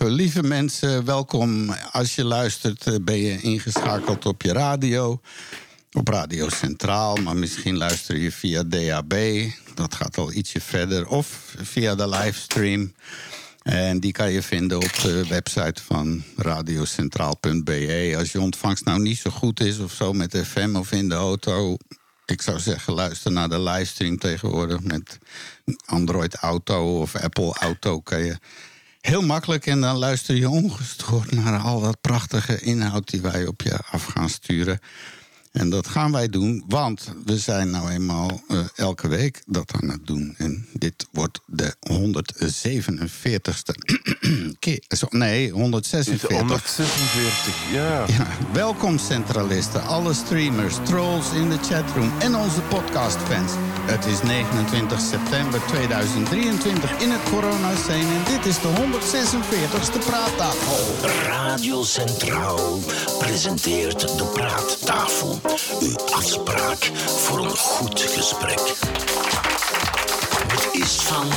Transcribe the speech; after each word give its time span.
Lieve 0.00 0.42
mensen, 0.42 1.04
welkom. 1.04 1.70
Als 1.70 2.14
je 2.14 2.24
luistert, 2.24 2.86
eh, 2.86 2.94
ben 3.02 3.18
je 3.18 3.40
ingeschakeld 3.40 4.26
op 4.26 4.42
je 4.42 4.52
radio. 4.52 5.20
Op 5.92 6.08
Radio 6.08 6.48
Centraal, 6.48 7.16
maar 7.16 7.36
misschien 7.36 7.76
luister 7.76 8.16
je 8.16 8.32
via 8.32 8.62
DAB. 8.62 9.14
Dat 9.74 9.94
gaat 9.94 10.18
al 10.18 10.32
ietsje 10.32 10.60
verder. 10.60 11.08
Of 11.08 11.54
via 11.62 11.94
de 11.94 12.08
livestream. 12.08 12.92
En 13.62 14.00
die 14.00 14.12
kan 14.12 14.30
je 14.30 14.42
vinden 14.42 14.78
op 14.78 14.92
de 15.02 15.26
website 15.28 15.82
van 15.82 16.22
radiocentraal.be. 16.36 18.14
Als 18.18 18.32
je 18.32 18.40
ontvangst 18.40 18.84
nou 18.84 19.00
niet 19.00 19.18
zo 19.18 19.30
goed 19.30 19.60
is 19.60 19.78
of 19.78 19.92
zo 19.92 20.12
met 20.12 20.42
FM 20.46 20.76
of 20.76 20.92
in 20.92 21.08
de 21.08 21.14
auto. 21.14 21.76
Ik 22.26 22.42
zou 22.42 22.58
zeggen, 22.58 22.92
luister 22.92 23.32
naar 23.32 23.48
de 23.48 23.60
livestream 23.60 24.18
tegenwoordig. 24.18 24.80
Met 24.80 25.18
Android 25.86 26.34
Auto 26.34 27.00
of 27.00 27.16
Apple 27.16 27.54
Auto 27.58 28.00
kan 28.00 28.24
je 28.24 28.38
heel 29.08 29.22
makkelijk. 29.22 29.66
En 29.66 29.80
dan 29.80 29.96
luister 29.96 30.36
je 30.36 30.48
ongestoord 30.48 31.32
naar 31.32 31.60
al 31.60 31.80
dat 31.80 32.00
prachtige 32.00 32.60
inhoud 32.60 33.10
die 33.10 33.20
wij 33.20 33.46
op 33.46 33.62
je 33.62 33.78
af 33.90 34.04
gaan 34.04 34.28
sturen. 34.28 34.78
En 35.58 35.70
dat 35.70 35.88
gaan 35.88 36.12
wij 36.12 36.28
doen, 36.28 36.64
want 36.68 37.12
we 37.24 37.38
zijn 37.38 37.70
nou 37.70 37.90
eenmaal 37.90 38.42
uh, 38.48 38.58
elke 38.76 39.08
week 39.08 39.42
dat 39.46 39.72
aan 39.80 39.88
het 39.88 40.06
doen. 40.06 40.34
En 40.36 40.66
dit 40.72 41.06
wordt 41.12 41.40
de 41.46 41.74
147ste 41.92 43.74
keer. 44.58 44.82
Nee, 45.10 45.50
146. 45.50 46.38
146, 46.38 47.72
ja. 47.72 48.04
ja. 48.06 48.26
Welkom 48.52 48.98
centralisten, 48.98 49.82
alle 49.82 50.14
streamers, 50.14 50.74
trolls 50.84 51.32
in 51.32 51.48
de 51.48 51.58
chatroom 51.58 52.12
en 52.18 52.36
onze 52.36 52.60
podcastfans. 52.60 53.52
Het 53.86 54.06
is 54.06 54.22
29 54.22 55.00
september 55.00 55.60
2023 55.66 57.00
in 57.00 57.10
het 57.10 57.22
coronascene 57.30 58.14
en 58.14 58.24
dit 58.32 58.46
is 58.46 58.60
de 58.60 58.68
146ste 58.68 60.06
praattafel. 60.06 61.08
Radio 61.24 61.84
Centraal 61.84 62.78
presenteert 63.18 64.00
de 64.00 64.24
praattafel. 64.24 65.47
Uw 65.80 65.96
afspraak 66.12 66.90
voor 67.06 67.38
een 67.38 67.56
goed 67.56 68.00
gesprek. 68.00 68.60
Het 70.48 70.68
is 70.72 70.94
van 70.94 71.28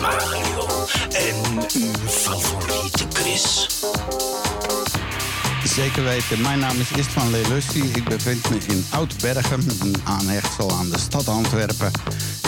Mario 0.00 0.66
en 1.10 1.66
uw 1.74 2.08
favoriete 2.08 3.04
Chris. 3.12 3.66
Zeker 5.74 6.04
weten. 6.04 6.40
Mijn 6.40 6.58
naam 6.58 6.80
is 6.80 6.90
Istvan 6.90 7.30
Lelussi. 7.30 7.82
Ik 7.94 8.04
bevind 8.04 8.50
me 8.50 8.56
in 8.68 8.84
Oud-Bergen, 8.90 9.60
een 9.80 9.94
aanhechtsel 10.04 10.70
aan 10.72 10.90
de 10.90 10.98
stad 10.98 11.28
Antwerpen. 11.28 11.90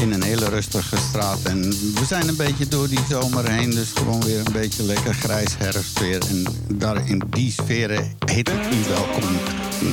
In 0.01 0.13
een 0.13 0.23
hele 0.23 0.49
rustige 0.49 0.97
straat. 0.97 1.43
En 1.43 1.61
we 1.71 2.05
zijn 2.07 2.29
een 2.29 2.37
beetje 2.37 2.69
door 2.69 2.89
die 2.89 2.99
zomer 3.09 3.51
heen. 3.51 3.71
Dus 3.71 3.91
gewoon 3.95 4.25
weer 4.25 4.39
een 4.39 4.53
beetje 4.53 4.83
lekker 4.83 5.15
grijs 5.15 5.57
herfstweer. 5.59 6.21
En 6.29 6.45
daar 6.75 7.09
in 7.09 7.23
die 7.31 7.53
sferen 7.53 8.17
heet 8.25 8.49
ik 8.49 8.65
u 8.73 8.89
welkom 8.89 9.23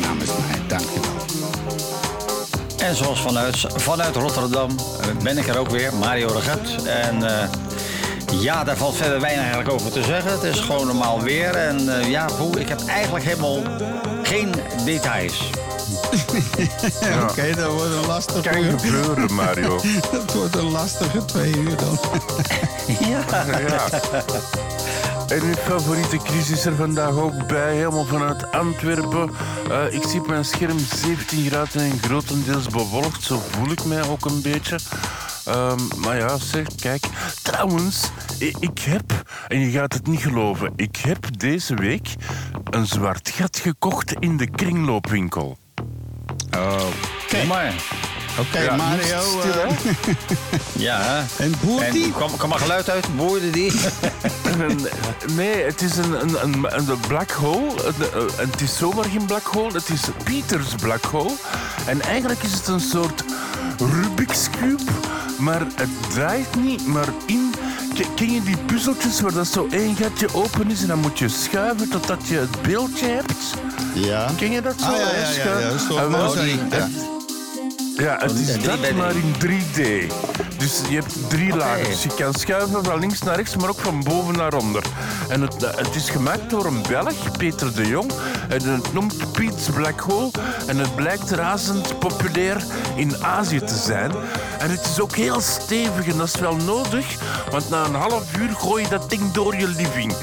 namens 0.01 0.29
mij. 0.29 0.67
Dankjewel. 0.67 1.17
En 2.77 2.95
zoals 2.95 3.21
vanuit, 3.21 3.65
vanuit 3.75 4.15
Rotterdam 4.15 4.69
ben 5.23 5.37
ik 5.37 5.47
er 5.47 5.57
ook 5.57 5.69
weer, 5.69 5.93
Mario 5.93 6.27
Regat. 6.27 6.85
En 6.85 7.15
uh, 7.21 7.43
ja, 8.31 8.63
daar 8.63 8.77
valt 8.77 8.95
verder 8.95 9.19
weinig 9.19 9.43
eigenlijk 9.43 9.73
over 9.73 9.91
te 9.91 10.03
zeggen. 10.03 10.31
Het 10.31 10.43
is 10.43 10.59
gewoon 10.59 10.87
normaal 10.87 11.21
weer. 11.21 11.55
En 11.55 11.81
uh, 11.81 12.09
ja, 12.09 12.29
boe, 12.37 12.59
ik 12.59 12.67
heb 12.67 12.85
eigenlijk 12.87 13.25
helemaal 13.25 13.61
geen 14.23 14.53
details. 14.85 15.49
ja. 17.01 17.23
Oké, 17.23 17.31
okay, 17.31 17.53
dat 17.53 17.71
wordt 17.71 17.93
een 17.93 18.05
lastige 18.07 18.49
Kan 18.49 18.63
gebeuren, 18.63 19.33
Mario. 19.33 19.79
dat 20.11 20.33
wordt 20.33 20.55
een 20.55 20.71
lastige 20.71 21.25
twee 21.25 21.57
uur 21.57 21.75
dan. 21.75 21.99
ja. 23.09 23.45
ja. 23.67 23.87
En 25.27 25.41
uw 25.41 25.53
favoriete 25.53 26.17
crisis 26.17 26.65
er 26.65 26.75
vandaag 26.75 27.11
ook 27.11 27.47
bij, 27.47 27.75
helemaal 27.75 28.05
vanuit 28.05 28.51
Antwerpen. 28.51 29.31
Uh, 29.71 29.93
ik 29.93 30.03
zie 30.07 30.19
op 30.19 30.27
mijn 30.27 30.45
scherm 30.45 30.79
17 30.79 31.45
graden 31.45 31.81
en 31.81 31.99
grotendeels 32.01 32.67
bewolkt. 32.67 33.23
Zo 33.23 33.41
voel 33.51 33.71
ik 33.71 33.85
mij 33.85 34.07
ook 34.07 34.25
een 34.25 34.41
beetje. 34.41 34.77
Um, 35.55 35.87
maar 35.97 36.17
ja, 36.17 36.37
zeg, 36.37 36.67
kijk. 36.75 37.05
Trouwens, 37.41 38.09
ik 38.59 38.79
heb, 38.79 39.23
en 39.47 39.59
je 39.59 39.71
gaat 39.71 39.93
het 39.93 40.07
niet 40.07 40.21
geloven, 40.21 40.73
ik 40.75 40.95
heb 40.95 41.39
deze 41.39 41.75
week 41.75 42.15
een 42.69 42.85
zwart 42.85 43.29
gat 43.29 43.57
gekocht 43.57 44.13
in 44.19 44.37
de 44.37 44.49
kringloopwinkel. 44.49 45.57
Oh, 46.57 46.85
kijk 47.27 47.47
maar. 47.47 47.73
Oké, 48.39 48.47
okay, 48.47 48.63
ja, 48.63 48.75
Mario. 48.75 49.21
Stil, 49.21 49.61
uh, 49.61 49.71
ja. 50.87 51.25
En 51.37 51.53
boert 51.65 51.91
die? 51.91 52.11
Kwam, 52.11 52.37
kwam 52.37 52.51
er 52.51 52.59
geluid 52.59 52.89
uit? 52.89 53.15
Boerde 53.15 53.49
die? 53.49 53.71
nee, 55.35 55.63
het 55.63 55.81
is 55.81 55.97
een, 55.97 56.21
een, 56.21 56.43
een, 56.43 56.89
een 56.89 56.99
black 57.07 57.31
hole. 57.31 57.85
Een, 57.85 58.49
het 58.49 58.61
is 58.61 58.77
zomaar 58.77 59.05
geen 59.05 59.25
black 59.25 59.45
hole. 59.45 59.73
Het 59.73 59.89
is 59.89 60.01
Peters 60.23 60.75
black 60.75 61.03
hole. 61.03 61.35
En 61.85 62.01
eigenlijk 62.01 62.43
is 62.43 62.51
het 62.51 62.67
een 62.67 62.79
soort 62.79 63.23
Rubik's 63.77 64.49
Cube. 64.49 65.08
Maar 65.39 65.61
het 65.75 65.89
draait 66.09 66.55
niet, 66.55 66.85
maar 66.85 67.07
in... 67.25 67.53
Ken 68.15 68.31
je 68.31 68.43
die 68.43 68.57
puzzeltjes 68.57 69.21
waar 69.21 69.33
dat 69.33 69.47
zo 69.47 69.67
één 69.71 69.95
gatje 69.95 70.33
open 70.33 70.71
is 70.71 70.81
en 70.81 70.87
dan 70.87 70.99
moet 70.99 71.19
je 71.19 71.27
schuiven 71.27 71.89
totdat 71.89 72.27
je 72.27 72.35
het 72.35 72.61
beeldje 72.61 73.07
hebt? 73.07 73.53
Ja. 73.93 74.29
Ken 74.37 74.51
je 74.51 74.61
dat 74.61 74.79
zo? 74.79 74.85
Ah, 74.85 74.97
ja, 74.97 75.11
ja, 75.11 75.59
ja, 75.59 75.59
ja, 75.59 75.77
Zo 75.77 75.93
ja. 75.93 76.87
Ja, 77.99 78.17
het 78.19 78.31
is 78.31 78.63
dat 78.63 78.91
maar 78.95 79.15
in 79.15 79.33
3D. 79.33 79.81
Dus 80.57 80.81
je 80.89 80.95
hebt 80.95 81.29
drie 81.29 81.53
okay. 81.53 81.59
lagers. 81.59 82.03
Je 82.03 82.13
kan 82.15 82.33
schuiven 82.33 82.83
van 82.83 82.99
links 82.99 83.21
naar 83.21 83.35
rechts, 83.35 83.55
maar 83.55 83.69
ook 83.69 83.79
van 83.79 84.03
boven 84.03 84.35
naar 84.35 84.53
onder. 84.53 84.83
En 85.29 85.41
het, 85.41 85.75
het 85.75 85.95
is 85.95 86.09
gemaakt 86.09 86.49
door 86.49 86.65
een 86.65 86.81
Belg, 86.89 87.37
Peter 87.37 87.75
de 87.75 87.87
Jong. 87.87 88.11
En 88.49 88.63
het 88.63 88.93
noemt 88.93 89.31
Pete's 89.31 89.69
Black 89.73 89.99
Hole. 89.99 90.31
En 90.67 90.77
het 90.77 90.95
blijkt 90.95 91.31
razend 91.31 91.99
populair 91.99 92.63
in 92.95 93.23
Azië 93.23 93.59
te 93.59 93.75
zijn. 93.75 94.11
En 94.59 94.69
het 94.69 94.85
is 94.85 94.99
ook 94.99 95.15
heel 95.15 95.41
stevig 95.41 96.07
en 96.07 96.17
dat 96.17 96.27
is 96.27 96.39
wel 96.39 96.55
nodig. 96.55 97.05
Want 97.51 97.69
na 97.69 97.85
een 97.85 97.95
half 97.95 98.37
uur 98.37 98.49
gooi 98.49 98.83
je 98.83 98.89
dat 98.89 99.09
ding 99.09 99.31
door 99.31 99.55
je 99.55 99.67
living. 99.67 100.13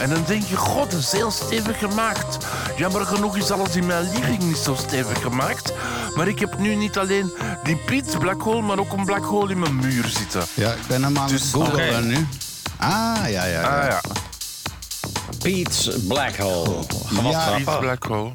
En 0.00 0.10
dan 0.10 0.24
denk 0.26 0.42
je, 0.42 0.56
god, 0.56 0.90
dat 0.90 1.00
is 1.00 1.12
heel 1.12 1.30
stevig 1.30 1.78
gemaakt. 1.78 2.46
Jammer 2.76 3.06
genoeg 3.06 3.36
is 3.36 3.50
alles 3.50 3.76
in 3.76 3.86
mijn 3.86 4.10
living 4.10 4.42
niet 4.42 4.56
zo 4.56 4.74
stevig 4.74 5.20
gemaakt. 5.20 5.72
Maar 6.14 6.28
ik 6.28 6.38
heb 6.38 6.58
nu 6.58 6.74
niet 6.74 6.98
alleen 6.98 7.32
die 7.64 7.76
Piet's 7.76 8.16
Black 8.16 8.40
Hole, 8.40 8.62
maar 8.62 8.78
ook 8.78 8.92
een 8.92 9.04
black 9.04 9.24
hole 9.24 9.50
in 9.50 9.58
mijn 9.58 9.76
muur 9.76 10.04
zitten. 10.08 10.42
Ja, 10.54 10.72
ik 10.72 10.86
ben 10.86 11.02
hem 11.02 11.18
aan 11.18 11.28
dus, 11.28 11.42
het 11.42 11.50
googlen 11.50 11.88
okay. 11.88 12.00
nu. 12.00 12.26
Ah, 12.76 13.16
ja, 13.16 13.26
ja, 13.26 13.44
ja. 13.44 13.80
Ah, 13.80 13.88
ja. 13.88 14.00
Pete's 15.38 15.90
Black 16.08 16.36
Hole. 16.36 16.84
Gewoon 17.06 17.30
ja, 17.30 17.56
Pete's 17.56 17.78
Black 17.78 18.04
Hole. 18.04 18.32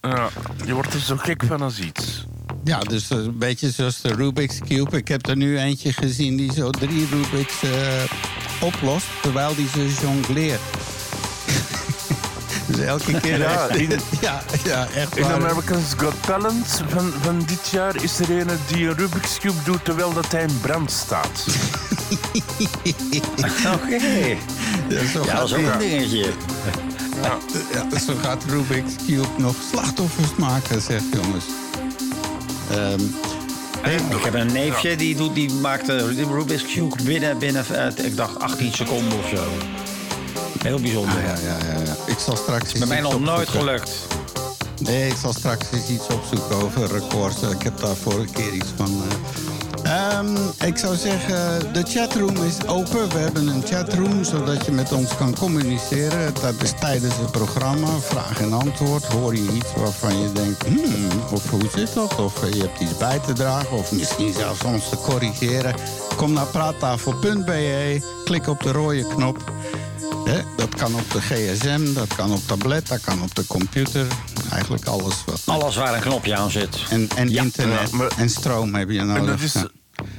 Ja, 0.00 0.28
je 0.64 0.74
wordt 0.74 0.94
er 0.94 1.00
zo 1.00 1.16
gek 1.16 1.44
van 1.46 1.62
als 1.62 1.78
iets. 1.78 2.26
Ja, 2.64 2.78
dus 2.78 3.10
een 3.10 3.38
beetje 3.38 3.70
zoals 3.70 4.00
de 4.00 4.14
Rubik's 4.14 4.58
Cube. 4.68 4.96
Ik 4.96 5.08
heb 5.08 5.26
er 5.26 5.36
nu 5.36 5.58
eentje 5.58 5.92
gezien 5.92 6.36
die 6.36 6.52
zo 6.52 6.70
drie 6.70 7.08
Rubik's 7.10 7.62
uh, 7.62 7.70
oplost... 8.60 9.06
terwijl 9.22 9.54
die 9.54 9.68
ze 9.68 9.94
jongleert. 10.00 10.60
Dus 12.68 12.78
elke 12.78 13.20
keer... 13.20 13.38
Ja, 13.38 13.68
in, 13.68 13.90
ja, 14.20 14.42
ja, 14.64 14.86
echt 14.94 15.16
In 15.16 15.24
America's 15.24 15.94
Got 15.96 16.14
Talent 16.20 16.82
van, 16.88 17.12
van 17.22 17.42
dit 17.46 17.68
jaar 17.70 18.02
is 18.02 18.18
er 18.18 18.30
een 18.30 18.48
die 18.66 18.88
een 18.88 18.96
Rubik's 18.96 19.38
Cube 19.38 19.62
doet 19.64 19.84
terwijl 19.84 20.12
dat 20.12 20.32
hij 20.32 20.42
in 20.42 20.60
brand 20.60 20.90
staat. 20.90 21.46
Oké. 23.74 23.94
Okay. 23.94 24.38
Ja, 24.88 25.06
zo 25.12 25.24
ja, 25.24 25.34
dat 25.34 25.48
is 25.48 25.54
ook 25.54 25.72
een 25.72 25.78
dingetje. 25.78 26.32
Ja. 27.22 27.38
ja. 27.90 27.98
zo 27.98 28.14
gaat 28.22 28.44
Rubik's 28.44 28.94
Cube 29.06 29.28
nog 29.36 29.54
slachtoffers 29.70 30.34
maken, 30.36 30.82
zegt 30.82 31.04
jongens. 31.12 31.44
Um, 32.72 33.14
ik 34.16 34.22
heb 34.24 34.34
een 34.34 34.52
neefje 34.52 34.96
die, 34.96 35.16
doet, 35.16 35.34
die 35.34 35.52
maakte 35.52 36.14
Rubik's 36.14 36.64
Cube 36.72 37.02
binnen, 37.02 37.38
binnen 37.38 37.64
uh, 37.72 38.04
ik 38.04 38.16
dacht 38.16 38.38
18 38.38 38.72
seconden 38.72 39.18
of 39.18 39.28
zo. 39.28 39.42
Heel 40.62 40.80
bijzonder. 40.80 41.16
Ah, 41.16 41.22
ja, 41.22 41.34
ja, 41.34 41.56
ja, 41.72 41.80
ja. 41.84 41.96
Ik 42.06 42.18
zal 42.18 42.36
straks. 42.36 42.72
Bij 42.72 42.86
mij 42.86 43.00
nog 43.00 43.20
nooit 43.20 43.48
gelukt. 43.48 43.90
Nee, 44.78 45.08
ik 45.08 45.16
zal 45.16 45.32
straks 45.32 45.66
eens 45.72 45.88
iets 45.88 46.06
opzoeken 46.06 46.56
over 46.56 46.86
records. 46.86 47.42
Ik 47.42 47.62
heb 47.62 47.80
daar 47.80 47.96
vorige 47.96 48.32
keer 48.32 48.52
iets 48.52 48.68
van. 48.76 48.90
Uh... 48.90 50.18
Um, 50.18 50.36
ik 50.64 50.76
zou 50.76 50.96
zeggen, 50.96 51.72
de 51.72 51.82
chatroom 51.82 52.36
is 52.36 52.66
open. 52.66 53.08
We 53.08 53.18
hebben 53.18 53.46
een 53.46 53.62
chatroom 53.62 54.24
zodat 54.24 54.66
je 54.66 54.72
met 54.72 54.92
ons 54.92 55.16
kan 55.16 55.34
communiceren. 55.38 56.34
Dat 56.34 56.62
is 56.62 56.72
tijdens 56.80 57.16
het 57.16 57.30
programma, 57.30 57.88
vraag 57.98 58.40
en 58.40 58.52
antwoord. 58.52 59.04
Hoor 59.04 59.34
je 59.34 59.52
iets 59.52 59.74
waarvan 59.76 60.22
je 60.22 60.32
denkt, 60.32 60.66
hmm, 60.66 61.08
of 61.32 61.50
hoe 61.50 61.68
zit 61.74 61.94
dat? 61.94 62.18
Of 62.18 62.54
je 62.54 62.60
hebt 62.60 62.80
iets 62.80 62.96
bij 62.96 63.18
te 63.18 63.32
dragen, 63.32 63.76
of 63.76 63.92
misschien 63.92 64.32
zelfs 64.32 64.64
ons 64.64 64.88
te 64.88 64.96
corrigeren. 64.96 65.74
Kom 66.16 66.32
naar 66.32 66.46
praattafel.be, 66.46 68.00
klik 68.24 68.48
op 68.48 68.62
de 68.62 68.72
rode 68.72 69.06
knop. 69.06 69.52
He, 70.28 70.42
dat 70.56 70.74
kan 70.74 70.94
op 70.94 71.10
de 71.10 71.20
gsm, 71.20 71.94
dat 71.94 72.14
kan 72.16 72.32
op 72.32 72.46
tablet, 72.46 72.88
dat 72.88 73.00
kan 73.00 73.22
op 73.22 73.34
de 73.34 73.46
computer. 73.46 74.06
Eigenlijk 74.50 74.86
alles 74.86 75.14
wat. 75.26 75.42
Alles 75.44 75.76
waar 75.76 75.94
een 75.94 76.00
knopje 76.00 76.36
aan 76.36 76.50
zit. 76.50 76.84
En, 76.90 77.08
en 77.16 77.28
internet 77.28 77.90
ja, 77.90 77.96
maar, 77.96 78.10
en 78.16 78.30
stroom 78.30 78.74
heb 78.74 78.90
je 78.90 79.02
nodig. 79.02 79.16
En 79.16 79.26
dat 79.26 79.40
is, 79.40 79.54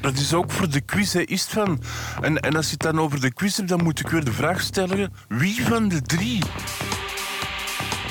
Dat 0.01 0.13
is 0.13 0.33
ook 0.33 0.51
voor 0.51 0.69
de 0.69 0.81
quiz, 0.81 1.13
hè, 1.13 1.21
is 1.21 1.41
het 1.41 1.51
van. 1.51 1.81
En, 2.21 2.39
en 2.39 2.55
als 2.55 2.65
je 2.65 2.71
het 2.71 2.81
dan 2.81 2.99
over 2.99 3.21
de 3.21 3.33
quiz 3.33 3.57
hebt, 3.57 3.69
dan 3.69 3.83
moet 3.83 3.99
ik 3.99 4.07
weer 4.07 4.23
de 4.23 4.33
vraag 4.33 4.61
stellen: 4.61 5.13
wie 5.27 5.65
van 5.65 5.87
de 5.87 6.01
drie? 6.01 6.43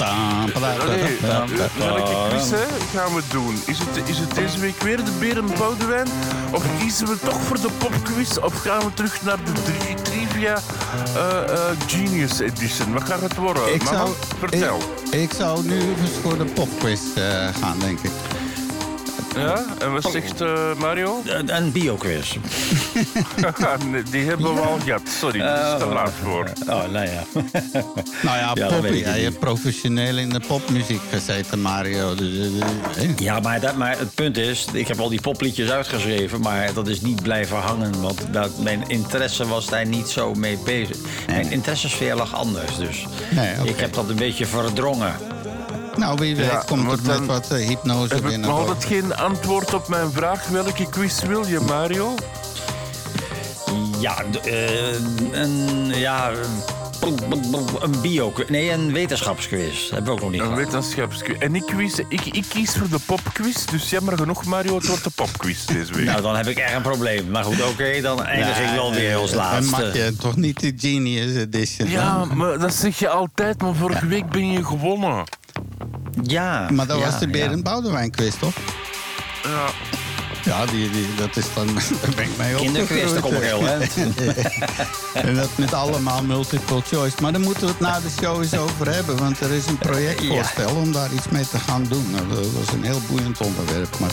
Allee, 0.01 1.19
welke 1.79 2.29
quiz 2.29 2.51
hè, 2.51 2.67
gaan 2.95 3.15
we 3.15 3.23
doen? 3.31 3.55
Is 3.67 3.79
het, 3.79 4.09
is 4.09 4.19
het 4.19 4.35
deze 4.35 4.59
week 4.59 4.83
weer 4.83 4.97
de 4.97 5.11
Beren 5.19 5.47
Boudewijn? 5.59 6.09
Of 6.53 6.79
kiezen 6.79 7.07
we 7.07 7.19
toch 7.19 7.41
voor 7.41 7.61
de 7.61 7.71
popquiz? 7.79 8.37
Of 8.37 8.61
gaan 8.63 8.81
we 8.81 8.95
terug 8.95 9.23
naar 9.23 9.45
de 9.45 9.53
drie, 9.53 9.95
Trivia 10.39 10.61
eh, 11.15 11.71
eh, 11.71 11.77
Genius 11.87 12.39
Edition? 12.39 12.93
Wat 12.93 13.03
gaat 13.03 13.21
het 13.21 13.37
worden? 13.37 13.75
Ik 13.75 13.85
Mama, 13.85 13.97
zou, 13.97 14.15
vertel. 14.39 14.79
Ik, 15.11 15.15
ik 15.15 15.33
zou 15.33 15.65
nu 15.65 15.81
voor 16.23 16.39
de 16.39 16.45
popquiz 16.45 17.01
eh, 17.17 17.49
gaan, 17.61 17.79
denk 17.79 17.99
ik. 18.01 18.11
Ja? 19.37 19.65
En 19.79 19.93
wat 19.93 20.11
zegt 20.13 20.41
eh, 20.41 20.75
Mario? 20.79 21.23
Een, 21.27 21.57
een 21.57 21.73
bioquiz. 21.73 22.37
Die 24.11 24.25
hebben 24.25 24.55
we 24.55 24.61
al 24.61 24.79
gehad. 24.85 25.01
Sorry, 25.21 25.39
dat 25.39 25.59
is 25.59 25.79
te 25.79 25.87
laat 25.93 26.13
voor. 26.23 26.45
Oh, 26.69 26.89
nou 26.91 27.07
ja. 27.09 27.23
Nou 28.23 28.37
ja, 28.37 28.51
Ja, 28.55 28.55
dat 28.55 28.69
pop, 28.69 28.81
weet 28.83 28.93
ik 28.93 29.05
jij 29.05 29.15
niet. 29.15 29.25
hebt 29.25 29.39
professioneel 29.39 30.17
in 30.19 30.29
de 30.29 30.41
popmuziek 30.47 31.01
gezeten, 31.11 31.61
Mario. 31.61 32.15
Dus, 32.15 32.33
eh, 32.35 33.05
eh, 33.05 33.17
Ja, 33.17 33.41
maar, 33.41 33.61
dat, 33.61 33.77
maar 33.77 33.99
het 33.99 34.15
punt 34.15 34.37
is, 34.37 34.67
ik 34.73 34.89
heb 34.89 35.01
al 35.01 35.09
die 35.09 35.21
popliedjes 35.21 35.71
uitgeschreven, 35.71 36.41
maar 36.41 36.73
dat 36.75 36.89
is 36.89 37.01
niet 37.01 37.23
blijven 37.23 37.57
hangen. 37.57 38.01
Want 38.01 38.27
dat, 38.31 38.59
mijn 38.59 38.85
interesse 38.89 39.47
was 39.47 39.67
daar 39.67 39.87
niet 39.87 40.09
zo 40.09 40.35
mee 40.35 40.59
bezig. 40.65 40.97
Mijn 41.27 41.51
interessesfeer 41.51 42.15
lag 42.15 42.35
anders, 42.35 42.77
dus 42.77 43.07
Nee, 43.31 43.55
ik 43.65 43.77
heb 43.81 43.95
dat 43.95 44.09
een 44.09 44.17
beetje 44.17 44.47
verdrongen. 44.47 45.13
Nou, 45.99 46.19
wie 46.19 46.37
weet 46.37 46.47
Ja, 46.47 46.63
komt 46.67 46.83
maar 46.83 46.93
het 46.93 47.03
met 47.07 47.17
dan 47.17 47.27
wat 47.27 47.51
eh, 47.51 47.67
hypnose 47.67 48.15
Heb 48.15 48.23
ik 48.25 48.29
binnen. 48.29 48.49
nog 48.49 48.59
altijd 48.59 48.85
geen 48.85 49.17
antwoord 49.17 49.75
op 49.75 49.89
mijn 49.89 50.11
vraag. 50.13 50.47
Welke 50.49 50.89
quiz 50.89 51.23
wil 51.23 51.47
je, 51.47 51.61
Mario? 51.61 52.15
Ja, 54.01 54.25
eh, 54.45 54.93
een, 55.33 55.89
ja, 55.95 56.31
een 57.81 58.01
bio, 58.03 58.33
nee, 58.49 58.71
een 58.73 58.93
wetenschapsquiz. 58.93 59.91
Hebben 59.91 60.05
we 60.05 60.11
ook 60.13 60.21
nog 60.21 60.31
niet 60.31 60.41
Een 60.41 60.47
gehad. 60.47 60.65
wetenschapsquiz. 60.65 61.39
En 61.39 61.55
ik, 61.55 61.63
quiz, 61.67 61.99
ik, 62.09 62.25
ik 62.25 62.45
kies 62.49 62.77
voor 62.77 62.89
de 62.89 62.99
popquiz. 63.07 63.65
Dus 63.65 63.91
jammer 63.91 64.19
genoeg, 64.19 64.45
Mario, 64.45 64.75
het 64.77 64.87
wordt 64.87 65.05
de 65.05 65.11
popquiz 65.15 65.65
deze 65.65 65.93
week. 65.93 66.05
Nou, 66.05 66.23
dan 66.23 66.37
heb 66.37 66.47
ik 66.47 66.59
echt 66.59 66.75
een 66.75 66.83
probleem. 66.83 67.31
Maar 67.31 67.45
goed, 67.45 67.63
oké, 67.63 68.01
dan 68.01 68.25
eindig 68.25 68.59
ik 68.61 68.75
wel 68.75 68.93
weer 68.93 69.17
als 69.17 69.35
mag 69.35 69.39
laatste. 69.71 69.99
je 69.99 70.17
toch 70.17 70.37
niet 70.37 70.61
de 70.61 70.73
Genius 70.77 71.35
Edition? 71.37 71.91
Ja, 71.91 72.19
dan? 72.19 72.37
maar 72.37 72.59
dat 72.59 72.75
zeg 72.75 72.99
je 72.99 73.09
altijd, 73.09 73.63
maar 73.63 73.75
vorige 73.75 74.07
week 74.07 74.29
ben 74.31 74.51
je 74.53 74.65
gewonnen. 74.65 75.25
Ja. 76.23 76.71
Maar 76.71 76.87
dat 76.87 76.99
ja, 76.99 77.05
was 77.05 77.19
de 77.19 77.27
ja. 77.27 77.33
Berend 77.33 77.63
Boudewijn 77.63 78.11
quiz, 78.11 78.35
toch? 78.39 78.55
Ja. 79.43 79.67
Ja, 80.45 80.67
die, 80.67 80.91
die, 80.91 81.07
dat 81.17 81.37
is 81.37 81.45
dan... 81.55 81.67
Daar 82.03 82.15
ben 82.17 82.25
ik 82.25 82.37
mee 82.39 82.55
Kinderquiz, 82.55 83.13
daar 83.13 83.21
kom 83.21 83.35
ik 83.35 83.43
heel. 83.43 83.67
En 85.15 85.35
dat 85.35 85.49
met 85.57 85.73
allemaal 85.73 86.23
multiple 86.23 86.81
choice. 86.81 87.17
Maar 87.23 87.33
daar 87.33 87.41
moeten 87.41 87.63
we 87.63 87.69
het 87.69 87.81
na 87.81 88.01
de 88.01 88.11
show 88.21 88.43
eens 88.43 88.57
over 88.57 88.95
hebben. 88.95 89.17
Want 89.19 89.41
er 89.41 89.51
is 89.51 89.67
een 89.67 89.79
projectvoorstel 89.79 90.75
om 90.75 90.93
daar 90.93 91.13
iets 91.13 91.29
mee 91.29 91.49
te 91.49 91.59
gaan 91.59 91.85
doen. 91.85 92.11
Nou, 92.11 92.29
dat 92.29 92.53
was 92.53 92.73
een 92.73 92.85
heel 92.85 93.01
boeiend 93.09 93.41
onderwerp. 93.41 93.99
Maar 93.99 94.13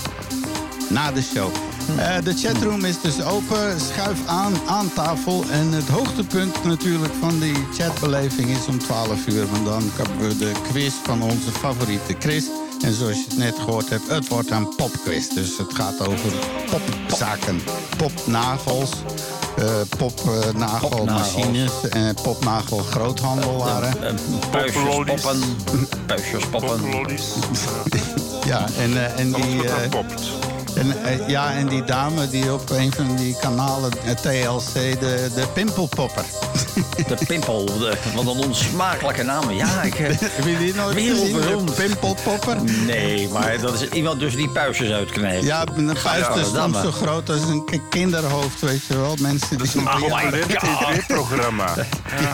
na 0.90 1.12
de 1.12 1.22
show. 1.22 1.52
Eh, 1.98 2.24
de 2.24 2.34
chatroom 2.34 2.86
is 2.86 3.02
dus 3.02 3.22
open. 3.22 3.80
Schuif 3.80 4.28
aan 4.28 4.54
aan 4.68 4.94
tafel. 4.94 5.44
En 5.52 5.72
het 5.72 5.88
hoogtepunt 5.88 6.64
natuurlijk 6.64 7.14
van 7.20 7.40
die 7.40 7.56
chatbeleving 7.78 8.50
is 8.50 8.66
om 8.68 8.80
12 8.80 9.28
uur. 9.28 9.48
Want 9.52 9.66
dan 9.66 9.92
hebben 9.96 10.28
we 10.28 10.38
de 10.38 10.52
quiz 10.70 10.94
van 11.04 11.22
onze 11.22 11.52
favoriete 11.52 12.16
Chris. 12.20 12.46
En 12.82 12.94
zoals 12.94 13.16
je 13.16 13.26
het 13.28 13.38
net 13.38 13.56
gehoord 13.60 13.90
hebt, 13.90 14.08
het 14.08 14.28
wordt 14.28 14.52
een 14.52 14.76
popquiz. 14.76 15.28
Dus 15.28 15.58
het 15.58 15.74
gaat 15.74 16.08
over 16.08 16.32
popzaken. 16.70 17.62
Popnagels, 17.98 18.90
eh 19.58 19.66
popnagelmachines, 19.98 21.72
en 21.90 22.16
popnagelgroothandelaren. 22.22 24.04
Eh, 24.04 24.14
Puisjes 24.52 24.84
poppen. 25.06 25.40
Puisjes 26.06 26.46
poppen. 26.46 26.80
Poplodies. 26.80 27.24
Ja, 28.46 28.66
en, 28.78 28.98
eh, 28.98 29.20
en 29.20 29.32
die... 29.34 29.62
popt. 29.90 30.22
En, 30.76 31.04
eh, 31.06 31.28
ja, 31.30 31.52
en 31.54 31.68
die 31.68 31.84
dame 31.84 32.30
die 32.30 32.54
op 32.54 32.70
een 32.70 32.94
van 32.94 33.16
die 33.16 33.36
kanalen, 33.42 33.92
eh, 34.06 34.12
TLC, 34.12 34.74
de, 34.74 35.30
de 35.36 35.44
pimpelpopper. 35.54 36.24
De 37.08 37.18
pimpel. 37.28 37.66
De, 37.66 37.94
wat 38.16 38.24
een 38.24 38.44
onsmakelijke 38.46 39.24
naam. 39.24 39.52
Ja, 39.52 39.82
ik... 39.82 39.96
eh, 40.00 40.08
Heb 40.20 40.46
je 40.46 40.58
die 40.58 40.74
nooit 40.76 40.98
gezien? 40.98 41.66
De 41.66 41.72
pimpelpopper? 41.76 42.58
Nee, 42.86 43.28
maar 43.30 43.60
dat 43.62 43.82
is 43.82 43.90
iemand 43.90 44.20
dus 44.20 44.36
die 44.36 44.50
puisjes 44.50 44.92
uitknijpt. 44.92 45.44
Ja, 45.44 45.64
een 45.76 45.98
vuist 45.98 46.36
is 46.36 46.48
soms 46.54 46.82
zo 46.82 46.92
groot 46.92 47.30
als 47.30 47.42
een 47.42 47.66
ki- 47.66 47.82
kinderhoofd, 47.90 48.60
weet 48.62 48.86
je 48.88 48.98
wel. 48.98 49.16
Mensen 49.22 49.58
die... 49.58 49.72
Oh 49.80 50.02
my 50.02 50.32
god. 50.32 50.60
tv-programma. 50.60 51.74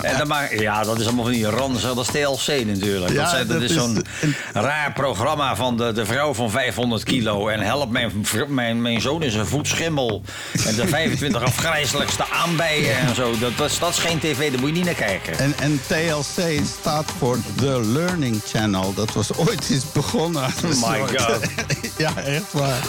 En 0.02 0.18
dan 0.18 0.28
maak, 0.28 0.52
ja, 0.52 0.84
dat 0.84 1.00
is 1.00 1.06
allemaal 1.06 1.24
van 1.24 1.34
die 1.34 1.46
ranzen. 1.50 1.96
Dat 1.96 2.08
is 2.14 2.22
TLC 2.22 2.66
natuurlijk. 2.66 3.12
Ja, 3.12 3.22
dat, 3.22 3.30
zijn, 3.30 3.48
dat, 3.48 3.60
dat 3.60 3.70
is 3.70 3.76
is 3.76 3.82
zo'n 3.82 4.06
een- 4.22 4.36
raar 4.54 4.94
programma 4.94 5.56
van 5.56 5.78
de, 5.78 5.92
de 5.92 6.06
vrouw 6.06 6.34
van 6.34 6.50
500 6.52 7.04
kilo. 7.04 7.48
En 7.48 7.60
help, 7.60 7.90
mijn, 7.90 8.12
mijn, 8.48 8.82
mijn 8.82 9.02
zoon 9.02 9.24
is 9.24 9.34
een 9.34 9.48
voetschimmel. 9.48 10.22
En 10.66 10.76
de 10.76 10.88
25 10.88 11.42
afgrijzelijkste 11.42 12.26
aanbijen 12.30 12.98
en 12.98 13.16
zo. 13.16 13.38
Dat, 13.40 13.58
dat, 13.58 13.70
is, 13.72 13.80
dat 13.80 13.90
is 13.90 13.98
geen 13.98 14.20
tv, 14.20 14.52
daar 14.52 14.60
moet 14.60 14.70
je 14.70 14.76
niet 14.76 14.86
naar 14.86 14.94
kijken. 14.94 15.38
En, 15.38 15.54
en 15.60 15.82
TLC 15.88 16.66
staat 16.80 17.06
voor 17.18 17.38
The 17.56 17.82
Learning 17.84 18.42
Channel. 18.46 18.94
Dat 18.94 19.14
was 19.14 19.34
ooit 19.34 19.70
eens 19.70 19.92
begonnen. 19.92 20.44
Oh 20.44 20.90
my 20.90 21.00
God. 21.18 21.40
ja, 21.98 22.16
echt 22.16 22.52
waar. 22.52 22.80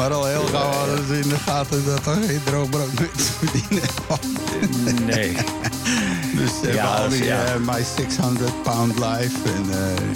Maar 0.00 0.12
al 0.12 0.24
heel 0.26 0.46
gauw 0.46 0.70
hadden 0.72 1.06
ze 1.06 1.18
in 1.18 1.28
de 1.28 1.38
gaten 1.38 1.84
dat 1.84 2.06
er 2.06 2.22
geen 2.22 2.40
droogbrood 2.44 2.98
meer 3.00 3.10
te 3.16 3.22
verdienen. 3.22 3.88
Nee. 5.06 5.36
Dus 6.36 6.50
ze 6.62 6.72
Ja, 6.72 6.84
al 6.94 7.08
die 7.08 7.24
ja. 7.24 7.44
eh, 7.44 7.54
My 7.60 7.84
600 7.96 8.62
Pound 8.62 8.94
Life 8.98 9.36
en 9.44 9.64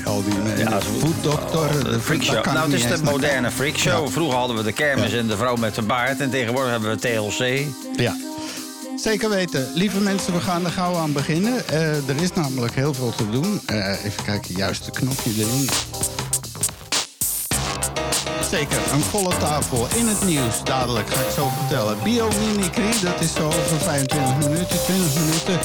eh, 0.01 0.07
al 0.07 0.25
die 0.25 0.35
mensen. 0.35 0.59
Ja, 0.71 0.79
de 0.79 0.85
zo- 0.85 0.99
Food 0.99 1.23
Doctor. 1.23 1.65
Oh, 1.67 1.85
de 1.85 2.01
freak 2.01 2.23
show. 2.23 2.45
Nou, 2.45 2.59
het 2.73 2.73
is 2.73 2.87
de 2.99 3.03
moderne 3.03 3.51
freak 3.51 3.77
show. 3.77 4.05
Ja. 4.07 4.11
Vroeger 4.13 4.39
hadden 4.39 4.57
we 4.57 4.63
de 4.63 4.73
kermis 4.73 5.13
en 5.13 5.27
de 5.27 5.37
vrouw 5.37 5.57
met 5.57 5.75
de 5.75 5.83
baard. 5.83 6.21
En 6.21 6.31
tegenwoordig 6.31 6.71
hebben 6.71 6.91
we 6.91 6.99
TLC. 6.99 7.67
Ja. 7.97 8.17
Zeker 8.97 9.29
weten. 9.29 9.71
Lieve 9.75 9.99
mensen, 9.99 10.33
we 10.33 10.41
gaan 10.41 10.65
er 10.65 10.71
gauw 10.71 10.97
aan 10.97 11.13
beginnen. 11.13 11.69
Eh, 11.69 11.81
er 12.09 12.23
is 12.23 12.33
namelijk 12.33 12.75
heel 12.75 12.95
veel 12.95 13.13
te 13.17 13.31
doen. 13.31 13.61
Eh, 13.67 14.05
even 14.05 14.25
kijken, 14.25 14.55
juiste 14.57 14.91
knopje 14.91 15.31
erin. 15.39 15.69
Zeker, 18.55 18.93
een 18.93 19.01
volle 19.01 19.37
tafel 19.37 19.87
in 19.97 20.07
het 20.07 20.25
nieuws. 20.25 20.65
Dadelijk 20.65 21.11
ga 21.11 21.21
ik 21.21 21.31
zo 21.31 21.49
vertellen. 21.59 21.99
Biomimicry, 22.03 23.01
dat 23.03 23.21
is 23.21 23.33
zo 23.33 23.47
over 23.47 23.79
25 23.79 24.49
minuten, 24.49 24.79
20 24.85 25.15
minuten. 25.15 25.59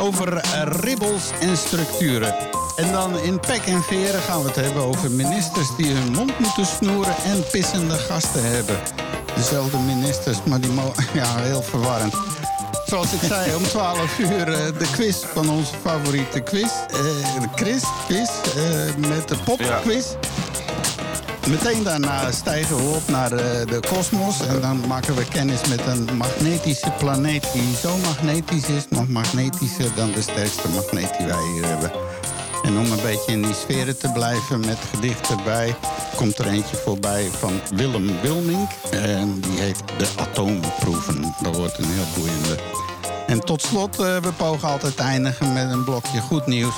Over 0.00 0.40
ribbels 0.80 1.30
en 1.40 1.56
structuren. 1.56 2.34
En 2.76 2.92
dan 2.92 3.18
in 3.18 3.40
pek 3.40 3.60
en 3.66 3.82
veren 3.82 4.20
gaan 4.20 4.40
we 4.42 4.46
het 4.46 4.56
hebben 4.56 4.82
over 4.82 5.10
ministers 5.10 5.76
die 5.76 5.92
hun 5.92 6.12
mond 6.12 6.38
moeten 6.38 6.66
snoeren 6.66 7.16
en 7.24 7.44
pissende 7.50 7.94
gasten 7.94 8.50
hebben. 8.50 8.76
Dezelfde 9.34 9.78
ministers, 9.78 10.38
maar 10.44 10.60
die 10.60 10.72
ja, 11.20 11.36
heel 11.36 11.62
verwarrend. 11.62 12.14
Zoals 12.86 13.12
ik 13.12 13.20
zei, 13.22 13.54
om 13.54 13.62
12 13.62 14.18
uur 14.18 14.52
eh, 14.52 14.78
de 14.78 14.90
quiz 14.92 15.24
van 15.34 15.50
onze 15.50 15.74
favoriete 15.82 16.40
quiz. 16.40 16.70
de 17.40 17.48
Chris 17.54 17.82
quiz 18.06 18.28
eh, 18.56 19.08
met 19.08 19.28
de 19.28 19.36
popquiz. 19.44 20.06
Meteen 21.48 21.82
daarna 21.82 22.32
stijgen 22.32 22.76
we 22.76 22.82
op 22.82 23.08
naar 23.08 23.32
eh, 23.32 23.66
de 23.66 23.80
kosmos. 23.88 24.40
En 24.46 24.60
dan 24.60 24.86
maken 24.86 25.14
we 25.14 25.28
kennis 25.28 25.68
met 25.68 25.86
een 25.86 26.16
magnetische 26.16 26.92
planeet 26.98 27.52
die 27.52 27.76
zo 27.76 27.96
magnetisch 27.96 28.68
is, 28.68 28.86
nog 28.88 29.08
magnetischer 29.08 29.94
dan 29.94 30.12
de 30.12 30.22
sterkste 30.22 30.68
magneet 30.68 31.18
die 31.18 31.26
wij 31.26 31.42
hier 31.54 31.66
hebben. 31.66 31.90
En 32.62 32.78
om 32.78 32.90
een 32.90 33.02
beetje 33.02 33.32
in 33.32 33.42
die 33.42 33.54
sferen 33.54 33.98
te 33.98 34.12
blijven 34.12 34.60
met 34.60 34.78
gedicht 34.94 35.30
erbij, 35.30 35.74
komt 36.16 36.38
er 36.38 36.46
eentje 36.46 36.76
voorbij 36.76 37.28
van 37.38 37.60
Willem 37.74 38.20
Wilmink. 38.20 38.70
En 38.90 39.40
die 39.40 39.60
heet 39.60 39.82
De 39.98 40.08
Atoomproeven. 40.16 41.34
Dat 41.42 41.56
wordt 41.56 41.78
een 41.78 41.90
heel 41.90 42.06
boeiende. 42.16 42.56
En 43.26 43.40
tot 43.40 43.62
slot, 43.62 44.00
eh, 44.00 44.16
we 44.16 44.32
pogen 44.36 44.68
altijd 44.68 44.96
eindigen 44.96 45.52
met 45.52 45.70
een 45.70 45.84
blokje 45.84 46.20
goed 46.20 46.46
nieuws. 46.46 46.74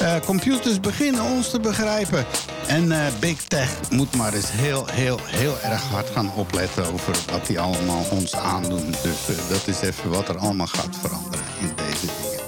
Eh, 0.00 0.16
computers 0.24 0.80
beginnen 0.80 1.22
ons 1.22 1.50
te 1.50 1.60
begrijpen. 1.60 2.26
En 2.66 2.92
eh, 2.92 3.12
Big 3.20 3.42
Tech 3.42 3.70
moet 3.90 4.16
maar 4.16 4.34
eens 4.34 4.50
heel, 4.50 4.86
heel, 4.90 5.20
heel 5.24 5.58
erg 5.60 5.82
hard 5.82 6.10
gaan 6.10 6.32
opletten 6.32 6.92
over 6.92 7.16
wat 7.30 7.46
die 7.46 7.60
allemaal 7.60 8.06
ons 8.10 8.34
aandoen. 8.34 8.90
Dus 8.90 9.36
eh, 9.36 9.48
dat 9.48 9.66
is 9.66 9.80
even 9.80 10.10
wat 10.10 10.28
er 10.28 10.38
allemaal 10.38 10.66
gaat 10.66 10.96
veranderen 11.00 11.44
in 11.60 11.72
deze 11.76 12.06
dingen. 12.06 12.44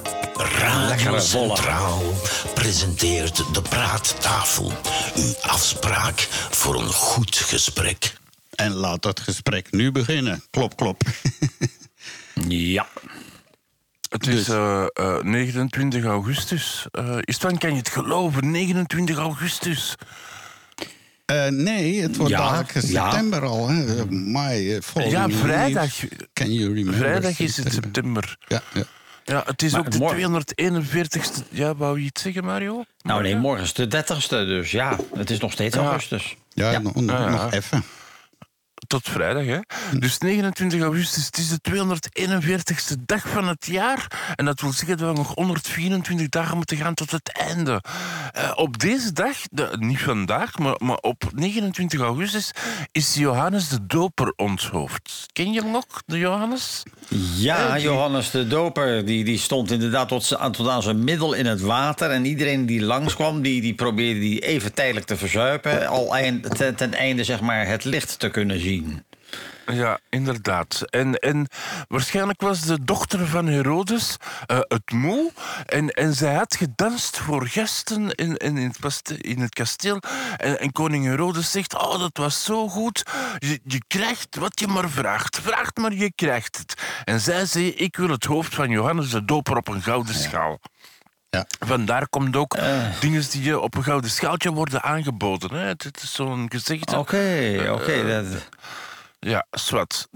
Radio. 0.59 1.19
Centraal 1.19 2.03
presenteert 2.55 3.37
de 3.55 3.63
praattafel. 3.63 4.73
Uw 5.17 5.35
afspraak 5.43 6.21
voor 6.51 6.83
een 6.83 6.93
goed 6.93 7.37
gesprek. 7.37 8.17
En 8.55 8.73
laat 8.73 9.03
dat 9.03 9.21
gesprek 9.21 9.71
nu 9.71 9.93
beginnen. 9.93 10.43
Klop, 10.51 10.77
klop. 10.77 11.03
Ja. 12.49 12.87
Het 14.09 14.27
is 14.27 14.49
eh, 14.49 14.87
eh, 14.93 15.23
29 15.23 16.05
augustus. 16.05 16.87
Eh 16.91 17.09
is 17.21 17.35
het 17.35 17.43
van, 17.43 17.59
kan 17.59 17.71
je 17.71 17.77
het 17.77 17.89
geloven? 17.89 18.51
29 18.51 19.17
augustus. 19.17 19.95
Uh, 21.33 21.47
nee, 21.47 22.03
het 22.03 22.17
wordt 22.17 22.33
Ja, 22.33 22.39
dadelijk 22.39 22.73
ja. 22.73 23.11
september 23.11 23.43
al. 23.45 23.69
Hè. 23.69 24.05
Mei, 24.11 24.75
eh, 24.75 24.83
volgende 24.83 25.17
Ja, 25.17 25.29
vrijdag. 25.31 25.95
Can 26.33 26.53
you 26.53 26.67
remember 26.69 26.95
Vrijdag 26.95 27.39
is 27.39 27.57
het 27.57 27.73
september. 27.73 28.37
Ja, 28.47 28.63
ja. 28.75 28.83
Ja, 29.25 29.43
het 29.47 29.63
is 29.63 29.73
Maar 29.73 29.81
ook 29.81 29.91
de 29.91 29.99
morgen- 29.99 30.43
241ste. 30.57 31.43
Ja, 31.51 31.75
wou 31.77 31.99
je 31.99 32.05
iets 32.05 32.23
zeggen, 32.23 32.45
Mario? 32.45 32.85
Nou 33.03 33.23
nee, 33.23 33.37
morgen 33.37 33.65
is 33.65 33.73
de 33.73 33.87
30ste, 33.89 34.29
dus 34.45 34.71
ja, 34.71 34.97
het 35.15 35.31
is 35.31 35.39
nog 35.39 35.53
steeds 35.53 35.77
Ja. 35.77 35.83
augustus. 35.83 36.37
ja, 36.49 36.71
Ja. 36.71 36.79
nog, 36.79 36.95
nog, 36.95 37.05
Ja, 37.19 37.21
ja. 37.25 37.31
nog 37.31 37.53
even. 37.53 37.85
Tot 38.89 39.09
vrijdag, 39.09 39.45
hè? 39.45 39.59
Dus 39.99 40.19
29 40.19 40.81
augustus, 40.81 41.27
het 41.27 41.37
is 41.39 41.49
de 41.49 41.59
241ste 41.71 43.05
dag 43.07 43.29
van 43.29 43.49
het 43.49 43.67
jaar. 43.67 44.33
En 44.37 44.45
dat 44.45 44.61
wil 44.61 44.73
zeggen 44.73 44.97
dat 44.97 45.11
we 45.11 45.17
nog 45.17 45.35
124 45.35 46.29
dagen 46.29 46.57
moeten 46.57 46.77
gaan 46.77 46.95
tot 46.95 47.11
het 47.11 47.33
einde. 47.33 47.83
Eh, 48.33 48.51
op 48.55 48.79
deze 48.79 49.13
dag, 49.13 49.37
de, 49.51 49.77
niet 49.79 50.01
vandaag, 50.01 50.59
maar, 50.59 50.75
maar 50.79 50.97
op 50.97 51.23
29 51.35 52.01
augustus, 52.01 52.51
is 52.93 53.15
Johannes 53.15 53.69
de 53.69 53.87
Doper 53.87 54.33
onthoofd. 54.37 55.27
Ken 55.33 55.53
je 55.53 55.61
hem 55.61 55.71
nog, 55.71 55.85
de 56.07 56.19
Johannes? 56.19 56.83
Ja, 57.35 57.67
Eh, 57.67 57.73
die- 57.73 57.83
Johannes 57.83 58.31
de 58.31 58.47
Doper, 58.47 59.05
die, 59.07 59.25
die 59.25 59.39
stond 59.39 59.71
inderdaad 59.71 60.09
tot, 60.09 60.29
tot 60.53 60.69
aan 60.69 60.83
zijn 60.83 61.05
middel 61.05 61.33
in 61.33 61.47
het 61.47 61.61
water. 61.61 62.11
En 62.11 62.25
iedereen 62.25 62.67
die 62.67 62.81
langskwam, 62.83 63.43
die, 63.43 63.61
die 63.61 63.75
probeerde 63.75 64.21
die 64.21 64.41
even 64.41 64.75
tijdelijk 64.75 65.07
te 65.07 65.17
verzuipen. 65.17 65.87
Al 65.87 66.17
eind, 66.17 66.57
ten, 66.57 66.75
ten 66.77 66.95
einde 66.95 67.25
zeg 67.25 67.41
maar 67.41 67.67
het 67.67 67.85
licht 67.85 68.19
te 68.19 68.29
kunnen 68.29 68.61
zien. 68.61 68.77
Ja, 69.67 69.99
inderdaad. 70.09 70.83
En, 70.91 71.15
en 71.15 71.47
waarschijnlijk 71.89 72.41
was 72.41 72.61
de 72.61 72.85
dochter 72.85 73.27
van 73.27 73.47
Herodes 73.47 74.17
eh, 74.47 74.59
het 74.61 74.93
moe. 74.93 75.33
En, 75.67 75.89
en 75.89 76.15
zij 76.15 76.35
had 76.35 76.57
gedanst 76.57 77.19
voor 77.19 77.47
gasten 77.47 78.11
in, 78.11 78.37
in, 78.37 78.57
in, 78.57 78.69
het, 78.69 78.81
paste- 78.81 79.19
in 79.19 79.41
het 79.41 79.55
kasteel. 79.55 80.01
En, 80.37 80.61
en 80.61 80.73
koning 80.73 81.05
Herodes 81.05 81.51
zegt: 81.51 81.75
Oh, 81.75 81.99
dat 81.99 82.17
was 82.17 82.45
zo 82.45 82.69
goed. 82.69 83.03
Je, 83.39 83.61
je 83.65 83.83
krijgt 83.87 84.37
wat 84.37 84.61
je 84.61 84.67
maar 84.67 84.91
vraagt. 84.91 85.41
Vraagt 85.41 85.77
maar, 85.77 85.95
je 85.95 86.13
krijgt 86.15 86.59
het. 86.59 86.75
En 87.05 87.21
zij 87.21 87.47
zei: 87.47 87.69
Ik 87.69 87.97
wil 87.97 88.09
het 88.09 88.25
hoofd 88.25 88.55
van 88.55 88.71
Johannes 88.71 89.11
de 89.11 89.25
Doper 89.25 89.57
op 89.57 89.69
een 89.69 89.83
gouden 89.83 90.15
schaal. 90.15 90.61
Ja. 90.63 90.78
Vandaar 91.67 92.09
komt 92.09 92.37
ook 92.37 92.57
dingen 93.01 93.31
die 93.31 93.43
je 93.43 93.61
op 93.61 93.75
een 93.75 93.83
gouden 93.83 94.11
schaaltje 94.11 94.53
worden 94.53 94.83
aangeboden. 94.83 95.51
Hè. 95.51 95.67
Het, 95.67 95.99
is 96.03 96.13
zo'n 96.15 96.47
gezegde. 96.51 96.99
Oké, 96.99 97.69
oké. 97.71 98.07
dat- 98.07 98.49
Ja, 99.21 99.47
zwart. 99.51 100.09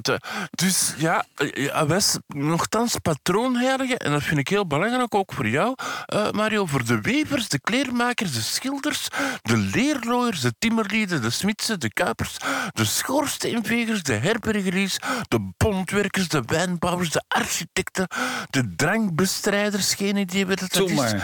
Dus 0.50 0.94
ja, 0.97 1.25
eh, 1.35 1.73
hij 1.73 1.87
was 1.87 2.18
nogthans 2.26 2.97
patroonheilige. 3.02 3.99
En 3.99 4.11
dat 4.11 4.23
vind 4.23 4.38
ik 4.38 4.49
heel 4.49 4.66
belangrijk, 4.66 5.14
ook 5.14 5.32
voor 5.32 5.49
jou, 5.49 5.75
eh, 6.06 6.30
Mario. 6.30 6.66
Voor 6.66 6.85
de 6.85 7.00
wevers, 7.00 7.49
de 7.49 7.61
kleermakers, 7.61 8.32
de 8.32 8.40
schilders, 8.40 9.09
de 9.42 9.56
leerlooiers, 9.56 10.40
de 10.40 10.54
timmerlieden, 10.59 11.23
de 11.23 11.30
smidsen, 11.30 11.80
de 11.80 11.92
kuipers, 11.92 12.37
de 12.73 12.85
schoorsteenvegers, 12.85 14.02
de 14.02 14.14
herbergeriers, 14.14 14.99
de 15.28 15.52
bondwerkers, 15.56 16.28
de 16.28 16.42
wijnbouwers, 16.47 17.11
de 17.11 17.23
architecten, 17.28 18.09
de 18.50 18.75
drankbestrijders. 18.75 19.94
Geen 19.94 20.16
idee 20.16 20.47
wat 20.47 20.73
Doe 20.73 20.92
is. 20.92 21.14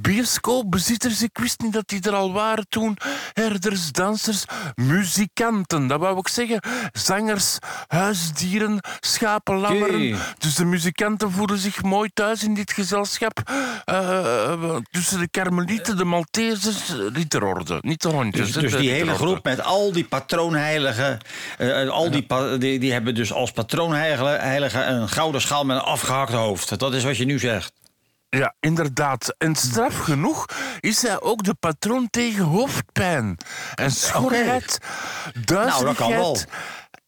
Bioscoopbezitters, 0.00 1.22
ik 1.22 1.38
wist 1.38 1.60
niet 1.60 1.72
dat 1.72 1.88
die 1.88 2.00
er 2.02 2.14
al 2.14 2.32
waren 2.32 2.66
toen. 2.68 2.96
Herders, 3.32 3.92
dansers, 3.92 4.44
muzikanten, 4.74 5.86
dat 5.86 6.00
wou 6.00 6.18
ik 6.18 6.28
zeggen. 6.28 6.60
Zangers, 6.92 7.58
huisdieren, 7.86 8.80
schapen, 9.00 9.54
lammeren. 9.56 10.18
Dus 10.38 10.54
de 10.54 10.64
muzikanten 10.64 11.30
voelen 11.32 11.58
zich 11.58 11.82
mooi 11.82 12.10
thuis 12.14 12.42
in 12.42 12.54
dit 12.54 12.72
gezelschap. 12.72 13.40
Eh, 13.84 14.52
eh, 14.52 14.76
tussen 14.90 15.18
de 15.18 15.28
karmelieten, 15.28 15.96
de 15.96 16.04
Maltesers, 16.04 16.88
eh, 16.88 16.96
niet 17.14 17.30
de 18.02 18.08
hondjes. 18.08 18.52
Dus, 18.52 18.62
dus 18.62 18.72
die 18.80 18.90
hele 18.90 18.94
ridderorde. 18.94 19.24
groep 19.32 19.44
met 19.44 19.60
al 19.62 19.92
die 19.92 20.04
patroonheiligen, 20.04 21.18
eh, 21.58 21.82
eh, 21.82 21.88
al 21.90 22.10
die, 22.10 22.22
pa- 22.22 22.56
die, 22.56 22.78
die 22.78 22.92
hebben 22.92 23.14
dus 23.14 23.32
als 23.32 23.50
patroonheiligen 23.52 24.40
heiligen 24.40 24.92
een 24.92 25.08
gouden 25.08 25.40
schaal 25.40 25.64
met 25.64 25.76
een 25.76 25.82
afgehakt 25.82 26.32
hoofd. 26.32 26.78
Dat 26.78 26.94
is 26.94 27.04
wat 27.04 27.16
je 27.16 27.24
nu 27.24 27.38
zegt. 27.38 27.72
Ja, 28.30 28.54
inderdaad. 28.60 29.34
En 29.38 29.54
straf 29.54 29.98
genoeg 29.98 30.44
is 30.80 31.02
hij 31.02 31.20
ook 31.20 31.42
de 31.42 31.54
patroon 31.54 32.08
tegen 32.10 32.44
hoofdpijn. 32.44 33.36
En 33.74 33.90
schorheid, 33.90 34.78
Nou, 35.44 36.36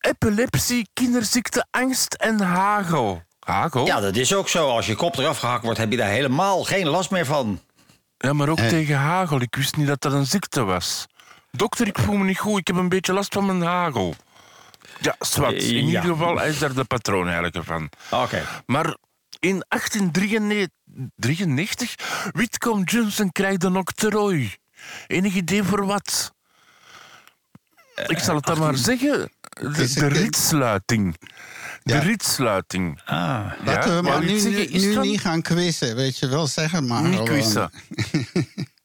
epilepsie, 0.01 0.89
kinderziekte, 0.93 1.67
angst 1.71 2.15
en 2.15 2.41
hagel. 2.41 3.23
Hagel? 3.41 3.87
Ja, 3.87 4.01
dat 4.01 4.17
is 4.17 4.35
ook 4.35 4.49
zo. 4.49 4.69
Als 4.69 4.87
je 4.87 4.95
kop 4.95 5.17
eraf 5.17 5.39
gehakt 5.39 5.63
wordt, 5.65 5.79
heb 5.79 5.91
je 5.91 5.97
daar 5.97 6.09
helemaal 6.09 6.65
geen 6.65 6.87
last 6.89 7.11
meer 7.11 7.27
van. 7.27 7.61
Ja, 8.17 8.33
maar 8.33 8.49
ook 8.49 8.59
Eh. 8.59 8.69
tegen 8.69 8.97
hagel. 8.97 9.41
Ik 9.41 9.57
wist 9.57 9.77
niet 9.77 9.87
dat 9.87 10.01
dat 10.01 10.13
een 10.13 10.27
ziekte 10.27 10.65
was. 10.65 11.07
Dokter, 11.51 11.87
ik 11.87 11.99
voel 11.99 12.17
me 12.17 12.25
niet 12.25 12.39
goed. 12.39 12.59
Ik 12.59 12.67
heb 12.67 12.77
een 12.77 12.89
beetje 12.89 13.13
last 13.13 13.35
van 13.35 13.47
mijn 13.47 13.63
hagel. 13.63 14.15
Ja, 15.01 15.15
zwart. 15.19 15.63
In 15.63 15.75
Ja. 15.75 15.81
ieder 16.03 16.03
geval 16.03 16.39
hij 16.39 16.49
is 16.49 16.59
daar 16.59 16.75
de 16.75 16.85
patroonheilige 16.85 17.63
van. 17.65 17.91
Oké. 18.11 18.43
Maar 18.67 18.97
in 19.39 19.65
1893, 19.69 20.79
Whitcomb 22.33 22.89
Johnson 22.89 23.33
krijgt 23.33 23.65
een 23.65 23.77
octrooi. 23.77 24.55
Enig 25.07 25.35
idee 25.35 25.63
voor 25.63 25.87
wat? 25.87 26.35
Ik 28.07 28.19
zal 28.19 28.35
het 28.35 28.45
dan 28.45 28.59
maar 28.59 28.77
zeggen. 28.77 29.33
De, 29.49 30.07
ritsluiting. 30.09 31.17
De 31.83 31.93
Ja. 31.93 31.99
ritsluiting. 31.99 33.01
Ah. 33.05 33.53
Laten 33.65 33.97
we 33.97 34.03
maar 34.03 34.25
nu, 34.25 35.01
niet 35.01 35.21
gaan 35.21 35.43
quizzen, 35.43 35.97
weet 35.97 36.19
je 36.19 36.29
wel 36.29 36.47
zeggen. 36.47 36.87
Maar 36.87 37.03
Niet 37.03 37.13
gewoon- 37.13 37.27
quizzen. 37.29 37.71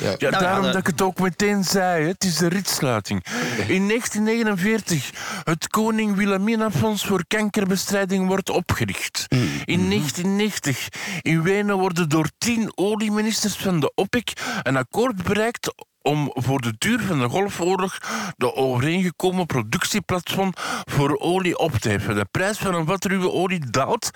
Ja. 0.00 0.04
Ja, 0.18 0.30
Nou 0.30 0.32
ja, 0.32 0.38
daarom 0.40 0.62
dat- 0.62 0.72
dat 0.72 0.80
ik 0.80 0.86
het 0.86 1.02
ook 1.02 1.18
meteen 1.18 1.64
zei. 1.64 2.02
hè. 2.02 2.08
Het 2.08 2.24
is 2.24 2.36
de 2.36 2.48
ritsluiting. 2.48 3.24
In 3.68 3.86
1949 3.86 5.10
het 5.44 5.68
Koning 5.68 6.16
Wilhelmina 6.16 6.70
Fonds 6.70 7.04
voor 7.06 7.24
Kankerbestrijding 7.28 8.26
wordt 8.26 8.50
opgericht. 8.50 9.26
In 9.64 9.88
1990 9.88 10.88
in 11.20 11.42
Wenen 11.42 11.78
worden 11.78 12.08
door 12.08 12.28
tien 12.38 12.72
olieministers 12.74 13.54
van 13.56 13.80
de 13.80 13.92
OPEC 13.94 14.32
een 14.62 14.76
akkoord 14.76 15.22
bereikt 15.22 15.74
om 16.02 16.30
voor 16.34 16.60
de 16.60 16.74
duur 16.78 17.00
van 17.00 17.18
de 17.18 17.28
Golfoorlog 17.28 17.98
de 18.36 18.54
overeengekomen 18.54 19.46
productieplatform 19.46 20.52
voor 20.84 21.18
olie 21.18 21.58
op 21.58 21.72
te 21.72 21.88
heffen. 21.88 22.14
De 22.14 22.26
prijs 22.30 22.58
van 22.58 22.74
een 22.74 22.86
vat 22.86 23.04
ruwe 23.04 23.30
olie 23.30 23.70
daalt 23.70 24.10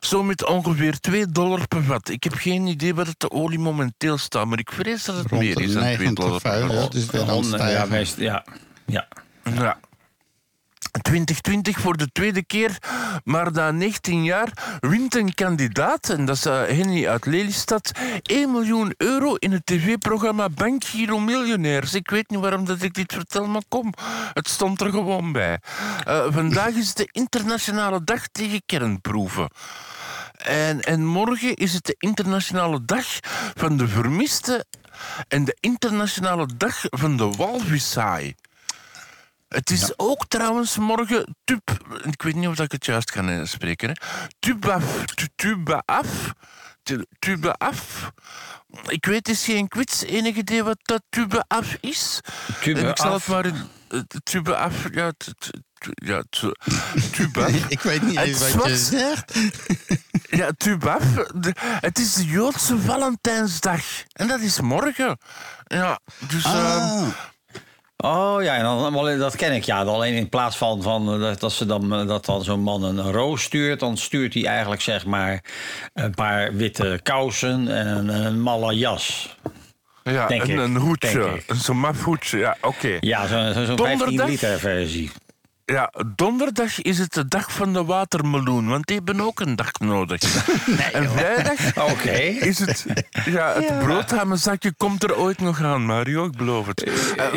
zo 0.00 0.22
met 0.22 0.46
ongeveer 0.46 1.00
2 1.00 1.26
dollar 1.26 1.68
per 1.68 1.82
vat. 1.82 2.08
Ik 2.08 2.24
heb 2.24 2.34
geen 2.34 2.66
idee 2.66 2.94
wat 2.94 3.06
het 3.06 3.20
de 3.20 3.30
olie 3.30 3.58
momenteel 3.58 4.18
staat, 4.18 4.46
maar 4.46 4.58
ik 4.58 4.72
vrees 4.72 5.04
dat 5.04 5.16
het 5.16 5.26
Rond 5.26 5.42
meer 5.42 5.60
is 5.60 5.72
dan 5.72 5.82
2 5.82 5.96
90 5.96 6.24
dollar 6.24 6.40
per 6.40 6.66
vat. 6.66 6.92
dus 6.92 7.06
weer 7.06 7.30
aan 7.30 7.52
het 7.52 8.14
ja. 8.16 8.44
ja. 8.86 9.08
Ja. 9.54 9.78
2020 10.90 11.80
voor 11.80 11.96
de 11.96 12.12
tweede 12.12 12.44
keer, 12.44 12.78
maar 13.24 13.52
na 13.52 13.70
19 13.70 14.24
jaar 14.24 14.78
wint 14.80 15.14
een 15.14 15.34
kandidaat, 15.34 16.08
en 16.08 16.24
dat 16.24 16.36
is 16.36 16.46
eh, 16.46 16.62
Henny 16.62 17.08
uit 17.08 17.26
Lelystad, 17.26 17.90
1 18.22 18.50
miljoen 18.50 18.94
euro 18.96 19.34
in 19.34 19.52
het 19.52 19.66
tv-programma 19.66 20.48
Bankgiro 20.48 21.20
Miljonairs. 21.20 21.94
Ik 21.94 22.10
weet 22.10 22.30
niet 22.30 22.40
waarom 22.40 22.64
dat 22.64 22.82
ik 22.82 22.94
dit 22.94 23.12
vertel, 23.12 23.46
maar 23.46 23.62
kom, 23.68 23.92
het 24.32 24.48
stond 24.48 24.80
er 24.80 24.90
gewoon 24.90 25.32
bij. 25.32 25.58
Eh, 26.04 26.26
vandaag 26.28 26.74
is 26.74 26.94
de 26.94 27.08
internationale 27.10 28.04
dag 28.04 28.28
tegen 28.28 28.62
kernproeven. 28.66 29.48
En, 30.36 30.80
en 30.80 31.06
morgen 31.06 31.54
is 31.54 31.72
het 31.72 31.86
de 31.86 31.94
internationale 31.98 32.84
dag 32.84 33.06
van 33.54 33.76
de 33.76 33.88
vermiste 33.88 34.64
en 35.28 35.44
de 35.44 35.56
internationale 35.60 36.48
dag 36.56 36.80
van 36.90 37.16
de 37.16 37.30
walvishaai. 37.30 38.34
Het 39.54 39.70
is 39.70 39.92
ook 39.98 40.24
trouwens 40.28 40.76
morgen 40.78 41.36
tub... 41.44 41.70
Ik 42.02 42.22
weet 42.22 42.34
niet 42.34 42.48
of 42.48 42.58
ik 42.58 42.72
het 42.72 42.84
juist 42.86 43.10
kan 43.10 43.46
spreken. 43.46 43.88
Hè. 43.88 43.94
Tubaf. 44.38 45.04
tu- 45.04 45.26
Tubaaf. 45.36 46.32
Tu- 46.82 47.04
Tubaaf. 47.18 48.10
Ik 48.86 49.04
weet, 49.06 49.16
het 49.16 49.28
is 49.28 49.44
geen 49.44 49.68
quiz. 49.68 50.02
Enig 50.02 50.36
idee 50.36 50.62
wat 50.62 50.78
dat 50.82 51.02
tubaaf 51.08 51.76
is? 51.80 52.20
Tubaaf? 52.60 52.82
En 52.82 52.88
Ik 52.90 52.96
zal 52.96 53.12
het 53.12 53.26
maar 53.26 53.46
in... 53.46 53.68
eh, 53.88 54.00
Tubaaf... 54.22 54.74
Ja, 54.92 55.10
ja 55.84 56.22
tu- 56.30 56.52
tubaaf. 57.12 57.50
Ik 57.76 57.80
weet 57.80 58.02
niet 58.02 58.18
eens 58.18 58.54
wat 58.54 58.64
je 58.66 58.76
zegt. 58.76 59.32
Ja, 60.30 60.50
Tubaf. 60.56 61.02
Het 61.80 61.98
is 61.98 62.14
de 62.14 62.24
Joodse 62.24 62.78
Valentijnsdag. 62.80 63.82
En 64.12 64.28
dat 64.28 64.40
is 64.40 64.60
morgen. 64.60 65.18
Ja, 65.66 66.00
dus... 66.18 66.44
ehm, 66.44 66.54
Ah, 66.54 67.08
Oh 68.02 68.42
ja, 68.42 68.56
en 68.56 68.62
dan, 68.62 69.18
dat 69.18 69.36
ken 69.36 69.52
ik. 69.52 69.64
Ja, 69.64 69.82
alleen 69.82 70.14
in 70.14 70.28
plaats 70.28 70.56
van, 70.56 70.82
van 70.82 71.24
eh, 71.24 71.36
dat, 71.36 71.52
ze 71.52 71.66
dan, 71.66 71.94
eh, 71.94 72.06
dat 72.06 72.24
dan 72.24 72.44
zo'n 72.44 72.60
man 72.60 72.82
een 72.82 73.12
roos 73.12 73.42
stuurt, 73.42 73.80
dan 73.80 73.96
stuurt 73.96 74.34
hij 74.34 74.46
eigenlijk 74.46 74.82
zeg 74.82 75.06
maar 75.06 75.44
een 75.94 76.14
paar 76.14 76.54
witte 76.54 77.00
kousen 77.02 77.68
en 77.68 78.08
een, 78.08 78.40
malle 78.40 78.74
jas. 78.74 79.36
ja, 80.02 80.26
denk 80.26 80.42
een, 80.42 80.50
ik, 80.50 80.58
een 80.58 80.76
hoedje. 80.76 81.42
Een 81.46 81.56
zo'n 81.56 81.78
maf 81.78 82.02
hoedje. 82.02 82.38
Ja, 82.38 82.56
oké. 82.60 82.96
Ja, 83.00 83.26
zo'n 83.26 83.52
zo, 83.66 83.74
Donderdag? 83.74 83.98
15 83.98 84.24
liter 84.24 84.58
versie. 84.58 85.10
Ja, 85.70 85.92
donderdag 86.16 86.82
is 86.82 86.98
het 86.98 87.12
de 87.12 87.28
dag 87.28 87.52
van 87.52 87.72
de 87.72 87.84
watermeloen, 87.84 88.68
want 88.68 88.86
die 88.86 88.96
hebben 88.96 89.20
ook 89.20 89.40
een 89.40 89.56
dag 89.56 89.72
nodig. 89.72 90.22
en 90.92 91.10
vrijdag 91.10 92.04
is 92.50 92.58
het... 92.58 92.86
Ja, 93.24 93.52
het 93.52 93.78
broodhamenzakje 93.78 94.72
komt 94.72 95.02
er 95.02 95.16
ooit 95.16 95.40
nog 95.40 95.62
aan, 95.62 95.84
Mario, 95.84 96.24
ik 96.24 96.36
beloof 96.36 96.66
het. 96.66 96.82
Eh, 96.82 96.92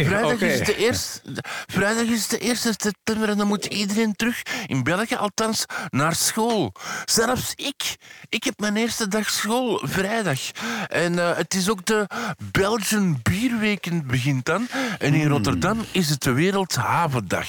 vrijdag, 0.06 0.34
oké. 0.34 0.46
is 0.46 0.66
de 0.66 0.76
eerste, 0.76 1.22
vrijdag 1.68 2.04
is 2.04 2.28
de 2.28 2.38
eerste 2.38 2.74
september 2.78 3.30
en 3.30 3.38
dan 3.38 3.48
moet 3.48 3.66
iedereen 3.66 4.16
terug, 4.16 4.42
in 4.68 4.84
België 4.84 5.16
althans, 5.16 5.66
naar 5.90 6.16
school. 6.16 6.74
Zelfs 7.06 7.54
ik. 7.56 7.96
Ik 8.30 8.44
heb 8.44 8.60
mijn 8.60 8.76
eerste 8.76 9.08
dag 9.08 9.30
school, 9.30 9.82
vrijdag. 9.84 10.40
En 10.88 11.20
eh, 11.20 11.38
het 11.38 11.54
is 11.54 11.70
ook 11.70 11.86
de 11.86 12.08
Belgian 12.52 13.20
Bierweekend 13.24 14.08
begint 14.08 14.46
dan. 14.46 14.68
En 15.00 15.14
in 15.14 15.28
Rotterdam 15.28 15.86
is 15.92 16.10
het 16.10 16.22
de 16.22 16.32
Wereldhavendag. 16.32 17.48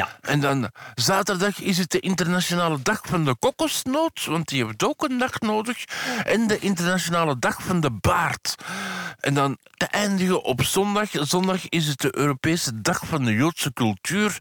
Ja. 0.00 0.08
En 0.20 0.40
dan 0.40 0.70
zaterdag 0.94 1.60
is 1.60 1.78
het 1.78 1.90
de 1.90 2.00
internationale 2.00 2.78
dag 2.82 3.00
van 3.02 3.24
de 3.24 3.34
kokosnoot, 3.34 4.24
want 4.24 4.48
die 4.48 4.64
heeft 4.64 4.84
ook 4.84 5.02
een 5.02 5.18
dag 5.18 5.40
nodig. 5.40 5.84
En 6.24 6.46
de 6.46 6.58
internationale 6.58 7.38
dag 7.38 7.62
van 7.62 7.80
de 7.80 7.90
baard. 7.90 8.54
En 9.18 9.34
dan 9.34 9.58
te 9.76 9.86
eindigen 9.86 10.42
op 10.42 10.62
zondag. 10.62 11.08
Zondag 11.12 11.68
is 11.68 11.86
het 11.86 12.00
de 12.00 12.16
Europese 12.16 12.80
dag 12.80 13.00
van 13.06 13.24
de 13.24 13.32
Joodse 13.32 13.72
cultuur. 13.72 14.38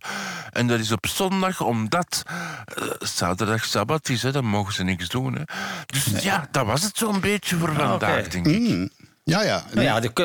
En 0.51 0.68
dat 0.68 0.80
is 0.80 0.92
op 0.92 1.08
zondag 1.08 1.62
omdat 1.62 2.24
eh, 2.25 2.86
zaterdag 3.00 3.66
sabbat 3.66 4.10
is, 4.10 4.24
hè, 4.24 4.32
dan 4.32 4.46
mogen 4.46 4.74
ze 4.74 4.84
niks 4.84 5.10
doen. 5.10 5.34
Hè. 5.34 5.44
Dus 5.86 6.24
ja, 6.24 6.48
dat 6.51 6.66
was 6.66 6.84
het 6.84 6.98
zo'n 6.98 7.20
beetje 7.20 7.56
voor 7.56 7.74
vandaag, 7.74 8.20
oké. 8.20 8.30
denk 8.30 8.48
ik. 8.48 8.92
Ja, 9.24 9.44
ja. 9.44 9.63
Nou 9.74 9.86
ja, 9.86 10.00
dat 10.00 10.22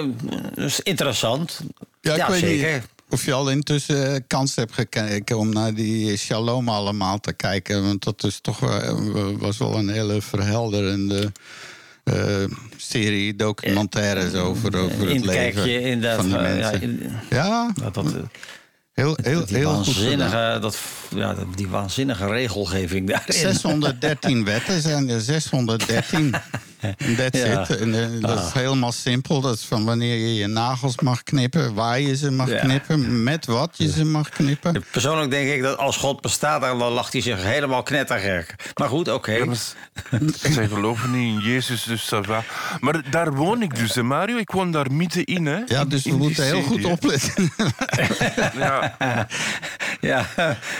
is 0.55 0.81
interessant. 0.81 1.61
Ja, 2.01 2.15
ik 2.15 2.27
weet 2.27 2.41
zeker. 2.41 2.75
niet 2.75 2.94
of 3.09 3.25
je 3.25 3.33
al 3.33 3.51
intussen 3.51 4.15
eh, 4.15 4.21
kans 4.27 4.55
hebt 4.57 4.73
gekeken 4.73 5.39
om 5.39 5.49
naar 5.53 5.75
die 5.75 6.17
Shalom 6.17 6.69
allemaal 6.69 7.21
te 7.21 7.33
kijken. 7.33 7.83
Want 7.83 8.05
dat 8.05 8.25
is 8.25 8.39
toch 8.41 8.59
wel- 8.61 9.39
was 9.39 9.59
wel 9.59 9.75
een 9.75 9.89
hele 9.89 10.23
verhelderende 10.23 11.33
eh, 12.05 12.45
serie 12.77 13.37
documentaires 13.37 14.35
over, 14.35 14.77
over 14.79 15.09
het 15.09 15.25
leven 15.25 15.83
in 15.83 16.01
dat, 16.01 16.17
van 16.17 16.25
eh, 16.37 16.59
ja, 16.59 16.71
mensen. 16.71 16.83
in- 16.83 17.13
Ja, 17.31 17.73
Dat, 17.83 17.95
dat, 17.95 18.05
heel, 18.93 19.19
heel, 19.23 19.47
die, 19.47 19.57
heel 19.57 19.75
goed 19.75 19.85
waanzinnige, 19.87 20.59
dat, 20.61 20.79
ja, 21.15 21.37
die 21.55 21.69
waanzinnige 21.69 22.27
regelgeving 22.27 23.09
daarin. 23.09 23.35
613 23.35 24.45
wetten 24.55 24.81
zijn 24.81 25.09
er, 25.09 25.21
613. 25.21 26.35
That's 27.17 27.39
Ja. 27.43 27.61
it. 27.69 27.77
En, 27.77 27.95
eh, 28.03 28.21
dat 28.21 28.45
is 28.47 28.53
helemaal 28.53 28.93
simpel. 28.93 29.41
Dat 29.41 29.55
is 29.57 29.65
van 29.65 29.85
wanneer 29.85 30.17
je 30.17 30.35
je 30.35 30.47
nagels 30.47 30.99
mag 31.01 31.23
knippen, 31.23 31.75
waar 31.75 32.01
je 32.01 32.17
ze 32.17 32.31
mag 32.31 32.49
Ja. 32.51 32.59
knippen, 32.59 33.23
met 33.23 33.47
wat 33.47 33.75
je 33.77 33.91
ze 33.91 34.05
mag 34.05 34.29
knippen. 34.29 34.85
Persoonlijk 34.91 35.31
denk 35.31 35.49
ik 35.51 35.63
dat 35.63 35.79
als 35.79 35.97
God 35.97 36.21
bestaat, 36.21 36.61
dan 36.61 36.77
lacht 36.77 37.13
hij 37.13 37.23
zich 37.23 37.43
helemaal 37.43 37.83
knettergek. 37.83 38.55
Maar 38.75 38.89
goed, 38.89 39.09
oké. 39.09 39.33
Ja, 39.33 39.45
maar 39.45 39.57
s- 39.57 39.75
Zij 40.53 40.69
geloven 40.69 41.11
niet 41.11 41.35
in 41.45 41.51
Jezus, 41.51 41.83
dus 41.83 42.09
va. 42.23 42.43
Maar 42.81 43.11
daar 43.11 43.33
woon 43.35 43.63
ik 43.63 43.77
dus, 43.77 43.95
hè, 43.95 44.03
Mario. 44.03 44.37
Ik 44.37 44.51
woon 44.51 44.71
daar 44.73 44.93
middenin, 44.93 45.47
hè. 45.47 45.59
Ja, 45.67 45.85
dus 45.85 46.05
we 46.05 46.17
moeten 46.17 46.45
heel 46.45 46.63
serie, 46.63 46.69
goed 46.69 46.85
opletten. 46.85 47.53
Ja, 48.59 48.97
Ja, 50.01 50.27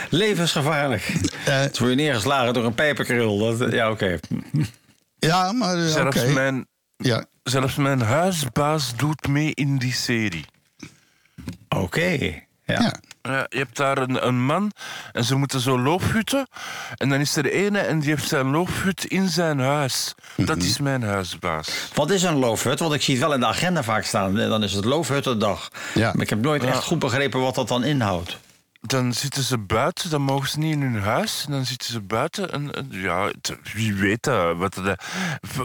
levensgevaarlijk. 0.09 1.13
Eh, 1.45 1.59
Het 1.59 1.77
word 1.77 1.89
je 1.89 1.95
neergeslagen 1.97 2.53
door 2.53 2.65
een 2.65 2.73
pijperkrul. 2.73 3.57
Dat, 3.57 3.71
ja, 3.71 3.91
oké. 3.91 4.19
Ja, 5.25 5.51
maar 5.51 5.75
eh, 5.77 5.85
zelfs, 5.87 6.25
mijn, 6.25 6.67
Ja. 6.97 7.25
zelfs 7.43 7.75
mijn 7.75 8.01
huisbaas 8.01 8.95
doet 8.95 9.27
mee 9.27 9.51
in 9.53 9.77
die 9.77 9.93
serie. 9.93 10.45
Oké. 11.69 12.09
Ja. 12.67 12.81
Ja. 12.81 12.93
Ja, 13.21 13.45
je 13.49 13.57
hebt 13.57 13.77
daar 13.77 13.97
een, 13.97 14.27
een 14.27 14.45
man 14.45 14.71
en 15.11 15.23
ze 15.23 15.35
moeten 15.35 15.59
zo 15.59 15.79
loofhutten. 15.79 16.47
En 16.95 17.09
dan 17.09 17.19
is 17.19 17.35
er 17.35 17.45
ene 17.51 17.79
en 17.79 17.99
die 17.99 18.09
heeft 18.09 18.27
zijn 18.27 18.45
loofhut 18.49 19.05
in 19.05 19.27
zijn 19.29 19.59
huis. 19.59 20.13
Dat 20.35 20.57
Mhm. 20.57 20.65
is 20.65 20.79
mijn 20.79 21.03
huisbaas. 21.03 21.89
Wat 21.93 22.09
is 22.11 22.23
een 22.23 22.35
loofhut? 22.35 22.79
Want 22.79 22.93
ik 22.93 23.01
zie 23.01 23.13
het 23.15 23.23
wel 23.23 23.33
in 23.33 23.39
de 23.39 23.45
agenda 23.45 23.83
vaak 23.83 24.03
staan. 24.03 24.35
Dan 24.35 24.63
is 24.63 24.73
het 24.73 24.85
loofhuttendag. 24.85 25.69
Ja. 25.93 26.11
Maar 26.13 26.21
ik 26.23 26.29
heb 26.29 26.41
nooit 26.41 26.63
echt 26.63 26.83
goed 26.83 26.99
begrepen 26.99 27.39
wat 27.39 27.55
dat 27.55 27.67
dan 27.67 27.83
inhoudt. 27.83 28.37
Dan 28.85 29.13
zitten 29.13 29.43
ze 29.43 29.57
buiten, 29.57 30.09
dan 30.09 30.21
mogen 30.21 30.49
ze 30.49 30.59
niet 30.59 30.73
in 30.73 30.81
hun 30.81 31.01
huis. 31.01 31.43
En 31.45 31.51
dan 31.51 31.65
zitten 31.65 31.91
ze 31.91 32.01
buiten. 32.01 32.51
En, 32.51 32.75
en 32.75 32.87
ja, 32.89 33.31
wie 33.73 33.93
weet 33.93 34.23
dat? 34.23 34.57
Wat 34.57 34.77
eh, 34.77 34.91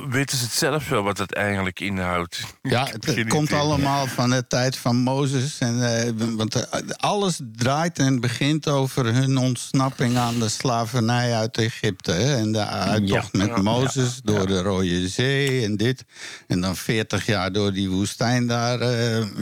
weten 0.09 0.39
ze 0.39 0.45
het 0.45 0.53
zelf 0.53 0.89
wel 0.89 1.03
wat 1.03 1.19
het 1.19 1.35
eigenlijk 1.35 1.81
inhoudt? 1.81 2.41
Ja, 2.62 2.87
het, 2.87 3.29
komt 3.29 3.53
allemaal 3.53 4.07
van 4.07 4.31
de 4.31 4.47
tijd 4.47 4.77
van 4.77 4.97
Mozes. 4.97 5.59
En, 5.59 6.04
eh, 6.04 6.13
want 6.17 6.54
eh, 6.54 6.80
alles 6.97 7.41
draait 7.52 7.99
en 7.99 8.21
begint 8.21 8.69
over 8.69 9.15
hun 9.15 9.37
ontsnapping 9.37 10.17
aan 10.17 10.39
de 10.39 10.49
slavernij 10.49 11.35
uit 11.35 11.59
Egypte. 11.59 12.13
Hè? 12.13 12.37
En 12.37 12.52
de 12.52 12.67
uittocht 12.67 13.33
met 13.33 13.63
Mozes 13.63 14.21
door 14.25 14.47
de 14.47 14.63
Rode 14.63 15.09
Zee 15.09 15.65
en 15.65 15.76
dit. 15.76 16.04
En 16.47 16.61
dan 16.61 16.76
40 16.76 17.26
jaar 17.26 17.52
door 17.52 17.73
die 17.73 17.91
woestijn 17.91 18.47
daar. 18.47 18.85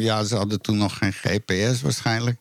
ja, 0.01 0.25
ze 0.25 0.37
hadden 0.37 0.61
toen 0.61 0.77
nog 0.77 0.99
geen 0.99 1.13
GPS 1.13 1.83
waarschijnlijk. 1.83 2.41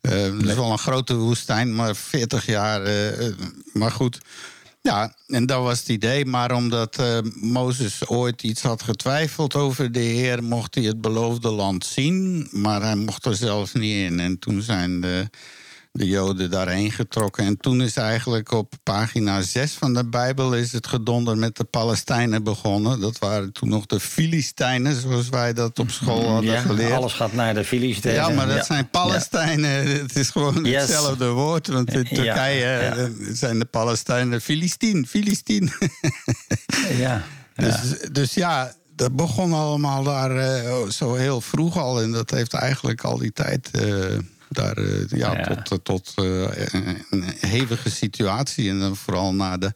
Eh, 0.00 0.12
Het 0.22 0.46
is 0.46 0.54
wel 0.54 0.72
een 0.72 0.78
grote 0.78 1.16
woestijn, 1.16 1.74
maar 1.74 1.96
40 1.96 2.46
jaar. 2.46 2.82
eh, 2.82 3.26
eh, 3.26 3.34
maar 3.72 3.90
goed. 3.90 4.18
Ja, 4.80 5.14
en 5.26 5.46
dat 5.46 5.62
was 5.62 5.78
het 5.78 5.88
idee. 5.88 6.24
Maar 6.26 6.52
omdat 6.52 7.02
Mozes 7.34 8.06
ooit 8.08 8.42
iets 8.42 8.62
had 8.62 8.82
getwijfeld 8.82 9.54
over 9.54 9.92
de 9.92 9.98
Heer, 10.00 10.42
mocht 10.44 10.74
hij 10.74 10.84
het 10.84 11.00
beloofde 11.00 11.50
land 11.50 11.84
zien. 11.86 12.48
Maar 12.50 12.82
hij 12.82 12.96
mocht 12.96 13.24
er 13.26 13.34
zelf 13.34 13.74
niet 13.74 14.10
in. 14.10 14.20
En 14.20 14.38
toen 14.38 14.62
zijn 14.62 15.00
de, 15.00 15.30
de 15.98 16.06
Joden 16.08 16.50
daarheen 16.50 16.92
getrokken. 16.92 17.44
En 17.44 17.56
toen 17.56 17.82
is 17.82 17.96
eigenlijk 17.96 18.52
op 18.52 18.72
pagina 18.82 19.42
6 19.42 19.72
van 19.72 19.94
de 19.94 20.04
Bijbel 20.08 20.54
is 20.54 20.72
het 20.72 20.86
gedonder 20.86 21.36
met 21.38 21.56
de 21.56 21.64
Palestijnen 21.64 22.42
begonnen. 22.42 23.00
Dat 23.00 23.18
waren 23.18 23.52
toen 23.52 23.68
nog 23.68 23.86
de 23.86 24.00
Filistijnen, 24.00 25.00
zoals 25.00 25.28
wij 25.28 25.52
dat 25.52 25.78
op 25.78 25.90
school 25.90 26.28
hadden 26.28 26.50
Ja, 26.52 26.60
geleerd. 26.60 26.92
alles 26.92 27.12
gaat 27.12 27.32
naar 27.32 27.54
de 27.54 27.64
Filistijnen. 27.64 28.20
Ja, 28.22 28.28
maar 28.28 28.46
dat 28.46 28.56
Ja. 28.56 28.62
zijn 28.64 28.90
Palestijnen. 28.90 29.86
Het 30.02 30.16
is 30.16 30.30
gewoon 30.30 30.64
Yes. 30.64 30.80
hetzelfde 30.80 31.28
woord. 31.28 31.66
Want 31.66 31.92
in 31.92 32.06
Ja, 32.10 32.14
Turkije 32.14 32.60
ja. 32.66 32.96
eh, 32.96 33.04
zijn 33.32 33.58
de 33.58 33.64
Palestijnen 33.64 34.40
Filistien. 34.40 35.06
Filistien. 35.06 35.70
Ja. 36.98 37.22
dus, 37.54 37.76
dus 38.12 38.34
ja, 38.34 38.72
dat 38.96 39.16
begon 39.16 39.52
allemaal 39.52 40.02
daar 40.02 40.36
eh, 40.36 40.82
zo 40.88 41.14
heel 41.14 41.40
vroeg 41.40 41.76
al. 41.76 42.02
En 42.02 42.12
dat 42.12 42.30
heeft 42.30 42.54
eigenlijk 42.54 43.04
al 43.04 43.18
die 43.18 43.32
tijd 43.32 43.70
eh, 43.72 43.84
daar 44.48 44.76
eh, 44.76 45.08
ja, 45.08 45.32
Ja. 45.38 45.42
tot, 45.54 45.70
eh, 45.70 45.78
tot 45.82 46.12
eh, 46.14 46.72
een- 46.72 47.04
een 47.10 47.24
hevige 47.38 47.90
situatie. 47.90 48.68
En 48.70 48.78
dan 48.80 48.96
vooral 48.96 49.34
na 49.34 49.56
de 49.56 49.72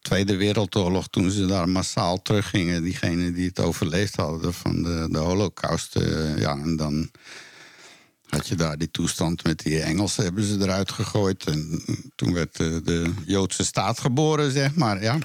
Tweede 0.00 0.36
Wereldoorlog, 0.36 1.08
toen 1.08 1.30
ze 1.30 1.46
daar 1.46 1.68
massaal 1.68 2.22
teruggingen, 2.22 2.82
diegenen 2.82 3.34
die 3.34 3.48
het 3.48 3.60
overleefd 3.60 4.16
hadden 4.16 4.54
van 4.54 4.82
de, 4.82 5.08
de 5.10 5.18
Holocaust. 5.18 5.94
ja, 6.36 6.52
en 6.52 6.76
dan 6.76 7.10
had 8.28 8.48
je 8.48 8.54
daar 8.54 8.78
die 8.78 8.90
toestand 8.90 9.44
met 9.44 9.58
die 9.58 9.80
Engelsen, 9.82 10.24
hebben 10.24 10.44
ze 10.44 10.56
eruit 10.60 10.92
gegooid. 10.92 11.44
En 11.44 11.82
toen 12.16 12.32
werd 12.32 12.56
de 12.56 13.12
Joodse 13.26 13.64
staat 13.64 14.00
geboren, 14.00 14.50
zeg 14.52 14.74
maar. 14.74 15.02
Ja. 15.02 15.18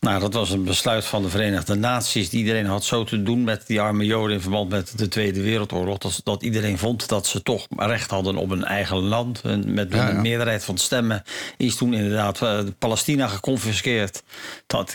Nou, 0.00 0.20
dat 0.20 0.34
was 0.34 0.50
een 0.50 0.64
besluit 0.64 1.04
van 1.04 1.22
de 1.22 1.28
Verenigde 1.28 1.74
Naties. 1.74 2.28
Die 2.30 2.38
iedereen 2.40 2.66
had 2.66 2.84
zo 2.84 3.04
te 3.04 3.22
doen 3.22 3.44
met 3.44 3.66
die 3.66 3.80
arme 3.80 4.04
Joden 4.04 4.34
in 4.34 4.40
verband 4.42 4.68
met 4.70 4.98
de 4.98 5.08
Tweede 5.08 5.40
Wereldoorlog. 5.42 5.98
Dat, 5.98 6.20
dat 6.24 6.42
iedereen 6.42 6.78
vond 6.78 7.08
dat 7.08 7.26
ze 7.26 7.42
toch 7.42 7.66
recht 7.76 8.10
hadden 8.10 8.36
op 8.36 8.50
een 8.50 8.64
eigen 8.64 8.96
land. 8.96 9.40
En 9.40 9.74
met 9.74 9.92
Ja, 9.92 9.96
ja. 9.96 10.10
een 10.14 10.20
meerderheid 10.22 10.64
van 10.64 10.78
stemmen 10.78 11.22
is 11.56 11.76
toen 11.76 11.94
inderdaad 11.94 12.42
eh, 12.42 12.58
Palestina 12.78 13.26
geconfiskeerd. 13.28 14.22
Dat, 14.66 14.94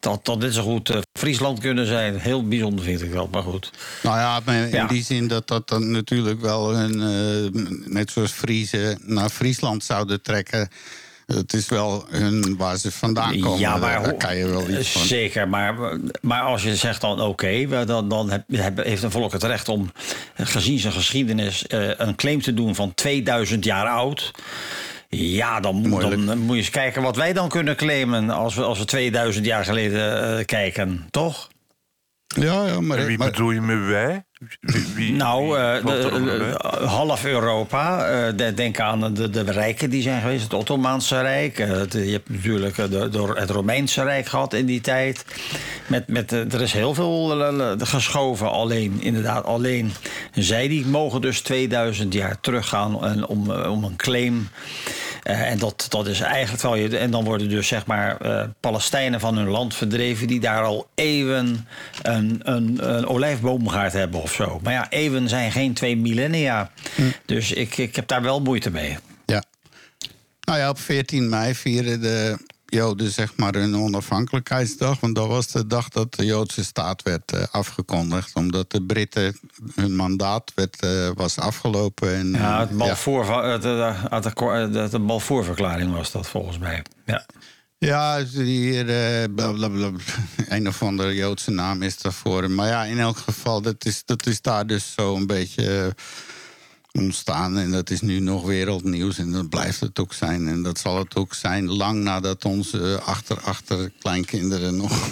dat, 0.00 0.24
dat 0.24 0.40
dit 0.40 0.54
zo 0.54 0.62
goed 0.62 0.90
eh, 0.90 0.98
Friesland 1.18 1.58
kunnen 1.60 1.86
zijn. 1.86 2.18
Heel 2.18 2.48
bijzonder 2.48 2.84
vind 2.84 3.02
ik 3.02 3.12
dat, 3.12 3.30
maar 3.30 3.42
goed. 3.42 3.70
Nou 4.02 4.18
ja, 4.18 4.40
maar 4.44 4.54
in 4.54 4.68
Ja. 4.70 4.86
die 4.86 5.04
zin 5.04 5.28
dat 5.28 5.48
dat 5.48 5.68
dan 5.68 5.90
natuurlijk 5.90 6.40
wel 6.40 6.74
hun, 6.76 7.00
eh, 7.00 7.62
net 7.92 8.10
zoals 8.10 8.30
Friese 8.32 8.98
naar 9.02 9.28
Friesland 9.30 9.84
zouden 9.84 10.22
trekken. 10.22 10.68
Het 11.34 11.52
is 11.52 11.68
wel 11.68 12.04
hun 12.08 12.56
waar 12.56 12.76
ze 12.76 12.90
vandaan 12.92 13.38
komen. 13.40 13.58
Ja, 13.58 13.76
maar 13.76 14.02
daar, 14.02 14.14
kan 14.14 14.36
je 14.36 14.46
wel 14.48 14.68
iets 14.68 14.90
van. 14.90 15.02
Zeker, 15.02 15.48
maar, 15.48 15.74
maar 16.20 16.42
als 16.42 16.62
je 16.62 16.76
zegt 16.76 17.00
dan 17.00 17.20
oké, 17.20 17.84
dan, 17.86 18.08
dan 18.08 18.30
heb- 18.30 18.44
heb- 18.52 18.84
heeft 18.84 19.02
een 19.02 19.10
volk 19.10 19.32
het 19.32 19.42
recht 19.42 19.68
om 19.68 19.92
gezien 20.34 20.78
zijn 20.78 20.92
geschiedenis 20.92 21.66
eh, 21.66 21.88
een 21.96 22.14
claim 22.14 22.42
te 22.42 22.54
doen 22.54 22.74
van 22.74 22.94
2000 22.94 23.64
jaar 23.64 23.86
oud. 23.86 24.30
Ja, 25.08 25.60
dan, 25.60 25.74
moet- 25.74 25.86
Moeilijk. 25.88 26.26
dan 26.26 26.38
moet 26.38 26.54
je 26.56 26.60
eens 26.62 26.70
kijken 26.70 27.02
wat 27.02 27.16
wij 27.16 27.32
dan 27.32 27.48
kunnen 27.48 27.76
claimen 27.76 28.30
als 28.30 28.54
we, 28.54 28.62
als 28.62 28.78
we 28.78 28.84
2000 28.84 29.46
jaar 29.46 29.64
geleden 29.64 30.38
eh, 30.38 30.44
kijken, 30.44 31.06
toch? 31.10 31.50
Ja, 32.34 32.66
ja 32.66 32.80
maar... 32.80 32.98
En 32.98 33.06
wie 33.06 33.18
maar- 33.18 33.30
bedoel 33.30 33.50
je 33.50 33.60
met 33.60 33.86
wij? 33.86 34.24
Wie, 34.60 34.86
wie- 34.94 35.12
Nou, 35.22 35.46
wie 35.46 35.56
eh, 35.56 35.84
de- 35.86 36.56
wij? 36.60 36.86
half 36.88 37.24
Europa. 37.24 38.06
eh, 38.06 38.32
de- 38.36 38.54
denk 38.54 38.80
aan 38.80 39.14
de, 39.14 39.30
de 39.30 39.42
rijken 39.42 39.90
die 39.90 40.02
zijn 40.02 40.20
geweest. 40.20 40.42
Het 40.42 40.54
Ottomaanse 40.54 41.20
Rijk. 41.20 41.58
eh, 41.58 41.68
het- 41.68 41.92
je 41.92 41.98
hebt 42.12 42.30
natuurlijk 42.30 42.78
eh, 42.78 42.90
de, 42.90 43.08
door 43.08 43.36
het 43.36 43.50
Romeinse 43.50 44.02
Rijk 44.02 44.26
gehad 44.26 44.52
in 44.54 44.66
die 44.66 44.80
tijd. 44.80 45.24
Met, 45.86 46.08
met, 46.08 46.32
eh, 46.32 46.52
er 46.52 46.62
is 46.62 46.72
heel 46.72 46.94
veel 46.94 47.42
eh, 47.44 47.70
eh, 47.72 47.78
geschoven. 47.78 48.50
Alleen, 48.50 48.98
inderdaad, 49.02 49.44
alleen. 49.44 49.92
Zij 50.34 50.68
die 50.68 50.86
mogen 50.86 51.20
dus 51.20 51.40
2000 51.40 52.12
jaar 52.14 52.40
teruggaan 52.40 53.04
en 53.04 53.26
om, 53.26 53.50
eh, 53.50 53.70
om 53.70 53.84
een 53.84 53.96
claim. 53.96 54.48
Eh, 55.22 55.50
en 55.50 55.58
dat, 55.58 55.86
dat 55.88 56.06
is 56.06 56.20
eigenlijk 56.20 56.62
wel 56.62 56.74
je. 56.74 56.98
En 56.98 57.10
dan 57.10 57.24
worden 57.24 57.48
dus 57.48 57.68
zeg 57.68 57.86
maar 57.86 58.16
eh, 58.16 58.44
Palestijnen 58.60 59.20
van 59.20 59.36
hun 59.36 59.48
land 59.48 59.74
verdreven. 59.74 60.26
die 60.26 60.40
daar 60.40 60.62
al 60.62 60.88
eeuwen 60.94 61.66
een, 62.02 62.40
een, 62.42 62.94
een 62.94 63.06
olijfboomgaard 63.06 63.92
hebben 63.92 64.22
of 64.22 64.32
zo. 64.32 64.60
Maar 64.62 64.72
ja, 64.72 64.90
eeuwen 64.90 65.28
zijn 65.28 65.52
geen 65.52 65.74
twee 65.74 65.96
millennia. 65.96 66.70
Dus 67.24 67.52
ik, 67.52 67.76
ik 67.76 67.96
heb 67.96 68.06
daar 68.06 68.22
wel 68.22 68.40
moeite 68.40 68.70
mee. 68.70 68.96
Ja. 69.26 69.42
Nou 70.40 70.58
ja, 70.58 70.68
op 70.68 70.78
14 70.78 71.28
mei 71.28 71.54
vieren 71.54 72.00
de 72.00 72.38
Joden 72.74 73.10
zeg 73.10 73.36
maar 73.36 73.54
hun 73.54 73.76
onafhankelijkheidsdag. 73.76 75.00
Want 75.00 75.14
dat 75.14 75.26
was 75.28 75.46
de 75.46 75.66
dag 75.66 75.88
dat 75.88 76.14
de 76.14 76.24
Joodse 76.24 76.64
staat 76.64 77.02
werd 77.02 77.32
eh, 77.32 77.42
afgekondigd. 77.50 78.34
Omdat 78.34 78.70
de 78.70 78.82
Britten 78.82 79.38
hun 79.74 79.96
mandaat 79.96 80.52
werd, 80.54 80.80
eh, 80.82 81.08
was 81.14 81.38
afgelopen. 81.38 82.14
En, 82.14 82.30
Ja, 82.30 82.60
het 82.60 82.70
eh, 82.70 82.76
Balfour, 82.76 83.44
het, 83.44 83.64
eh, 83.64 84.04
het 84.08 84.26
akkoord- 84.26 84.72
de, 84.72 84.88
de 84.90 84.98
Balfour-verklaring 84.98 85.92
was 85.92 86.12
dat 86.12 86.28
volgens 86.28 86.58
mij. 86.58 86.82
Ja. 87.06 87.26
Ja, 87.78 88.24
hier, 88.24 88.84
blablabla. 89.30 89.90
een 90.48 90.68
of 90.68 90.82
andere 90.82 91.14
Joodse 91.14 91.50
naam 91.50 91.82
is 91.82 91.98
daarvoor. 91.98 92.50
Maar 92.50 92.68
ja, 92.68 92.84
in 92.84 92.98
elk 92.98 93.16
geval, 93.16 93.62
dat 93.62 93.84
is, 93.84 94.02
dat 94.04 94.26
is 94.26 94.40
daar 94.40 94.66
dus 94.66 94.92
zo 94.96 95.16
een 95.16 95.26
beetje 95.26 95.94
ontstaan. 96.92 97.58
En 97.58 97.70
dat 97.70 97.90
is 97.90 98.00
nu 98.00 98.20
nog 98.20 98.44
wereldnieuws. 98.44 99.18
En 99.18 99.32
dat 99.32 99.48
blijft 99.48 99.80
het 99.80 99.98
ook 99.98 100.12
zijn. 100.12 100.48
En 100.48 100.62
dat 100.62 100.78
zal 100.78 100.98
het 100.98 101.16
ook 101.16 101.34
zijn 101.34 101.68
lang 101.72 102.02
nadat 102.02 102.44
onze 102.44 103.00
achter, 103.04 103.40
achter 103.40 103.92
kleinkinderen 103.98 104.76
nog. 104.76 105.08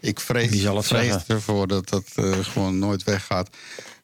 Ik 0.00 0.20
vrees, 0.20 0.50
Wie 0.50 0.60
zal 0.60 0.76
het 0.76 0.86
vrees 0.86 1.12
zeggen? 1.12 1.34
ervoor 1.34 1.66
dat 1.66 1.88
dat 1.88 2.04
eh, 2.14 2.32
gewoon 2.40 2.78
nooit 2.78 3.04
weggaat. 3.04 3.48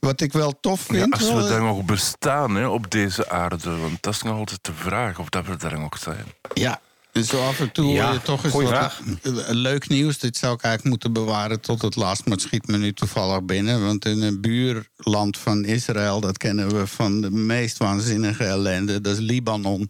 Wat 0.01 0.21
ik 0.21 0.33
wel 0.33 0.61
tof 0.61 0.89
Ja, 0.89 0.95
vind. 0.95 1.13
als 1.13 1.23
we 1.33 1.39
eh, 1.39 1.49
daar 1.49 1.63
nog 1.63 1.85
bestaan 1.85 2.55
hè, 2.55 2.67
op 2.67 2.91
deze 2.91 3.31
aarde, 3.31 3.77
want 3.77 4.03
dat 4.03 4.15
is 4.15 4.23
nog 4.23 4.37
altijd 4.39 4.65
de 4.65 4.73
vraag 4.75 5.19
of 5.19 5.29
dat 5.29 5.47
we 5.47 5.57
daar 5.57 5.79
nog 5.81 5.99
zijn. 5.99 6.25
Ja, 6.55 6.81
en 7.13 7.25
zo 7.25 7.47
af 7.47 7.61
en 7.61 7.73
toe 7.73 7.93
Ja, 7.93 8.13
je 8.13 8.23
toch 8.23 8.45
eens 8.45 8.53
wat 8.53 9.01
eh, 9.23 9.33
leuk 9.49 9.89
nieuws. 9.89 10.19
Dit 10.19 10.37
zou 10.37 10.55
ik 10.55 10.63
eigenlijk 10.63 10.95
moeten 10.95 11.25
bewaren 11.25 11.61
tot 11.61 11.83
het 11.83 11.97
laatst, 11.97 12.25
maar 12.25 12.33
het 12.33 12.43
schiet 12.43 12.67
me 12.67 12.79
nu 12.79 12.93
toevallig 12.93 13.43
binnen. 13.43 13.85
Want 13.85 14.05
in 14.05 14.23
een 14.23 14.41
buurland 14.41 15.39
van 15.39 15.65
Israël, 15.65 16.21
dat 16.21 16.39
kennen 16.39 16.79
we 16.79 16.87
van 16.87 17.21
de 17.21 17.31
meest 17.31 17.77
waanzinnige 17.77 18.45
ellende, 18.45 19.01
dat 19.01 19.13
is 19.13 19.19
Libanon. 19.19 19.89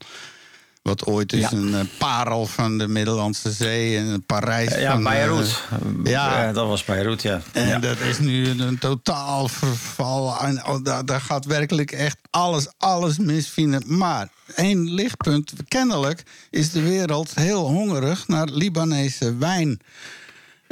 Wat 0.83 1.07
ooit 1.07 1.33
is 1.33 1.41
Ja. 1.41 1.53
een 1.53 1.75
eh, 1.75 1.81
parel 1.99 2.47
van 2.47 2.79
de 2.79 2.89
Middellandse 2.89 3.53
Zee 3.53 3.97
en 3.97 4.25
Parijs. 4.27 4.75
Ja, 4.75 4.91
van, 4.93 5.07
eh, 5.07 5.13
Beirut. 5.13 5.61
ja. 6.05 6.43
Ja, 6.45 6.53
dat 6.53 6.67
was 6.67 6.85
Beirut, 6.85 7.23
ja. 7.23 7.41
en 7.53 7.69
ja. 7.69 7.79
dat 7.79 7.99
is 8.01 8.19
nu 8.19 8.49
een 8.61 8.79
totaal 8.79 9.49
verval. 9.49 10.41
En 10.41 10.67
oh, 10.67 10.85
daar, 10.85 11.05
daar 11.05 11.21
gaat 11.21 11.45
werkelijk 11.45 11.93
echt 11.93 12.17
alles, 12.31 12.67
alles 12.79 13.19
mis 13.19 13.49
vinden. 13.49 13.83
Maar 13.87 14.29
één 14.55 14.91
lichtpunt. 14.95 15.53
Kennelijk 15.69 16.23
is 16.51 16.71
de 16.73 16.83
wereld 16.83 17.35
heel 17.35 17.67
hongerig 17.69 18.29
naar 18.29 18.49
Libanese 18.49 19.37
wijn. 19.37 19.81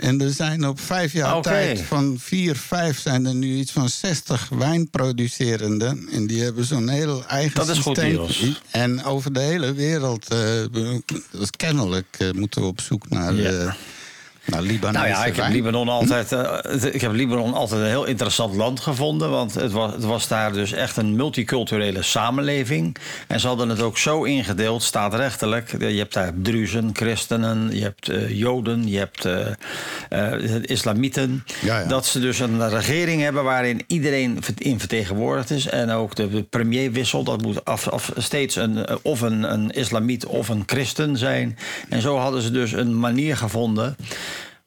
En 0.00 0.20
er 0.20 0.30
zijn 0.30 0.66
op 0.66 0.80
vijf 0.80 1.12
jaar 1.12 1.42
tijd 1.42 1.80
van 1.80 2.16
vier, 2.18 2.56
vijf 2.56 3.00
zijn 3.00 3.26
er 3.26 3.34
nu 3.34 3.54
iets 3.54 3.72
van 3.72 3.88
60 3.88 4.48
wijnproducerenden. 4.48 6.08
En 6.12 6.26
die 6.26 6.42
hebben 6.42 6.64
zo'n 6.64 6.88
heel 6.88 7.24
eigen 7.26 7.54
Dat 7.54 7.68
is 7.68 7.78
goed 7.78 7.96
systeem. 7.96 8.12
nieuws. 8.16 8.60
En 8.70 9.04
over 9.04 9.32
de 9.32 9.40
hele 9.40 9.72
wereld, 9.72 10.28
eh, 10.28 10.38
kennelijk, 11.56 12.06
eh, 12.18 12.30
moeten 12.30 12.60
we 12.60 12.66
op 12.66 12.80
zoek 12.80 13.08
naar, 13.08 13.34
Ja. 13.34 13.76
Eh, 14.44 14.53
naar 14.53 14.62
Libanese 14.62 14.98
Nou 14.98 15.09
ja, 15.09 15.24
ik 15.24 15.37
heb. 15.37 15.48
Libanon 15.48 15.88
altijd, 15.88 16.33
eh, 16.33 16.53
het- 16.61 16.94
ik 16.94 17.00
heb 17.00 17.12
Libanon 17.12 17.55
altijd 17.55 17.81
een 17.81 17.87
heel 17.87 18.05
interessant 18.05 18.55
land 18.55 18.81
gevonden. 18.81 19.31
Want 19.31 19.55
het 19.55 19.72
was, 19.72 19.92
het 19.92 20.05
was 20.05 20.29
daar 20.29 20.53
dus 20.53 20.72
echt 20.72 20.96
een 20.96 21.16
multiculturele 21.16 22.03
samenleving. 22.03 22.96
En 23.26 23.40
ze 23.40 23.46
hadden 23.46 23.68
het 23.68 23.81
ook 23.81 23.98
zo 23.98 24.22
ingedeeld, 24.22 24.83
staatrechtelijk. 24.83 25.70
Je 25.79 25.87
hebt 25.98 26.12
daar 26.14 26.33
Druzen, 26.42 26.90
christenen, 26.92 27.68
je 27.76 27.83
hebt 27.83 28.09
eh, 28.09 28.31
Joden, 28.38 28.88
je 28.88 28.98
hebt 28.98 29.24
eh, 29.24 29.46
eh, 30.09 30.62
islamieten. 30.62 31.44
Ja, 31.61 31.79
ja. 31.81 31.87
Dat 31.87 32.07
ze 32.07 32.20
dus 32.20 32.38
een 32.38 32.68
regering 32.68 33.22
hebben 33.22 33.44
waarin 33.44 33.83
iedereen 33.87 34.38
in 34.59 34.79
vertegenwoordigd 34.79 35.50
is. 35.50 35.66
En 35.66 35.90
ook 35.90 36.14
de, 36.14 36.29
de 36.31 36.42
premier 36.42 36.92
wisselt. 36.92 37.26
Dat 37.26 37.42
moet 37.42 37.64
af, 37.64 37.88
af, 37.88 38.12
steeds 38.16 38.57
een, 38.57 38.87
eh, 38.87 38.96
of 39.03 39.20
een, 39.20 39.53
een 39.53 39.70
islamiet 39.70 40.26
of 40.26 40.48
een 40.48 40.62
christen 40.66 41.16
zijn. 41.16 41.59
En 41.88 42.00
zo 42.03 42.16
hadden 42.16 42.42
ze 42.42 42.50
dus 42.50 42.72
een 42.72 42.98
manier 42.98 43.37
gevonden. 43.37 43.96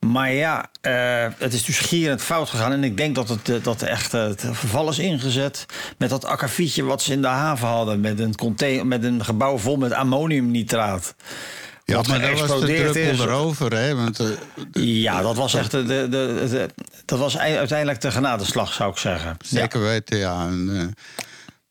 Maar 0.03 0.31
ja, 0.33 0.65
eh, 0.81 1.27
het 1.37 1.53
is 1.53 1.63
dus 1.65 1.79
gierend 1.79 2.21
fout 2.21 2.49
gegaan. 2.49 2.71
En 2.71 2.83
ik 2.83 2.97
denk 2.97 3.15
dat 3.15 3.29
het, 3.29 3.49
eh, 3.49 3.55
dat 3.63 3.81
echt 3.81 4.13
eh, 4.13 4.23
het 4.23 4.45
verval 4.51 4.89
is 4.89 4.99
ingezet. 4.99 5.65
Met 5.97 6.09
dat 6.09 6.25
akkefietje 6.25 6.83
wat 6.83 7.01
ze 7.01 7.11
in 7.11 7.21
de 7.21 7.27
haven 7.27 7.67
hadden. 7.67 7.99
Met 7.99 8.19
een, 8.19 8.35
container, 8.35 8.87
met 8.87 9.03
een 9.03 9.25
gebouw 9.25 9.57
vol 9.57 9.75
met 9.75 9.91
ammoniumnitraat. 9.91 11.15
Ja, 11.85 11.95
Wat 11.95 12.07
maar 12.07 12.21
dat 12.21 12.39
was 12.39 12.59
de 12.59 12.65
druppel 12.65 13.01
is. 13.01 13.19
erover, 13.19 13.73
hè? 13.77 13.95
Want 13.95 14.19
Ja, 14.71 15.21
dat 15.21 15.35
was 15.35 15.53
echt 15.53 15.71
de, 15.71 15.85
de, 16.09 16.69
dat 17.05 17.19
was 17.19 17.35
ei- 17.35 17.57
uiteindelijk 17.57 18.01
de 18.01 18.11
genadeslag, 18.11 18.73
zou 18.73 18.91
ik 18.91 18.97
zeggen. 18.97 19.37
zeker 19.45 19.81
weten, 19.81 20.17
ja. 20.17 20.45
En, 20.45 20.93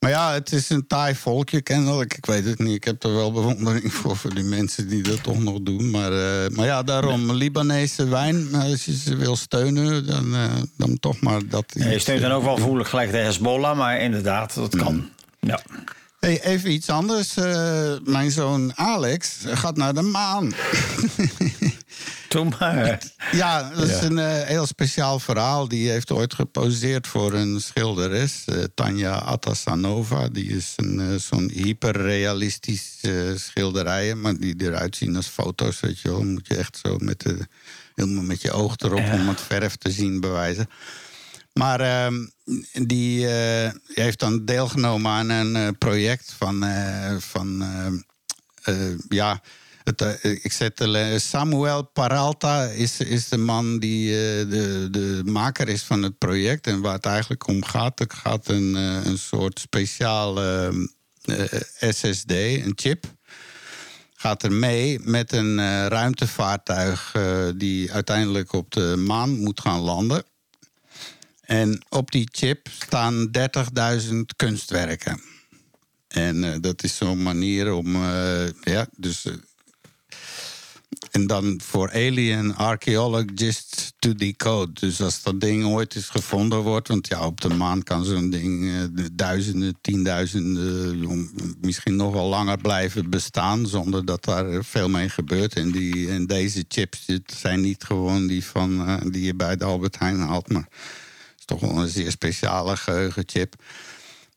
maar 0.03 0.11
ja, 0.11 0.33
het 0.33 0.53
is 0.53 0.69
een 0.71 0.87
taai 0.87 1.15
volkje 1.15 1.61
kennelijk. 1.62 2.15
Ik 2.17 2.27
weet 2.27 2.45
het 2.45 2.59
niet. 2.59 2.75
Ik 2.75 2.85
heb 2.85 3.03
er 3.03 3.15
wel 3.15 3.33
bewondering 3.33 3.93
voor, 3.95 4.17
voor 4.17 4.35
die 4.35 4.45
mensen 4.45 4.88
die 4.88 5.03
dat 5.03 5.23
toch 5.23 5.38
nog 5.43 5.59
doen. 5.62 5.91
Maar, 5.91 6.12
eh, 6.12 6.51
maar 6.57 6.67
ja, 6.67 6.83
daarom 6.83 7.33
Libanese 7.33 8.09
wijn. 8.09 8.49
eh, 8.53 8.61
Als 8.62 8.85
je 8.85 8.97
ze 8.97 9.17
wil 9.17 9.37
steunen, 9.37 10.07
dan, 10.07 10.35
eh, 10.35 10.45
dan 10.77 10.99
toch 10.99 11.21
maar 11.21 11.41
dat. 11.49 11.65
Ja, 11.67 11.88
je 11.88 11.99
steunt 11.99 12.21
dan 12.21 12.31
ook 12.33 12.43
wel 12.45 12.59
voelig 12.59 12.88
gelijk 12.88 13.11
de 13.11 13.17
Hezbollah, 13.17 13.77
maar 13.77 14.01
inderdaad, 14.01 14.55
dat 14.55 14.77
kan. 14.77 15.09
Ja. 15.41 15.61
Hey, 16.21 16.43
even 16.45 16.73
iets 16.73 16.88
anders. 16.88 17.35
Mijn 18.05 18.31
zoon 18.31 18.73
Alex 18.77 19.37
gaat 19.47 19.77
naar 19.77 19.95
de 19.95 20.03
maan. 20.03 20.53
Doe 22.33 22.49
maar. 22.59 23.03
Ja, 23.33 23.71
dat 23.71 23.88
is 23.88 24.01
Ja. 24.01 24.03
een 24.03 24.18
eh, 24.18 24.47
heel 24.47 24.66
speciaal 24.66 25.18
verhaal. 25.18 25.68
Die 25.68 25.90
heeft 25.90 26.11
ooit 26.11 26.35
geposeerd 26.35 27.07
voor 27.07 27.33
een 27.33 27.61
schilderes, 27.61 28.42
eh, 28.47 28.62
Tanja 28.75 29.14
Atasanova. 29.18 30.29
Die 30.29 30.49
is 30.49 30.73
een, 30.77 31.01
eh, 31.01 31.14
zo'n 31.21 31.51
hyperrealistisch 31.55 32.99
eh 33.01 33.12
schilderijen, 33.35 34.21
maar 34.21 34.37
die 34.37 34.55
eruit 34.59 34.97
zien 34.97 35.16
als 35.16 35.27
foto's. 35.27 35.81
Weet 35.81 36.01
je 36.01 36.09
wel, 36.09 36.25
moet 36.25 36.47
je 36.47 36.57
echt 36.57 36.79
zo 36.85 36.97
met, 36.99 37.21
de, 37.21 37.38
helemaal 37.95 38.23
met 38.25 38.42
je 38.42 38.51
oog 38.53 38.77
erop 38.77 38.99
Ja. 38.99 39.14
om 39.14 39.29
het 39.29 39.40
verf 39.40 39.77
te 39.77 39.90
zien 39.90 40.21
bewijzen. 40.21 40.66
Maar 41.53 41.81
ehm, 41.81 42.14
die 42.87 43.27
heeft 43.95 44.18
dan 44.18 44.45
deelgenomen 44.45 45.11
aan 45.11 45.29
een 45.29 45.79
project 45.79 46.35
van, 46.38 46.64
van 47.18 47.64
ja, 49.09 49.40
het, 49.85 50.01
eh, 50.01 50.45
ik 50.45 50.53
zet 50.53 50.88
Samuel 51.16 51.83
Paralta 51.83 52.64
is, 52.64 53.01
is 53.01 53.29
de 53.29 53.37
man 53.37 53.79
die 53.79 54.09
eh, 54.11 54.51
de, 54.51 54.88
de 54.90 55.23
maker 55.25 55.68
is 55.68 55.83
van 55.83 56.03
het 56.03 56.18
project. 56.18 56.66
En 56.66 56.81
waar 56.81 56.92
het 56.92 57.07
eigenlijk 57.07 57.47
om 57.47 57.64
gaat, 57.64 57.99
het 57.99 58.14
gaat 58.14 58.49
een, 58.49 58.77
eh, 58.77 59.05
een 59.05 59.18
soort 59.18 59.61
speciale 59.61 60.73
eh, 61.23 61.90
SSD, 61.90 62.31
een 62.31 62.73
chip. 62.75 63.05
Gaat 64.14 64.42
er 64.42 64.53
mee 64.53 64.99
met 65.01 65.33
een 65.33 65.88
ruimtevaartuig 65.88 67.14
die 67.57 67.92
uiteindelijk 67.92 68.53
op 68.53 68.71
de 68.71 68.97
maan 68.97 69.38
moet 69.38 69.61
gaan 69.61 69.81
landen. 69.81 70.25
En 71.40 71.85
op 71.88 72.11
die 72.11 72.29
chip 72.33 72.68
staan 72.71 73.31
30.000 73.31 74.37
kunstwerken. 74.37 75.21
En 76.09 76.61
dat 76.61 76.83
is 76.83 76.97
zo'n 76.97 77.23
manier 77.23 77.73
om, 77.73 78.05
ja, 78.62 78.87
dus. 78.97 79.27
En 81.12 81.27
dan 81.27 81.61
voor 81.64 81.90
alien 81.90 82.55
archaeologists 82.55 83.92
to 83.98 84.14
decode. 84.14 84.72
Dus 84.72 85.01
als 85.01 85.22
dat 85.22 85.40
ding 85.40 85.64
ooit 85.64 85.94
eens 85.94 86.09
gevonden 86.09 86.59
wordt, 86.59 86.88
want 86.88 87.09
ja, 87.09 87.27
op 87.27 87.40
de 87.40 87.48
maan 87.48 87.83
kan 87.83 88.05
zo'n 88.05 88.31
ding 88.31 88.72
de 88.92 89.14
duizenden, 89.14 89.77
tienduizenden, 89.81 91.31
misschien 91.61 91.96
nog 91.96 92.12
wel 92.12 92.29
langer 92.29 92.59
blijven 92.59 93.11
bestaan 93.11 93.66
zonder 93.66 94.05
dat 94.05 94.25
daar 94.25 94.64
veel 94.64 94.88
mee 94.88 95.09
gebeurt. 95.09 95.55
En, 95.55 95.70
die, 95.70 96.11
en 96.11 96.27
deze 96.27 96.64
chips 96.68 97.07
zijn 97.27 97.61
niet 97.61 97.85
gewoon 97.85 98.27
die, 98.27 98.44
van, 98.44 98.87
eh, 98.87 98.96
die 99.11 99.25
je 99.25 99.35
bij 99.35 99.57
de 99.57 99.64
Albert 99.64 99.98
Heijn 99.98 100.20
haalt, 100.20 100.48
maar 100.48 100.68
het 100.68 101.38
is 101.38 101.44
toch 101.44 101.61
wel 101.61 101.79
een 101.79 101.88
zeer 101.88 102.11
speciale 102.11 102.77
geheugenchip. 102.77 103.55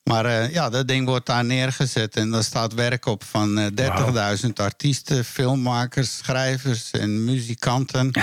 Maar 0.09 0.25
eh, 0.25 0.53
ja, 0.53 0.69
dat 0.69 0.87
ding 0.87 1.07
wordt 1.07 1.25
daar 1.25 1.45
neergezet 1.45 2.15
en 2.15 2.29
daar 2.31 2.43
staat 2.43 2.73
werk 2.73 3.05
op 3.05 3.23
van 3.23 3.57
eh 3.59 4.37
30.000 4.45 4.49
artiesten, 4.53 5.25
filmmakers, 5.25 6.17
schrijvers 6.17 6.91
en 6.91 7.23
muzikanten. 7.23 8.11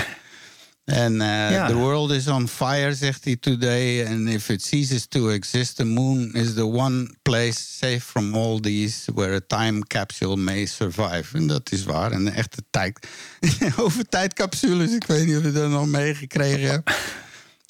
En 0.83 1.13
uh, 1.13 1.51
Ja. 1.51 1.67
the 1.67 1.73
world 1.75 2.11
is 2.11 2.27
on 2.27 2.47
fire, 2.47 2.95
zegt 2.95 3.23
hij 3.23 3.35
today. 3.35 4.05
And 4.07 4.27
if 4.29 4.49
it 4.49 4.63
ceases 4.63 5.05
to 5.07 5.29
exist, 5.29 5.75
the 5.75 5.85
moon 5.85 6.33
is 6.33 6.53
the 6.53 6.65
one 6.65 7.15
place 7.21 7.59
safe 7.77 7.99
from 7.99 8.35
all 8.35 8.59
these 8.59 9.11
where 9.13 9.35
a 9.35 9.39
time 9.47 9.83
capsule 9.87 10.35
may 10.35 10.65
survive. 10.65 11.23
En 11.33 11.47
dat 11.47 11.71
is 11.71 11.83
waar. 11.83 12.11
En 12.11 12.25
een 12.25 12.33
echte 12.33 12.63
tijd. 12.69 13.07
Over 13.77 14.09
tijdcapsules, 14.09 14.91
ik 14.91 15.03
weet 15.03 15.25
niet 15.25 15.37
of 15.37 15.43
je 15.43 15.51
dat 15.51 15.69
nog 15.69 15.87
meegekregen 15.87 16.69
hebt. 16.69 16.91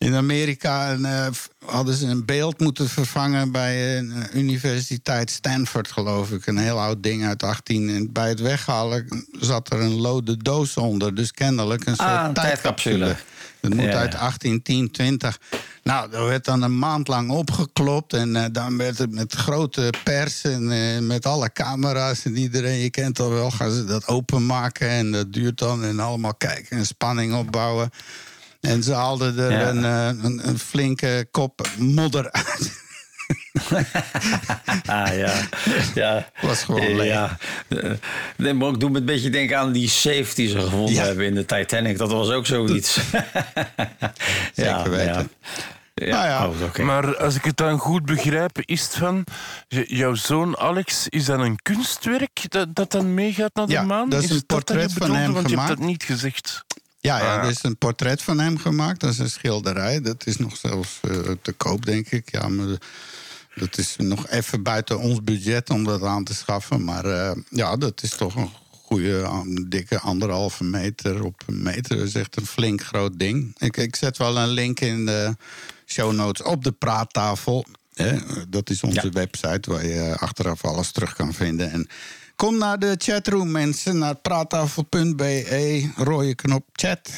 In 0.03 0.15
Amerika 0.15 0.89
en, 0.89 1.05
eh, 1.05 1.27
hadden 1.65 1.95
ze 1.95 2.07
een 2.07 2.25
beeld 2.25 2.59
moeten 2.59 2.89
vervangen 2.89 3.51
bij 3.51 3.97
een 3.97 4.11
eh, 4.11 4.39
universiteit 4.41 5.29
Stanford, 5.31 5.91
geloof 5.91 6.31
ik. 6.31 6.45
Een 6.47 6.57
heel 6.57 6.79
oud 6.79 7.03
ding 7.03 7.25
uit 7.25 7.43
18. 7.43 7.89
En 7.89 8.11
bij 8.11 8.29
het 8.29 8.39
weghalen 8.39 9.25
zat 9.39 9.71
er 9.71 9.79
een 9.81 9.95
lode 10.01 10.37
doos 10.37 10.77
onder. 10.77 11.15
Dus 11.15 11.31
kennelijk 11.31 11.85
een 11.85 11.95
soort 11.95 12.07
Ah, 12.09 12.25
een 12.27 12.33
tijdcapsule. 12.33 12.97
tijdcapsule. 12.97 13.31
Dat 13.61 13.73
moet 13.73 13.83
Ja, 13.85 13.99
uit 13.99 14.11
ja. 14.11 14.19
1810, 14.19 14.91
20. 14.91 15.39
Nou, 15.83 16.09
dat 16.11 16.27
werd 16.27 16.45
dan 16.45 16.61
een 16.61 16.79
maand 16.79 17.07
lang 17.07 17.29
opgeklopt. 17.29 18.13
En 18.13 18.35
eh, 18.35 18.45
dan 18.51 18.77
werd 18.77 18.97
het 18.97 19.11
met 19.11 19.33
grote 19.33 19.93
pers 20.03 20.43
en 20.43 21.07
met 21.07 21.25
alle 21.25 21.51
camera's 21.53 22.25
en 22.25 22.37
iedereen, 22.37 22.79
je 22.79 22.89
kent 22.89 23.19
al 23.19 23.29
wel, 23.29 23.51
gaan 23.51 23.71
ze 23.71 23.83
dat 23.85 24.07
openmaken. 24.07 24.89
En 24.89 25.11
dat 25.11 25.33
duurt 25.33 25.57
dan 25.57 25.83
en 25.83 25.99
allemaal 25.99 26.35
kijken 26.35 26.77
en 26.77 26.85
spanning 26.85 27.33
opbouwen. 27.33 27.89
En 28.63 28.83
ze 28.83 28.93
haalden 28.93 29.37
er 29.39 29.51
Ja. 29.51 29.67
een, 29.69 29.85
eh, 29.85 30.23
een, 30.23 30.47
een 30.47 30.59
flinke 30.59 31.27
kop 31.31 31.67
modder 31.77 32.31
uit. 32.31 32.71
Ah 34.85 35.17
ja. 35.17 35.33
ja. 35.95 36.29
Was 36.41 36.63
gewoon 36.63 36.95
leeg. 36.95 37.05
Ja. 37.07 37.37
Eh, 37.67 37.91
Nee, 38.37 38.53
maar 38.53 38.69
ik 38.69 38.79
doe 38.79 38.89
me 38.89 38.97
een 38.99 39.05
beetje 39.05 39.29
denken 39.29 39.57
aan 39.57 39.71
die 39.71 39.89
safe 39.89 40.35
die 40.35 40.49
ze 40.49 40.59
gevonden 40.59 40.93
Ja. 40.95 41.03
hebben 41.03 41.25
in 41.25 41.35
de 41.35 41.45
Titanic. 41.45 41.97
Dat 41.97 42.11
was 42.11 42.29
ook 42.29 42.45
zoiets. 42.45 42.93
Zeker 44.53 44.89
weten. 44.89 45.29
Ja. 45.95 46.05
Nou 46.09 46.27
ja. 46.27 46.47
Oh. 46.47 46.85
Maar 46.85 47.17
als 47.17 47.35
ik 47.35 47.43
het 47.43 47.57
dan 47.57 47.77
goed 47.79 48.05
begrijp, 48.05 48.57
is 48.65 48.81
het 48.83 48.95
van... 48.95 49.23
Jouw 49.87 50.13
zoon 50.15 50.57
Alex, 50.57 51.07
is 51.09 51.25
dat 51.25 51.39
een 51.39 51.59
kunstwerk 51.61 52.39
dat, 52.47 52.75
dat 52.75 52.91
dan 52.91 53.13
meegaat 53.13 53.53
naar 53.53 53.65
de 53.65 53.71
Ja, 53.71 53.81
maan? 53.83 54.09
dat 54.09 54.23
is 54.23 54.29
een 54.29 54.35
dat 54.35 54.45
portret 54.47 54.93
dat 54.93 55.07
van 55.07 55.15
hem 55.15 55.33
Want 55.33 55.49
je 55.49 55.55
hebt 55.55 55.61
gemaakt. 55.61 55.67
dat 55.79 55.87
niet 55.87 56.03
gezegd. 56.03 56.63
Ja, 57.03 57.17
ja, 57.19 57.43
er 57.43 57.49
is 57.49 57.63
een 57.63 57.77
portret 57.77 58.21
van 58.21 58.39
hem 58.39 58.57
gemaakt. 58.57 58.99
Dat 58.99 59.11
is 59.11 59.17
een 59.17 59.29
schilderij. 59.29 60.01
Dat 60.01 60.25
is 60.25 60.37
nog 60.37 60.57
zelfs 60.57 60.99
eh, 61.01 61.17
te 61.41 61.51
koop, 61.51 61.85
denk 61.85 62.07
ik. 62.11 62.31
Ja, 62.31 62.47
maar 62.47 62.77
dat 63.55 63.77
is 63.77 63.95
nog 63.97 64.27
even 64.29 64.63
buiten 64.63 64.99
ons 64.99 65.23
budget 65.23 65.69
om 65.69 65.83
dat 65.83 66.03
aan 66.03 66.23
te 66.23 66.33
schaffen. 66.33 66.83
Maar 66.83 67.05
eh, 67.05 67.31
ja, 67.49 67.75
dat 67.77 68.03
is 68.03 68.09
toch 68.09 68.35
een 68.35 68.49
goede, 68.69 69.11
een 69.21 69.65
dikke 69.69 69.99
anderhalve 69.99 70.63
meter 70.63 71.23
op 71.23 71.41
een 71.45 71.63
meter. 71.63 71.97
Dat 71.97 72.07
is 72.07 72.15
echt 72.15 72.37
een 72.37 72.45
flink 72.45 72.83
groot 72.83 73.19
ding. 73.19 73.55
Ik, 73.57 73.77
ik 73.77 73.95
zet 73.95 74.17
wel 74.17 74.37
een 74.37 74.47
link 74.49 74.79
in 74.79 75.05
de 75.05 75.35
show 75.85 76.11
notes 76.13 76.45
op 76.45 76.63
de 76.63 76.71
praattafel. 76.71 77.65
Hè? 77.93 78.17
Dat 78.49 78.69
is 78.69 78.83
onze 78.83 79.05
Ja. 79.05 79.09
website 79.11 79.71
waar 79.71 79.85
je 79.85 80.15
achteraf 80.19 80.65
alles 80.65 80.91
terug 80.91 81.13
kan 81.15 81.33
vinden. 81.33 81.71
En 81.71 81.87
kom 82.43 82.57
naar 82.57 82.79
de 82.79 82.95
chatroom, 82.97 83.51
mensen. 83.51 83.97
Naar 83.97 84.15
praattafel.be, 84.15 85.89
rode 85.95 86.35
knop 86.35 86.65
chat. 86.71 87.09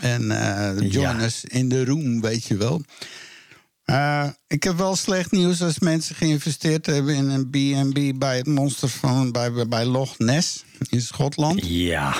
En 0.00 0.30
eh, 0.30 0.90
join 0.90 1.18
Ja. 1.18 1.24
us 1.24 1.44
in 1.44 1.68
de 1.68 1.84
room, 1.84 2.20
weet 2.20 2.44
je 2.44 2.56
wel. 2.56 2.82
Eh, 3.84 4.26
ik 4.46 4.62
heb 4.62 4.76
wel 4.76 4.96
slecht 4.96 5.30
nieuws 5.30 5.62
als 5.62 5.78
mensen 5.78 6.14
geïnvesteerd 6.14 6.86
hebben 6.86 7.14
in 7.14 7.28
een 7.28 7.50
B&B 7.50 8.18
bij 8.18 8.36
het 8.36 8.46
monster 8.46 8.88
van 8.88 9.32
bij, 9.32 9.66
bij- 9.68 9.84
Loch 9.84 10.18
Ness 10.18 10.64
in 10.88 11.00
Schotland. 11.00 11.60
Ja. 11.66 12.16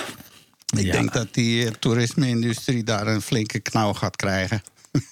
Ik 0.76 0.84
Ja. 0.84 0.92
denk 0.92 1.12
dat 1.12 1.34
die 1.34 1.78
toerisme-industrie 1.78 2.84
daar 2.84 3.06
een 3.06 3.22
flinke 3.22 3.60
knauw 3.60 3.92
gaat 3.92 4.16
krijgen. 4.16 4.62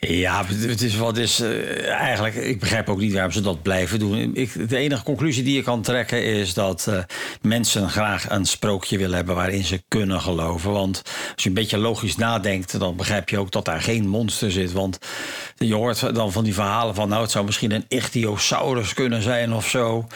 Ja, 0.00 0.44
het 0.46 0.80
is 0.80 0.96
wat 0.96 1.16
is 1.16 1.40
eh, 1.40 1.88
eigenlijk. 1.90 2.34
Ik 2.34 2.60
begrijp 2.60 2.88
ook 2.88 3.00
niet 3.00 3.12
waarom 3.12 3.32
ze 3.32 3.40
dat 3.40 3.62
blijven 3.62 3.98
doen. 3.98 4.34
Ik, 4.34 4.68
de 4.68 4.76
enige 4.76 5.02
conclusie 5.02 5.42
die 5.42 5.54
je 5.54 5.62
kan 5.62 5.82
trekken 5.82 6.24
is 6.24 6.54
dat 6.54 6.86
eh, 6.86 6.98
mensen 7.42 7.90
graag 7.90 8.30
een 8.30 8.46
sprookje 8.46 8.98
willen 8.98 9.16
hebben 9.16 9.34
waarin 9.34 9.64
ze 9.64 9.82
kunnen 9.88 10.20
geloven. 10.20 10.72
Want 10.72 11.02
als 11.34 11.42
je 11.42 11.48
een 11.48 11.54
beetje 11.54 11.78
logisch 11.78 12.16
nadenkt, 12.16 12.78
dan 12.78 12.96
begrijp 12.96 13.28
je 13.28 13.38
ook 13.38 13.50
dat 13.50 13.64
daar 13.64 13.80
geen 13.80 14.08
monster 14.08 14.52
zit. 14.52 14.72
Want 14.72 14.98
je 15.56 15.74
hoort 15.74 16.14
dan 16.14 16.32
van 16.32 16.44
die 16.44 16.54
verhalen 16.54 16.94
van, 16.94 17.08
nou, 17.08 17.22
het 17.22 17.30
zou 17.30 17.44
misschien 17.44 17.72
een 17.72 17.84
ichthyosaurus 17.88 18.94
kunnen 18.94 19.22
zijn 19.22 19.52
of 19.52 19.68
zo. 19.68 20.06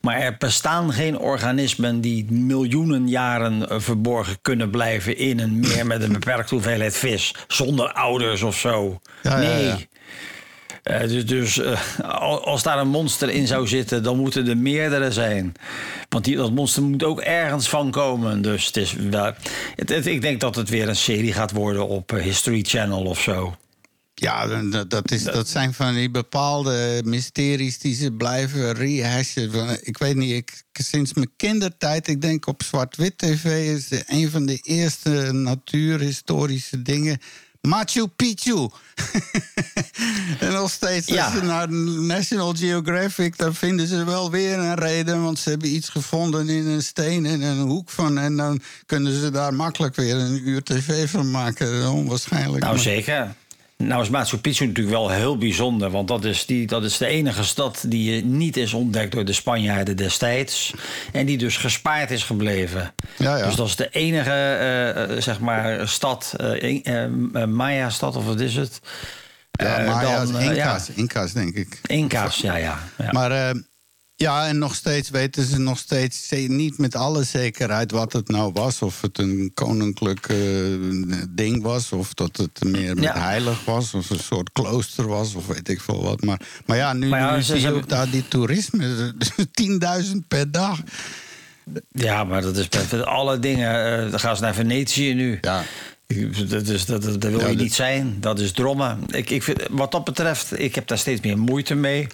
Maar 0.00 0.16
er 0.16 0.36
bestaan 0.38 0.92
geen 0.92 1.18
organismen 1.18 2.00
die 2.00 2.32
miljoenen 2.32 3.08
jaren 3.08 3.68
eh, 3.68 3.80
verborgen 3.80 4.38
kunnen 4.42 4.70
blijven 4.70 5.16
in 5.16 5.40
een 5.40 5.60
meer 5.60 5.86
met 5.86 6.02
een 6.02 6.12
beperkte 6.12 6.54
hoeveelheid 6.54 6.96
vis, 6.96 7.34
zonder 7.46 7.92
ouders 7.92 8.42
of 8.42 8.58
zo. 8.58 9.00
Ja, 9.28 9.38
nee. 9.38 9.64
ja. 9.64 9.78
Eh, 10.82 11.08
dus 11.08 11.26
dus 11.26 11.58
eh, 11.58 11.80
al- 12.02 12.44
als 12.44 12.62
daar 12.62 12.78
een 12.78 12.88
monster 12.88 13.30
in 13.30 13.46
zou 13.46 13.66
zitten, 13.66 14.02
dan 14.02 14.16
moeten 14.16 14.48
er 14.48 14.56
meerdere 14.56 15.12
zijn. 15.12 15.52
Want 16.08 16.24
die, 16.24 16.36
dat 16.36 16.52
monster 16.52 16.82
moet 16.82 17.02
ook 17.02 17.20
ergens 17.20 17.68
van 17.68 17.90
komen. 17.90 18.42
Dus 18.42 18.66
het 18.66 18.76
is 18.76 18.92
wel, 18.92 19.32
ik 20.04 20.20
denk 20.20 20.40
dat 20.40 20.54
het 20.54 20.68
weer 20.68 20.88
een 20.88 20.96
serie 20.96 21.32
gaat 21.32 21.50
worden 21.52 21.88
op 21.88 22.12
eh, 22.12 22.22
History 22.22 22.62
Channel 22.62 23.02
of 23.02 23.20
zo. 23.20 23.56
Ja, 24.14 24.46
dat, 24.62 24.90
dat, 24.90 25.10
is, 25.10 25.22
dat 25.22 25.48
zijn 25.48 25.74
van 25.74 25.94
die 25.94 26.10
bepaalde 26.10 27.02
mysteries 27.04 27.78
die 27.78 27.94
ze 27.94 28.12
blijven 28.12 28.72
rehashen. 28.72 29.78
Ik 29.82 29.98
weet 29.98 30.16
niet, 30.16 30.32
ik, 30.32 30.62
sinds 30.72 31.14
mijn 31.14 31.30
kindertijd, 31.36 32.08
ik 32.08 32.20
denk 32.20 32.46
op 32.46 32.62
zwart-wit 32.62 33.18
tv... 33.18 33.44
is 33.76 34.02
een 34.06 34.30
van 34.30 34.46
de 34.46 34.58
eerste 34.62 35.10
natuurhistorische 35.32 36.82
dingen... 36.82 37.20
Machu 37.60 38.06
Picchu. 38.06 38.68
en 40.40 40.52
nog 40.52 40.70
steeds, 40.70 41.06
Ja. 41.06 41.24
als 41.24 41.34
je 41.34 41.40
naar 41.42 41.72
National 42.02 42.54
Geographic... 42.54 43.36
dan 43.38 43.54
vinden 43.54 43.86
ze 43.86 44.04
wel 44.04 44.30
weer 44.30 44.58
een 44.58 44.74
reden... 44.74 45.22
want 45.22 45.38
ze 45.38 45.50
hebben 45.50 45.74
iets 45.74 45.88
gevonden 45.88 46.48
in 46.48 46.66
een 46.66 46.82
steen 46.82 47.26
in 47.26 47.42
een 47.42 47.58
hoek 47.58 47.90
van... 47.90 48.18
en 48.18 48.36
dan 48.36 48.60
kunnen 48.86 49.20
ze 49.20 49.30
daar 49.30 49.54
makkelijk 49.54 49.96
weer 49.96 50.14
een 50.16 50.48
uur 50.48 50.62
tv 50.62 51.10
van 51.10 51.30
maken. 51.30 51.90
Onwaarschijnlijk. 51.90 52.62
Nou, 52.62 52.74
maar- 52.74 52.82
zeker. 52.82 53.34
Nou 53.84 54.02
is 54.02 54.08
Machu 54.08 54.38
Picchu 54.38 54.66
natuurlijk 54.66 54.96
wel 54.96 55.10
heel 55.10 55.38
bijzonder. 55.38 55.90
Want 55.90 56.08
dat 56.08 56.24
is, 56.24 56.46
die, 56.46 56.66
dat 56.66 56.84
is 56.84 56.98
de 56.98 57.06
enige 57.06 57.44
stad 57.44 57.84
die 57.86 58.24
niet 58.24 58.56
is 58.56 58.72
ontdekt 58.72 59.12
door 59.12 59.24
de 59.24 59.32
Spanjaarden 59.32 59.96
destijds. 59.96 60.74
En 61.12 61.26
die 61.26 61.38
dus 61.38 61.56
gespaard 61.56 62.10
is 62.10 62.22
gebleven. 62.22 62.94
Ja, 63.16 63.36
ja. 63.36 63.46
Dus 63.46 63.54
dat 63.54 63.66
is 63.66 63.76
de 63.76 63.88
enige, 63.90 64.30
eh, 64.30 65.20
zeg 65.20 65.40
maar, 65.40 65.88
stad, 65.88 66.34
eh, 66.36 67.04
eh, 67.04 67.44
Maya-stad 67.44 68.16
of 68.16 68.24
wat 68.24 68.40
is 68.40 68.56
het? 68.56 68.80
Ja, 69.50 70.00
dan, 70.00 70.36
eh, 70.36 70.44
Inca's, 70.44 70.86
ja. 70.86 70.92
Inca's, 70.94 71.32
denk 71.32 71.54
ik. 71.54 71.80
Inca's, 71.86 72.36
ja, 72.36 72.56
ja. 72.56 72.78
ja. 72.98 73.12
Maar 73.12 73.54
ja, 74.20 74.46
en 74.46 74.58
nog 74.58 74.74
steeds 74.74 75.10
weten 75.10 75.44
ze 75.44 75.58
nog 75.58 75.78
steeds 75.78 76.30
niet 76.30 76.78
met 76.78 76.94
alle 76.94 77.22
zekerheid 77.24 77.90
wat 77.90 78.12
het 78.12 78.28
nou 78.28 78.52
was. 78.52 78.82
Of 78.82 79.00
het 79.00 79.18
een 79.18 79.50
koninklijk 79.54 80.28
eh, 80.28 80.36
ding 81.28 81.62
was, 81.62 81.92
of 81.92 82.14
dat 82.14 82.36
het 82.36 82.64
meer 82.64 82.94
met 82.94 83.04
Ja. 83.04 83.18
heilig 83.20 83.64
was, 83.64 83.94
of 83.94 84.10
een 84.10 84.18
soort 84.18 84.52
klooster 84.52 85.06
was, 85.06 85.34
of 85.34 85.46
weet 85.46 85.68
ik 85.68 85.80
veel 85.80 86.02
wat. 86.02 86.22
Maar, 86.24 86.40
maar 86.66 86.76
ja, 86.76 86.92
nu, 86.92 87.08
Maar 87.08 87.20
ja, 87.20 87.34
nu 87.36 87.42
ze- 87.42 87.52
zie 87.58 87.66
je 87.68 87.72
ook 87.74 87.88
daar 87.88 88.10
die 88.10 88.28
toerisme, 88.28 89.14
10.000 90.02 90.16
per 90.28 90.50
dag. 90.50 90.80
Ja, 91.92 92.24
maar 92.24 92.42
dat 92.42 92.56
is 92.56 92.68
met 92.68 92.90
met 92.92 93.04
alle 93.04 93.38
dingen. 93.38 94.02
eh, 94.04 94.10
dan 94.10 94.20
gaan 94.20 94.36
ze 94.36 94.42
naar 94.42 94.54
Venetië 94.54 95.14
nu. 95.14 95.38
Ja. 95.40 95.62
Dat, 96.08 96.68
is, 96.68 96.86
dat, 96.86 97.02
dat, 97.02 97.20
dat 97.20 97.30
wil 97.30 97.40
Ja, 97.40 97.48
je 97.48 97.56
niet 97.56 97.74
zijn. 97.74 98.16
Dat 98.20 98.38
is 98.38 98.52
drommen. 98.52 98.98
Ik, 99.06 99.30
ik 99.30 99.42
vind, 99.42 99.62
wat 99.70 99.92
dat 99.92 100.04
betreft, 100.04 100.60
ik 100.60 100.74
heb 100.74 100.86
daar 100.86 100.98
steeds 100.98 101.20
meer 101.20 101.38
moeite 101.38 101.74
mee. 101.74 102.06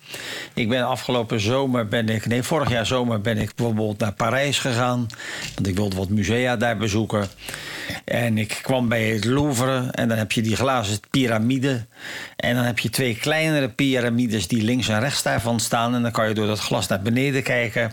Ik 0.54 0.68
ben 0.68 0.86
afgelopen 0.86 1.40
zomer, 1.40 1.88
ben 1.88 2.08
ik, 2.08 2.26
nee, 2.26 2.42
vorig 2.42 2.70
jaar 2.70 2.86
zomer 2.86 3.20
ben 3.20 3.38
ik 3.38 3.54
bijvoorbeeld 3.54 3.98
naar 3.98 4.12
Parijs 4.12 4.58
gegaan. 4.58 5.06
Want 5.54 5.66
ik 5.66 5.76
wilde 5.76 5.96
wat 5.96 6.08
musea 6.08 6.56
daar 6.56 6.76
bezoeken. 6.76 7.28
En 8.04 8.38
ik 8.38 8.58
kwam 8.62 8.88
bij 8.88 9.08
het 9.08 9.24
Louvre 9.24 9.88
en 9.90 10.08
dan 10.08 10.18
heb 10.18 10.32
je 10.32 10.42
die 10.42 10.56
glazen 10.56 10.98
piramide. 11.10 11.86
En 12.36 12.54
dan 12.54 12.64
heb 12.64 12.78
je 12.78 12.90
twee 12.90 13.16
kleinere 13.16 13.68
piramides 13.68 14.48
die 14.48 14.62
links 14.62 14.88
en 14.88 15.00
rechts 15.00 15.22
daarvan 15.22 15.60
staan. 15.60 15.94
En 15.94 16.02
dan 16.02 16.12
kan 16.12 16.28
je 16.28 16.34
door 16.34 16.46
dat 16.46 16.58
glas 16.60 16.86
naar 16.88 17.02
beneden 17.02 17.42
kijken. 17.42 17.92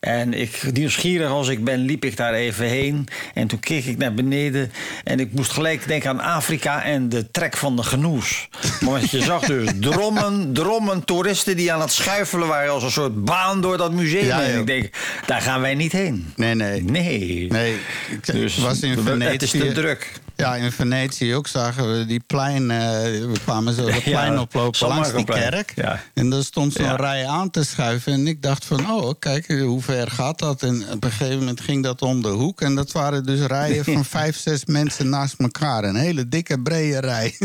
En 0.00 0.34
ik, 0.34 0.72
nieuwsgierig 0.72 1.30
als 1.30 1.48
ik 1.48 1.64
ben, 1.64 1.78
liep 1.78 2.04
ik 2.04 2.16
daar 2.16 2.34
even 2.34 2.66
heen. 2.66 3.08
En 3.34 3.46
toen 3.46 3.60
keek 3.60 3.84
ik 3.84 3.98
naar 3.98 4.14
beneden. 4.14 4.72
En 5.04 5.20
ik 5.20 5.25
moest 5.32 5.52
gelijk 5.52 5.88
denken 5.88 6.10
aan 6.10 6.20
Afrika 6.20 6.82
en 6.82 7.08
de 7.08 7.30
trek 7.30 7.56
van 7.56 7.76
de 7.76 7.82
genoes. 7.82 8.48
Want 8.80 9.10
je 9.10 9.22
zag 9.22 9.42
dus 9.46 9.70
drommen, 9.90 10.52
drommen 10.52 11.04
toeristen 11.04 11.56
die 11.56 11.72
aan 11.72 11.80
het 11.80 11.92
schuifelen 11.92 12.48
waren 12.48 12.72
als 12.72 12.82
een 12.82 12.90
soort 12.90 13.24
baan 13.24 13.60
door 13.60 13.76
dat 13.76 13.92
museum. 13.92 14.24
Ja, 14.24 14.42
en 14.42 14.58
ik 14.58 14.66
denk, 14.66 14.90
daar 15.26 15.40
gaan 15.40 15.60
wij 15.60 15.74
niet 15.74 15.92
heen. 15.92 16.32
Nee, 16.36 16.54
nee. 16.54 16.82
Nee. 16.82 17.46
Nee, 17.50 17.78
ik 18.10 18.26
Dus 18.26 18.56
was 18.58 18.80
in 18.80 19.20
het 19.20 19.42
is 19.42 19.50
te 19.50 19.72
druk. 19.72 20.12
Ja, 20.36 20.54
in 20.56 20.72
Venetië 20.72 21.34
ook 21.34 21.46
zagen 21.46 21.98
we 21.98 22.06
die 22.06 22.20
plein. 22.26 22.70
eh, 22.70 22.78
we 23.02 23.32
kwamen 23.44 23.74
zo 23.74 23.84
de 23.86 23.92
Ja, 23.92 24.00
plein 24.00 24.38
oplopen 24.38 24.88
langs 24.88 25.12
die 25.12 25.24
kerk. 25.24 25.72
Ja. 25.74 26.00
En 26.14 26.32
er 26.32 26.44
stond 26.44 26.72
zo'n 26.72 26.84
Ja. 26.84 26.96
rij 26.96 27.26
aan 27.26 27.50
te 27.50 27.64
schuiven. 27.64 28.12
En 28.12 28.26
ik 28.26 28.42
dacht 28.42 28.64
van, 28.64 28.90
oh, 28.90 29.10
kijk, 29.18 29.46
hoe 29.60 29.82
ver 29.82 30.10
gaat 30.10 30.38
dat? 30.38 30.62
En 30.62 30.84
op 30.92 31.04
een 31.04 31.10
gegeven 31.10 31.38
moment 31.38 31.60
ging 31.60 31.82
dat 31.82 32.02
om 32.02 32.22
de 32.22 32.28
hoek. 32.28 32.60
En 32.60 32.74
dat 32.74 32.92
waren 32.92 33.24
dus 33.26 33.40
rijen 33.40 33.84
van 33.94 34.04
vijf, 34.04 34.36
zes 34.36 34.64
mensen 34.64 35.08
naast 35.08 35.34
elkaar. 35.38 35.84
Een 35.84 35.96
hele 35.96 36.28
dikke, 36.28 36.60
brede 36.60 36.98
rij. 37.00 37.34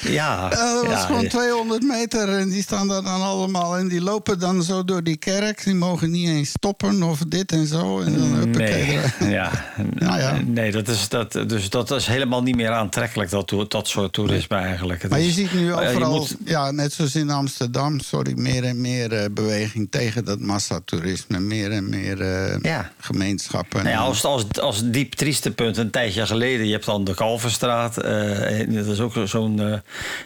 Ja, 0.00 0.50
Eh, 0.50 0.58
dat 0.58 0.86
was 0.86 0.92
ja, 0.92 1.06
gewoon 1.06 1.22
ja. 1.22 1.28
200 1.28 1.82
meter 1.82 2.28
en 2.38 2.48
die 2.48 2.62
staan 2.62 2.88
daar 2.88 3.02
dan 3.02 3.22
allemaal. 3.22 3.76
En 3.76 3.88
die 3.88 4.00
lopen 4.00 4.38
dan 4.38 4.62
zo 4.62 4.84
door 4.84 5.02
die 5.02 5.16
kerk. 5.16 5.64
Die 5.64 5.74
mogen 5.74 6.10
niet 6.10 6.28
eens 6.28 6.48
stoppen 6.48 7.02
of 7.02 7.18
dit 7.28 7.52
en 7.52 7.66
zo. 7.66 8.00
En 8.00 8.18
dan 8.18 8.50
Nee, 8.50 8.98
ja. 9.20 9.50
Nou 9.94 10.18
ja. 10.18 10.38
nee 10.44 10.72
dat, 10.72 10.88
is, 10.88 11.08
dat, 11.08 11.32
dus 11.32 11.70
dat 11.70 11.90
is 11.90 12.01
helemaal 12.06 12.42
niet 12.42 12.56
meer 12.56 12.70
aantrekkelijk, 12.70 13.30
dat, 13.30 13.54
dat 13.68 13.88
soort 13.88 14.12
toerisme 14.12 14.56
eigenlijk. 14.56 15.08
Maar 15.08 15.20
je 15.20 15.26
is- 15.26 15.34
ziet 15.34 15.52
nu 15.52 15.74
overal, 15.74 16.10
moet- 16.16 16.36
ja, 16.44 16.70
net 16.70 16.92
zoals 16.92 17.14
in 17.14 17.30
Amsterdam, 17.30 18.00
sorry, 18.00 18.32
meer 18.36 18.64
en 18.64 18.80
meer 18.80 19.12
eh, 19.12 19.24
beweging 19.30 19.86
tegen 19.90 20.24
dat 20.24 20.40
massatoerisme. 20.40 21.38
Meer 21.40 21.70
en 21.70 21.88
meer 21.88 22.20
eh, 22.20 22.58
Ja. 22.62 22.90
gemeenschappen. 22.98 23.78
Nou 23.84 23.94
ja, 23.96 24.00
als, 24.02 24.24
als, 24.24 24.44
als 24.60 24.90
diep 24.90 25.12
trieste 25.12 25.50
punt, 25.50 25.76
een 25.76 25.90
tijdje 25.90 26.26
geleden, 26.26 26.66
je 26.66 26.72
hebt 26.72 26.84
dan 26.86 27.04
de 27.04 27.14
Kalverstraat. 27.14 27.96
eh, 27.98 28.74
dat 28.74 28.86
is 28.86 29.00
ook 29.00 29.12
zo'n. 29.24 29.80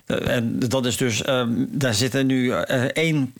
en 0.06 0.58
dat 0.58 0.86
is 0.86 0.96
dus. 0.96 1.22
eh, 1.22 1.42
daar 1.68 1.94
zitten 1.94 2.26
nu 2.26 2.50
één 2.92 3.32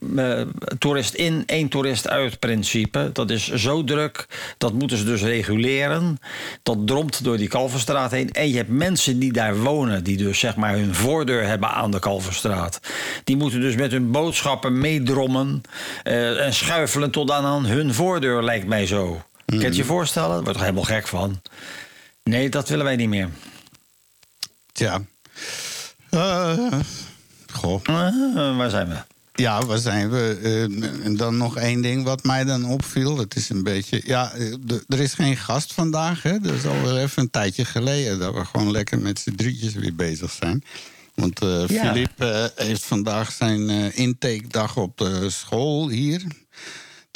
toerist 0.79 1.15
in, 1.15 1.43
één 1.47 1.69
toerist 1.69 2.09
uit 2.09 2.39
principe. 2.39 3.11
Dat 3.13 3.31
is 3.31 3.53
zo 3.55 3.85
druk, 3.85 4.27
dat 4.59 4.73
moeten 4.73 4.97
ze 4.99 5.05
dus 5.05 5.23
reguleren. 5.23 6.19
Dat 6.63 6.87
dromt 6.87 7.25
door 7.25 7.37
die 7.37 7.49
Kalverstraat 7.49 8.11
heen. 8.11 8.26
En 8.33 8.49
je 8.49 8.57
hebt 8.57 8.69
mensen 8.69 9.19
die 9.19 9.33
daar 9.33 9.57
wonen, 9.57 10.05
die 10.05 10.17
dus 10.17 10.39
zeg 10.39 10.57
maar 10.57 10.75
hun 10.75 10.95
voordeur 10.95 11.47
hebben 11.47 11.69
aan 11.69 11.91
de 11.91 11.99
Kalverstraat. 11.99 12.81
Die 13.25 13.37
moeten 13.37 13.61
dus 13.61 13.75
met 13.75 13.91
hun 13.91 14.11
boodschappen 14.11 14.79
meedrommen 14.79 15.63
eh, 16.03 16.45
en 16.45 16.55
schuifelen 16.55 17.11
tot 17.11 17.31
aan 17.31 17.67
hun 17.67 17.95
voordeur, 17.95 18.43
lijkt 18.43 18.67
mij 18.67 18.87
zo. 18.87 19.23
Kan 19.47 19.59
je 19.59 19.65
het 19.65 19.77
je 19.77 19.85
voorstellen? 19.85 20.29
Daar 20.29 20.37
word 20.37 20.47
je 20.47 20.53
toch 20.53 20.63
helemaal 20.63 20.85
gek 20.85 21.07
van. 21.07 21.41
Nee, 22.23 22.49
dat 22.49 22.69
willen 22.69 22.85
wij 22.85 22.97
niet 22.97 23.09
meer. 23.09 23.29
Tja. 24.73 25.01
Eh, 26.11 26.73
goh. 27.53 27.81
Eh, 27.85 28.57
waar 28.57 28.71
zijn 28.71 28.89
we? 28.89 29.16
Ja, 29.37 29.65
waar 29.67 29.79
zijn 29.79 30.11
we? 30.11 30.39
Eh, 30.43 31.05
en 31.05 31.17
dan 31.17 31.37
nog 31.37 31.57
één 31.57 31.81
ding 31.81 32.05
wat 32.05 32.25
mij 32.25 32.45
dan 32.45 32.65
opviel. 32.65 33.19
Het 33.19 33.37
is 33.37 33.49
een 33.49 33.63
beetje. 33.63 34.03
Ja, 34.05 34.33
eh, 34.33 34.53
er 34.89 35.01
is 35.01 35.15
geen 35.15 35.37
gast 35.37 35.73
vandaag. 35.75 36.23
Hè? 36.23 36.39
Dat 36.41 36.53
is 36.53 36.67
alweer 36.67 36.97
even 36.97 37.23
een 37.23 37.31
tijdje 37.31 37.65
geleden 37.65 38.19
dat 38.19 38.35
we 38.35 38.45
gewoon 38.45 38.71
lekker 38.71 38.99
met 38.99 39.19
z'n 39.19 39.35
drietjes 39.35 39.75
weer 39.75 39.95
bezig 39.95 40.31
zijn. 40.31 40.65
Want 41.15 41.41
Ja. 41.41 41.67
Filip 41.67 42.51
heeft 42.57 42.85
vandaag 42.85 43.33
zijn 43.33 43.71
intakedag 43.95 44.77
op 44.77 44.99
de 44.99 45.31
school 45.31 45.89
hier. 45.89 46.23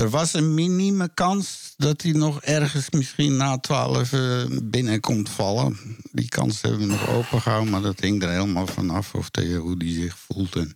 Er 0.01 0.11
was 0.11 0.35
een 0.35 0.55
minieme 0.55 1.11
kans 1.15 1.75
dat 1.77 2.03
hij 2.03 2.13
nog 2.13 2.43
ergens 2.43 2.91
misschien 2.91 3.37
na 3.37 3.59
twaalf 3.59 4.13
eh, 4.13 4.45
binnen 4.63 5.01
komt 5.01 5.29
vallen. 5.29 5.79
Die 6.13 6.29
kans 6.29 6.61
hebben 6.63 6.81
we 6.81 6.87
nog 6.87 7.09
opengehouden, 7.09 7.71
maar 7.71 7.81
dat 7.83 8.01
hing 8.01 8.23
er 8.23 8.31
helemaal 8.31 8.67
vanaf 8.67 9.15
of 9.15 9.31
de, 9.31 9.55
hoe 9.55 9.77
die 9.77 9.95
zich 10.03 10.17
voelt. 10.19 10.57
En, 10.57 10.75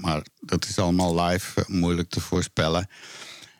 maar 0.00 0.22
dat 0.40 0.64
is 0.64 0.78
allemaal 0.78 1.20
live, 1.22 1.60
eh, 1.60 1.66
moeilijk 1.66 2.08
te 2.08 2.20
voorspellen. 2.20 2.88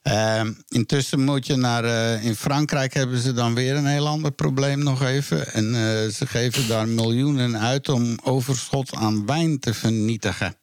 Ehm, 0.03 0.53
intussen 0.69 1.21
moet 1.25 1.47
je 1.47 1.57
naar. 1.57 1.85
eh, 1.85 2.25
in 2.25 2.37
Frankrijk 2.37 2.95
hebben 2.95 3.19
ze 3.19 3.33
dan 3.33 3.55
weer 3.55 3.77
een 3.77 3.87
heel 3.87 4.07
ander 4.09 4.31
probleem 4.33 4.79
nog 4.83 5.03
even. 5.03 5.53
En 5.53 5.65
eh, 5.75 6.09
ze 6.11 6.27
geven 6.27 6.69
daar 6.69 6.89
miljoenen 6.89 7.59
uit 7.59 7.89
om 7.89 8.17
overschot 8.23 8.95
aan 8.95 9.27
wijn 9.27 9.59
te 9.59 9.75
vernietigen. 9.75 10.57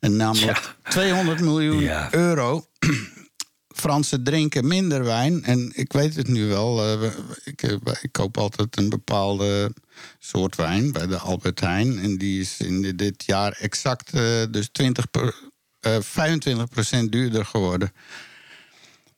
En 0.00 0.16
namelijk 0.16 0.76
200 0.88 1.40
miljoen 1.40 1.80
Ja. 1.80 2.08
euro. 2.12 2.66
Fransen 3.76 4.22
drinken 4.24 4.66
minder 4.66 5.04
wijn. 5.04 5.44
En 5.44 5.72
ik 5.74 5.92
weet 5.92 6.16
het 6.16 6.28
nu 6.28 6.46
wel. 6.46 6.82
eh, 7.02 7.10
ik, 7.44 7.62
eh, 7.62 7.72
ik 8.00 8.12
koop 8.12 8.38
altijd 8.38 8.76
een 8.76 8.88
bepaalde 8.88 9.72
soort 10.18 10.56
wijn 10.56 10.92
bij 10.92 11.06
de 11.06 11.18
Albert 11.18 11.60
Heijn. 11.60 11.98
En 11.98 12.18
die 12.18 12.40
is 12.40 12.56
in 12.58 12.82
di- 12.82 12.94
dit 12.94 13.24
jaar 13.26 13.52
exact 13.52 14.12
eh, 14.12 14.22
dus 14.50 14.68
20 14.72 15.10
per, 15.10 15.34
eh, 15.80 15.96
25% 16.00 17.12
duurder 17.12 17.44
geworden. 17.44 17.92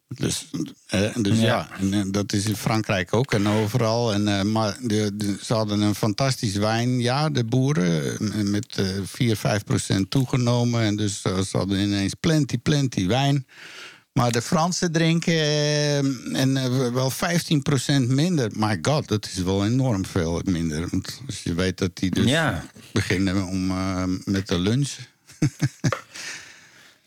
Dus, 0.09 0.47
eh, 0.87 1.14
dus 1.16 1.38
ja, 1.38 1.44
Ja. 1.47 1.68
en, 1.92 2.12
dat 2.12 2.33
is 2.33 2.47
in 2.47 2.57
Frankrijk 2.57 3.14
ook 3.14 3.33
en 3.33 3.49
overal. 3.49 4.12
En, 4.12 4.53
maar 4.53 4.77
de, 4.83 5.11
de- 5.14 5.37
ze 5.42 5.55
hadden 5.55 5.81
een 5.81 5.94
fantastisch 5.94 6.55
wijnjaar, 6.57 7.33
de 7.33 7.44
boeren, 7.44 8.51
met 8.51 8.77
eh 8.79 8.87
4, 9.05 9.37
5 9.37 9.64
procent 9.64 10.11
toegenomen. 10.11 10.83
En 10.83 10.97
dus 10.97 11.21
ze 11.23 11.44
hadden 11.53 11.79
ineens 11.81 12.14
plenty, 12.14 12.59
plenty 12.59 13.07
wijn. 13.07 13.47
Maar 14.12 14.33
de 14.33 14.42
Fransen 14.42 14.92
drinken 14.92 15.33
eh, 15.33 15.99
en, 16.40 16.57
eh, 16.57 16.92
wel 16.92 17.11
15 17.11 17.62
procent 17.62 18.09
minder. 18.09 18.51
My 18.55 18.79
god, 18.83 19.09
dat 19.09 19.27
is 19.27 19.42
wel 19.42 19.64
enorm 19.64 20.07
veel 20.07 20.40
minder. 20.44 20.88
Want 20.90 21.21
als 21.27 21.42
je 21.42 21.55
weet 21.55 21.79
dat 21.79 21.90
die 21.97 22.11
dus 22.11 22.25
Ja. 22.31 22.64
beginnen 22.92 23.47
om, 23.47 23.71
eh, 23.71 24.03
met 24.25 24.49
de 24.49 24.59
lunch. 24.59 24.90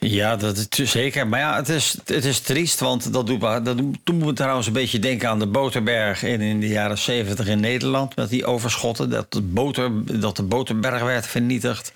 Ja, 0.03 0.35
dat 0.35 0.67
is 0.77 0.91
zeker. 0.91 1.27
Maar 1.27 1.39
ja, 1.39 1.55
het 1.55 1.69
is, 1.69 1.97
het 2.05 2.25
is 2.25 2.39
triest, 2.39 2.79
want 2.79 3.13
dat 3.13 3.27
doet, 3.27 3.41
dat 3.41 3.77
toen 4.03 4.17
moet 4.17 4.35
trouwens 4.35 4.67
een 4.67 4.73
beetje 4.73 4.99
denken 4.99 5.29
aan 5.29 5.39
de 5.39 5.47
Boterberg 5.47 6.23
in, 6.23 6.41
in 6.41 6.59
de 6.59 6.67
jaren 6.67 6.97
70 6.97 7.47
in 7.47 7.59
Nederland. 7.59 8.15
Met 8.15 8.29
die 8.29 8.45
overschotten, 8.45 9.09
dat 9.09 9.31
de, 9.31 9.41
boter, 9.41 10.19
dat 10.19 10.35
de 10.35 10.43
Boterberg 10.43 11.01
werd 11.03 11.27
vernietigd. 11.27 11.91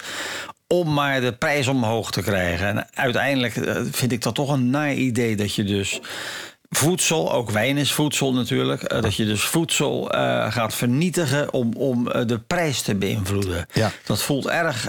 Om 0.67 0.93
maar 0.93 1.21
de 1.21 1.33
prijs 1.33 1.67
omhoog 1.67 2.11
te 2.11 2.21
krijgen. 2.21 2.67
En 2.67 2.87
uiteindelijk 2.93 3.55
eh, 3.55 3.81
vind 3.91 4.11
ik 4.11 4.21
dat 4.21 4.35
toch 4.35 4.49
een 4.49 4.69
naar 4.69 4.93
idee 4.93 5.35
dat 5.35 5.53
je 5.55 5.63
dus 5.63 5.99
voedsel, 6.69 7.33
ook 7.33 7.49
wijn 7.51 7.77
is 7.77 7.91
voedsel 7.91 8.33
natuurlijk, 8.33 8.83
eh, 8.83 9.01
dat 9.01 9.15
je 9.15 9.25
dus 9.25 9.41
voedsel 9.43 10.11
eh, 10.11 10.51
gaat 10.51 10.73
vernietigen 10.73 11.53
om, 11.53 11.73
om 11.73 12.03
de 12.03 12.39
prijs 12.47 12.81
te 12.81 12.95
beïnvloeden. 12.95 13.65
Ja. 13.73 13.91
Dat 14.05 14.21
voelt 14.21 14.47
erg 14.47 14.85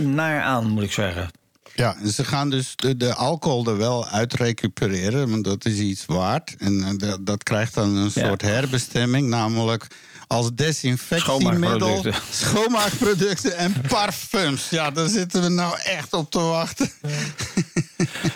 naar 0.00 0.42
aan, 0.42 0.68
moet 0.68 0.82
ik 0.82 0.92
zeggen. 0.92 1.30
Ja, 1.74 1.96
ze 2.06 2.24
gaan 2.24 2.50
dus 2.50 2.72
de, 2.76 2.96
de 2.96 3.14
alcohol 3.14 3.66
er 3.66 3.76
wel 3.76 4.06
uit 4.06 4.34
recupereren, 4.34 5.30
want 5.30 5.44
dat 5.44 5.64
is 5.64 5.78
iets 5.78 6.06
waard. 6.06 6.54
En 6.58 6.98
dat, 6.98 7.26
dat 7.26 7.42
krijgt 7.42 7.74
dan 7.74 7.96
een 7.96 8.10
Ja. 8.14 8.26
soort 8.26 8.42
herbestemming, 8.42 9.28
namelijk 9.28 9.86
als 10.30 10.50
desinfectiemiddel, 10.54 12.04
Schoonmaakproducten. 12.30 13.56
en 13.56 13.74
parfums. 13.88 14.68
Ja, 14.68 14.90
daar 14.90 15.08
zitten 15.08 15.42
we 15.42 15.48
nou 15.48 15.78
echt 15.84 16.12
op 16.12 16.30
te 16.30 16.38
wachten. 16.38 16.90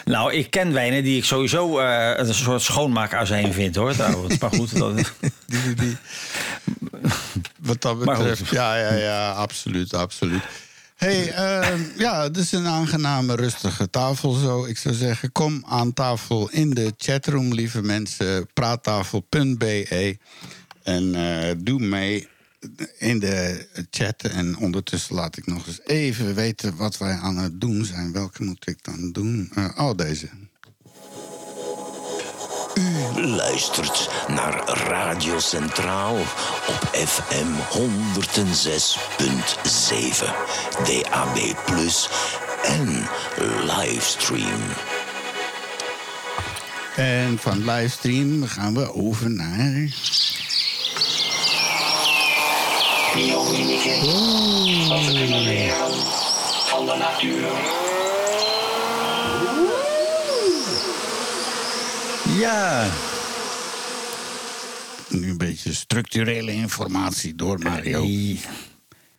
Nou, 0.04 0.32
ik 0.32 0.50
ken 0.50 0.72
wijnen 0.72 1.02
die 1.02 1.16
ik 1.16 1.24
sowieso 1.24 1.78
eh, 1.78 2.26
een 2.26 2.34
soort 2.34 2.62
schoonmaakazijn 2.62 3.52
vind, 3.52 3.76
hoor, 3.76 3.92
trouwens. 3.92 4.38
Maar 4.38 4.50
goed, 4.50 4.78
dat, 4.78 4.96
Die, 5.46 5.74
die, 5.74 5.96
wat 7.60 7.82
dat 7.82 7.98
betreft, 7.98 8.48
ja, 8.48 8.76
ja, 8.76 8.94
ja, 8.94 9.30
absoluut, 9.30 9.94
absoluut. 9.94 10.42
hey, 10.96 11.32
eh, 11.32 11.98
ja, 11.98 12.22
het 12.22 12.36
is 12.36 12.52
een 12.52 12.66
aangename, 12.66 13.36
rustige 13.36 13.90
tafel 13.90 14.32
zo. 14.32 14.64
Ik 14.64 14.78
zou 14.78 14.94
zeggen, 14.94 15.32
kom 15.32 15.64
aan 15.68 15.92
tafel 15.92 16.48
in 16.50 16.70
de 16.70 16.92
chatroom, 16.98 17.54
lieve 17.54 17.82
mensen. 17.82 18.48
Praattafel.be. 18.54 20.18
En 20.84 21.14
eh, 21.14 21.54
doe 21.58 21.80
mee 21.80 22.28
in 22.98 23.18
de 23.18 23.66
chat. 23.90 24.22
En 24.22 24.56
ondertussen 24.56 25.14
laat 25.14 25.36
ik 25.36 25.46
nog 25.46 25.66
eens 25.66 25.80
even 25.84 26.34
weten 26.34 26.76
wat 26.76 26.98
wij 26.98 27.12
aan 27.12 27.36
het 27.36 27.60
doen 27.60 27.84
zijn. 27.84 28.12
Welke 28.12 28.44
moet 28.44 28.68
ik 28.68 28.78
dan 28.82 29.12
doen? 29.12 29.50
Eh, 29.54 29.68
oh, 29.76 29.96
deze. 29.96 30.28
luistert 33.16 34.10
naar 34.28 34.68
Radio 34.68 35.38
Centraal 35.38 36.16
op 36.68 36.90
FM 36.92 37.46
106.7, 37.70 37.84
DAB+, 40.84 41.36
en 42.62 43.08
livestream. 43.64 44.60
En 46.96 47.38
van 47.38 47.64
livestream 47.64 48.46
gaan 48.46 48.74
we 48.74 48.94
over 48.94 49.30
naar... 49.30 49.88
Kunnen 55.14 55.42
leren 55.42 55.92
van 56.66 56.86
de 56.86 56.96
natuur. 56.98 57.48
ja, 62.40 62.86
Nu 65.08 65.30
een 65.30 65.38
beetje 65.38 65.74
structurele 65.74 66.52
informatie 66.52 67.34
door 67.34 67.58
Mario. 67.58 68.02
Hey. 68.02 68.40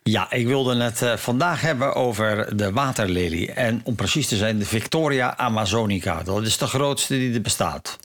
Ja, 0.02 0.30
ik 0.30 0.46
wilde 0.46 0.76
het 0.82 1.02
uh, 1.02 1.16
vandaag 1.16 1.60
hebben 1.60 1.94
over 1.94 2.56
de 2.56 2.72
waterlelie. 2.72 3.52
En 3.52 3.80
om 3.84 3.94
precies 3.94 4.28
te 4.28 4.36
zijn, 4.36 4.58
de 4.58 4.66
Victoria 4.66 5.36
amazonica. 5.36 6.22
Dat 6.22 6.42
is 6.42 6.58
de 6.58 6.66
grootste 6.66 7.14
die 7.14 7.34
er 7.34 7.40
bestaat. 7.40 7.98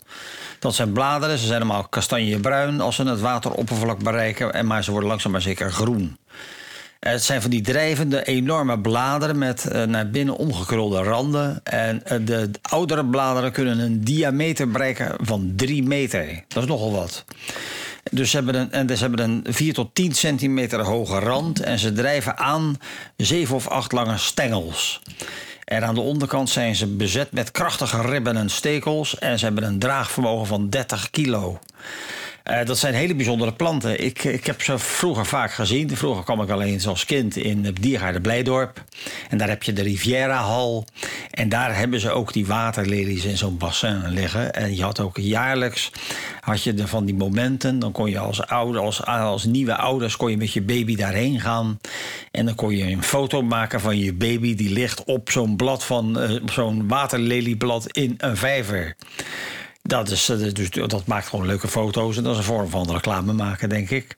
Dat 0.62 0.76
zijn 0.76 0.92
bladeren, 0.92 1.38
ze 1.38 1.46
zijn 1.46 1.62
allemaal 1.62 1.88
kastanjebruin 1.88 2.82
als 2.82 2.96
ze 2.96 3.04
het 3.04 3.20
wateroppervlak 3.20 4.04
bereiken. 4.04 4.54
En 4.54 4.68
maar 4.68 4.84
ze 4.84 4.92
worden 4.92 5.10
langzaam 5.10 5.32
maar 5.32 5.42
zeker 5.42 5.72
groen. 5.72 6.18
Het 7.00 7.24
zijn 7.24 7.42
van 7.42 7.50
die 7.50 7.62
drijvende, 7.62 8.24
enorme 8.24 8.80
bladeren 8.80 9.38
met 9.38 9.66
uh, 9.72 9.84
naar 9.84 10.10
binnen 10.10 10.36
omgekrulde 10.36 11.04
randen. 11.04 11.62
En 11.64 12.02
uh, 12.12 12.26
de 12.26 12.50
oudere 12.62 13.06
bladeren 13.06 13.52
kunnen 13.52 13.80
een 13.80 14.04
diameter 14.04 14.72
bereiken 14.72 15.16
van 15.22 15.54
3 15.56 15.84
meter. 15.84 16.44
Dat 16.48 16.64
is 16.64 16.70
nogal 16.70 16.92
wat. 16.92 17.26
Dus 18.12 18.30
ze 18.30 18.36
hebben 18.36 18.56
een, 18.56 18.72
en 18.72 18.86
dus 18.86 19.00
ze 19.00 19.06
hebben 19.06 19.30
een 19.30 19.54
4 19.54 19.74
tot 19.74 19.96
10 19.96 20.14
centimeter 20.14 20.82
hoge 20.82 21.20
rand. 21.20 21.60
En 21.60 21.80
ze 21.80 21.94
drijven 21.94 22.38
aan 22.38 22.78
7 23.18 23.56
of 23.56 23.68
8 23.68 23.92
lange 23.92 24.18
stengels. 24.18 25.02
En 25.64 25.84
aan 25.84 25.96
de 25.96 26.02
onderkant 26.02 26.50
zijn 26.50 26.76
ze 26.76 26.88
bezet 26.88 27.32
met 27.32 27.52
krachtige 27.52 28.02
ribben 28.02 28.38
en 28.38 28.50
stekels. 28.50 29.20
En 29.20 29.40
ze 29.40 29.46
hebben 29.46 29.64
een 29.64 29.80
draagvermogen 29.80 30.48
van 30.48 30.70
30 30.70 31.10
kilo. 31.10 31.60
Uh, 32.50 32.66
dat 32.66 32.78
zijn 32.78 32.94
hele 32.94 33.16
bijzondere 33.16 33.54
planten. 33.54 34.04
Ik, 34.04 34.24
ik 34.24 34.46
heb 34.46 34.62
ze 34.62 34.78
vroeger 34.80 35.26
vaak 35.26 35.52
gezien. 35.52 35.98
Vroeger 35.98 36.24
kwam 36.24 36.42
ik 36.42 36.50
alleen 36.50 36.86
als 36.86 37.06
kind 37.06 37.36
in 37.36 37.66
het 37.66 37.82
diergaarde 37.82 38.22
Blijdorp. 38.22 38.84
En 39.30 39.38
daar 39.38 39.50
heb 39.50 39.64
je 39.64 39.74
de 39.74 39.82
Riviera 39.82 40.44
Hall. 40.44 40.84
En 41.32 41.50
daar 41.50 41.78
hebben 41.78 42.00
ze 42.00 42.12
ook 42.12 42.34
die 42.34 42.46
waterlelies 42.46 43.26
in 43.26 43.38
zo'n 43.38 43.58
bassin 43.58 44.10
liggen. 44.10 44.54
En 44.54 44.76
je 44.76 44.84
had 44.84 45.00
ook 45.00 45.18
jaarlijks 45.18 45.92
had 46.40 46.64
je 46.64 46.88
van 46.88 47.06
die 47.06 47.16
momenten. 47.16 47.80
Dan 47.80 47.92
kon 47.92 48.10
je 48.10 48.20
als, 48.20 48.48
ouder, 48.48 48.82
als, 48.82 49.06
als 49.06 49.44
nieuwe 49.44 49.76
ouders 49.76 50.16
kon 50.16 50.32
je 50.32 50.38
met 50.38 50.54
je 50.54 50.62
baby 50.62 50.96
daarheen 50.96 51.40
gaan. 51.40 51.80
En 52.32 52.46
dan 52.46 52.56
kon 52.56 52.76
je 52.76 52.84
een 52.84 53.04
foto 53.04 53.42
maken 53.42 53.80
van 53.80 53.98
je 53.98 54.14
baby 54.14 54.56
die 54.56 54.74
ligt 54.74 55.04
op 55.04 55.32
zo'n 55.32 55.56
blad 55.56 55.84
van 55.84 56.24
uh, 56.24 56.40
zo'n 56.46 56.88
waterlelieblad 56.88 57.88
in 57.92 58.16
een 58.18 58.38
vijver. 58.38 58.96
Dat, 59.84 60.10
is, 60.10 60.30
eh, 60.30 60.54
dus, 60.54 60.70
dat 60.70 61.06
maakt 61.06 61.28
gewoon 61.28 61.46
leuke 61.46 61.68
foto's 61.68 62.18
en 62.18 62.24
dat 62.24 62.32
is 62.32 62.38
een 62.38 62.44
vorm 62.44 62.70
van 62.70 62.92
reclame 62.92 63.34
maken, 63.34 63.70
denk 63.70 63.90
ik. 63.90 64.16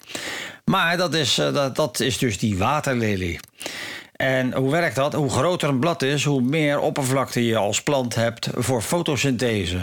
Maar 0.65 0.97
dat 0.97 1.13
is, 1.13 1.37
eh, 1.37 1.53
dat, 1.53 1.75
dat 1.75 1.99
is 1.99 2.17
dus 2.17 2.37
die 2.37 2.57
waterlelie. 2.57 3.39
En 4.13 4.53
hoe 4.53 4.71
werkt 4.71 4.95
dat? 4.95 5.13
Hoe 5.13 5.29
groter 5.29 5.69
een 5.69 5.79
blad 5.79 6.01
is, 6.01 6.23
hoe 6.23 6.41
meer 6.41 6.79
oppervlakte 6.79 7.45
je 7.45 7.57
als 7.57 7.81
plant 7.83 8.15
hebt 8.15 8.47
voor 8.55 8.81
fotosynthese. 8.81 9.79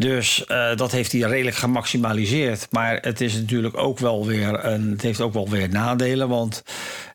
Dus 0.00 0.44
uh, 0.48 0.76
dat 0.76 0.92
heeft 0.92 1.12
hij 1.12 1.20
redelijk 1.20 1.56
gemaximaliseerd. 1.56 2.66
Maar 2.70 2.98
het 3.00 3.20
is 3.20 3.34
natuurlijk 3.34 3.76
ook 3.76 3.98
wel 3.98 4.26
weer 4.26 4.64
een, 4.64 4.90
het 4.90 5.02
heeft 5.02 5.20
ook 5.20 5.32
wel 5.32 5.48
weer 5.48 5.68
nadelen. 5.68 6.28
Want 6.28 6.62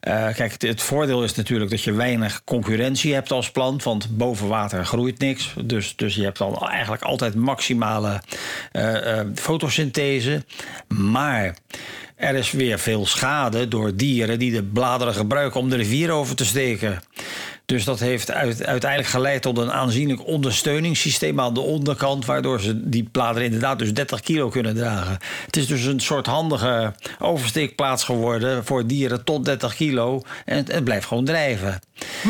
uh, 0.07 0.33
kijk, 0.33 0.61
het, 0.61 0.81
voordeel 0.81 1.23
is 1.23 1.35
natuurlijk 1.35 1.69
dat 1.69 1.83
je 1.83 1.91
weinig 1.91 2.43
concurrentie 2.43 3.13
hebt 3.13 3.31
als 3.31 3.51
plant. 3.51 3.83
Want 3.83 4.17
boven 4.17 4.47
water 4.47 4.85
groeit 4.85 5.19
niks. 5.19 5.53
Dus, 5.65 5.95
dus 5.95 6.15
je 6.15 6.23
hebt 6.23 6.37
dan 6.37 6.67
eigenlijk 6.67 7.03
altijd 7.03 7.35
maximale 7.35 8.21
uh, 8.73 9.19
fotosynthese. 9.35 10.43
Maar 10.87 11.55
er 12.15 12.35
is 12.35 12.51
weer 12.51 12.79
veel 12.79 13.05
schade 13.05 13.67
door 13.67 13.95
dieren 13.95 14.39
die 14.39 14.51
de 14.51 14.63
bladeren 14.63 15.13
gebruiken 15.13 15.59
om 15.59 15.69
de 15.69 15.75
rivier 15.75 16.11
over 16.11 16.35
te 16.35 16.45
steken. 16.45 17.01
Dus 17.71 17.83
dat 17.83 17.99
heeft 17.99 18.31
uiteindelijk 18.31 19.07
geleid 19.07 19.41
tot 19.41 19.57
een 19.57 19.71
aanzienlijk 19.71 20.25
ondersteuningssysteem 20.27 21.39
aan 21.39 21.53
de 21.53 21.59
onderkant, 21.59 22.25
waardoor 22.25 22.61
ze 22.61 22.89
die 22.89 23.03
bladeren 23.11 23.45
inderdaad 23.45 23.79
dus 23.79 23.93
30 23.93 24.19
kilo 24.21 24.49
kunnen 24.49 24.75
dragen. 24.75 25.17
Het 25.45 25.57
is 25.57 25.67
dus 25.67 25.85
een 25.85 25.99
soort 25.99 26.25
handige 26.25 26.93
oversteekplaats 27.19 28.03
geworden 28.03 28.65
voor 28.65 28.87
dieren 28.87 29.23
tot 29.23 29.45
30 29.45 29.75
kilo 29.75 30.21
en 30.45 30.65
het, 30.67 30.83
blijft 30.83 31.07
gewoon 31.07 31.25
drijven. 31.25 31.79
Hm. 32.21 32.29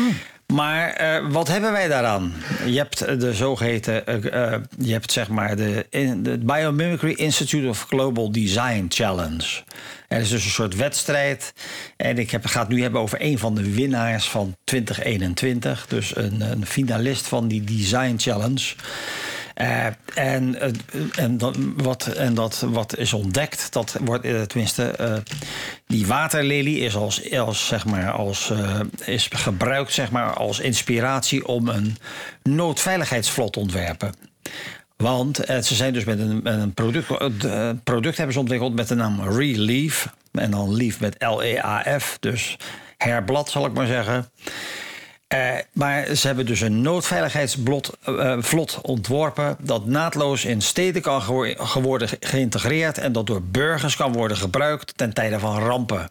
Maar 0.52 1.00
uh, 1.00 1.30
wat 1.30 1.48
hebben 1.48 1.72
wij 1.72 1.88
daaraan? 1.88 2.32
Je 2.66 2.76
hebt 2.76 3.20
de 3.20 3.34
zogeheten, 3.34 4.02
uh, 4.08 4.54
je 4.78 4.92
hebt 4.92 5.12
zeg 5.12 5.28
maar 5.28 5.56
de, 5.56 5.86
de 6.22 6.38
Biomimicry 6.38 7.12
Institute 7.12 7.68
of 7.68 7.86
Global 7.88 8.32
Design 8.32 8.86
Challenge. 8.88 9.62
Er 10.08 10.20
is 10.20 10.28
dus 10.28 10.44
een 10.44 10.50
soort 10.50 10.76
wedstrijd. 10.76 11.52
En 11.96 12.18
ik 12.18 12.30
heb, 12.30 12.46
ga 12.46 12.60
het 12.60 12.68
nu 12.68 12.82
hebben 12.82 13.00
over 13.00 13.18
een 13.20 13.38
van 13.38 13.54
de 13.54 13.74
winnaars 13.74 14.28
van 14.28 14.56
2021. 14.64 15.86
Dus 15.88 16.16
een, 16.16 16.40
een 16.40 16.66
finalist 16.66 17.26
van 17.26 17.48
die 17.48 17.64
Design 17.64 18.14
Challenge. 18.16 18.74
Uh, 19.60 19.86
en, 20.14 20.54
uh, 20.54 20.70
en, 21.14 21.38
dat, 21.38 21.56
wat, 21.76 22.06
en 22.06 22.34
dat 22.34 22.64
wat 22.68 22.96
is 22.96 23.12
ontdekt, 23.12 23.72
dat 23.72 23.96
wordt 24.04 24.24
uh, 24.24 24.42
tenminste, 24.42 25.22
die 25.86 26.06
waterlelie 26.06 26.78
is, 26.78 26.96
als, 26.96 27.32
als, 27.32 27.66
zeg 27.66 27.84
maar, 27.84 28.10
als, 28.10 28.52
is 29.04 29.28
gebruikt 29.32 29.92
zeg 29.92 30.10
maar, 30.10 30.34
als 30.34 30.60
inspiratie 30.60 31.46
om 31.46 31.68
een 31.68 31.96
noodveiligheidsvlot 32.42 33.52
te 33.52 33.58
ontwerpen. 33.58 34.14
Want 34.96 35.36
ze 35.36 35.74
zijn 35.74 35.92
dus 35.92 36.04
met 36.04 36.18
een, 36.18 36.40
met 36.42 36.58
een 36.58 36.74
product, 36.74 37.08
product 37.84 38.16
hebben 38.16 38.34
ze 38.34 38.40
ontwikkeld 38.40 38.74
met 38.74 38.88
de 38.88 38.94
naam 38.94 39.20
Relief. 39.20 40.08
En 40.32 40.50
dan 40.50 40.74
Leaf 40.76 41.00
met 41.00 41.16
L-E-A-F, 41.18 42.16
dus 42.20 42.56
herblad 42.96 43.50
zal 43.50 43.66
ik 43.66 43.72
maar 43.72 43.86
zeggen. 43.86 44.30
Uh, 45.32 45.52
maar 45.72 46.14
ze 46.14 46.26
hebben 46.26 46.46
dus 46.46 46.60
een 46.60 46.82
noodveiligheidsvlot 46.82 47.90
uh, 48.08 48.38
ontworpen 48.82 49.56
dat 49.60 49.86
naadloos 49.86 50.44
in 50.44 50.60
steden 50.60 51.02
kan 51.02 51.22
ge 51.22 51.80
worden 51.82 52.08
geïntegreerd 52.20 52.98
en 52.98 53.12
dat 53.12 53.26
door 53.26 53.42
burgers 53.42 53.96
kan 53.96 54.12
worden 54.12 54.36
gebruikt 54.36 54.92
ten 54.96 55.12
tijde 55.12 55.38
van 55.38 55.58
rampen. 55.58 56.10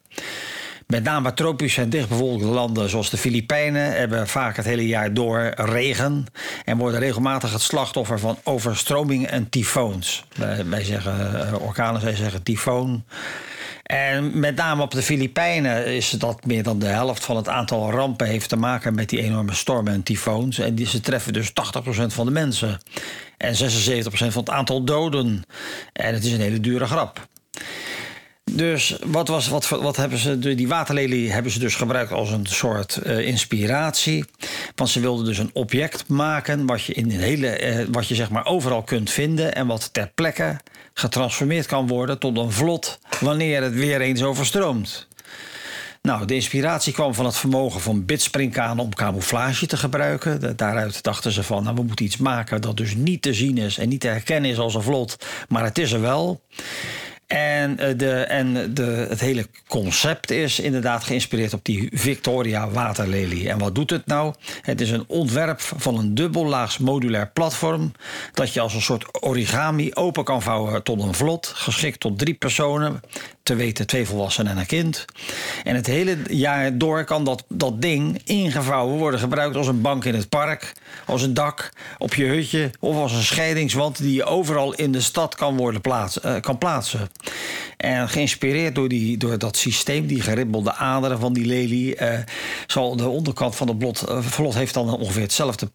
Met 0.91 1.03
name 1.03 1.33
tropische 1.33 1.81
en 1.81 1.89
dichtbevolkte 1.89 2.45
landen 2.45 2.89
zoals 2.89 3.09
de 3.09 3.17
Filipijnen 3.17 3.93
hebben 3.93 4.27
vaak 4.27 4.55
het 4.55 4.65
hele 4.65 4.87
jaar 4.87 5.13
door 5.13 5.53
regen 5.55 6.25
en 6.65 6.77
worden 6.77 6.99
regelmatig 6.99 7.51
het 7.51 7.61
slachtoffer 7.61 8.19
van 8.19 8.37
overstromingen 8.43 9.29
en 9.29 9.49
tyfoons. 9.49 10.25
Wij, 10.65 10.83
zeggen 10.83 11.47
uh, 11.53 11.61
orkanen, 11.61 12.01
zij 12.01 12.15
zeggen 12.15 12.43
tyfoon. 12.43 13.03
En 13.83 14.39
met 14.39 14.55
name 14.55 14.81
op 14.81 14.91
de 14.91 15.01
Filipijnen 15.01 15.85
is 15.85 16.09
dat 16.09 16.45
meer 16.45 16.63
dan 16.63 16.79
de 16.79 16.85
helft 16.85 17.25
van 17.25 17.35
het 17.35 17.47
aantal 17.47 17.91
rampen 17.91 18.27
heeft 18.27 18.49
te 18.49 18.57
maken 18.57 18.95
met 18.95 19.09
die 19.09 19.21
enorme 19.21 19.53
stormen 19.53 19.93
en 19.93 20.03
tyfoons. 20.03 20.59
En 20.59 20.75
die, 20.75 20.87
ze 20.87 20.99
treffen 20.99 21.33
dus 21.33 21.49
80% 21.49 21.53
van 22.07 22.25
de 22.25 22.31
mensen. 22.31 22.77
En 23.37 23.53
76% 23.53 24.07
van 24.07 24.29
het 24.33 24.49
aantal 24.49 24.83
doden. 24.83 25.43
En 25.93 26.13
het 26.13 26.23
is 26.23 26.31
een 26.31 26.41
hele 26.41 26.59
dure 26.59 26.85
grap. 26.85 27.29
Dus 28.53 28.97
wat, 29.05 29.27
was, 29.27 29.47
wat, 29.47 29.69
wat 29.69 29.95
hebben 29.95 30.17
ze, 30.17 30.39
die 30.39 30.67
waterlelie 30.67 31.31
hebben 31.31 31.51
ze 31.51 31.59
dus 31.59 31.75
gebruikt 31.75 32.11
als 32.11 32.31
een 32.31 32.45
soort 32.45 32.99
uh, 33.05 33.27
inspiratie. 33.27 34.25
Want 34.75 34.89
ze 34.89 34.99
wilden 34.99 35.25
dus 35.25 35.37
een 35.37 35.49
object 35.53 36.07
maken 36.07 36.65
wat 36.65 36.83
je, 36.83 36.93
in 36.93 37.11
een 37.11 37.19
hele, 37.19 37.73
uh, 37.73 37.85
wat 37.91 38.07
je 38.07 38.15
zeg 38.15 38.29
maar 38.29 38.45
overal 38.45 38.83
kunt 38.83 39.09
vinden 39.09 39.55
en 39.55 39.67
wat 39.67 39.93
ter 39.93 40.11
plekke 40.15 40.59
getransformeerd 40.93 41.65
kan 41.65 41.87
worden 41.87 42.19
tot 42.19 42.37
een 42.37 42.51
vlot 42.51 42.99
wanneer 43.19 43.63
het 43.63 43.73
weer 43.73 44.01
eens 44.01 44.23
overstroomt. 44.23 45.07
Nou, 46.01 46.25
de 46.25 46.35
inspiratie 46.35 46.93
kwam 46.93 47.13
van 47.13 47.25
het 47.25 47.37
vermogen 47.37 47.81
van 47.81 48.05
bidspringkanen 48.05 48.83
om 48.83 48.95
camouflage 48.95 49.65
te 49.65 49.77
gebruiken. 49.77 50.55
Daaruit 50.57 51.03
dachten 51.03 51.31
ze 51.31 51.43
van, 51.43 51.63
nou, 51.63 51.75
we 51.75 51.83
moeten 51.83 52.05
iets 52.05 52.17
maken 52.17 52.61
dat 52.61 52.77
dus 52.77 52.95
niet 52.95 53.21
te 53.21 53.33
zien 53.33 53.57
is 53.57 53.77
en 53.77 53.89
niet 53.89 54.01
te 54.01 54.07
herkennen 54.07 54.51
is 54.51 54.57
als 54.57 54.75
een 54.75 54.81
vlot, 54.81 55.25
maar 55.47 55.63
het 55.63 55.77
is 55.77 55.91
er 55.91 56.01
wel. 56.01 56.41
En, 57.31 57.79
eh, 57.79 57.97
de, 57.97 58.11
en 58.11 58.73
de, 58.73 59.05
het 59.09 59.19
hele 59.19 59.47
concept 59.67 60.31
is 60.31 60.59
inderdaad 60.59 61.03
geïnspireerd 61.03 61.53
op 61.53 61.65
die 61.65 61.89
Victoria 61.93 62.69
waterlelie. 62.69 63.49
En 63.49 63.57
wat 63.57 63.75
doet 63.75 63.89
het 63.89 64.05
nou? 64.05 64.33
Het 64.61 64.81
is 64.81 64.89
een 64.89 65.03
ontwerp 65.07 65.59
van 65.59 65.97
een 65.97 66.15
dubbellaags 66.15 66.77
modulair 66.77 67.27
platform. 67.27 67.91
Dat 68.33 68.53
je 68.53 68.59
als 68.59 68.73
een 68.73 68.81
soort 68.81 69.23
origami 69.23 69.93
open 69.93 70.23
kan 70.23 70.41
vouwen 70.41 70.83
tot 70.83 71.01
een 71.01 71.13
vlot. 71.13 71.47
Geschikt 71.47 71.99
tot 71.99 72.19
drie 72.19 72.33
personen. 72.33 73.01
Te 73.51 73.57
weten 73.57 73.87
twee 73.87 74.05
volwassenen 74.05 74.51
en 74.51 74.57
een 74.57 74.65
kind. 74.65 75.05
En 75.63 75.75
het 75.75 75.85
hele 75.85 76.17
jaar 76.29 76.77
door 76.77 77.03
kan 77.03 77.23
dat, 77.23 77.43
dat 77.47 77.81
ding 77.81 78.21
ingevouwen 78.23 78.97
worden 78.97 79.19
gebruikt 79.19 79.55
als 79.55 79.67
een 79.67 79.81
bank 79.81 80.05
in 80.05 80.15
het 80.15 80.29
park. 80.29 80.73
Als 81.05 81.21
een 81.21 81.33
dak 81.33 81.71
op 81.97 82.13
je 82.13 82.25
hutje. 82.25 82.71
Of 82.79 82.95
als 82.95 83.11
een 83.11 83.23
scheidingswand 83.23 83.97
die 83.97 84.13
je 84.13 84.23
overal 84.23 84.73
in 84.73 84.91
de 84.91 85.01
stad 85.01 85.35
kan, 85.35 85.57
worden 85.57 85.81
plaats, 85.81 86.19
uh, 86.25 86.39
kan 86.39 86.57
plaatsen. 86.57 87.09
En 87.77 88.09
geïnspireerd 88.09 88.75
door, 88.75 88.87
die, 88.87 89.17
door 89.17 89.37
dat 89.37 89.57
systeem, 89.57 90.07
die 90.07 90.21
geribbelde 90.21 90.73
aderen 90.73 91.19
van 91.19 91.33
die 91.33 91.45
lelie, 91.45 92.01
uh, 92.01 92.19
zal 92.67 92.95
de 92.95 93.07
onderkant 93.07 93.55
van 93.55 93.67
het 93.67 93.77
blot, 93.77 94.09
uh, 94.09 94.21
vlot 94.21 94.53
heeft 94.53 94.73
dan 94.73 94.97
ongeveer 94.97 95.21
hetzelfde 95.21 95.71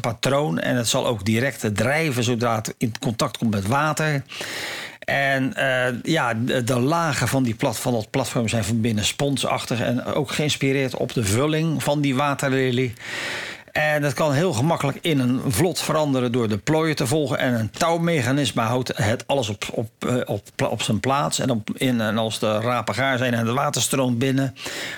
patroon. 0.00 0.58
En 0.58 0.76
het 0.76 0.88
zal 0.88 1.06
ook 1.06 1.24
direct 1.24 1.76
drijven 1.76 2.24
zodra 2.24 2.54
het 2.54 2.74
in 2.78 2.92
contact 3.00 3.38
komt 3.38 3.50
met 3.50 3.66
water. 3.66 4.22
En 5.06 5.52
uh, 5.56 5.86
ja, 6.02 6.34
de, 6.34 6.64
de, 6.64 6.78
lagen 6.78 7.28
van, 7.28 7.42
die 7.42 7.54
plat, 7.54 7.78
van 7.78 7.92
dat 7.92 8.10
platform 8.10 8.48
zijn 8.48 8.64
van 8.64 8.80
binnen 8.80 9.04
sponsachtig 9.04 9.80
en 9.80 10.04
ook 10.04 10.30
geïnspireerd 10.30 10.96
op 10.96 11.12
de 11.12 11.24
vulling 11.24 11.82
van 11.82 12.00
die 12.00 12.14
waterlelie. 12.14 12.94
En 13.76 14.02
dat 14.02 14.12
kan 14.12 14.32
heel 14.32 14.52
gemakkelijk 14.52 14.98
in 15.00 15.18
een 15.18 15.40
vlot 15.48 15.80
veranderen 15.80 16.32
door 16.32 16.48
de 16.48 16.58
plooien 16.58 16.96
te 16.96 17.06
volgen. 17.06 17.38
En 17.38 17.54
een 17.54 17.70
touwmechanisme 17.70 18.62
houdt 18.62 18.96
het 18.96 19.26
alles 19.26 19.48
op, 19.48 19.64
op, 19.72 19.88
eh, 19.98 20.70
op, 20.70 20.82
zijn 20.82 21.00
plaats. 21.00 21.38
En, 21.38 21.64
in, 21.74 22.00
als 22.00 22.38
de 22.38 22.60
rapen 22.60 22.94
gaar 22.94 23.18
zijn 23.18 23.34
en 23.34 23.46
het 23.46 23.54
water 23.54 23.82
stroomt 23.82 24.18
binnen, 24.18 24.54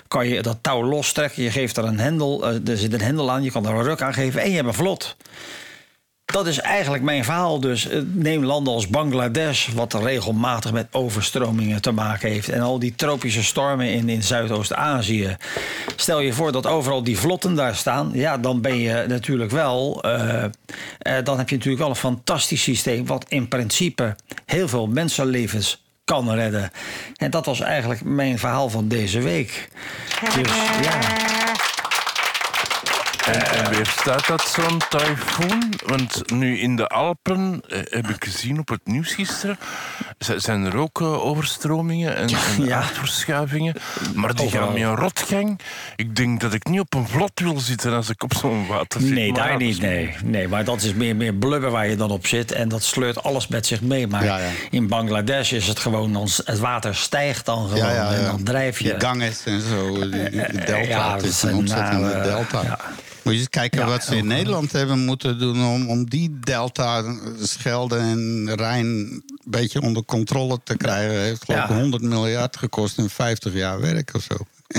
kan 0.09 0.29
je 0.29 0.43
dat 0.43 0.59
touw 0.61 0.83
lostrekken. 0.83 1.43
Je 1.43 1.51
geeft 1.51 1.77
er 1.77 1.85
een 1.85 1.99
hendel, 1.99 2.49
eh, 2.49 2.69
er 2.69 2.77
zit 2.77 2.93
een 2.93 3.01
hendel 3.01 3.31
aan, 3.31 3.43
je 3.43 3.51
kan 3.51 3.67
er 3.67 3.75
een 3.75 3.83
ruk 3.83 4.03
aan 4.03 4.15
geven 4.15 4.41
en 4.41 4.49
je 4.49 4.57
hebt 4.57 4.69
een 4.69 4.75
vlot. 4.75 5.17
Dat 6.33 6.47
is 6.47 6.59
eigenlijk 6.61 7.03
mijn 7.03 7.25
verhaal. 7.25 7.61
Dus 7.61 7.89
eh, 7.89 8.01
neem 8.07 8.45
landen 8.45 8.73
als 8.73 8.89
Bangladesh, 8.89 9.69
wat 9.69 9.95
regelmatig 9.95 10.73
met 10.73 10.87
overstromingen 10.91 11.83
te 11.83 11.91
maken 11.91 12.31
heeft. 12.31 12.49
En 12.49 12.61
al 12.61 12.79
die 12.79 12.95
tropische 12.95 13.45
stormen 13.45 13.87
in, 13.87 14.09
in 14.09 14.23
Zuidoost-Azië. 14.23 15.37
Stel 15.97 16.21
je 16.21 16.33
voor 16.33 16.53
dat 16.53 16.67
overal 16.67 17.03
die 17.03 17.19
vlotten 17.19 17.55
daar 17.55 17.75
staan. 17.75 18.11
Ja, 18.13 18.39
dan 18.39 18.61
ben 18.61 18.79
je 18.79 19.05
natuurlijk 19.09 19.51
wel. 19.51 20.03
eh, 20.03 20.45
eh, 20.45 20.51
dan 21.25 21.39
heb 21.39 21.49
je 21.49 21.55
natuurlijk 21.57 21.83
wel 21.83 21.91
een 21.91 21.97
fantastisch 21.97 22.63
systeem. 22.63 23.07
Wat 23.07 23.25
in 23.29 23.49
principe 23.49 24.17
heel 24.47 24.69
veel 24.69 24.87
mensenlevens 24.87 25.83
kan 26.05 26.31
redden. 26.35 26.71
En 27.17 27.31
dat 27.31 27.47
was 27.47 27.61
eigenlijk 27.61 28.05
mijn 28.05 28.39
verhaal 28.39 28.71
van 28.71 28.89
deze 28.89 29.21
week. 29.21 29.69
Dus 30.35 30.51
ja. 30.83 30.99
En, 33.33 33.65
en 33.65 33.71
weer 33.71 33.87
staat 33.87 34.27
dat 34.27 34.43
zo'n 34.43 34.79
tyfoon? 34.89 35.73
Want 35.87 36.31
nu 36.33 36.59
in 36.59 36.77
de 36.77 36.87
Alpen, 36.87 37.61
eh, 37.69 37.79
heb 37.85 38.09
ik 38.09 38.25
gezien 38.25 38.59
op 38.59 38.69
het 38.69 38.81
nieuws 38.85 39.13
gisteren, 39.15 39.59
z- 40.19 40.35
zijn 40.37 40.65
er 40.65 40.77
ook 40.77 41.01
eh, 41.01 41.25
overstromingen 41.25 42.17
en, 42.17 42.29
en 42.29 42.65
Ja. 42.65 42.77
aardverschuivingen. 42.77 43.75
Maar 44.15 44.35
die 44.35 44.45
Overal. 44.47 44.65
gaan 44.65 44.75
met 44.75 44.83
een 44.83 44.97
rotgang. 44.97 45.61
Ik 45.97 46.17
denk 46.17 46.41
dat 46.41 46.53
ik 46.55 46.67
niet 46.69 46.81
op 46.81 46.95
een 46.95 47.09
vlot 47.09 47.31
wil 47.41 47.59
zitten 47.61 47.93
als 47.93 48.09
ik 48.09 48.23
op 48.23 48.35
zo'n 48.35 48.67
water 48.67 49.01
zit. 49.01 49.11
Nee, 49.11 49.33
daar 49.33 49.57
niet. 49.57 49.81
Nee. 49.81 50.15
nee, 50.25 50.49
maar 50.49 50.65
dat 50.65 50.83
is 50.83 50.95
meer, 50.95 51.17
meer 51.17 51.35
blubber 51.35 51.71
waar 51.71 51.89
je 51.89 51.97
dan 51.97 52.11
op 52.11 52.27
zit. 52.27 52.53
En 52.53 52.69
dat 52.69 52.83
sleurt 52.83 53.23
alles 53.23 53.49
met 53.49 53.67
zich 53.67 53.81
mee. 53.81 54.07
Maar 54.07 54.25
Ja, 54.25 54.39
ja. 54.39 54.49
in 54.71 54.87
Bangladesh 54.89 55.53
is 55.53 55.67
het 55.67 55.79
gewoon, 55.79 56.13
dan, 56.13 56.29
het 56.45 56.59
water 56.59 56.95
stijgt 56.95 57.47
dan 57.47 57.63
gewoon. 57.69 57.79
Ja, 57.79 57.91
ja, 57.93 58.13
En 58.13 58.25
dan 58.25 58.43
drijf 58.43 58.79
je. 58.79 58.85
Die 58.85 59.01
Ganges 59.01 59.45
en 59.45 59.61
zo, 59.61 59.93
die 60.11 60.11
delta. 60.65 60.77
ja, 60.77 61.15
het 61.15 61.25
is 61.25 61.43
een 61.43 61.55
ontzettende 61.55 62.01
nou, 62.09 62.13
eh, 62.17 62.23
delta. 62.23 62.79
Moet 63.29 63.37
je 63.37 63.43
eens 63.43 63.53
kijken 63.53 63.81
Ja, 63.81 63.87
wat 63.87 64.05
ze 64.05 64.17
in 64.17 64.23
ook, 64.23 64.29
Nederland 64.29 64.73
hebben 64.73 64.99
moeten 64.99 65.39
doen... 65.39 65.65
om, 65.65 65.89
om 65.91 66.09
die 66.11 66.39
delta, 66.41 67.17
Schelde 67.41 67.97
en 67.97 68.55
Rijn... 68.55 68.87
een 68.87 69.23
beetje 69.45 69.81
onder 69.81 70.05
controle 70.05 70.61
te 70.65 70.77
krijgen. 70.77 71.21
heeft 71.21 71.45
geloof 71.45 71.63
ik 71.63 71.69
Ja. 71.69 71.77
100 71.77 72.03
miljard 72.03 72.57
gekost 72.57 72.99
in 72.99 73.09
50 73.09 73.53
jaar 73.53 73.81
werk 73.81 74.15
of 74.15 74.23
zo. 74.23 74.37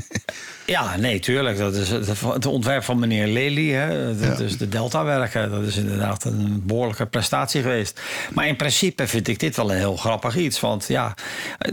Ja, 0.70 0.98
nee, 0.98 1.20
tuurlijk. 1.20 1.58
Dat 1.58 1.76
is 1.76 1.90
het, 1.90 2.08
het 2.22 2.46
ontwerp 2.46 2.84
van 2.84 3.00
meneer 3.00 3.28
Lely. 3.28 3.70
Hè. 3.70 4.16
Dat 4.20 4.38
Ja. 4.38 4.44
is 4.46 4.58
de 4.58 4.70
Delta-werken. 4.70 5.52
Dat 5.52 5.64
is 5.64 5.78
inderdaad 5.78 6.24
een 6.24 6.62
behoorlijke 6.66 7.06
prestatie 7.06 7.62
geweest. 7.62 8.02
Maar 8.34 8.48
in 8.48 8.56
principe 8.56 9.08
vind 9.08 9.28
ik 9.28 9.40
dit 9.40 9.56
wel 9.56 9.72
een 9.72 9.78
heel 9.78 9.96
grappig 9.98 10.36
iets. 10.36 10.60
Want 10.60 10.86
ja, 10.88 11.14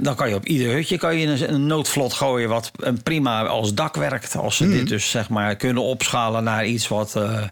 dan 0.01 0.15
kan 0.15 0.29
je 0.29 0.35
op 0.35 0.45
ieder 0.47 0.73
hutje 0.73 0.99
kan 0.99 1.17
je 1.17 1.27
een, 1.27 1.55
een 1.55 1.67
noodvlot 1.67 2.13
gooien... 2.13 2.49
wat 2.49 2.71
eh, 2.83 2.93
prima 3.03 3.45
als 3.47 3.75
dak 3.75 3.97
werkt. 3.97 4.37
Als 4.37 4.57
ze 4.57 4.69
dit 4.69 4.89
dus 4.89 5.11
zeg 5.11 5.29
maar 5.29 5.57
kunnen 5.57 5.83
opschalen 5.83 6.45
naar 6.45 6.67
iets 6.67 6.89
wat, 6.89 7.17
eh, 7.17 7.43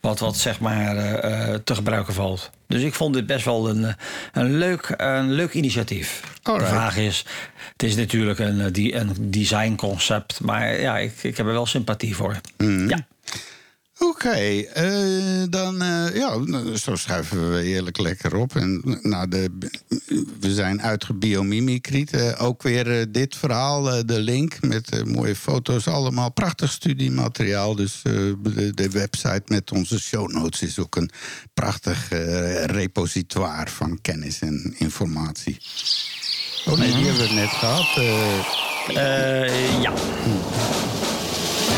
wat, 0.00 0.18
wat 0.18 0.36
zeg 0.36 0.60
maar 0.60 0.96
eh, 0.96 1.54
te 1.64 1.74
gebruiken 1.74 2.14
valt. 2.14 2.50
Dus 2.66 2.82
ik 2.82 2.94
vond 2.94 3.14
dit 3.14 3.26
best 3.26 3.44
wel 3.44 3.68
een, 3.68 3.96
een, 4.32 4.56
leuk, 4.58 4.94
een 4.96 5.32
leuk 5.32 5.52
initiatief. 5.52 6.20
Alright. 6.42 6.70
De 6.70 6.74
vraag 6.76 6.96
is, 6.96 7.24
het 7.72 7.82
is 7.82 7.96
natuurlijk 7.96 8.38
een, 8.38 8.72
die, 8.72 8.94
een 8.94 9.12
designconcept, 9.20 10.40
maar 10.40 10.74
ja, 10.82 10.98
ik, 10.98 11.12
ik 11.22 11.36
heb 11.36 11.46
er 11.46 11.52
wel 11.52 11.66
sympathie 11.66 12.16
voor. 12.16 12.40
Ja. 12.88 13.06
Oké, 13.98 14.28
eh, 14.62 15.42
dan 15.50 15.82
eh, 15.82 16.14
ja, 16.16 16.38
zo 16.76 16.96
schuiven 16.96 17.52
we 17.52 17.62
eerlijk 17.62 17.98
lekker 17.98 18.36
op. 18.36 18.56
En 18.56 18.98
nou, 19.02 19.28
de, 19.28 19.50
we 20.40 20.54
zijn 20.54 20.82
uitgebiomimikriet. 20.82 22.12
Eh, 22.12 22.42
ook 22.42 22.62
weer 22.62 22.98
eh, 23.00 23.06
dit 23.08 23.36
verhaal, 23.36 23.92
eh, 23.92 24.00
de 24.06 24.18
link 24.18 24.60
met 24.60 24.90
eh, 24.90 25.02
mooie 25.02 25.36
foto's, 25.36 25.86
allemaal 25.86 26.32
prachtig 26.32 26.70
studiemateriaal. 26.70 27.74
Dus 27.74 28.00
eh, 28.02 28.12
de, 28.42 28.72
de 28.74 28.90
website 28.90 29.42
met 29.46 29.72
onze 29.72 30.00
show 30.00 30.30
notes 30.32 30.62
is 30.62 30.78
ook 30.78 30.96
een 30.96 31.10
prachtig 31.54 32.10
eh, 32.10 32.64
repositoire 32.64 33.70
van 33.70 33.98
kennis 34.00 34.40
en 34.40 34.74
informatie. 34.78 35.58
Oh 36.66 36.78
nee, 36.78 36.92
die 36.94 37.04
hebben 37.04 37.28
we 37.28 37.34
net 37.34 37.48
gehad. 37.48 38.61
Eh, 38.88 39.82
ja. 39.82 39.92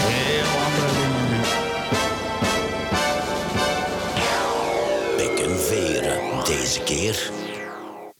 heel 0.07 0.47
andere 0.67 0.93
dingen 1.01 1.31
nu. 1.31 1.43
En 5.45 5.59
veren 5.61 6.45
deze 6.45 6.83
keer. 6.83 7.31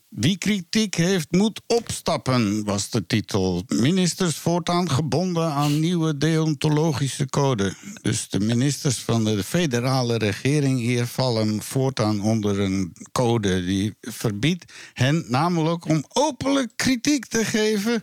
Wie 0.09 0.39
kritiek 0.39 0.95
heeft, 0.95 1.31
moet 1.31 1.61
opstappen, 1.67 2.65
was 2.65 2.91
de 2.91 3.07
titel. 3.07 3.63
Ministers 3.69 4.37
voortaan 4.37 4.91
gebonden 4.91 5.53
aan 5.53 5.81
nieuwe 5.81 6.19
deontologische 6.19 7.29
code. 7.29 7.75
Dus 8.03 8.29
de 8.29 8.41
ministers 8.41 8.99
van 8.99 9.25
de 9.25 9.45
federale 9.45 10.17
regering 10.17 10.79
hier 10.79 11.07
vallen 11.07 11.63
voortaan 11.63 12.21
onder 12.21 12.61
een 12.61 12.93
code 13.13 13.65
die 13.65 13.95
verbiedt 14.01 14.73
hen 14.93 15.25
namelijk 15.29 15.89
om 15.89 16.05
openlijk 16.13 16.73
kritiek 16.77 17.27
te 17.27 17.45
geven. 17.45 18.03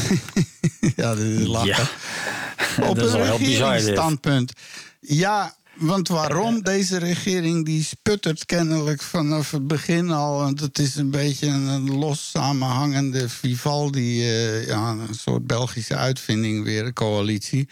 ja, 0.96 1.14
dit 1.14 1.40
is 1.40 1.46
lachen. 1.46 1.88
Op 2.88 2.96
Dat 2.96 3.06
is 3.06 3.12
een 3.12 3.36
regeringsstandpunt. 3.36 4.52
Ja, 5.00 5.54
want 5.74 6.08
waarom? 6.08 6.62
Deze 6.62 6.98
regering 6.98 7.64
die 7.64 7.84
sputtert 7.84 8.44
kennelijk 8.44 9.02
vanaf 9.02 9.50
het 9.50 9.66
begin 9.66 10.10
al. 10.10 10.36
Want 10.36 10.60
het 10.60 10.78
is 10.78 10.96
een 10.96 11.10
beetje 11.10 11.46
een 11.46 11.98
los 11.98 12.30
samenhangende 12.30 13.28
Vivaldi, 13.28 14.22
eh, 14.22 14.66
ja, 14.66 14.90
een 14.90 15.14
soort 15.14 15.46
Belgische 15.46 15.96
uitvinding 15.96 16.64
weer, 16.64 16.86
een 16.86 16.92
coalitie. 16.92 17.68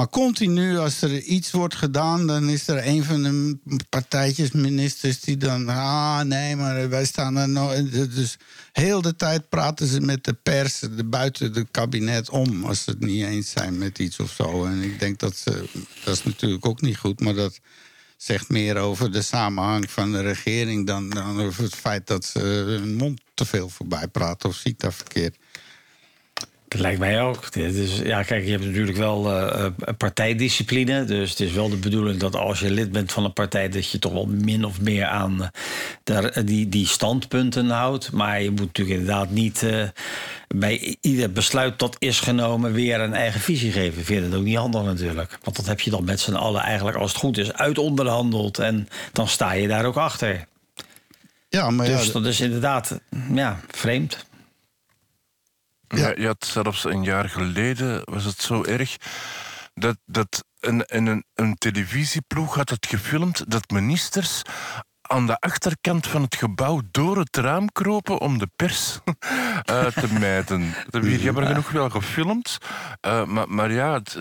Maar 0.00 0.08
continu, 0.08 0.78
als 0.78 1.02
er 1.02 1.22
iets 1.22 1.50
wordt 1.50 1.74
gedaan, 1.74 2.26
dan 2.26 2.48
is 2.48 2.68
er 2.68 2.86
een 2.86 3.04
van 3.04 3.22
de 3.22 3.58
partijtjes, 3.88 4.50
ministers, 4.50 5.20
die 5.20 5.36
dan. 5.36 5.68
Ah, 5.68 6.20
nee, 6.20 6.56
maar 6.56 6.88
wij 6.88 7.04
staan 7.04 7.36
er 7.36 7.48
nooit. 7.48 7.92
Dus 8.14 8.36
heel 8.72 9.02
de 9.02 9.16
tijd 9.16 9.48
praten 9.48 9.86
ze 9.86 10.00
met 10.00 10.24
de 10.24 10.32
pers, 10.32 10.78
de 10.78 11.04
buiten 11.04 11.52
het 11.54 11.66
kabinet 11.70 12.30
om, 12.30 12.64
als 12.64 12.84
ze 12.84 12.90
het 12.90 13.00
niet 13.00 13.24
eens 13.24 13.50
zijn 13.50 13.78
met 13.78 13.98
iets 13.98 14.18
of 14.18 14.30
zo. 14.30 14.64
En 14.64 14.82
ik 14.82 14.98
denk 14.98 15.18
dat 15.18 15.36
ze. 15.36 15.68
Dat 16.04 16.14
is 16.14 16.24
natuurlijk 16.24 16.66
ook 16.66 16.80
niet 16.80 16.96
goed, 16.96 17.20
maar 17.20 17.34
dat 17.34 17.60
zegt 18.16 18.48
meer 18.48 18.76
over 18.76 19.12
de 19.12 19.22
samenhang 19.22 19.90
van 19.90 20.12
de 20.12 20.20
regering 20.20 20.86
dan, 20.86 21.10
dan 21.10 21.40
over 21.40 21.62
het 21.62 21.74
feit 21.74 22.06
dat 22.06 22.24
ze 22.24 22.38
hun 22.38 22.94
mond 22.94 23.20
te 23.34 23.44
veel 23.44 23.68
voorbij 23.68 24.08
praten 24.08 24.48
of 24.48 24.54
zie 24.54 24.70
ik 24.70 24.80
dat 24.80 24.94
verkeerd. 24.94 25.36
Dat 26.70 26.80
lijkt 26.80 26.98
mij 26.98 27.22
ook. 27.22 27.54
Is, 27.54 27.98
ja, 27.98 28.22
kijk, 28.22 28.44
je 28.44 28.50
hebt 28.50 28.64
natuurlijk 28.64 28.96
wel 28.96 29.32
eh, 29.32 29.66
partijdiscipline. 29.96 31.04
Dus 31.04 31.30
het 31.30 31.40
is 31.40 31.52
wel 31.52 31.68
de 31.68 31.76
bedoeling 31.76 32.20
dat 32.20 32.36
als 32.36 32.60
je 32.60 32.70
lid 32.70 32.92
bent 32.92 33.12
van 33.12 33.24
een 33.24 33.32
partij... 33.32 33.68
dat 33.68 33.90
je 33.90 33.98
toch 33.98 34.12
wel 34.12 34.26
min 34.26 34.64
of 34.64 34.80
meer 34.80 35.06
aan 35.06 35.42
eh, 35.42 35.48
daar, 36.04 36.44
die, 36.44 36.68
die 36.68 36.86
standpunten 36.86 37.70
houdt. 37.70 38.12
Maar 38.12 38.42
je 38.42 38.50
moet 38.50 38.60
natuurlijk 38.60 38.98
inderdaad 38.98 39.30
niet 39.30 39.66
bij 40.48 40.96
ieder 41.00 41.32
besluit 41.32 41.78
dat 41.78 41.96
is 41.98 42.20
genomen... 42.20 42.72
weer 42.72 43.00
een 43.00 43.14
eigen 43.14 43.40
visie 43.40 43.72
geven. 43.72 44.00
Ik 44.00 44.06
vind 44.06 44.24
het 44.24 44.34
ook 44.34 44.44
niet 44.44 44.56
handig 44.56 44.82
natuurlijk. 44.82 45.38
Want 45.42 45.56
dat 45.56 45.66
heb 45.66 45.80
je 45.80 45.90
dan 45.90 46.04
met 46.04 46.20
z'n 46.20 46.34
allen 46.34 46.62
eigenlijk, 46.62 46.96
als 46.96 47.12
het 47.12 47.20
goed 47.20 47.38
is, 47.38 47.52
uitonderhandeld. 47.52 48.58
En 48.58 48.88
dan 49.12 49.28
sta 49.28 49.52
je 49.52 49.68
daar 49.68 49.84
ook 49.84 49.96
achter. 49.96 50.46
Ja, 51.48 51.70
maar 51.70 51.86
Dus 51.86 52.06
ja, 52.06 52.12
dat 52.12 52.26
is 52.26 52.40
inderdaad 52.40 53.00
ja, 53.34 53.60
vreemd. 53.68 54.28
Ja. 55.96 56.12
je 56.16 56.26
had 56.26 56.44
zelfs 56.44 56.84
een 56.84 57.02
jaar 57.02 57.28
geleden, 57.28 58.02
was 58.04 58.24
het 58.24 58.40
zo 58.40 58.64
erg, 58.64 58.96
dat, 59.74 59.96
dat 60.04 60.44
een, 60.60 60.82
een, 60.86 61.06
een, 61.06 61.24
een 61.34 61.54
televisieploeg 61.54 62.54
had 62.54 62.68
het 62.68 62.86
gefilmd 62.86 63.50
dat 63.50 63.70
ministers 63.70 64.42
aan 65.10 65.26
de 65.26 65.38
achterkant 65.38 66.06
van 66.06 66.22
het 66.22 66.34
gebouw 66.36 66.80
door 66.90 67.18
het 67.18 67.36
raam 67.36 67.72
kropen 67.72 68.18
om 68.20 68.38
de 68.38 68.48
pers 68.56 68.98
eh, 69.64 69.86
te 69.86 70.12
mijten. 70.18 70.60
Dat 70.84 70.92
hebben 70.92 71.10
hier 71.10 71.20
jammer 71.20 71.46
genoeg 71.46 71.70
wel 71.70 71.90
gefilmd. 71.90 72.58
eh, 73.00 73.24
maar, 73.24 73.48
maar 73.48 73.72
ja, 73.72 73.92
het- 73.92 74.12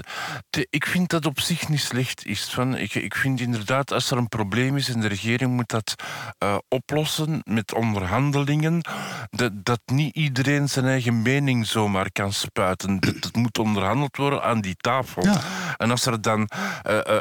het- 0.50 0.68
ik 0.70 0.86
vind 0.86 1.10
dat 1.10 1.26
op 1.26 1.40
zich 1.40 1.68
niet 1.70 1.80
slecht 1.80 2.26
is. 2.26 2.44
Van, 2.44 2.78
ik, 2.78 2.96
ik 2.96 3.16
vind 3.16 3.40
inderdaad, 3.40 3.92
als 3.92 4.12
er 4.12 4.18
een 4.18 4.28
probleem 4.28 4.76
is 4.78 4.90
en 4.90 5.00
de 5.00 5.08
regering 5.08 5.52
moet 5.52 5.70
dat 5.70 5.96
eh, 6.38 6.58
oplossen 6.68 7.42
met 7.44 7.74
onderhandelingen, 7.74 8.82
dat, 9.30 9.52
dat 9.66 9.80
niet 9.86 10.16
iedereen 10.16 10.70
zijn 10.70 10.86
eigen 10.86 11.22
mening 11.22 11.68
zomaar 11.68 12.12
kan 12.12 12.34
spuiten. 12.34 13.00
Dat, 13.00 13.22
dat 13.22 13.36
moet 13.36 13.58
onderhandeld 13.60 14.18
worden 14.18 14.44
aan 14.44 14.62
die 14.62 14.76
tafel. 14.78 15.24
Ja. 15.24 15.40
En 15.78 15.92
als 15.92 16.06
er 16.06 16.22
dan 16.22 16.50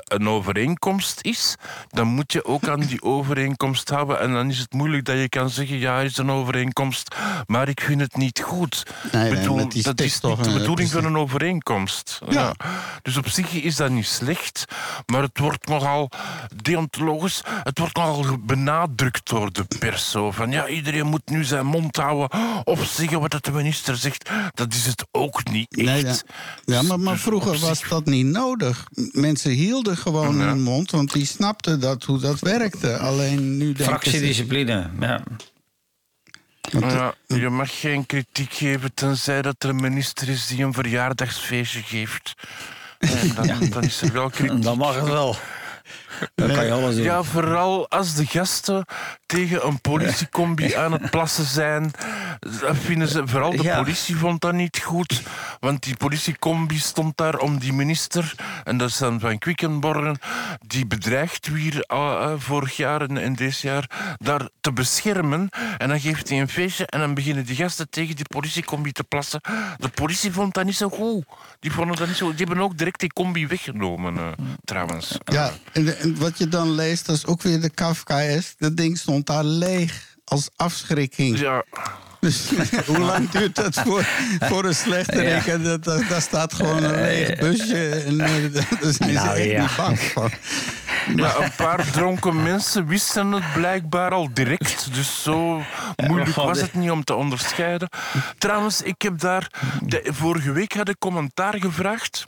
een 0.05 0.29
overeenkomst 0.29 1.19
is, 1.23 1.55
dan 1.89 2.07
moet 2.07 2.33
je 2.33 2.45
ook 2.45 2.69
aan 2.69 2.81
die 2.81 3.03
overeenkomst 3.17 3.57
overeenkomst 3.59 3.89
hebben. 3.89 4.21
En 4.21 4.33
dan 4.33 4.49
is 4.51 4.59
het 4.59 4.73
moeilijk 4.73 5.05
dat 5.05 5.17
je 5.17 5.29
kan 5.29 5.51
zeggen, 5.51 5.79
ja, 5.79 5.99
er 5.99 6.05
is 6.05 6.17
een 6.17 6.31
overeenkomst, 6.31 7.15
maar 7.47 7.69
ik 7.69 7.81
vind 7.81 8.01
het 8.01 8.17
niet 8.17 8.41
goed. 8.41 8.83
Nee, 9.13 9.31
dat 9.83 10.01
is 10.01 10.21
niet 10.21 10.45
de 10.45 10.53
bedoeling 10.53 10.91
van 10.91 11.05
een 11.05 11.17
overeenkomst. 11.17 12.19
Ja. 12.29 12.55
Dus 13.03 13.17
op 13.17 13.29
zich 13.29 13.53
is 13.53 13.77
dat 13.77 13.91
niet 13.91 14.07
slecht, 14.07 14.65
maar 15.07 15.23
het 15.23 15.39
wordt 15.39 15.67
nogal 15.69 16.11
deontologisch, 16.63 17.43
het 17.63 17.79
wordt 17.79 17.97
nogal 17.97 18.39
benadrukt 18.39 19.29
door 19.29 19.53
de 19.53 19.65
pers. 19.79 20.11
Zo 20.11 20.31
van, 20.31 20.51
ja, 20.51 20.67
iedereen 20.69 21.07
moet 21.07 21.29
nu 21.31 21.45
zijn 21.45 21.67
mond 21.67 21.97
houden 21.97 22.29
of 22.65 22.87
zeggen 22.87 23.21
wat 23.21 23.37
de 23.41 23.53
minister 23.53 23.97
zegt. 23.97 24.31
Dat 24.55 24.73
is 24.73 24.87
het 24.87 25.07
ook 25.13 25.51
niet 25.51 25.77
echt. 25.77 25.87
Nee, 25.87 26.05
ja. 26.05 26.15
ja, 26.65 26.83
maar, 26.83 27.01
maar 27.01 27.13
Dus 27.15 27.23
vroeger 27.23 27.55
op 27.55 27.59
was 27.59 27.83
dat 27.89 28.05
niet 28.05 28.27
nodig. 28.27 28.87
Mensen 29.13 29.51
hielden 29.51 29.97
gewoon 29.97 30.37
Ja. 30.39 30.45
hun 30.45 30.63
mond, 30.63 30.91
want 30.91 31.13
die 31.13 31.27
snapten 31.27 31.81
dat, 31.81 32.05
hoe 32.05 32.19
dat 32.19 32.39
werkte. 32.41 32.99
Alleen 32.99 33.48
nu 33.57 33.65
denken 33.65 33.77
ze... 33.77 33.91
Fractiediscipline. 33.91 34.91
Ja. 35.01 35.23
Ja, 36.61 37.15
je 37.27 37.49
mag 37.49 37.81
geen 37.81 38.07
kritiek 38.07 38.53
geven 38.53 38.95
tenzij 38.95 39.43
dat 39.43 39.63
er 39.63 39.69
een 39.69 39.81
minister 39.81 40.29
is 40.29 40.47
die 40.47 40.65
een 40.65 40.73
verjaardagsfeestje 40.73 41.83
geeft. 41.83 42.35
En 42.99 43.35
dan, 43.35 43.69
dan 43.69 43.83
is 43.83 44.03
er 44.03 44.13
wel 44.13 44.31
kritiek. 44.31 44.63
Dan 44.63 44.79
mag 44.79 44.95
het 44.95 45.05
wel. 45.05 45.37
Dan 46.35 46.53
kan 46.53 46.65
je 46.65 46.73
alles 46.73 46.95
doen. 46.95 47.05
Ja, 47.05 47.23
vooral 47.23 47.91
als 47.91 48.15
de 48.15 48.27
gasten 48.27 48.85
tegen 49.27 49.67
een 49.67 49.81
politiecombi 49.81 50.75
aan 50.75 50.93
het 50.93 51.11
plassen 51.11 51.45
zijn. 51.45 51.91
Vinden 52.73 53.09
ze, 53.09 53.23
vooral 53.27 53.51
de 53.51 53.75
politie 53.77 54.17
vond 54.17 54.41
dat 54.41 54.53
niet 54.53 54.79
goed. 54.79 55.23
Want 55.61 55.83
die 55.83 55.97
politiecombi 55.97 56.79
stond 56.79 57.17
daar 57.17 57.39
om 57.39 57.59
die 57.59 57.73
minister, 57.73 58.35
en 58.65 58.79
dat 58.79 58.89
is 58.89 58.99
dan 58.99 59.21
van 59.21 59.39
Quickenborgen, 59.39 60.19
die 60.67 60.87
bedreigd 60.87 61.49
weer 61.49 61.81
eh, 61.81 62.23
eh, 62.23 62.33
vorig 62.37 62.77
jaar 62.77 63.01
en, 63.01 63.19
en 63.19 63.35
dit 63.35 63.61
jaar, 63.61 64.17
daar 64.17 64.49
te 64.61 64.73
beschermen. 64.73 65.49
En 65.79 65.89
dan 65.89 66.01
geeft 66.01 66.29
hij 66.29 66.41
een 66.41 66.49
feestje 66.49 66.87
en 66.87 67.01
dan 67.01 67.15
beginnen 67.15 67.45
die 67.45 67.57
gasten 67.57 67.91
tegen 67.91 68.17
die 68.17 68.29
politiecombi 68.29 68.93
te 68.93 69.05
plassen. 69.05 69.41
De 69.77 69.89
politie 69.89 70.33
vond 70.33 70.55
dat 70.55 70.65
niet 70.65 70.77
zo 70.77 70.89
goed. 70.89 71.25
Die 71.61 71.73
vonden 71.73 71.97
dat 71.97 72.07
niet 72.07 72.17
zo 72.17 72.35
Die 72.35 72.47
hebben 72.47 72.65
ook 72.65 72.79
direct 72.79 73.01
die 73.01 73.13
combi 73.13 73.47
weggenomen, 73.47 74.17
eh, 74.17 74.27
trouwens. 74.65 75.19
Ja, 75.25 75.53
en, 75.73 75.99
en 75.99 76.08
wat 76.17 76.39
je 76.39 76.49
dan 76.49 76.75
leest, 76.75 77.07
dat 77.07 77.17
is 77.17 77.27
ook 77.27 77.43
weer 77.43 77.61
de 77.61 77.71
Kafkaes. 77.71 78.55
Dat 78.59 78.77
ding 78.77 78.99
stond 78.99 79.27
daar 79.27 79.45
leeg 79.45 80.17
als 80.25 80.49
afschrikking. 80.57 81.39
Ja. 81.39 81.65
Dus 82.21 82.51
hoe 82.87 82.99
lang 82.99 83.31
duurt 83.31 83.55
dat 83.55 83.75
voor, 83.75 84.05
voor 84.41 84.65
een 84.65 84.75
slechterik? 84.75 85.47
En 85.47 85.63
dat, 85.63 85.85
dat, 85.85 86.09
daar 86.09 86.23
staat 86.23 86.55
gewoon 86.55 86.83
een 86.83 87.01
leeg 87.01 87.39
busje. 87.39 87.91
En 87.91 88.21
eh, 88.21 88.53
daar 88.55 88.67
zijn 88.81 88.95
ze 88.95 89.05
Nou, 89.05 89.37
echt 89.37 89.51
ja. 89.51 89.61
niet 89.61 89.77
bang 89.77 89.99
van. 89.99 90.31
Ja, 91.17 91.37
een 91.37 91.53
paar 91.57 91.91
dronken 91.91 92.43
mensen 92.43 92.87
wisten 92.87 93.33
het 93.33 93.53
blijkbaar 93.55 94.11
al 94.11 94.29
direct. 94.33 94.95
Dus 94.95 95.23
zo 95.23 95.63
moeilijk 95.97 96.35
was 96.35 96.61
het 96.61 96.75
niet 96.75 96.91
om 96.91 97.05
te 97.05 97.15
onderscheiden. 97.15 97.89
Trouwens, 98.39 98.83
ik 98.83 99.03
heb 99.03 99.19
daar... 99.19 99.51
De, 99.83 100.09
vorige 100.13 100.53
week 100.53 100.73
had 100.73 100.89
ik 100.89 100.99
commentaar 100.99 101.57
gevraagd. 101.59 102.27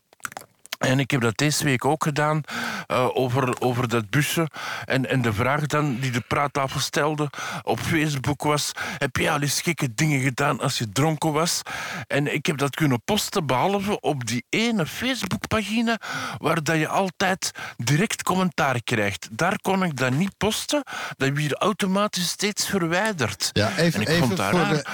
En 0.81 0.99
ik 0.99 1.11
heb 1.11 1.20
dat 1.20 1.37
deze 1.37 1.64
week 1.64 1.85
ook 1.85 2.05
gedaan 2.05 2.43
eh, 2.87 3.09
over, 3.12 3.61
over 3.61 3.89
dat 3.89 4.11
busje. 4.11 4.49
En, 4.85 5.09
en 5.09 5.22
de 5.22 5.33
vraag 5.33 5.66
dan 5.66 5.99
die 6.01 6.11
de 6.11 6.20
praattafel 6.20 6.81
stelde 6.81 7.31
op 7.62 7.81
Facebook 7.81 8.43
was... 8.43 8.72
Heb 8.99 9.16
jij 9.16 9.31
al 9.31 9.41
eens 9.41 9.61
gekke 9.61 9.95
dingen 9.95 10.20
gedaan 10.20 10.61
als 10.61 10.78
je 10.78 10.93
dronken 10.93 11.33
was? 11.33 11.62
En 12.07 12.35
ik 12.35 12.47
heb 12.47 12.59
dat 12.59 12.74
kunnen 12.74 13.03
posten, 13.05 13.47
behalve 13.47 14.01
op 14.01 14.26
die 14.26 14.45
ene 14.49 14.87
Facebookpagina... 14.87 15.99
waar 16.39 16.62
dat 16.62 16.76
je 16.76 16.89
altijd 16.89 17.51
direct 17.76 18.22
commentaar 18.22 18.83
krijgt. 18.83 19.28
Daar 19.31 19.59
kon 19.61 19.85
ik 19.85 19.97
dat 19.97 20.12
niet 20.12 20.37
posten. 20.37 20.83
Dat 21.16 21.31
werd 21.33 21.55
automatisch 21.55 22.28
steeds 22.28 22.66
verwijderd. 22.66 23.51
Ja, 23.53 23.76
even, 23.76 24.07
even, 24.07 24.28
voor 24.28 24.68
de, 24.68 24.85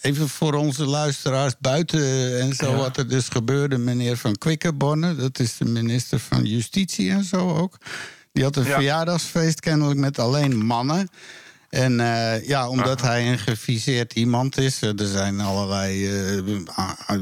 even 0.00 0.28
voor 0.28 0.54
onze 0.54 0.84
luisteraars 0.84 1.54
buiten 1.58 2.40
en 2.40 2.54
zo, 2.54 2.74
wat 2.74 2.96
er 2.96 3.08
dus 3.08 3.28
gebeurde. 3.28 3.78
Meneer 3.78 4.16
Van 4.16 4.38
Quickenborne, 4.38 5.30
dat 5.36 5.46
is 5.46 5.56
de 5.56 5.64
minister 5.64 6.18
van 6.18 6.44
Justitie 6.44 7.10
en 7.10 7.24
zo 7.24 7.56
ook. 7.56 7.76
Die 8.32 8.44
had 8.44 8.56
een 8.56 8.64
Ja. 8.64 8.74
verjaardagsfeest 8.74 9.60
kennelijk 9.60 9.98
met 9.98 10.18
alleen 10.18 10.56
mannen. 10.64 11.08
En 11.72 12.00
eh, 12.00 12.46
ja, 12.46 12.68
omdat 12.68 13.00
hij 13.00 13.28
een 13.28 13.38
geviseerd 13.38 14.12
iemand 14.12 14.58
is, 14.58 14.80
eh, 14.82 15.00
er 15.00 15.06
zijn 15.06 15.40
allerlei 15.40 16.06
eh, 16.06 17.16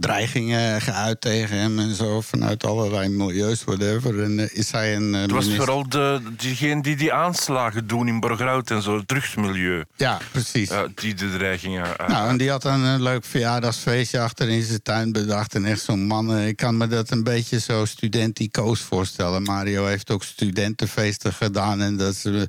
dreigingen 0.00 0.80
geuit 0.80 1.20
tegen 1.20 1.58
hem 1.58 1.78
en 1.78 1.94
zo, 1.94 2.20
vanuit 2.20 2.64
allerlei 2.64 3.08
milieus, 3.08 3.64
whatever. 3.64 4.22
En 4.22 4.54
is 4.54 4.70
hij 4.70 4.96
een. 4.96 5.12
Het 5.12 5.30
was 5.30 5.44
minister- 5.44 5.66
vooral 5.66 5.88
de, 5.88 6.20
diegene 6.36 6.82
die 6.82 6.96
die 6.96 7.12
aanslagen 7.12 7.86
doen 7.86 8.08
in 8.08 8.20
Borgerhout 8.20 8.70
en 8.70 8.82
zo, 8.82 8.96
het 8.96 9.08
drugsmilieu. 9.08 9.84
Ja, 9.96 10.18
precies. 10.30 10.70
Die 10.94 11.14
de 11.14 11.30
dreigingen. 11.30 11.86
Nou, 12.06 12.28
en 12.28 12.36
die 12.36 12.50
had 12.50 12.62
dan 12.62 12.80
een 12.80 13.02
leuk 13.02 13.24
verjaardagsfeestje 13.24 14.20
achter 14.20 14.48
in 14.48 14.62
zijn 14.62 14.82
tuin 14.82 15.12
bedacht. 15.12 15.54
En 15.54 15.64
echt 15.64 15.82
zo'n 15.82 16.06
man, 16.06 16.38
ik 16.38 16.56
kan 16.56 16.76
me 16.76 16.86
dat 16.86 17.10
een 17.10 17.24
beetje 17.24 17.60
zo 17.60 17.84
studenticoos 17.84 18.80
voorstellen. 18.80 19.42
Mario 19.42 19.86
heeft 19.86 20.10
ook 20.10 20.24
studentenfeesten 20.24 21.32
gedaan. 21.32 21.80
En 21.80 21.96
dat 21.96 22.12
is 22.12 22.24
een, 22.24 22.48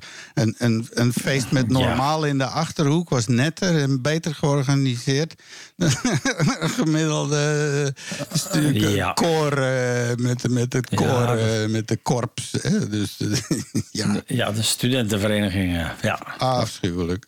een, 0.58 0.88
een 0.92 1.12
feest 1.26 1.50
met 1.50 1.68
normaal 1.68 2.24
in 2.24 2.38
de 2.38 2.44
Achterhoek 2.46 3.08
was 3.08 3.26
netter 3.26 3.80
en 3.80 4.02
beter 4.02 4.34
georganiseerd. 4.34 5.42
dan 5.76 5.90
een 6.60 6.68
gemiddelde 6.70 7.94
uh, 8.20 8.26
stu- 8.32 8.72
Ja. 8.94 9.12
koor 9.12 9.52
eh, 9.52 10.14
met, 10.16 10.48
met 10.48 10.72
het 10.72 10.94
koor, 10.94 11.28
eh, 11.36 11.68
met 11.68 11.88
de 11.88 11.96
korps. 11.96 12.52
Hè? 12.60 12.88
Dus 12.88 13.16
eh, 13.20 13.58
ja, 14.00 14.20
Ja, 14.26 14.52
de 14.52 14.62
studentenvereniging. 14.62 15.72
ja. 16.02 16.18
Afschuwelijk. 16.38 17.26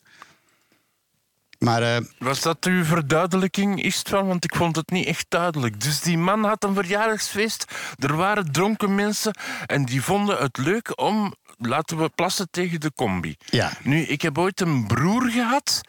Maar 1.59 1.83
eh, 1.83 1.97
Was 2.19 2.41
dat 2.41 2.65
uw 2.65 2.85
verduidelijking, 2.85 3.83
Istvan? 3.83 4.27
Want 4.27 4.45
ik 4.45 4.55
vond 4.55 4.77
het 4.77 4.91
niet 4.91 5.07
echt 5.07 5.27
duidelijk. 5.29 5.81
Dus 5.81 6.01
die 6.01 6.19
man 6.19 6.45
had 6.45 6.65
een 6.65 6.75
verjaardagsfeest. 6.75 7.65
Er 7.97 8.17
waren 8.17 8.53
dronken 8.53 8.95
mensen 8.95 9.35
en 9.67 9.85
die 9.85 10.03
vonden 10.03 10.37
het 10.39 10.57
leuk 10.59 11.01
om, 11.01 11.35
laten 11.59 11.99
we 11.99 12.09
plassen 12.09 12.51
tegen 12.51 12.81
de 12.81 12.93
combi. 12.95 13.37
Ja. 13.45 13.73
Nu, 13.83 14.01
ik 14.01 14.23
heb 14.23 14.39
ooit 14.39 14.61
een 14.61 14.87
broer 14.87 15.31
gehad 15.31 15.81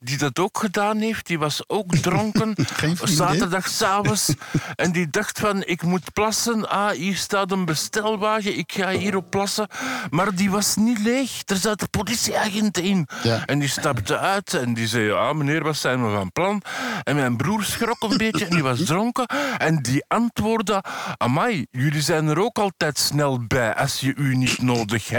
die 0.00 0.18
dat 0.18 0.38
ook 0.38 0.58
gedaan 0.58 0.98
heeft. 0.98 1.26
Die 1.26 1.38
was 1.38 1.62
ook 1.66 1.96
dronken. 2.06 2.54
Vriendin? 2.56 3.08
Zaterdagavond. 3.08 4.34
en 4.74 4.92
die 4.92 5.08
dacht 5.10 5.38
van, 5.38 5.64
ik 5.64 5.82
moet 5.82 6.12
plassen. 6.12 6.68
Ah, 6.68 6.90
hier 6.90 7.16
staat 7.16 7.50
een 7.52 7.64
bestelwagen. 7.64 8.58
Ik 8.58 8.72
ga 8.72 8.90
hierop 8.90 9.30
plassen. 9.30 9.68
Maar 10.10 10.34
die 10.34 10.50
was 10.50 10.76
niet 10.76 10.98
leeg. 10.98 11.42
Er 11.44 11.56
zaten 11.56 11.90
politieagenten 11.90 12.82
in. 12.82 13.08
Ja. 13.22 13.46
En 13.46 13.58
die 13.58 13.68
stapte 13.68 14.18
uit 14.18 14.54
en 14.54 14.74
die 14.74 14.86
zei, 14.86 15.04
ja 15.04 15.32
meneer, 15.32 15.62
wat 15.62 15.76
zijn 15.76 16.04
we 16.04 16.14
van 16.14 16.32
plan? 16.32 16.62
En 17.02 17.16
mijn 17.16 17.36
broer 17.36 17.64
schrok 17.64 18.02
een 18.02 18.16
beetje 18.16 18.44
en 18.44 18.50
die 18.50 18.62
was 18.62 18.84
dronken. 18.84 19.26
En 19.58 19.82
die 19.82 20.04
antwoordde, 20.08 20.84
amai, 21.16 21.66
jullie 21.70 22.02
zijn 22.02 22.28
er 22.28 22.38
ook 22.40 22.58
altijd 22.58 22.98
snel 22.98 23.46
bij 23.46 23.74
als 23.74 24.00
je 24.00 24.14
u 24.16 24.36
niet 24.36 24.62
nodig 24.62 25.08
hebt. 25.08 25.17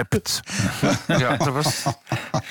Ja, 1.07 1.37
dat 1.37 1.53
was 1.53 1.83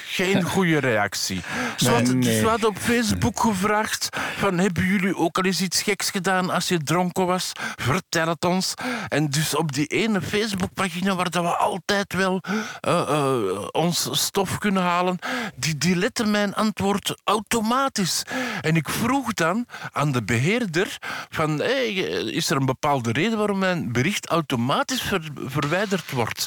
geen 0.06 0.42
goede 0.42 0.78
reactie. 0.78 1.40
Ze 1.76 1.90
hadden, 1.90 2.20
dus 2.20 2.26
nee. 2.32 2.42
we 2.42 2.48
hadden 2.48 2.68
op 2.68 2.78
Facebook 2.78 3.40
gevraagd 3.40 4.08
van, 4.36 4.58
hebben 4.58 4.84
jullie 4.84 5.16
ook 5.16 5.38
al 5.38 5.44
eens 5.44 5.60
iets 5.60 5.82
geks 5.82 6.10
gedaan 6.10 6.50
als 6.50 6.68
je 6.68 6.82
dronken 6.82 7.26
was? 7.26 7.52
Vertel 7.76 8.28
het 8.28 8.44
ons. 8.44 8.74
En 9.08 9.30
dus 9.30 9.56
op 9.56 9.72
die 9.72 9.86
ene 9.86 10.20
Facebookpagina 10.22 11.14
waar 11.14 11.30
dat 11.30 11.42
we 11.42 11.56
altijd 11.56 12.12
wel 12.14 12.42
eh, 12.80 13.00
eh, 13.00 13.64
ons 13.70 14.08
stof 14.12 14.58
kunnen 14.58 14.82
halen, 14.82 15.18
die, 15.56 15.78
die 15.78 15.96
lette 15.96 16.24
mijn 16.24 16.54
antwoord 16.54 17.14
automatisch. 17.24 18.22
En 18.60 18.76
ik 18.76 18.88
vroeg 18.88 19.32
dan 19.32 19.66
aan 19.92 20.12
de 20.12 20.22
beheerder 20.22 20.98
van, 21.30 21.58
hey, 21.58 21.92
is 21.92 22.50
er 22.50 22.56
een 22.56 22.66
bepaalde 22.66 23.12
reden 23.12 23.38
waarom 23.38 23.58
mijn 23.58 23.92
bericht 23.92 24.26
automatisch 24.26 25.02
ver- 25.02 25.30
verwijderd 25.46 26.10
wordt? 26.10 26.46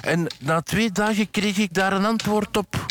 En 0.00 0.26
na 0.40 0.60
twee 0.60 0.92
dagen 0.92 1.30
kreeg 1.30 1.58
ik 1.58 1.74
daar 1.74 1.92
een 1.92 2.04
antwoord 2.04 2.56
op. 2.56 2.86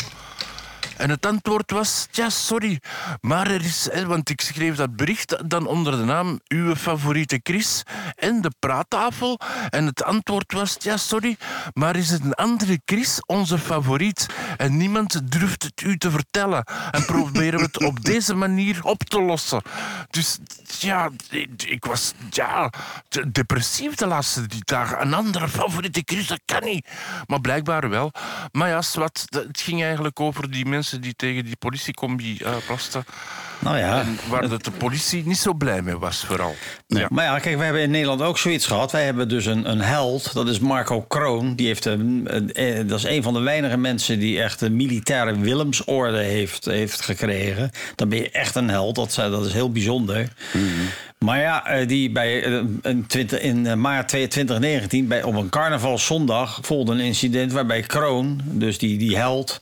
En 1.00 1.10
het 1.10 1.26
antwoord 1.26 1.70
was, 1.70 2.06
ja, 2.10 2.30
sorry, 2.30 2.80
maar 3.20 3.50
er 3.50 3.64
is... 3.64 3.88
Want 4.06 4.30
ik 4.30 4.40
schreef 4.40 4.76
dat 4.76 4.96
bericht 4.96 5.50
dan 5.50 5.66
onder 5.66 5.96
de 5.96 6.04
naam 6.04 6.40
Uw 6.48 6.74
favoriete 6.74 7.40
Chris 7.42 7.82
en 8.16 8.40
de 8.40 8.50
praattafel. 8.58 9.38
En 9.68 9.86
het 9.86 10.04
antwoord 10.04 10.52
was, 10.52 10.76
ja, 10.78 10.96
sorry, 10.96 11.36
maar 11.72 11.96
is 11.96 12.10
het 12.10 12.24
een 12.24 12.34
andere 12.34 12.80
Chris 12.84 13.22
onze 13.26 13.58
favoriet? 13.58 14.26
En 14.56 14.76
niemand 14.76 15.32
durft 15.32 15.62
het 15.62 15.80
u 15.80 15.96
te 15.96 16.10
vertellen. 16.10 16.64
En 16.90 17.04
proberen 17.04 17.58
we 17.58 17.64
het 17.64 17.84
op 17.84 18.04
deze 18.12 18.34
manier 18.34 18.84
op 18.84 19.04
te 19.04 19.20
lossen. 19.20 19.62
Dus 20.10 20.38
ja, 20.78 21.10
ik, 21.64 21.84
was 21.84 22.12
ja, 22.30 22.72
de- 23.08 23.30
depressief 23.30 23.94
de 23.94 24.06
laatste 24.06 24.46
die 24.46 24.64
dagen. 24.64 25.00
Een 25.00 25.14
andere 25.14 25.48
favoriete 25.48 26.02
Chris, 26.04 26.26
dat 26.26 26.40
kan 26.44 26.64
niet. 26.64 26.88
Maar 27.26 27.40
blijkbaar 27.40 27.88
wel. 27.88 28.12
Maar 28.52 28.68
ja, 28.68 28.82
zwart, 28.82 29.26
het 29.28 29.60
ging 29.60 29.82
eigenlijk 29.82 30.20
over 30.20 30.50
die 30.50 30.66
mensen 30.66 30.89
mensen 30.90 31.00
die 31.00 31.30
tegen 31.30 31.44
die 31.44 31.56
politiecombi 31.56 32.38
uh, 32.42 32.56
plasten. 32.66 33.04
Nou 33.58 33.78
ja. 33.78 34.00
En 34.00 34.18
waar 34.28 34.48
de, 34.48 34.58
de 34.58 34.70
politie 34.70 35.26
niet 35.26 35.38
zo 35.38 35.54
blij 35.54 35.82
mee 35.82 35.98
was, 35.98 36.24
vooral. 36.24 36.56
Ja. 36.86 37.06
Maar 37.10 37.24
ja, 37.24 37.38
kijk, 37.38 37.56
we 37.56 37.64
hebben 37.64 37.82
in 37.82 37.90
Nederland 37.90 38.22
ook 38.22 38.38
zoiets 38.38 38.66
gehad. 38.66 38.92
Wij 38.92 39.04
hebben 39.04 39.28
dus 39.28 39.46
een, 39.46 39.70
een 39.70 39.80
held, 39.80 40.32
dat 40.32 40.48
is 40.48 40.58
Marco 40.58 41.00
Kroon. 41.00 41.54
Die 41.54 41.66
heeft 41.66 41.84
een, 41.84 42.28
een, 42.30 42.86
dat 42.86 42.98
is 42.98 43.04
een 43.04 43.22
van 43.22 43.34
de 43.34 43.40
weinige 43.40 43.76
mensen 43.76 44.18
die 44.18 44.42
echt 44.42 44.60
een 44.60 44.76
militaire 44.76 45.38
Willemsorde 45.38 46.18
heeft, 46.18 46.64
heeft 46.64 47.00
gekregen. 47.00 47.70
Dan 47.94 48.08
ben 48.08 48.18
je 48.18 48.30
echt 48.30 48.54
een 48.54 48.68
held. 48.68 48.94
Dat, 48.94 49.14
dat 49.14 49.46
is 49.46 49.52
heel 49.52 49.72
bijzonder. 49.72 50.28
Maar 51.24 51.40
ja, 51.40 51.66
eh, 51.66 51.88
die 51.88 52.10
bij, 52.10 52.44
eh, 52.44 52.52
in, 52.82 53.06
20, 53.06 53.40
in 53.40 53.66
eh, 53.66 53.74
maart 53.74 54.08
2019, 54.08 55.08
bij, 55.08 55.22
op 55.22 55.34
een 55.34 55.48
carnavalszondag, 55.48 56.58
volgde 56.62 56.92
een 56.92 57.00
incident 57.00 57.52
waarbij 57.52 57.80
Kroon, 57.80 58.40
dus 58.44 58.78
die, 58.78 58.98
die 58.98 59.16
held, 59.16 59.60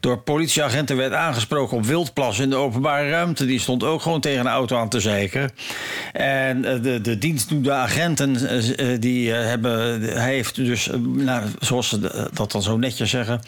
door 0.00 0.18
politieagenten 0.18 0.96
werd 0.96 1.12
aangesproken 1.12 1.76
op 1.76 1.84
wildplas 1.84 2.38
in 2.38 2.50
de 2.50 2.56
openbare 2.56 3.10
ruimte. 3.10 3.46
Die 3.46 3.60
stond 3.60 3.84
ook 3.84 4.02
gewoon 4.02 4.20
tegen 4.20 4.40
een 4.40 4.46
auto 4.46 4.76
aan 4.76 4.88
te 4.88 5.00
zeiken. 5.00 5.50
En 6.12 6.62
de, 6.62 7.00
de 7.00 7.18
dienstdoende 7.18 7.72
agenten, 7.72 8.36
die 9.00 9.30
hebben, 9.32 10.02
hij 10.02 10.32
heeft 10.32 10.54
dus, 10.54 10.90
nou, 11.02 11.44
zoals 11.60 11.88
ze 11.88 12.28
dat 12.32 12.52
dan 12.52 12.62
zo 12.62 12.76
netjes 12.76 13.10
zeggen, 13.10 13.40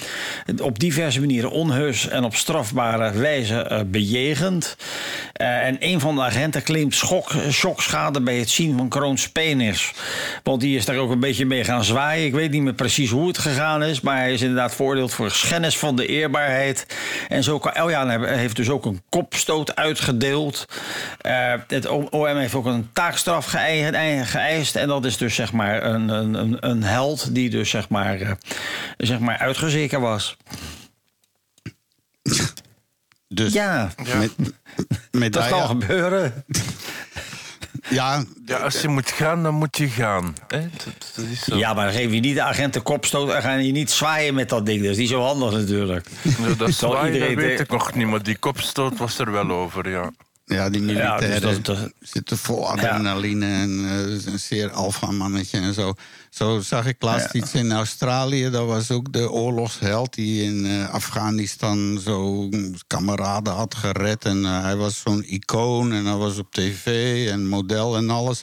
op 0.62 0.78
diverse 0.78 1.20
manieren 1.20 1.50
onheus 1.50 2.08
en 2.08 2.24
op 2.24 2.34
strafbare 2.34 3.18
wijze 3.18 3.86
bejegend. 3.90 4.76
En 5.32 5.76
een 5.80 6.00
van 6.00 6.14
de 6.14 6.22
agenten 6.22 6.62
claimt 6.62 6.94
schok 6.94 7.32
shockschade 7.52 8.20
bij 8.20 8.38
het 8.38 8.50
zien 8.50 8.76
van 8.76 8.88
Kroons 8.88 9.28
penis. 9.28 9.92
Want 10.42 10.60
die 10.60 10.76
is 10.76 10.84
daar 10.84 10.96
ook 10.96 11.10
een 11.10 11.20
beetje 11.20 11.46
mee 11.46 11.64
gaan 11.64 11.84
zwaaien. 11.84 12.26
Ik 12.26 12.32
weet 12.32 12.50
niet 12.50 12.62
meer 12.62 12.72
precies 12.72 13.10
hoe 13.10 13.28
het 13.28 13.38
gegaan 13.38 13.82
is. 13.82 14.00
Maar 14.00 14.16
hij 14.16 14.32
is 14.32 14.40
inderdaad 14.40 14.74
veroordeeld 14.74 15.12
voor 15.12 15.30
schennis 15.30 15.78
van 15.78 15.96
de 15.96 16.06
eerbaarheid. 16.06 16.86
En 17.28 17.42
zo 17.42 17.58
kan 17.58 17.72
Eljan 17.72 18.24
heeft 18.24 18.56
dus 18.56 18.68
ook 18.68 18.84
een 18.84 19.02
kopstoot 19.08 19.76
uitgedeeld. 19.76 20.64
Uh, 21.26 21.54
het 21.66 21.86
OM 21.86 22.36
heeft 22.36 22.54
ook 22.54 22.66
een 22.66 22.90
taakstraf 22.92 23.46
geëist. 23.46 24.76
En 24.76 24.88
dat 24.88 25.04
is 25.04 25.16
dus 25.16 25.34
zeg 25.34 25.52
maar 25.52 25.82
een, 25.82 26.08
een, 26.08 26.56
een 26.68 26.82
held 26.82 27.34
die 27.34 27.50
dus 27.50 27.70
zeg 27.70 27.88
maar, 27.88 28.20
uh, 28.20 28.30
zeg 28.96 29.18
maar 29.18 29.38
uitgezeken 29.38 30.00
was. 30.00 30.36
Dus 33.28 33.52
ja, 33.52 33.90
met, 34.18 34.32
met 35.10 35.32
dat 35.32 35.48
kan 35.48 35.66
gebeuren. 35.66 36.44
Ja, 37.90 38.24
ja, 38.46 38.56
als 38.56 38.80
je 38.80 38.88
moet 38.88 39.10
gaan, 39.10 39.42
dan 39.42 39.54
moet 39.54 39.76
je 39.76 39.88
gaan. 39.88 40.34
Hè? 40.48 40.60
Dat, 40.60 41.12
dat 41.14 41.24
is 41.24 41.44
zo. 41.44 41.56
Ja, 41.56 41.74
maar 41.74 41.84
dan 41.84 41.94
geef 41.94 42.12
je 42.12 42.20
niet 42.20 42.34
de 42.34 42.42
agent 42.42 42.72
de 42.72 42.80
kopstoot 42.80 43.30
en 43.30 43.42
ga 43.42 43.54
je 43.54 43.72
niet 43.72 43.90
zwaaien 43.90 44.34
met 44.34 44.48
dat 44.48 44.66
ding. 44.66 44.82
Dat 44.82 44.90
is 44.90 44.96
niet 44.96 45.08
zo 45.08 45.20
handig 45.20 45.52
natuurlijk. 45.52 46.08
Ja, 46.22 46.54
dat 46.54 46.70
Zal 46.72 46.90
zwaaien, 46.90 47.12
iedereen 47.12 47.34
dat 47.34 47.44
weet 47.44 47.60
ik 47.60 47.70
nog 47.70 47.94
niet, 47.94 48.06
maar 48.06 48.22
die 48.22 48.38
kopstoot 48.38 48.98
was 48.98 49.18
er 49.18 49.32
wel 49.32 49.50
over, 49.50 49.90
ja. 49.90 50.10
Ja 50.48 50.70
die 50.70 50.80
Ja, 50.80 50.86
militairen 50.86 51.40
dus 51.40 51.62
dat- 51.62 51.64
dat- 51.64 51.92
zitten 52.00 52.38
vol 52.38 52.68
adrenaline 52.68 53.46
en 53.46 53.84
eh, 53.84 54.32
een 54.32 54.38
zeer 54.38 54.70
alfa-mannetje 54.70 55.58
en 55.58 55.74
zo. 55.74 55.94
Zo 56.30 56.60
zag 56.60 56.86
ik 56.86 57.02
laatst 57.02 57.34
iets 57.34 57.52
in 57.54 57.72
Australië. 57.72 58.50
Dat 58.50 58.66
was 58.66 58.90
ook 58.90 59.12
de 59.12 59.30
oorlogsheld 59.30 60.14
die 60.14 60.42
in 60.42 60.66
eh, 60.66 60.88
Afghanistan 60.90 62.00
zo 62.04 62.48
kameraden 62.86 63.52
had 63.52 63.74
gered. 63.74 64.24
En 64.24 64.44
eh, 64.44 64.62
hij 64.62 64.76
was 64.76 65.00
zo'n 65.00 65.24
icoon 65.32 65.92
en 65.92 66.04
hij 66.04 66.16
was 66.16 66.38
op 66.38 66.52
tv 66.52 66.86
en 67.30 67.46
model 67.46 67.96
en 67.96 68.10
alles. 68.10 68.42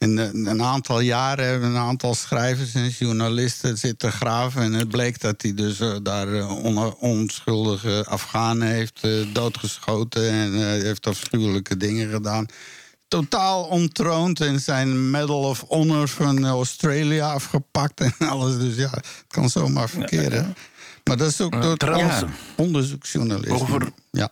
En 0.00 0.18
een 0.46 0.62
aantal 0.62 1.00
jaren 1.00 1.46
hebben 1.46 1.68
een 1.68 1.76
aantal 1.76 2.14
schrijvers 2.14 2.74
en 2.74 2.88
journalisten 2.88 3.78
zitten 3.78 4.12
graven. 4.12 4.62
En 4.62 4.72
het 4.72 4.88
bleek 4.88 5.20
dat 5.20 5.42
hij 5.42 5.54
dus 5.54 5.80
eh, 5.80 5.94
daar 6.02 6.32
eh, 6.34 6.64
on- 6.64 6.94
onschuldige 6.94 8.04
Afghanen 8.08 8.68
heeft 8.68 8.98
eh, 9.00 9.10
doodgeschoten. 9.32 10.30
En 10.30 10.52
heeft 10.80 11.06
afschuwelijke 11.06 11.76
dingen 11.76 12.10
gedaan. 12.10 12.46
Totaal 13.08 13.64
ontroond 13.64 14.40
en 14.40 14.60
zijn 14.60 15.10
Medal 15.10 15.42
of 15.42 15.64
Honor 15.68 16.08
van 16.08 16.46
Australia 16.46 17.32
afgepakt 17.32 18.00
en 18.00 18.14
alles. 18.30 18.58
Dus 18.58 18.76
ja, 18.76 18.90
het 18.90 19.24
kan 19.28 19.50
zomaar 19.50 19.88
verkeren. 19.88 20.54
Maar 21.04 21.16
dat 21.16 21.30
is 21.30 21.40
ook 21.40 21.62
door 21.62 21.96
ja. 21.96 22.24
onderzoeksjournalisme. 22.56 23.54
over- 23.54 23.92
Ja. 24.10 24.30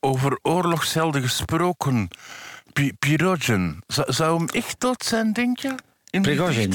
Over 0.00 0.38
oorlogshelden 0.42 1.22
gesproken. 1.22 2.08
Pi- 2.72 2.92
Pirogen, 2.98 3.78
zou, 4.06 4.38
hem 4.38 4.48
echt 4.48 4.74
dood 4.80 5.04
zijn, 5.04 5.32
denk 5.32 5.58
je? 5.58 5.74
In 6.10 6.22
Prigozhin. 6.22 6.72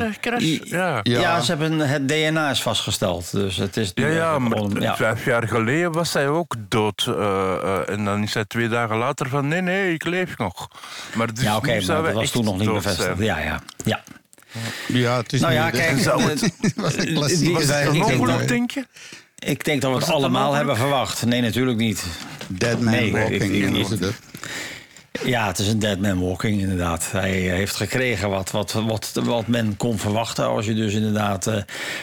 Ja. 0.63 0.99
Ja. 1.03 1.41
Ze 1.41 1.51
hebben 1.55 1.79
het 1.79 2.07
DNA 2.07 2.49
is 2.49 2.61
vastgesteld. 2.61 3.31
Dus 3.31 3.57
het 3.57 3.77
is 3.77 3.91
Ja, 3.93 4.07
ja, 4.07 4.39
maar 4.39 4.57
on- 4.57 4.75
ja. 4.79 4.95
vijf 4.95 5.25
jaar 5.25 5.47
geleden 5.47 5.91
was 5.91 6.13
hij 6.13 6.27
ook 6.27 6.55
dood. 6.69 7.05
eh, 7.07 7.13
eh, 7.55 7.89
en 7.89 8.05
dan 8.05 8.23
is 8.23 8.33
hij 8.33 8.45
twee 8.45 8.67
dagen 8.67 8.97
later 8.97 9.29
van... 9.29 9.47
nee, 9.47 9.61
nee, 9.61 9.93
ik 9.93 10.05
leef 10.05 10.37
nog. 10.37 10.67
Maar 11.15 11.33
dus 11.33 11.43
Ja, 11.43 11.55
oké, 11.55 11.67
maar 11.87 12.03
dat 12.03 12.13
was 12.13 12.31
toen 12.31 12.43
nog 12.45 12.57
niet 12.59 12.67
bevestigd. 12.73 13.03
zijn. 13.17 13.23
Ja, 13.23 13.39
ja, 13.39 13.61
ja. 13.85 14.03
ja, 14.87 15.17
het 15.17 15.33
is 15.33 15.39
Nou 15.41 15.53
ja, 15.53 15.69
kijk, 15.69 15.97
Zou 16.07 16.21
eh, 16.21 16.27
het- 16.27 16.73
was 16.75 16.93
een 16.95 17.05
die- 17.05 17.13
klassieke 17.15 17.53
Was 17.53 17.63
het 17.67 17.91
denk 17.91 18.05
ongeluk, 18.05 18.37
dat- 18.39 18.47
denk 18.47 18.71
je? 18.71 18.85
ik 19.39 19.63
denk 19.63 19.81
dat 19.81 19.91
we 19.93 19.97
het 19.97 20.09
allemaal 20.09 20.53
hebben 20.53 20.77
verwacht. 20.77 21.25
Nee, 21.25 21.41
natuurlijk 21.41 21.77
niet. 21.77 22.03
Dead 22.47 22.79
Man 22.81 22.93
Nee, 22.93 23.05
ik- 23.07 23.11
Walking 23.13 23.41
ik- 23.41 23.89
ik-. 23.91 24.13
Ja, 25.23 25.47
het 25.47 25.59
is 25.59 25.67
een 25.67 25.79
dead 25.79 25.99
man 25.99 26.19
walking 26.19 26.61
inderdaad. 26.61 27.11
Hij 27.11 27.31
heeft 27.31 27.75
gekregen 27.75 28.29
wat, 28.29 28.51
wat, 28.51 28.71
wat, 28.71 29.11
wat 29.23 29.47
men 29.47 29.77
kon 29.77 29.97
verwachten. 29.97 30.47
Als 30.47 30.65
je 30.65 30.73
dus 30.73 30.93
inderdaad... 30.93 31.47
eh, 31.47 31.55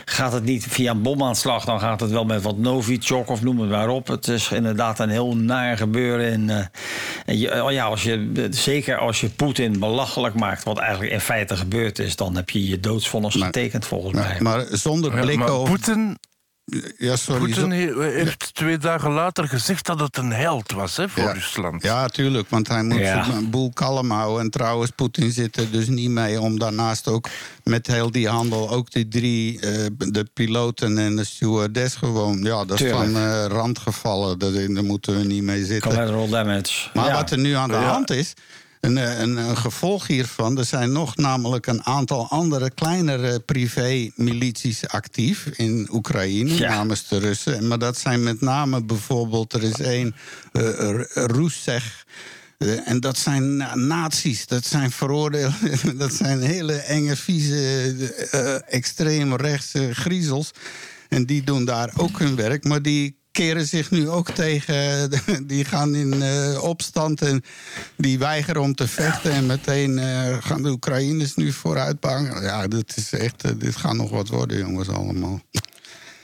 gaat 0.05 0.33
het 0.33 0.45
niet 0.45 0.67
via 0.69 0.91
een 0.91 1.03
bomaanslag... 1.03 1.65
dan 1.65 1.81
gaat 1.81 2.01
het 2.01 2.11
wel 2.11 2.25
met 2.25 2.43
wat 2.43 2.57
Novichok 2.57 3.29
of 3.29 3.43
noem 3.43 3.61
het 3.61 3.71
maar 3.71 3.89
op. 3.89 4.07
Het 4.07 4.29
is 4.29 4.51
inderdaad 4.51 4.99
een 4.99 5.09
heel 5.09 5.37
naar 5.37 5.77
gebeuren. 5.77 6.33
En, 6.33 6.51
eh, 6.51 6.67
en 7.27 7.39
je, 7.39 7.65
oh 7.65 7.73
ja, 7.73 7.85
als 7.85 8.03
je, 8.03 8.49
zeker 8.51 8.99
als 8.99 9.21
je 9.21 9.29
Poetin 9.29 9.79
belachelijk 9.79 10.35
maakt... 10.35 10.65
wat 10.65 10.79
eigenlijk 10.79 11.13
in 11.13 11.21
feite 11.21 11.57
gebeurd 11.57 11.99
is... 11.99 12.17
dan 12.17 12.37
heb 12.37 12.51
je 12.51 12.69
je 12.69 12.81
doodsvonnis 12.81 13.35
getekend 13.35 13.87
volgens 13.87 14.15
mij. 14.15 14.37
Maar, 14.41 14.65
zonder 14.71 15.15
Ja, 15.15 15.21
blik 15.21 15.39
maar 15.39 15.49
over... 15.49 15.75
Poetin, 15.75 16.19
Ja, 16.99 17.17
sorry. 17.17 17.53
He- 17.53 18.11
heeft 18.11 18.55
twee 18.55 18.79
dagen 18.79 19.11
later 19.11 19.49
gezegd 19.49 19.87
dat 19.87 20.01
het 20.01 20.17
een 20.17 20.33
held 20.33 20.73
was 20.73 20.97
hè, 20.97 21.09
voor 21.09 21.23
ja. 21.23 21.33
Rusland. 21.33 21.83
Ja, 21.83 22.07
tuurlijk, 22.09 22.49
want 22.49 22.69
hij 22.69 22.83
moet 22.83 22.99
Ja. 22.99 23.29
een 23.29 23.51
boel 23.51 23.71
kalm 23.73 24.11
houden. 24.11 24.41
En 24.45 24.51
trouwens, 24.51 24.91
Poetin 24.91 25.31
zit 25.31 25.57
er 25.57 25.71
dus 25.71 25.87
niet 25.89 26.11
mee 26.11 26.41
om 26.41 26.59
daarnaast 26.59 27.09
ook 27.09 27.29
met 27.65 27.87
heel 27.87 28.11
die 28.11 28.29
handel... 28.29 28.71
ook 28.71 28.91
die 28.93 29.09
drie, 29.09 29.61
eh, 29.61 29.87
de 29.99 30.27
piloten 30.35 30.99
en 30.99 31.17
de 31.17 31.25
stewardess 31.25 31.97
gewoon... 31.97 32.43
ja, 32.43 32.65
dat 32.65 32.81
is 32.81 32.87
Tuurlijk. 32.87 33.13
van 33.13 33.17
eh, 33.17 33.45
randgevallen, 33.49 34.39
daar, 34.39 34.53
daar 34.53 34.85
moeten 34.85 35.19
we 35.19 35.25
niet 35.25 35.43
mee 35.43 35.65
zitten. 35.65 35.91
Collateral 35.91 36.29
damage. 36.29 36.89
Maar 36.95 37.07
Ja. 37.07 37.15
wat 37.15 37.31
er 37.31 37.39
nu 37.39 37.53
aan 37.53 37.69
de 37.69 37.75
Ja. 37.75 37.83
hand 37.91 38.11
is, 38.11 38.33
een, 38.85 38.99
eh, 38.99 39.19
een, 39.19 39.37
een 39.37 39.57
gevolg 39.57 40.07
hiervan... 40.07 40.59
er 40.59 40.65
zijn 40.65 40.93
nog 40.93 41.17
namelijk 41.17 41.67
een 41.67 41.85
aantal 41.85 42.29
andere 42.29 42.71
kleinere 42.71 43.41
privé-milities 43.41 44.89
actief 44.89 45.47
in 45.47 45.89
Oekraïne... 45.93 46.55
Ja. 46.55 46.69
namens 46.69 47.09
de 47.09 47.19
Russen. 47.19 47.69
Maar 47.69 47.79
dat 47.79 47.99
zijn 47.99 48.23
met 48.23 48.41
name 48.41 48.85
bijvoorbeeld, 48.85 49.53
er 49.53 49.63
is 49.63 49.81
één, 49.81 50.15
uh, 50.53 51.01
Roeseg... 51.15 52.05
Eh, 52.59 52.89
en 52.89 53.01
dat 53.01 53.19
zijn 53.19 53.57
na- 53.57 53.75
nazi's, 53.75 54.47
dat 54.47 54.65
zijn 54.65 54.91
veroordeelde, 54.91 55.97
dat 55.97 56.13
zijn 56.13 56.41
hele 56.41 56.73
enge, 56.73 57.17
vieze, 57.17 57.95
eh, 58.31 58.75
extreem 58.75 59.35
rechtse 59.35 59.95
griezels. 59.95 60.51
En 61.09 61.27
die 61.27 61.43
doen 61.43 61.65
daar 61.65 61.93
ook 61.97 62.19
hun 62.19 62.37
werk, 62.37 62.65
maar 62.65 62.83
die 62.83 63.23
keren 63.35 63.67
zich 63.67 63.91
nu 63.91 64.09
ook 64.09 64.31
tegen. 64.31 65.11
Die 65.47 65.65
gaan 65.65 65.95
in 65.95 66.23
eh, 66.23 66.63
opstand 66.63 67.23
en 67.23 67.45
die 67.97 68.19
weigeren 68.19 68.63
om 68.63 68.75
te 68.75 68.89
vechten. 68.89 69.33
En 69.33 69.47
meteen 69.47 69.99
eh, 69.99 70.37
gaan 70.41 70.63
de 70.63 70.71
Oekraïners 70.71 71.35
nu 71.35 71.53
vooruit 71.53 72.01
bangen. 72.01 72.43
Ja, 72.43 72.67
dit 72.67 72.97
is 72.97 73.13
echt, 73.13 73.45
eh, 73.45 73.51
dit 73.59 73.77
gaat 73.77 73.95
nog 73.95 74.11
wat 74.11 74.29
worden, 74.29 74.59
jongens, 74.59 74.89
allemaal. 74.89 75.41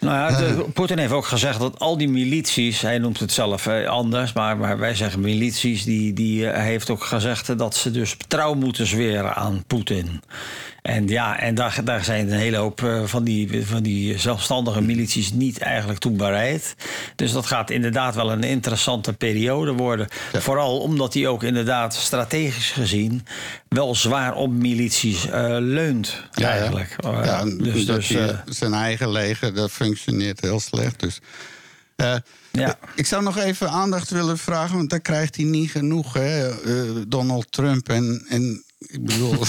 Nou 0.01 0.33
ja, 0.33 0.63
Poetin 0.75 0.99
heeft 0.99 1.13
ook 1.13 1.27
gezegd 1.27 1.59
dat 1.59 1.79
al 1.79 1.99
die 1.99 2.09
milities, 2.09 2.81
hij 2.81 2.99
noemt 2.99 3.21
het 3.21 3.33
zelf 3.33 3.69
anders, 3.69 4.33
maar, 4.33 4.57
maar 4.57 4.79
wij 4.79 4.95
zeggen 4.95 5.21
milities, 5.21 5.85
die, 5.85 6.13
die, 6.13 6.47
heeft 6.47 6.91
ook 6.91 7.05
gezegd 7.05 7.59
dat 7.59 7.75
ze 7.75 7.91
dus 7.91 8.17
trouw 8.29 8.55
moeten 8.55 8.87
zweren 8.87 9.35
aan 9.35 9.65
Poetin. 9.67 10.21
En 10.83 11.09
ja, 11.09 11.39
en 11.39 11.55
daar, 11.55 11.81
daar 11.85 12.05
zijn 12.05 12.31
een 12.33 12.39
hele 12.39 12.57
hoop 12.57 12.83
eh, 12.83 13.05
van 13.05 13.25
die, 13.25 13.67
van 13.67 13.83
die 13.83 14.19
zelfstandige 14.19 14.81
milities 14.81 15.33
niet 15.33 15.59
eigenlijk 15.59 15.99
toe 16.01 16.13
bereid. 16.13 16.75
Dus 17.17 17.33
dat 17.33 17.47
gaat 17.47 17.71
inderdaad 17.71 18.15
wel 18.15 18.33
een 18.33 18.43
interessante 18.45 19.13
periode 19.13 19.73
worden. 19.73 20.09
Vooral 20.33 20.79
omdat 20.81 21.15
hij 21.15 21.27
ook 21.27 21.43
inderdaad 21.43 21.95
strategisch 21.95 22.71
gezien 22.71 23.27
wel 23.69 23.95
zwaar 23.95 24.35
op 24.35 24.51
milities 24.51 25.27
eh, 25.29 25.57
leunt. 25.59 26.23
eigenlijk. 26.35 26.97
Eh, 26.99 27.21
Ja, 27.25 27.45
dus, 27.45 27.87
dat 27.87 27.97
dus, 27.97 28.07
die- 28.09 28.19
eh, 28.19 28.39
zijn 28.49 28.73
eigen 28.75 29.11
leger, 29.13 29.55
dat 29.55 29.71
functioneert 29.71 30.41
heel 30.41 30.61
slecht. 30.61 31.01
Dus. 31.01 31.21
eh, 31.97 32.15
Ja. 32.53 32.79
Ik 32.95 33.07
zou 33.07 33.23
nog 33.23 33.39
even 33.39 33.71
aandacht 33.71 34.11
willen 34.11 34.39
vragen, 34.39 34.77
want 34.77 34.91
daar 34.91 35.01
krijgt 35.01 35.37
hij 35.37 35.45
niet 35.45 35.71
genoeg, 35.71 36.13
hè, 36.13 36.49
eh, 36.49 36.91
Donald 37.09 37.53
Trump. 37.53 37.89
En, 37.89 38.25
en 38.29 38.65
Ik 38.87 39.05
bedoel. 39.05 39.37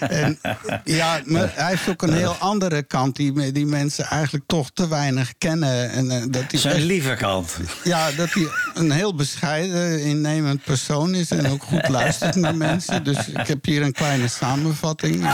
en, 0.00 0.38
ja, 0.84 1.20
maar 1.24 1.52
hij 1.54 1.68
heeft 1.68 1.88
ook 1.88 2.02
een 2.02 2.12
heel 2.12 2.34
andere 2.38 2.82
kant 2.82 3.16
die, 3.16 3.52
die 3.52 3.66
mensen 3.66 4.04
eigenlijk 4.04 4.44
toch 4.46 4.70
te 4.70 4.88
weinig 4.88 5.32
kennen. 5.38 5.90
En, 5.90 6.10
eh, 6.10 6.22
dat 6.30 6.42
hij 6.50 6.60
Zijn 6.60 6.82
lieve 6.82 7.14
kant. 7.14 7.56
ja, 7.84 8.10
dat 8.10 8.32
hij 8.32 8.48
een 8.74 8.90
heel 8.90 9.14
bescheiden, 9.14 10.00
innemend 10.00 10.64
persoon 10.64 11.14
is 11.14 11.30
en 11.30 11.48
ook 11.48 11.62
goed 11.62 11.88
luistert 11.88 12.34
naar 12.34 12.56
mensen. 12.68 13.04
Dus 13.04 13.28
ik 13.28 13.46
heb 13.46 13.64
hier 13.64 13.82
een 13.82 13.92
kleine 13.92 14.28
samenvatting. 14.28 15.24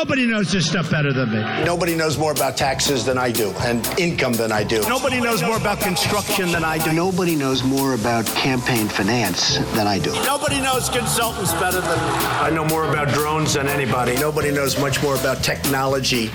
Nobody 0.00 0.24
knows 0.24 0.50
this 0.50 0.66
stuff 0.66 0.90
better 0.90 1.12
than 1.12 1.30
me. 1.30 1.42
Nobody 1.62 1.94
knows 1.94 2.16
more 2.16 2.32
about 2.32 2.56
taxes 2.56 3.04
than 3.04 3.18
I 3.18 3.30
do 3.30 3.50
and 3.58 3.86
income 3.98 4.32
than 4.32 4.50
I 4.50 4.64
do. 4.64 4.80
Nobody 4.88 5.20
knows 5.20 5.42
more 5.42 5.58
about 5.58 5.78
construction 5.78 6.50
than 6.52 6.64
I 6.64 6.78
do. 6.78 6.90
Nobody 6.90 7.36
knows 7.36 7.62
more 7.62 7.92
about 7.92 8.24
campaign 8.28 8.88
finance 8.88 9.58
than 9.74 9.86
I 9.86 9.98
do. 9.98 10.10
Nobody 10.24 10.58
knows 10.62 10.88
consultants 10.88 11.52
better 11.52 11.82
than 11.82 11.98
me. 11.98 12.14
I 12.40 12.48
know 12.48 12.64
more 12.64 12.88
about 12.88 13.12
drones 13.12 13.52
than 13.52 13.68
anybody. 13.68 14.14
Nobody 14.14 14.50
knows 14.50 14.80
much 14.80 15.02
more 15.02 15.16
about 15.16 15.44
technology, 15.44 16.28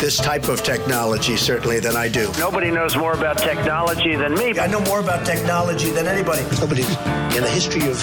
this 0.00 0.16
type 0.16 0.48
of 0.48 0.64
technology, 0.64 1.36
certainly, 1.36 1.78
than 1.78 1.94
I 1.94 2.08
do. 2.08 2.32
Nobody 2.36 2.72
knows 2.72 2.96
more 2.96 3.12
about 3.12 3.38
technology 3.38 4.16
than 4.16 4.34
me. 4.34 4.58
I 4.58 4.66
know 4.66 4.80
more 4.80 4.98
about 4.98 5.24
technology 5.24 5.90
than 5.90 6.08
anybody. 6.08 6.42
Nobody 6.58 6.82
in 6.82 7.44
the 7.44 7.50
history 7.54 7.88
of 7.88 7.96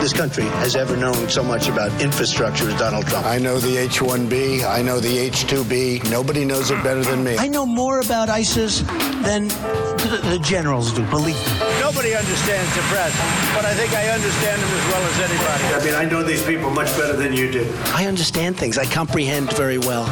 this 0.00 0.12
country 0.12 0.44
has 0.44 0.74
ever 0.74 0.96
known 0.96 1.28
so 1.28 1.44
much 1.44 1.68
about 1.68 2.02
infrastructure 2.02 2.68
as 2.68 2.76
Donald 2.80 3.06
Trump. 3.06 3.24
I 3.24 3.38
know 3.38 3.58
the 3.58 3.78
H-1B. 4.08 4.64
I 4.64 4.80
know 4.80 5.00
the 5.00 5.18
H-2B. 5.18 6.10
Nobody 6.10 6.44
knows 6.44 6.70
it 6.70 6.82
better 6.82 7.04
than 7.04 7.22
me. 7.22 7.36
I 7.36 7.46
know 7.46 7.66
more 7.66 8.00
about 8.00 8.30
ISIS 8.30 8.80
than 8.80 9.48
the, 9.48 10.20
the 10.30 10.38
generals 10.42 10.92
do, 10.94 11.04
believe 11.10 11.36
me. 11.36 11.80
Nobody 11.80 12.14
understands 12.14 12.74
the 12.74 12.80
press, 12.88 13.12
but 13.54 13.66
I 13.66 13.74
think 13.74 13.92
I 13.92 14.08
understand 14.08 14.62
them 14.62 14.70
as 14.70 14.86
well 14.92 15.02
as 15.04 15.18
anybody. 15.20 15.64
I 15.74 15.84
mean, 15.84 15.94
I 15.94 16.10
know 16.10 16.22
these 16.22 16.42
people 16.42 16.70
much 16.70 16.88
better 16.96 17.16
than 17.16 17.34
you 17.34 17.52
do. 17.52 17.70
I 17.94 18.06
understand 18.06 18.56
things. 18.56 18.78
I 18.78 18.86
comprehend 18.86 19.52
very 19.52 19.78
well. 19.78 20.04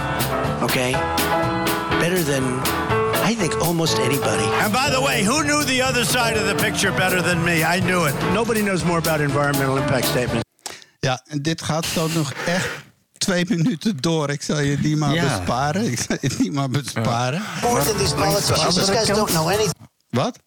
Okay? 0.63 0.93
Better 1.99 2.23
than, 2.23 2.45
I 3.25 3.35
think, 3.35 3.59
almost 3.63 3.99
anybody. 3.99 4.45
And 4.63 4.73
by 4.75 4.91
the 4.91 5.01
way, 5.01 5.25
who 5.25 5.43
knew 5.43 5.65
the 5.65 5.81
other 5.81 6.05
side 6.05 6.37
of 6.37 6.47
the 6.47 6.55
picture 6.63 6.93
better 6.93 7.23
than 7.23 7.43
me? 7.43 7.65
I 7.65 7.81
knew 7.81 8.05
it. 8.05 8.15
Nobody 8.35 8.61
knows 8.61 8.85
more 8.85 8.99
about 8.99 9.21
environmental 9.23 9.79
impact 9.79 10.07
statements. 10.07 10.45
Ja, 11.01 11.23
en 11.29 11.43
dit 11.43 11.63
gaat 11.63 11.87
zo 11.87 12.09
nog 12.15 12.33
echt 12.47 12.86
twee 13.27 13.45
minuten 13.49 13.97
door. 14.01 14.31
Ik 14.31 14.43
zal 14.43 14.61
je 14.61 14.77
die 14.81 14.97
maar 14.97 15.14
Ja. 15.14 15.39
besparen. 15.39 15.91
Ik 15.93 15.99
zal 15.99 16.16
je 16.20 16.29
die 16.39 16.53
maar 16.53 16.68
besparen. 16.68 17.43
Than 17.61 17.97
these 17.97 18.14
politicians. 18.14 18.74
These 18.74 18.93
guys 18.93 19.07
don't 19.07 19.31
know 19.31 19.47
anything. 19.47 19.72
Wat? 20.11 20.39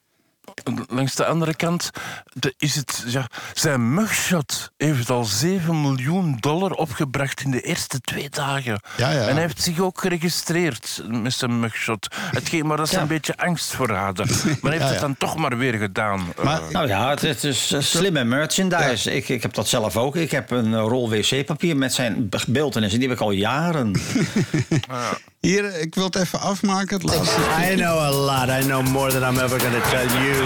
Langs 0.90 1.16
de 1.16 1.26
andere 1.26 1.56
kant 1.56 1.90
de, 2.34 2.54
is 2.58 2.76
het... 2.76 3.04
Ja, 3.08 3.28
zijn 3.54 3.94
mugshot 3.94 4.72
heeft 4.78 5.10
al 5.10 5.24
7 5.24 5.82
miljoen 5.82 6.38
dollar 6.40 6.72
opgebracht 6.72 7.42
in 7.42 7.52
de 7.52 7.62
eerste 7.62 8.02
twee 8.02 8.30
dagen. 8.30 8.82
Ja, 8.98 9.12
ja. 9.12 9.22
En 9.28 9.32
hij 9.34 9.42
heeft 9.42 9.62
zich 9.62 9.80
ook 9.80 10.00
geregistreerd 10.02 11.02
met 11.08 11.34
zijn 11.34 11.60
mugshot. 11.60 12.08
Hetgeen 12.20 12.66
maar 12.68 12.78
dat 12.78 12.90
ze 12.90 12.96
Ja. 12.96 13.02
een 13.02 13.08
beetje 13.08 13.38
angst 13.38 13.72
voor 13.74 13.92
hadden. 13.92 14.28
Maar 14.62 14.72
hij 14.72 14.72
heeft 14.72 14.84
Ja, 14.84 14.90
het 14.90 15.00
dan 15.00 15.18
toch 15.18 15.36
maar 15.38 15.58
weer 15.58 15.74
gedaan. 15.74 16.34
Maar- 16.44 16.62
Eh, 16.62 16.70
Nou 16.70 16.88
ja, 16.88 17.10
het, 17.10 17.22
het 17.22 17.44
is 17.44 17.72
eh, 17.72 17.82
slimme 17.82 18.24
merchandise. 18.24 19.16
Ik, 19.16 19.30
ik 19.30 19.42
heb 19.42 19.54
dat 19.54 19.68
zelf 19.68 19.98
ook. 19.98 20.16
Ik 20.16 20.32
heb 20.32 20.52
een 20.52 20.74
eh, 20.74 20.80
rol 20.80 21.10
wc-papier 21.10 21.78
met 21.78 21.94
zijn 21.94 22.30
beeldenis. 22.48 22.94
En 22.94 23.00
die 23.00 23.08
heb 23.08 23.18
ik 23.18 23.24
al 23.24 23.32
jaren. 23.32 23.92
Hier, 25.40 25.80
ik 25.82 25.96
wil 25.96 26.04
het 26.04 26.16
even 26.16 26.40
afmaken. 26.40 26.96
Het 26.98 27.04
laatste. 27.04 27.42
I 27.72 27.76
know 27.76 27.98
a 27.98 28.12
lot. 28.12 28.64
I 28.64 28.68
know 28.68 28.84
more 28.88 29.12
than 29.12 29.34
I'm 29.34 29.40
ever 29.40 29.60
going 29.60 29.84
to 29.84 29.90
tell 29.90 30.08
you. 30.08 30.44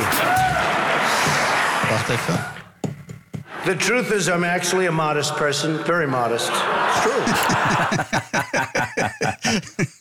Wacht 1.90 2.10
even. 2.10 2.63
The 3.66 3.76
truth 3.78 4.12
is, 4.12 4.28
I'm 4.28 4.44
actually 4.44 4.88
a 4.88 4.92
modest 4.92 5.36
person, 5.38 5.84
very 5.86 6.08
modest. 6.08 6.52
It's 6.52 7.02
true. 7.04 7.24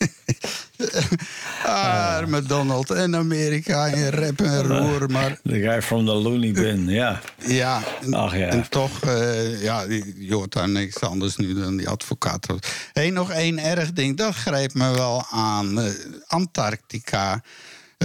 Arme 1.67 2.43
Donald 2.43 2.91
en 2.91 3.17
Amerika 3.17 3.87
en 3.87 4.11
rep 4.11 4.41
en 4.41 4.63
roer. 4.63 5.11
Maar 5.11 5.39
De 5.43 5.61
guy 5.61 5.83
from 5.83 6.05
the 6.07 6.13
loony 6.13 6.53
bin, 6.53 6.89
ja. 6.89 7.21
ja, 7.37 7.83
en, 8.03 8.15
Ach, 8.15 8.37
ja. 8.37 8.47
en 8.47 8.69
toch, 8.69 9.01
eh, 9.03 9.63
ja, 9.63 9.87
die- 9.87 10.15
je 10.19 10.35
hoort 10.35 10.53
daar 10.53 10.69
niks 10.69 11.01
anders 11.01 11.37
nu 11.37 11.55
dan 11.61 11.77
die 11.77 11.89
advocaat. 11.89 12.47
Hé, 12.47 12.57
hey, 12.93 13.11
nog 13.11 13.31
één 13.31 13.59
erg 13.59 13.93
ding, 13.93 14.17
dat 14.17 14.35
greep 14.35 14.75
me 14.75 14.91
wel 14.95 15.25
aan. 15.31 15.81
Eh, 15.81 15.91
Antarctica. 16.27 17.43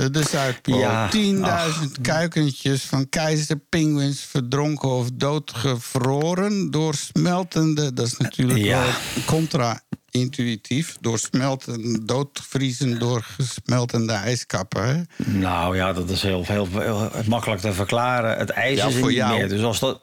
Eh, 0.04 0.06
De 0.12 0.24
Zuidpool. 0.30 0.80
Ja, 0.80 1.10
10.000 1.10 2.02
kuikentjes 2.02 2.82
van 2.82 3.10
keizerpinguïns 3.10 4.22
verdronken 4.22 4.89
of 4.89 5.08
doodgevroren 5.14 6.72
door 6.72 6.93
smeltende. 6.95 7.93
Dat 7.93 8.06
is 8.08 8.18
natuurlijk 8.18 8.60
Ja. 8.60 8.82
wel 8.82 8.91
contra-intuïtief. 9.26 10.98
Door 11.02 11.20
smelten, 11.20 12.06
doodvriezen 12.06 13.00
door 13.00 13.24
gesmeltende 13.38 14.14
ijskappen. 14.14 14.86
Hè? 14.88 15.02
Nou 15.39 15.76
ja, 15.76 15.93
dat 15.93 16.10
is 16.10 16.22
heel, 16.22 16.43
heel, 16.45 16.68
heel 16.72 17.12
makkelijk 17.28 17.62
te 17.62 17.74
verklaren. 17.74 18.38
Het 18.38 18.50
ijs 18.50 18.78
Ja, 18.78 18.88
is 18.88 18.93
er 18.93 19.00
voor 19.00 19.08
niet 19.10 19.18
jou. 19.18 19.38
meer. 19.38 19.50
Dus 19.50 19.62
als, 19.64 19.80
dat, 19.80 20.00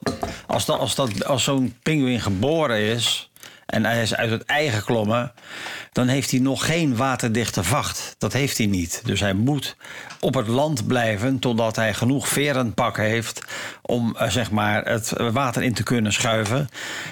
als, 0.47 0.65
dat, 0.65 0.79
als, 0.79 0.95
dat, 0.95 1.25
als 1.25 1.43
zo'n 1.43 1.75
pinguïn 1.83 2.21
geboren 2.21 2.79
is... 2.79 3.29
en 3.65 3.85
hij 3.85 4.01
is 4.01 4.15
uit 4.15 4.29
het 4.29 4.43
ei 4.45 4.69
geklommen... 4.69 5.31
dan 5.91 6.07
heeft 6.07 6.31
hij 6.31 6.39
nog 6.39 6.65
geen 6.65 6.95
waterdichte 6.95 7.63
vacht. 7.63 8.15
Dat 8.17 8.33
heeft 8.33 8.57
hij 8.57 8.67
niet. 8.67 9.01
Dus 9.05 9.19
hij 9.19 9.33
moet 9.33 9.75
op 10.19 10.33
het 10.33 10.47
land 10.47 10.87
blijven... 10.87 11.39
totdat 11.39 11.75
hij 11.75 11.93
genoeg 11.93 12.27
verenpak 12.27 12.97
heeft... 12.97 13.45
om 13.81 14.15
eh, 14.15 14.29
zeg 14.29 14.51
maar, 14.51 14.85
het 14.85 15.13
water 15.31 15.63
in 15.63 15.73
te 15.73 15.83
kunnen 15.83 16.13
schuiven. 16.13 16.69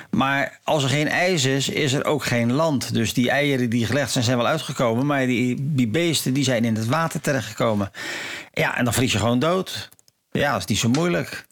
Maar 0.10 0.60
als 0.64 0.84
er 0.84 0.89
geen 0.89 1.08
ijs 1.08 1.45
is, 1.45 1.70
is 1.70 1.93
er 1.93 2.06
ook 2.06 2.24
geen 2.24 2.51
land. 2.51 2.93
Dus 2.93 3.14
die 3.14 3.30
eieren 3.30 3.70
die 3.70 3.86
gelegd 3.86 4.12
zijn, 4.12 4.24
zijn 4.24 4.38
wel 4.38 4.47
uitgekomen... 4.47 5.06
maar 5.06 5.26
die, 5.26 5.56
die 5.60 5.88
beesten 5.88 6.34
die 6.34 6.43
zijn 6.43 6.66
in 6.66 6.76
het 6.76 6.88
water 6.88 7.22
terechtgekomen. 7.22 7.91
Ja, 8.51 8.78
en 8.78 8.84
dan 8.84 8.93
vries 8.93 9.12
je 9.12 9.20
gewoon 9.20 9.39
dood. 9.39 9.89
Ja, 10.32 10.51
dat 10.51 10.62
is 10.62 10.68
niet 10.68 10.78
zo 10.78 10.89
moeilijk. 10.89 11.45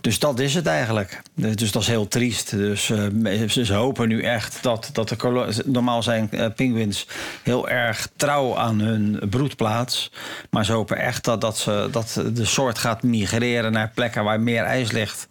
Dus 0.00 0.18
dat 0.18 0.38
is 0.38 0.54
het 0.54 0.66
eigenlijk. 0.66 1.22
Dus 1.34 1.72
dat 1.72 1.82
is 1.82 1.88
heel 1.88 2.08
triest. 2.08 2.50
Dus 2.50 2.90
eh, 2.90 3.48
ze, 3.48 3.64
ze 3.64 3.74
hopen 3.74 4.08
nu 4.08 4.22
echt 4.22 4.62
dat, 4.62 4.90
dat 4.92 5.08
de 5.08 5.62
normaal 5.64 6.02
zijn 6.02 6.30
eh, 6.30 6.46
pinguïns 6.56 7.06
heel 7.42 7.68
erg 7.68 8.08
trouw 8.16 8.56
aan 8.56 8.80
hun 8.80 9.20
broedplaats. 9.30 10.10
Maar 10.50 10.64
ze 10.64 10.72
hopen 10.72 10.96
echt 10.96 11.24
dat, 11.24 11.40
dat, 11.40 11.58
ze, 11.58 11.88
dat 11.90 12.20
de 12.32 12.44
soort 12.44 12.78
gaat 12.78 13.02
migreren 13.02 13.72
naar 13.72 13.90
plekken 13.94 14.24
waar 14.24 14.40
meer 14.40 14.62
ijs 14.62 14.92
ligt. 14.92 15.28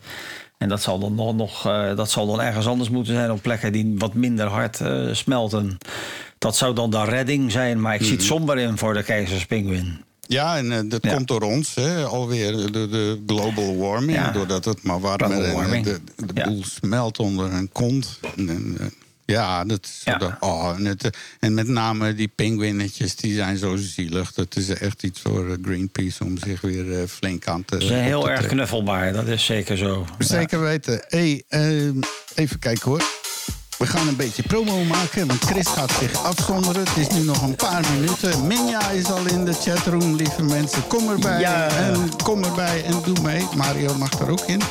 En 0.64 0.70
dat 0.70 0.82
zal 0.82 1.00
dan 1.00 1.16
nog, 1.16 1.36
nog 1.36 1.66
eh, 1.66 1.96
dat 1.96 2.12
zal 2.12 2.28
dan 2.28 2.42
ergens 2.42 2.68
anders 2.68 2.90
moeten 2.90 3.14
zijn 3.14 3.32
op 3.32 3.42
plekken 3.42 3.72
die 3.72 3.96
wat 3.98 4.14
minder 4.14 4.48
hard 4.48 4.82
eh, 4.82 5.08
smelten. 5.12 5.78
Dat 6.38 6.56
zou 6.56 6.76
dan 6.76 6.90
de 6.90 7.04
redding 7.04 7.52
zijn, 7.52 7.82
maar 7.82 7.96
ik 7.96 8.04
zie 8.04 8.12
het 8.12 8.24
somber 8.24 8.58
in 8.58 8.78
voor 8.78 8.94
de 8.94 9.04
keizerspinguïn. 9.04 10.04
Ja, 10.28 10.58
en 10.58 10.72
eh, 10.72 10.80
dat 10.86 11.04
Ja. 11.04 11.14
komt 11.14 11.28
door 11.28 11.42
ons, 11.42 11.76
hè, 11.76 12.04
alweer 12.04 12.52
de, 12.72 12.72
de 12.72 13.24
global 13.28 13.78
warming. 13.78 14.18
Ja. 14.18 14.32
Doordat 14.32 14.66
het 14.66 14.84
maar 14.84 15.00
warmer 15.00 15.44
en 15.44 15.54
warming. 15.54 15.86
de, 15.86 16.00
de 16.16 16.32
Ja. 16.34 16.44
boel 16.48 16.64
smelt 16.64 17.20
onder 17.20 17.54
een 17.54 17.70
kont. 17.72 18.20
En, 18.38 18.50
en, 18.50 18.76
eh, 18.80 18.86
ja, 19.26 19.66
dat 19.66 19.86
is 19.86 20.02
dat- 20.20 20.34
oh, 20.40 20.74
en, 20.78 20.86
het, 20.86 21.04
eh, 21.04 21.10
en 21.40 21.54
met 21.54 21.68
name 21.68 22.14
die 22.14 22.28
pinguïnnetjes, 22.28 23.16
die 23.16 23.34
zijn 23.36 23.58
zo 23.58 23.76
zielig. 23.76 24.34
Dat 24.34 24.56
is 24.56 24.70
echt 24.70 25.04
iets 25.04 25.22
voor 25.22 25.50
eh, 25.50 25.56
Greenpeace 25.62 26.24
om 26.24 26.38
zich 26.38 26.62
weer 26.62 27.00
eh, 27.00 27.08
flink 27.08 27.48
aan 27.48 27.66
te 27.66 27.76
Ze 27.82 27.88
zijn 27.88 28.04
heel 28.04 28.30
erg 28.30 28.46
knuffelbaar, 28.46 29.14
dat 29.14 29.28
is 29.28 29.46
zeker 29.46 29.78
zo. 29.78 30.06
Zeker 30.18 30.62
weten. 30.62 31.04
Hey, 31.08 31.44
ehm, 31.48 32.02
even 32.36 32.60
kijken 32.60 32.90
hoor. 32.90 33.04
We 33.84 33.90
gaan 33.90 34.08
een 34.08 34.16
beetje 34.16 34.44
promo 34.44 34.84
maken, 34.84 35.28
want 35.28 35.44
Chris 35.44 35.68
gaat 35.68 35.92
zich 36.00 36.24
afzonderen. 36.24 36.84
Het 36.86 36.98
is 36.98 37.08
nu 37.18 37.24
nog 37.24 37.42
een 37.42 37.56
paar 37.56 37.84
minuten. 37.94 38.48
Minja 38.48 38.90
is 38.90 39.12
al 39.12 39.26
in 39.26 39.46
de 39.46 39.54
chatroom, 39.54 40.16
lieve 40.16 40.44
mensen. 40.44 40.88
Kom 40.88 41.10
erbij 41.10 41.40
Ja. 41.40 41.68
en 41.68 42.10
kom 42.24 42.44
erbij 42.44 42.84
en 42.84 43.02
doe 43.04 43.22
mee. 43.22 43.48
Mario 43.56 43.96
mag 43.98 44.20
er 44.20 44.30
ook 44.30 44.42
in. 44.46 44.62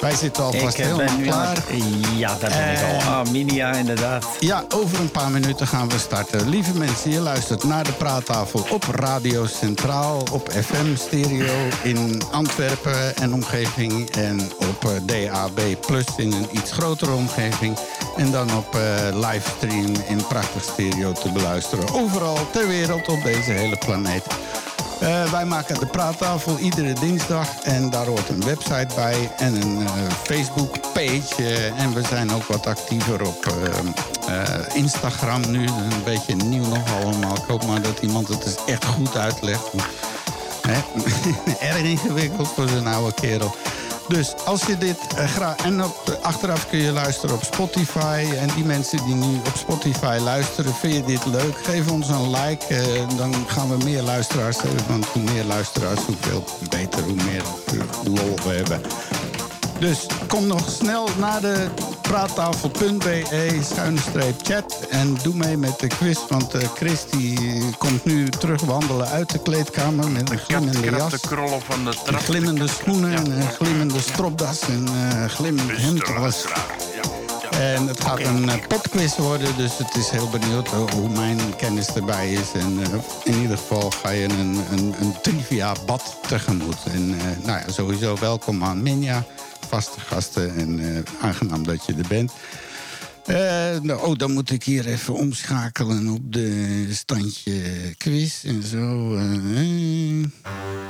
Wij 0.00 0.14
zitten 0.14 0.44
alvast 0.44 0.78
Ik 0.78 0.84
eh, 0.84 0.96
helemaal 0.96 1.22
klaar. 1.22 1.56
aan 1.70 2.16
Ja, 2.16 2.36
daar 2.40 2.50
ben 2.50 2.72
ik 2.72 2.78
Eh, 3.00 3.06
al. 3.08 3.12
Ah, 3.14 3.30
Minia, 3.30 3.72
inderdaad. 3.72 4.26
Ja, 4.40 4.64
over 4.74 5.00
een 5.00 5.10
paar 5.10 5.30
minuten 5.30 5.66
gaan 5.66 5.88
we 5.88 5.98
starten. 5.98 6.48
Lieve 6.48 6.74
mensen, 6.74 7.10
je 7.10 7.20
luistert 7.20 7.64
naar 7.64 7.84
de 7.84 7.92
praattafel 7.92 8.66
op 8.70 8.84
Radio 8.94 9.46
Centraal, 9.46 10.22
op 10.32 10.50
FM 10.52 10.96
Stereo 10.96 11.54
in 11.82 12.22
Antwerpen 12.30 13.16
en 13.16 13.34
omgeving 13.34 14.10
en 14.10 14.40
op 14.58 14.90
eh, 14.90 14.90
DAB 15.02 15.60
Plus 15.86 16.04
in 16.16 16.32
een 16.32 16.46
iets 16.50 16.72
grotere 16.72 17.12
omgeving. 17.12 17.76
En 18.16 18.30
dan 18.30 18.56
op 18.56 18.74
eh, 18.74 18.80
livestream 19.30 19.92
in 20.08 20.26
prachtig 20.28 20.62
stereo 20.62 21.12
te 21.12 21.28
beluisteren. 21.32 21.94
Overal 21.94 22.38
ter 22.52 22.68
wereld 22.68 23.08
op 23.08 23.22
deze 23.22 23.50
hele 23.50 23.76
planeet. 23.76 24.24
Eh, 25.00 25.30
wij 25.30 25.44
maken 25.44 25.78
de 25.78 25.86
praattafel 25.86 26.58
iedere 26.58 26.92
dinsdag 26.92 27.48
en 27.62 27.90
daar 27.90 28.06
hoort 28.06 28.28
een 28.28 28.44
website 28.44 28.94
bij 28.94 29.30
en 29.36 29.62
een 29.62 29.86
eh, 29.86 29.92
Facebook-page. 30.22 31.34
eh, 31.36 31.80
en 31.80 31.94
we 31.94 32.02
zijn 32.08 32.32
ook 32.32 32.44
wat 32.44 32.66
actiever 32.66 33.26
op 33.26 33.54
Instagram 34.74 35.50
nu. 35.50 35.66
Een 35.66 36.04
beetje 36.04 36.34
nieuw 36.34 36.66
nog 36.66 37.02
allemaal. 37.02 37.36
Ik 37.36 37.44
hoop 37.46 37.66
maar 37.66 37.82
dat 37.82 37.98
iemand 37.98 38.28
het 38.28 38.44
eens 38.44 38.56
echt 38.66 38.84
goed 38.84 39.16
uitlegt. 39.16 39.70
Erg 41.60 41.82
ingewikkeld 41.82 42.48
voor 42.48 42.68
zo'n 42.68 42.86
oude 42.86 43.14
kerel. 43.14 43.54
Dus 44.08 44.34
als 44.44 44.62
je 44.66 44.78
dit 44.78 44.96
eh, 45.16 45.28
graag. 45.28 45.56
En 45.56 45.84
op, 45.84 46.18
achteraf 46.22 46.68
kun 46.68 46.78
je 46.78 46.92
luisteren 46.92 47.34
op 47.34 47.42
Spotify. 47.44 48.24
En 48.38 48.48
die 48.54 48.64
mensen 48.64 49.04
die 49.04 49.14
nu 49.14 49.36
op 49.36 49.56
Spotify 49.56 50.18
luisteren, 50.22 50.74
vind 50.74 50.94
je 50.94 51.04
dit 51.04 51.26
leuk? 51.26 51.56
Geef 51.64 51.90
ons 51.90 52.08
een 52.08 52.30
like. 52.30 52.66
eh, 52.66 53.16
dan 53.16 53.34
gaan 53.46 53.78
we 53.78 53.84
meer 53.84 54.02
luisteraars 54.02 54.62
hebben. 54.62 54.84
Want 54.88 55.06
hoe 55.06 55.22
meer 55.22 55.44
luisteraars, 55.44 56.00
hoeveel 56.06 56.44
beter, 56.68 57.02
hoe 57.02 57.14
meer 57.14 57.42
lol 58.04 58.34
we 58.44 58.54
hebben. 58.54 58.80
Dus 59.78 60.06
kom 60.26 60.46
nog 60.46 60.70
snel 60.70 61.08
naar 61.18 61.40
de 61.40 61.66
praattafel.be 62.02 63.58
schuine 63.72 64.00
streep 64.00 64.34
chat. 64.42 64.78
En 64.90 65.16
doe 65.22 65.34
mee 65.34 65.56
met 65.56 65.78
de 65.78 65.86
quiz. 65.86 66.18
Want 66.28 66.54
eh, 66.54 66.68
Chris 66.74 67.04
die 67.10 67.38
komt 67.78 68.04
nu 68.04 68.28
terug 68.28 68.60
wandelen 68.60 69.06
uit 69.08 69.30
de 69.30 69.38
kleedkamer 69.38 70.10
met 70.10 70.30
een 70.30 70.38
glimmende 70.38 70.90
jas. 70.90 71.10
de 71.10 71.18
krollen 71.20 71.60
van 71.62 71.84
de 71.84 71.90
En 71.90 71.96
trap. 72.04 72.20
glimmende 72.20 72.68
schoenen, 72.68 73.14
en 73.14 73.30
een 73.30 73.48
glimmende 73.50 74.00
stropdas 74.00 74.60
en 74.60 74.88
eh 74.88 75.24
glimmend 75.24 75.70
hemd. 75.76 76.14
Alles. 76.14 76.44
En 77.50 77.86
het 77.86 78.00
gaat 78.00 78.18
een 78.20 78.48
eh, 78.48 78.66
popquiz 78.68 79.16
worden, 79.16 79.56
dus 79.56 79.78
het 79.78 79.94
is 79.96 80.10
heel 80.10 80.28
benieuwd 80.28 80.68
ho- 80.68 80.88
hoe 80.94 81.08
mijn 81.08 81.38
kennis 81.56 81.86
erbij 81.94 82.32
is. 82.32 82.52
En 82.54 82.78
eh, 82.82 82.88
in 83.24 83.40
ieder 83.40 83.56
geval 83.58 83.90
ga 84.02 84.10
je 84.10 84.24
een, 84.24 84.60
een, 84.70 84.94
een 85.00 85.14
trivia-bad 85.22 86.16
tegemoet. 86.28 86.76
En 86.92 87.14
eh, 87.18 87.46
nou 87.46 87.58
ja, 87.66 87.72
sowieso 87.72 88.16
welkom 88.20 88.64
aan 88.64 88.82
Minja, 88.82 89.24
vaste 89.68 90.00
gasten 90.00 90.56
en 90.56 90.80
eh, 90.80 91.24
aangenaam 91.24 91.64
dat 91.64 91.86
je 91.86 91.94
er 91.98 92.08
bent. 92.08 92.32
Eh, 93.26 93.36
nou, 93.82 94.06
oh, 94.06 94.16
dan 94.18 94.32
moet 94.32 94.50
ik 94.50 94.64
hier 94.64 94.86
even 94.86 95.14
omschakelen 95.14 96.08
op 96.08 96.32
de 96.32 96.86
standje 96.94 97.52
quiz 97.98 98.44
en 98.44 98.62
zo. 98.62 99.14
eh. 99.16 100.24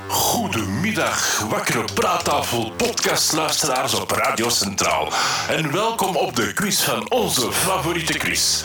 Goedemiddag, 0.07 1.39
wakkere 1.49 1.83
praattafel 1.93 2.71
podcastluisteraars 2.71 3.93
op 3.93 4.11
Radio 4.11 4.49
Centraal. 4.49 5.11
En 5.49 5.71
welkom 5.71 6.15
op 6.15 6.35
de 6.35 6.53
quiz 6.53 6.81
van 6.81 7.11
onze 7.11 7.51
favoriete 7.51 8.17
quiz. 8.17 8.61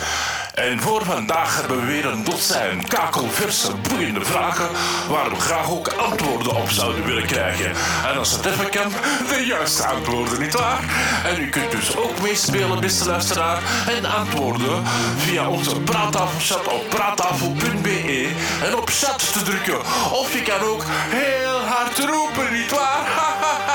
En 0.53 0.81
voor 0.81 1.05
vandaag 1.05 1.59
hebben 1.59 1.79
we 1.79 1.85
weer 1.85 2.05
een 2.05 2.23
dozijn 2.23 2.87
kakelverse, 2.87 3.71
boeiende 3.75 4.25
vragen... 4.25 4.69
waar 5.09 5.29
we 5.29 5.35
graag 5.35 5.69
ook 5.69 5.87
antwoorden 5.87 6.55
op 6.55 6.69
zouden 6.69 7.05
willen 7.05 7.25
krijgen. 7.25 7.71
En 8.05 8.17
als 8.17 8.31
het 8.31 8.45
even 8.45 8.69
kan, 8.69 8.91
de 9.27 9.45
juiste 9.45 9.85
antwoorden, 9.85 10.39
nietwaar? 10.39 10.79
En 11.25 11.41
u 11.41 11.49
kunt 11.49 11.71
dus 11.71 11.97
ook 11.97 12.21
meespelen, 12.21 12.79
beste 12.79 13.05
luisteraar... 13.05 13.61
en 13.97 14.05
antwoorden 14.05 14.83
via 15.17 15.49
onze 15.49 15.79
praattafelchat 15.79 16.67
op 16.67 16.89
praattafel.be... 16.89 18.31
en 18.63 18.75
op 18.77 18.89
chat 18.89 19.33
te 19.33 19.43
drukken. 19.43 19.79
Of 20.11 20.33
je 20.33 20.41
kan 20.41 20.67
ook 20.67 20.83
heel 21.09 21.59
hard 21.59 21.99
roepen, 21.99 22.53
nietwaar? 22.53 23.07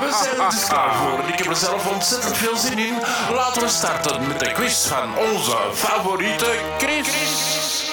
We 0.00 0.18
zijn 0.22 0.40
er 0.40 0.50
dus 0.50 0.66
klaar 0.66 0.94
voor. 0.94 1.18
En 1.18 1.28
ik 1.32 1.38
heb 1.38 1.46
er 1.46 1.56
zelf 1.56 1.86
ontzettend 1.92 2.36
veel 2.36 2.56
zin 2.56 2.78
in. 2.78 2.94
Laten 3.34 3.62
we 3.62 3.68
starten 3.68 4.26
met 4.26 4.40
de 4.40 4.52
quiz 4.52 4.86
van 4.86 5.16
onze 5.18 5.56
favoriete 5.72 6.58
Chris. 6.78 7.84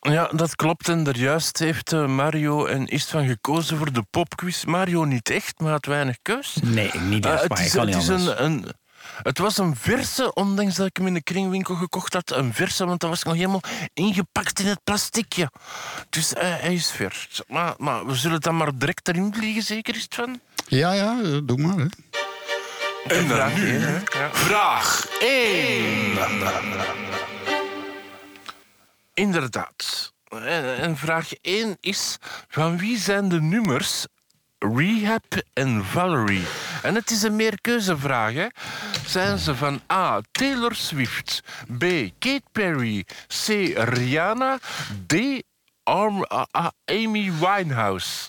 Ja, 0.00 0.28
dat 0.32 0.56
klopt. 0.56 0.88
En 0.88 1.02
daar 1.04 1.16
juist 1.16 1.58
heeft 1.58 1.92
eh, 1.92 2.06
Mario 2.06 2.66
en 2.66 2.86
Istvan 2.86 3.26
gekozen 3.26 3.76
voor 3.76 3.92
de 3.92 4.02
popquiz. 4.10 4.64
Mario 4.64 5.04
niet 5.04 5.30
echt, 5.30 5.60
maar 5.60 5.70
had 5.70 5.86
weinig 5.86 6.16
keus. 6.22 6.56
Nee, 6.62 6.90
niet 7.00 7.24
Eh, 7.24 7.32
echt, 7.32 7.40
het 7.40 7.48
maar 7.50 7.60
is, 7.60 7.66
ik 7.66 7.72
kan 7.72 7.86
het 7.86 7.94
niet 7.94 8.04
is 8.04 8.10
anders. 8.10 8.38
een, 8.38 8.44
een, 8.44 8.72
het 9.22 9.38
was 9.38 9.58
een 9.58 9.76
verse, 9.76 10.34
ondanks 10.34 10.74
dat 10.74 10.86
ik 10.86 10.96
hem 10.96 11.06
in 11.06 11.14
de 11.14 11.22
kringwinkel 11.22 11.74
gekocht 11.74 12.12
had. 12.12 12.30
Een 12.30 12.54
verse, 12.54 12.86
want 12.86 13.00
dat 13.00 13.10
was 13.10 13.22
nog 13.22 13.34
helemaal 13.34 13.62
ingepakt 13.94 14.60
in 14.60 14.66
het 14.66 14.80
plasticje. 14.84 15.50
Dus 16.10 16.34
eh, 16.34 16.54
hij 16.56 16.74
is 16.74 16.90
vers. 16.90 17.42
Maar, 17.48 17.74
maar 17.78 18.06
we 18.06 18.14
zullen 18.14 18.40
dan 18.40 18.56
maar 18.56 18.78
direct 18.78 19.08
erin 19.08 19.34
vliegen, 19.34 19.62
zeker 19.62 19.94
is 19.94 20.02
het 20.02 20.14
van? 20.14 20.40
Ja, 20.68 20.92
ja, 20.92 21.20
eh, 21.22 21.38
doe 21.44 21.58
maar. 21.58 21.76
Hè. 21.76 21.86
En 23.08 23.28
dan 23.28 23.36
Vraag 23.36 23.56
nu 23.56 23.68
één, 23.68 23.80
hè? 23.80 23.94
Ja. 24.18 24.30
vraag 24.32 25.08
1. 25.20 26.18
Inderdaad. 29.14 30.12
En, 30.28 30.76
en 30.76 30.96
vraag 30.96 31.32
1 31.40 31.76
is: 31.80 32.16
van 32.48 32.78
wie 32.78 32.98
zijn 32.98 33.28
de 33.28 33.40
nummers 33.40 34.06
Rehab 34.58 35.42
en 35.52 35.84
Valerie? 35.84 36.44
En 36.82 36.94
het 36.94 37.10
is 37.10 37.22
een 37.22 37.36
meerkeuzevraag. 37.36 38.32
Hè? 38.32 38.46
Zijn 39.06 39.38
ze 39.38 39.54
van 39.54 39.80
A. 39.92 40.20
Taylor 40.32 40.74
Swift, 40.74 41.42
B. 41.78 41.84
Kate 42.18 42.42
Perry, 42.52 43.04
C. 43.44 43.46
Rihanna, 43.74 44.58
D. 45.06 45.14
Arm, 45.82 46.26
Amy 46.84 47.32
Winehouse? 47.40 48.28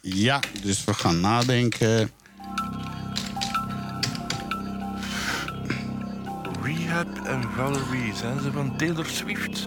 Ja, 0.00 0.40
dus 0.62 0.84
we 0.84 0.94
gaan 0.94 1.20
nadenken. 1.20 2.10
Rehab 6.62 7.26
en 7.26 7.42
Valerie, 7.56 8.14
zijn 8.14 8.40
ze 8.40 8.52
van 8.52 8.76
Taylor 8.76 9.06
Swift? 9.06 9.66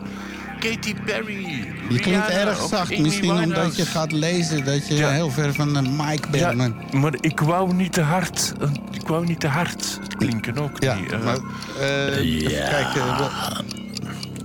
Katy 0.59 0.95
Perry. 1.05 1.65
Je 1.89 1.99
klinkt 1.99 2.27
erg 2.29 2.67
zacht. 2.69 2.97
Misschien 2.97 3.31
omdat 3.31 3.75
je 3.75 3.85
gaat 3.85 4.11
lezen 4.11 4.65
dat 4.65 4.87
je 4.87 4.95
Ja. 4.95 5.09
heel 5.09 5.29
ver 5.31 5.53
van 5.53 5.73
de 5.73 5.81
mic 5.81 6.27
bent. 6.29 6.43
Ja, 6.43 6.51
maar 6.51 6.71
maar 6.91 7.13
ik 7.21 7.39
wou 7.39 7.73
niet 7.73 7.93
te 7.93 8.01
hard. 8.01 8.53
eh, 8.61 8.69
Ik 8.91 9.07
wou 9.07 9.25
niet 9.25 9.39
te 9.39 9.47
hard 9.47 9.99
klinken 10.17 10.57
ook 10.57 10.83
ja, 10.83 10.95
niet. 10.99 11.11
eh. 11.11 11.23
maar, 11.23 11.37
eh, 11.79 12.17
even 12.17 12.51
kijken. 12.69 13.05
wel- 13.05 13.29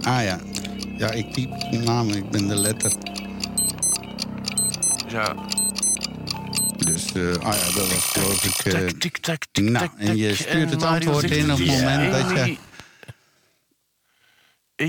Ah 0.02 0.24
ja. 0.24 0.38
Ja, 0.98 1.10
ik 1.10 1.32
typ 1.32 1.50
namen, 1.84 2.16
ik 2.16 2.30
ben 2.30 2.48
de 2.48 2.56
letter. 2.56 2.92
ja. 5.08 5.34
Dus, 6.76 7.12
eh, 7.12 7.22
ah 7.46 7.54
ja, 7.54 7.64
dat 7.74 7.88
was 7.88 8.04
geloof 8.12 8.44
ik... 8.44 8.72
eh, 8.72 8.72
Tak, 8.72 8.90
tik, 9.00 9.16
tak, 9.18 9.42
tik, 9.52 9.64
nou, 9.70 9.88
en 9.98 10.16
je 10.16 10.34
stuurt 10.34 10.70
het 10.70 10.82
antwoord 10.82 11.30
in 11.30 11.52
op 11.52 11.58
het 11.58 11.66
"Ja, 11.66 11.72
moment 11.72 12.12
dat 12.12 12.46
je- 12.46 12.56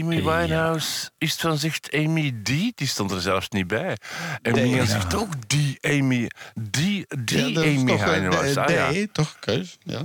Amy- 0.01 0.23
Winehouse 0.23 1.09
is 1.17 1.31
het 1.31 1.41
van 1.41 1.57
zegt 1.57 1.89
Amy 1.93 2.31
D, 2.43 2.45
die 2.47 2.87
stond 2.87 3.11
er 3.11 3.21
zelfs 3.21 3.49
niet 3.49 3.67
bij. 3.67 3.97
En 4.41 4.53
Nee, 4.53 4.69
ja. 4.69 4.85
zegt 4.85 5.15
ook 5.15 5.49
die 5.49 5.77
Amy, 5.81 6.29
die, 6.53 7.05
die 7.23 7.51
ja, 7.53 7.61
Amy 7.61 7.85
toch, 7.85 7.99
eh, 8.01 8.09
Winehouse. 8.13 8.53
de- 8.53 8.59
Ah, 8.81 8.93
ja. 8.95 9.05
toch 9.11 9.35
keus, 9.39 9.77
ja. 9.83 10.03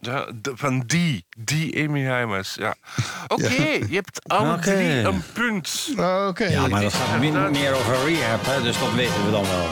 Ja, 0.00 0.30
de- 0.34 0.52
van 0.54 0.80
die, 0.86 1.26
die 1.38 1.76
Amy 1.76 1.92
Winehouse. 2.02 2.60
Ja. 2.60 2.74
Oké, 3.28 3.52
je 3.62 3.86
hebt 3.94 4.28
alle 4.28 4.58
drie 4.58 4.88
een 5.00 5.22
punt. 5.32 5.88
Oké, 6.28 6.44
Ja, 6.44 6.66
maar 6.66 6.80
dat 6.82 6.92
gaat 6.94 7.18
min- 7.20 7.50
meer 7.50 7.74
over 7.74 8.04
rehab, 8.04 8.44
hè, 8.46 8.62
dus 8.62 8.78
dat 8.78 8.92
weten 8.94 9.24
we 9.24 9.30
dan 9.30 9.44
wel. 9.46 9.68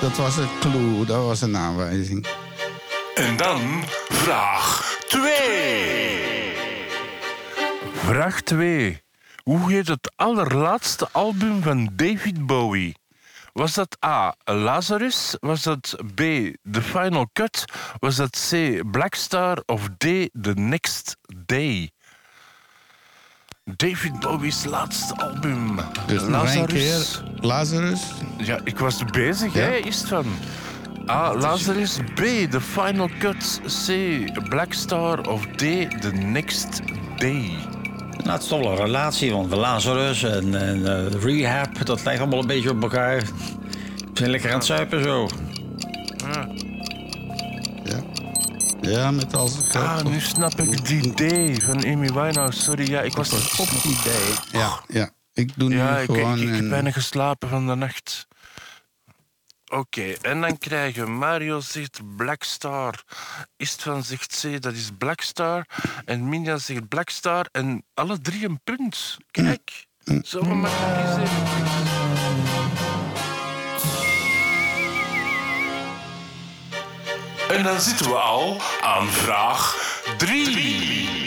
dat 0.00 0.16
was 0.16 0.36
een 0.36 0.48
clue, 0.60 1.04
dat 1.06 1.24
was 1.24 1.40
een 1.40 1.56
aanwijzing. 1.56 2.26
En 3.14 3.36
dan 3.36 3.84
vraag 4.08 4.96
2. 5.08 6.33
Vraag 8.04 8.40
2. 8.40 9.02
Hoe 9.42 9.72
heet 9.72 9.88
het 9.88 10.12
allerlaatste 10.16 11.08
album 11.12 11.62
van 11.62 11.88
David 11.92 12.46
Bowie? 12.46 12.96
Was 13.52 13.74
dat 13.74 13.96
A. 14.04 14.34
Lazarus? 14.44 15.36
Was 15.40 15.62
dat 15.62 15.96
B. 16.14 16.16
The 16.72 16.82
Final 16.82 17.28
Cut? 17.32 17.64
Was 17.98 18.16
dat 18.16 18.48
C. 18.50 18.80
Black 18.90 19.14
Star? 19.14 19.62
Of 19.66 19.88
D. 19.98 20.04
The 20.42 20.52
Next 20.54 21.16
Day? 21.46 21.90
David 23.64 24.20
Bowie's 24.20 24.64
laatste 24.64 25.14
album. 25.16 25.78
Dus 26.06 26.22
keer. 26.66 27.22
Lazarus. 27.40 28.02
Ja, 28.38 28.58
ik 28.64 28.78
was 28.78 29.04
bezig, 29.04 29.54
Ja. 29.54 29.60
hè, 29.60 29.70
is 29.74 29.98
het 30.00 30.08
van. 30.08 30.26
A. 31.10 31.34
Lazarus. 31.34 31.98
B. 32.14 32.20
The 32.50 32.60
Final 32.60 33.10
Cut. 33.18 33.60
C. 33.86 33.88
Black 34.48 34.72
Star. 34.72 35.20
Of 35.20 35.46
D. 35.46 35.58
The 36.00 36.10
Next 36.12 36.80
Day? 37.16 37.56
Nou, 38.24 38.36
het 38.36 38.42
is 38.42 38.48
toch 38.48 38.60
wel 38.60 38.70
een 38.70 38.84
relatie, 38.84 39.32
want 39.32 39.48
we 39.48 39.56
Lazarus 39.56 40.22
en, 40.22 40.54
en 40.54 40.86
eh, 40.86 41.22
rehab, 41.22 41.86
dat 41.86 42.04
lijkt 42.04 42.20
allemaal 42.20 42.40
een 42.40 42.46
beetje 42.46 42.70
op 42.70 42.82
elkaar. 42.82 43.16
We 43.16 44.10
zijn 44.12 44.30
lekker 44.30 44.50
aan 44.50 44.56
het 44.56 44.66
zuipen 44.66 45.02
zo. 45.02 45.28
Ja. 46.24 46.48
Ja, 48.80 49.10
met 49.10 49.36
al 49.36 49.48
zijn 49.48 49.64
geld. 49.64 49.84
Ah, 49.84 50.04
nu 50.04 50.20
snap 50.20 50.52
ik 50.52 50.86
die 50.86 51.12
D 51.12 51.62
van 51.64 51.84
Amy 51.84 52.12
Winehouse. 52.12 52.62
Sorry, 52.62 52.90
ja, 52.90 53.00
ik 53.00 53.16
was 53.16 53.58
op 53.58 53.68
idee. 53.84 54.34
Ja, 54.52 54.80
ja. 54.88 55.10
Ik 55.32 55.50
doe 55.56 55.68
nu 55.68 55.76
Ja, 55.76 55.98
ik, 55.98 56.08
ik, 56.08 56.16
gewoon 56.16 56.38
ik 56.38 56.54
heb 56.54 56.68
bijna 56.68 56.90
geslapen 56.90 57.48
van 57.48 57.66
de 57.66 57.74
nacht. 57.74 58.26
Oké, 59.74 60.12
en 60.22 60.40
dan 60.40 60.58
krijgen 60.58 61.12
Mario 61.12 61.60
zegt 61.60 62.16
Black 62.16 62.42
Star. 62.42 63.02
Istvan 63.56 64.04
zegt 64.04 64.40
C, 64.40 64.62
dat 64.62 64.72
is 64.72 64.90
Black 64.98 65.20
Star. 65.20 65.66
En 66.04 66.28
Minja 66.28 66.58
zegt 66.58 66.88
Black 66.88 67.10
Star. 67.10 67.46
En 67.52 67.84
alle 67.94 68.20
drie 68.20 68.44
een 68.44 68.60
punt. 68.64 69.16
Kijk, 69.30 69.86
zo 70.22 70.40
gemakkelijk 70.40 70.98
is 70.98 71.14
het. 71.16 71.30
En 77.56 77.62
dan 77.62 77.80
zitten 77.80 78.06
we 78.06 78.18
al 78.18 78.60
aan 78.80 79.08
vraag 79.08 79.76
3. 80.18 81.23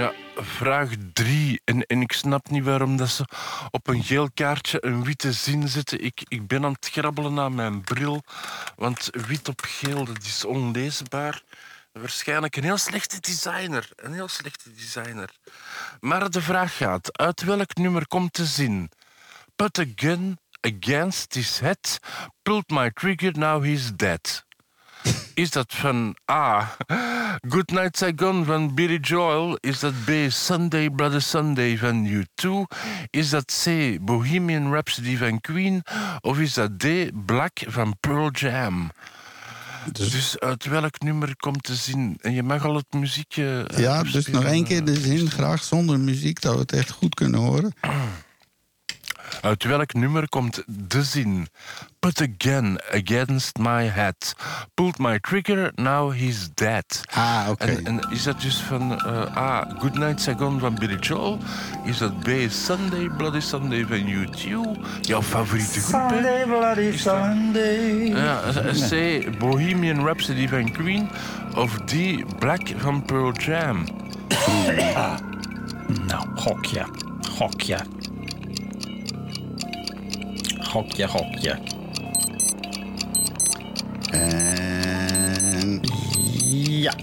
Ja, 0.00 0.12
vraag 0.34 0.90
drie. 1.12 1.60
En, 1.64 1.82
en 1.82 2.00
ik 2.00 2.12
snap 2.12 2.50
niet 2.50 2.64
waarom 2.64 2.96
dat 2.96 3.08
ze 3.08 3.24
op 3.70 3.88
een 3.88 4.02
geel 4.02 4.30
kaartje 4.34 4.84
een 4.84 5.04
witte 5.04 5.32
zin 5.32 5.68
zetten. 5.68 6.04
Ik, 6.04 6.22
ik 6.28 6.46
ben 6.46 6.64
aan 6.64 6.72
het 6.72 6.88
grabbelen 6.92 7.38
aan 7.38 7.54
mijn 7.54 7.80
bril. 7.80 8.22
Want 8.76 9.08
wit 9.10 9.48
op 9.48 9.60
geel, 9.60 10.04
dat 10.04 10.22
is 10.22 10.44
onleesbaar. 10.44 11.42
Waarschijnlijk 11.92 12.56
een 12.56 12.62
heel 12.62 12.78
slechte 12.78 13.20
designer. 13.20 13.88
Een 13.96 14.12
heel 14.12 14.28
slechte 14.28 14.74
designer. 14.74 15.30
Maar 16.00 16.30
de 16.30 16.42
vraag 16.42 16.76
gaat, 16.76 17.18
uit 17.18 17.42
welk 17.42 17.74
nummer 17.74 18.06
komt 18.06 18.36
de 18.36 18.46
zin? 18.46 18.90
Put 19.56 19.78
a 19.78 19.84
gun 19.94 20.38
against 20.60 21.34
his 21.34 21.58
head, 21.58 21.98
pulled 22.42 22.70
my 22.70 22.90
trigger, 22.90 23.38
now 23.38 23.64
he's 23.64 23.92
dead. 23.96 24.48
Is 25.40 25.50
dat 25.50 25.72
van 25.74 26.16
A. 26.30 26.76
Good 27.48 27.70
Night 27.70 27.96
Saigon 27.96 28.44
van 28.44 28.74
Billy 28.74 28.98
Joel? 29.00 29.56
Is 29.60 29.78
dat 29.78 29.92
B. 30.04 30.10
Sunday 30.28 30.90
Brother 30.90 31.22
Sunday 31.22 31.78
van 31.78 32.06
U2? 32.06 32.48
Is 33.10 33.30
dat 33.30 33.62
C. 33.64 33.96
Bohemian 34.00 34.72
Rhapsody 34.72 35.16
van 35.16 35.40
Queen? 35.40 35.82
Of 36.20 36.38
is 36.38 36.54
dat 36.54 36.78
D. 36.78 36.86
Black 37.26 37.58
van 37.66 37.96
Pearl 38.00 38.30
Jam? 38.30 38.90
Dus, 39.92 40.38
uit 40.38 40.64
welk 40.64 41.00
nummer 41.00 41.36
komt 41.36 41.66
de 41.66 41.74
zin? 41.74 42.18
En 42.20 42.32
je 42.32 42.42
mag 42.42 42.64
al 42.64 42.74
het 42.74 42.92
muziekje. 42.92 43.64
eh, 43.68 43.78
Ja, 43.78 44.02
dus 44.02 44.26
nog 44.26 44.44
één 44.44 44.64
keer 44.64 44.84
de 44.84 45.00
zin, 45.00 45.30
graag 45.30 45.62
zonder 45.62 46.00
muziek, 46.00 46.40
dat 46.40 46.54
we 46.54 46.60
het 46.60 46.72
echt 46.72 46.90
goed 46.90 47.14
kunnen 47.14 47.40
horen. 47.40 47.72
Uit 49.40 49.64
welk 49.64 49.92
nummer 49.92 50.28
komt 50.28 50.62
de 50.66 51.02
zin? 51.02 51.48
Put 51.98 52.20
a 52.20 52.26
gun 52.38 52.80
against 52.92 53.58
my 53.58 53.82
head. 53.84 54.34
Pulled 54.74 54.98
my 54.98 55.18
trigger, 55.18 55.72
now 55.74 56.12
he's 56.12 56.48
dead. 56.54 57.00
Ah, 57.14 57.46
oké. 57.50 57.64
En, 57.64 57.86
en 57.86 58.10
is 58.10 58.22
dat 58.22 58.40
dus 58.40 58.56
van 58.56 59.04
eh, 59.04 59.36
A. 59.36 59.74
Goodnight 59.78 60.20
Saigon 60.20 60.58
van 60.60 60.74
Billy 60.74 60.96
Joel? 61.00 61.38
Is 61.84 61.98
dat 61.98 62.20
B. 62.20 62.28
Sunday 62.48 63.08
Bloody 63.16 63.40
Sunday 63.40 63.84
van 63.86 64.06
U2? 64.06 64.48
Jouw 65.00 65.22
favoriete 65.22 65.80
groep, 65.80 66.10
hè? 66.10 66.44
Bloody 66.46 66.96
Sunday. 66.96 68.06
Ja, 68.06 68.42
eh, 68.42 68.88
C. 68.88 69.38
Bohemian 69.38 70.04
Rhapsody 70.04 70.48
van 70.48 70.72
Queen? 70.72 71.08
Of 71.54 71.78
D. 71.84 71.94
Black 72.38 72.72
van 72.76 73.02
Pearl 73.02 73.32
Jam? 73.32 73.84
Nou, 76.06 76.26
gokje. 76.34 76.86
Gokje. 77.28 77.78
Gokje, 80.70 81.08
gokje. 81.08 81.58
En 84.10 85.80
Ja. 86.80 86.94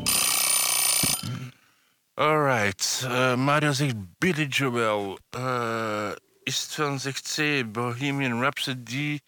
Alright. 2.14 3.06
eh, 3.10 3.36
Mario 3.36 3.72
zegt 3.72 3.96
Billy 4.18 4.46
Joel. 4.46 5.20
Eh, 5.30 6.10
is 6.44 6.62
het 6.62 6.74
van 6.74 7.00
zegt 7.00 7.36
C. 7.36 7.64
Bohemian 7.72 8.42
Rhapsody. 8.42 9.20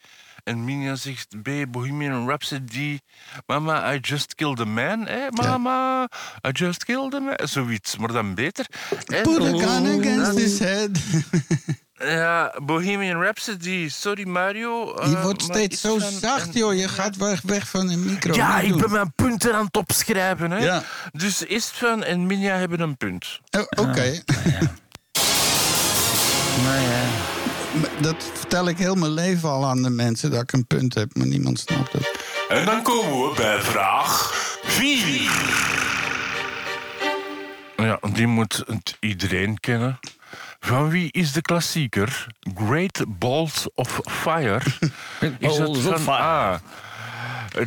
En 0.43 0.63
Minja 0.63 0.95
zegt 0.95 1.41
B. 1.41 1.49
Bohemian 1.67 2.27
Rhapsody. 2.27 2.99
Mama, 3.45 3.93
I 3.93 3.99
just 4.01 4.35
killed 4.35 4.59
a 4.59 4.65
man. 4.65 5.07
Eh, 5.07 5.29
mama, 5.29 6.03
I 6.47 6.49
just 6.51 6.85
killed 6.85 7.13
a 7.13 7.19
man. 7.19 7.37
Zoiets, 7.43 7.97
maar 7.97 8.11
dan 8.11 8.35
beter. 8.35 8.65
En 9.05 9.21
put 9.23 9.41
a 9.41 9.57
gun 9.57 9.99
against 9.99 10.37
his 10.37 10.59
head. 10.59 10.99
Ja, 11.99 12.53
Bohemian 12.63 13.21
Rhapsody. 13.21 13.89
Sorry, 13.89 14.27
Mario. 14.27 14.93
eh, 14.95 15.09
Je 15.09 15.21
wordt 15.21 15.41
steeds 15.41 15.81
zo 15.81 15.99
zacht, 15.99 16.45
en- 16.47 16.51
joh. 16.59 16.75
Je 16.75 16.87
gaat 16.87 17.15
weg, 17.17 17.41
weg 17.41 17.69
van 17.69 17.87
de 17.87 17.95
micro. 17.97 18.33
Ja, 18.33 18.59
ik 18.59 18.69
doen. 18.69 18.81
ben 18.81 18.91
mijn 18.91 19.13
punten 19.15 19.55
aan 19.55 19.65
het 19.65 19.77
opschrijven. 19.77 20.51
Hè? 20.51 20.57
Ja. 20.63 20.83
Dus 21.11 21.43
Istvan 21.43 22.03
en 22.03 22.25
Minja 22.27 22.55
hebben 22.55 22.79
een 22.79 22.97
punt. 22.97 23.39
Oh, 23.51 23.61
Oké. 23.87 24.21
Nou 26.63 26.79
ja. 26.81 27.01
Maar 27.81 27.89
Dat 28.01 28.15
vertel 28.33 28.67
ik 28.67 28.77
heel 28.77 28.95
mijn 28.95 29.11
leven 29.11 29.49
al 29.49 29.65
aan 29.65 29.81
de 29.83 29.89
mensen, 29.89 30.31
dat 30.31 30.41
ik 30.41 30.51
een 30.51 30.67
punt 30.67 30.93
heb. 30.93 31.15
Maar 31.17 31.27
niemand 31.27 31.59
snapt 31.59 31.91
het. 31.91 32.11
En 32.49 32.65
dan 32.65 32.81
komen 32.83 33.29
we 33.29 33.33
bij 33.35 33.61
vraag 33.61 34.31
4. 34.63 35.31
Ja, 37.77 37.99
die 38.13 38.27
moet 38.27 38.63
iedereen 38.99 39.59
kennen. 39.59 39.99
Van 40.59 40.89
wie 40.89 41.11
is 41.11 41.31
de 41.31 41.41
klassieker 41.41 42.27
Great 42.55 43.05
Balls 43.07 43.67
of 43.75 43.99
Fire? 44.03 44.61
Is 45.39 45.59
of 45.59 46.03
van. 46.03 46.15
A. 46.21 46.61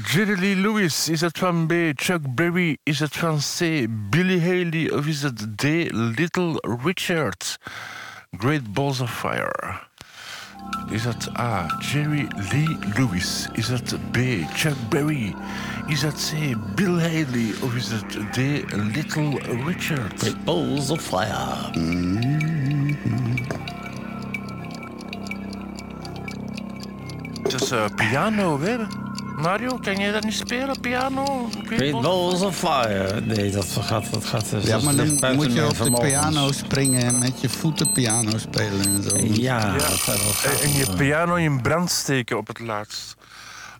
Jerry 0.04 0.38
Lee 0.38 0.56
Lewis? 0.56 1.08
Is 1.08 1.20
het 1.20 1.38
van 1.38 1.66
B. 1.66 1.72
Chuck 1.94 2.34
Berry? 2.34 2.78
Is 2.82 2.98
het 2.98 3.16
van 3.16 3.38
C. 3.38 3.86
Billy 4.10 4.40
Haley? 4.40 4.90
Of 4.90 5.06
is 5.06 5.22
het 5.22 5.58
D. 5.58 5.62
Little 5.90 6.78
Richard? 6.84 7.58
Great 8.38 8.72
Balls 8.72 9.00
of 9.00 9.18
Fire. 9.18 9.80
Is 10.90 11.02
dat 11.02 11.38
A. 11.38 11.78
Jerry 11.78 12.26
Lee 12.50 12.78
Lewis? 12.94 13.48
Is 13.52 13.66
dat 13.66 13.96
B. 14.10 14.18
Chuck 14.54 14.76
Berry? 14.88 15.34
Is 15.86 16.00
dat 16.00 16.14
C. 16.14 16.56
Bill 16.74 16.98
Haley? 17.00 17.52
Of 17.62 17.74
is 17.74 17.90
het 17.90 18.32
D. 18.32 18.36
Little 18.94 19.40
Richard? 19.66 20.20
Great 20.20 20.44
balls 20.44 20.90
of 20.90 21.00
fire. 21.00 21.70
Het 27.42 27.62
is 27.62 27.70
eh, 27.70 27.84
piano, 27.96 28.60
hè? 28.60 28.76
Mario, 29.36 29.78
kan 29.82 29.96
jij 29.96 30.12
dat 30.12 30.24
niet 30.24 30.34
spelen, 30.34 30.80
piano? 30.80 31.48
Great 31.64 32.02
balls 32.02 32.40
of 32.40 32.56
fire. 32.56 33.20
Nee, 33.20 33.50
dat 33.50 33.66
gaat... 33.80 34.10
Dat 34.10 34.24
gaat 34.24 34.50
dat 34.50 34.66
Ja, 34.66 34.80
maar 34.80 34.96
dan 34.96 35.34
moet 35.34 35.52
je 35.52 35.66
op 35.66 35.78
de 35.78 35.90
piano 36.00 36.52
springen 36.52 37.02
en 37.02 37.18
met 37.18 37.40
je 37.40 37.48
voeten 37.48 37.92
piano 37.92 38.38
spelen 38.38 38.86
en 38.86 39.02
zo. 39.02 39.16
Ja, 39.18 39.72
dat, 39.72 39.80
dat 39.80 39.88
gaat 39.88 40.52
En, 40.52 40.60
en 40.60 40.72
je 40.72 40.86
piano 40.96 41.34
in 41.34 41.60
brand 41.60 41.90
steken 41.90 42.38
op 42.38 42.46
het 42.46 42.58
laatst. 42.58 43.16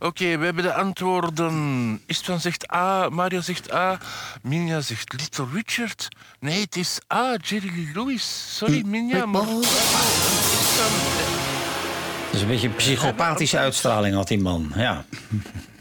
Oké, 0.03 0.39
we 0.39 0.45
hebben 0.45 0.63
de 0.63 0.75
antwoorden. 0.75 2.03
Istvan 2.07 2.41
zegt 2.41 2.73
A, 2.73 3.09
Mario 3.09 3.41
zegt 3.41 3.73
A, 3.73 3.99
Minja 4.43 4.81
zegt 4.81 5.13
Little 5.13 5.47
Richard. 5.53 6.09
Nee, 6.41 6.61
het 6.61 6.77
is 6.77 6.99
A, 7.15 7.37
Jerry 7.43 7.71
Lee 7.75 7.91
Lewis. 7.95 8.57
Sorry, 8.57 8.83
Minja, 8.87 9.27
maar... 9.27 9.45
Dat 9.45 9.65
is 12.33 12.41
een 12.41 12.49
beetje 12.49 12.69
een 12.69 12.75
psychopathische 12.75 13.59
uitstraling 13.59 14.15
had 14.15 14.29
die 14.29 14.41
man. 14.41 14.73
Ja. 14.77 15.05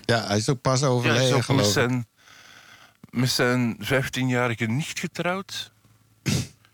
Ja, 0.05 0.27
hij 0.27 0.37
is 0.37 0.49
ook 0.49 0.61
pas 0.61 0.79
Ja, 0.79 0.85
hij 0.85 0.95
is 0.95 0.99
overleden, 0.99 1.29
ook 1.29 1.35
met 1.35 1.45
geloof 1.45 1.65
ik. 1.65 1.71
zijn, 1.71 2.07
met 3.09 3.29
zijn 3.29 3.77
15-jarige 3.83 4.65
nicht 4.65 4.99
getrouwd. 4.99 5.71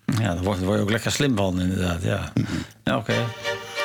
Ja, 0.06 0.34
daar 0.34 0.44
word, 0.44 0.60
je 0.60 0.66
ook 0.66 0.90
lekker 0.90 1.12
slim 1.12 1.36
van, 1.36 1.62
inderdaad. 1.62 2.04
Ja, 2.04 2.32
ja 2.84 2.98
oké. 2.98 3.26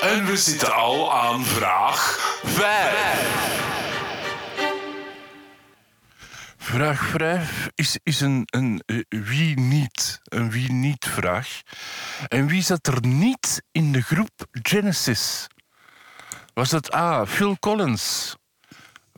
En 0.02 0.26
we 0.26 0.36
zitten 0.36 0.74
al 0.74 1.12
aan 1.12 1.44
vraag 1.44 2.16
5. 2.42 3.50
Vraag 6.58 7.06
5 7.06 7.68
is, 7.74 7.98
is 8.02 8.20
een, 8.20 8.42
een 8.46 8.82
eh, 8.86 8.98
wie 9.08 9.60
niet. 9.60 10.20
Een 10.24 10.50
wie 10.50 10.72
niet 10.72 11.06
vraag. 11.08 11.60
En 12.28 12.46
wie 12.46 12.62
zat 12.62 12.86
er 12.86 13.06
niet 13.06 13.62
in 13.72 13.92
de 13.92 14.02
groep 14.02 14.46
Genesis? 14.50 15.46
Was 16.54 16.70
het 16.70 16.94
A. 16.94 17.26
Phil 17.26 17.58
Collins? 17.58 18.36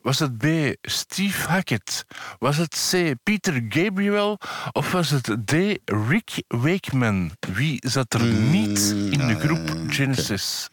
Was 0.04 0.18
het 0.18 0.38
B. 0.38 0.44
Steve 0.82 1.48
Hackett? 1.48 2.04
Was 2.38 2.56
het 2.56 2.90
C. 2.90 3.14
Peter 3.22 3.64
Gabriel? 3.68 4.38
Of 4.72 4.92
was 4.92 5.10
het 5.10 5.36
D. 5.44 5.52
Rick 6.08 6.42
Wakeman? 6.48 7.30
Wie 7.54 7.78
zat 7.86 8.14
er 8.14 8.24
niet 8.24 8.94
in 9.10 9.26
de 9.26 9.36
groep 9.38 9.70
Genesis? 9.86 10.66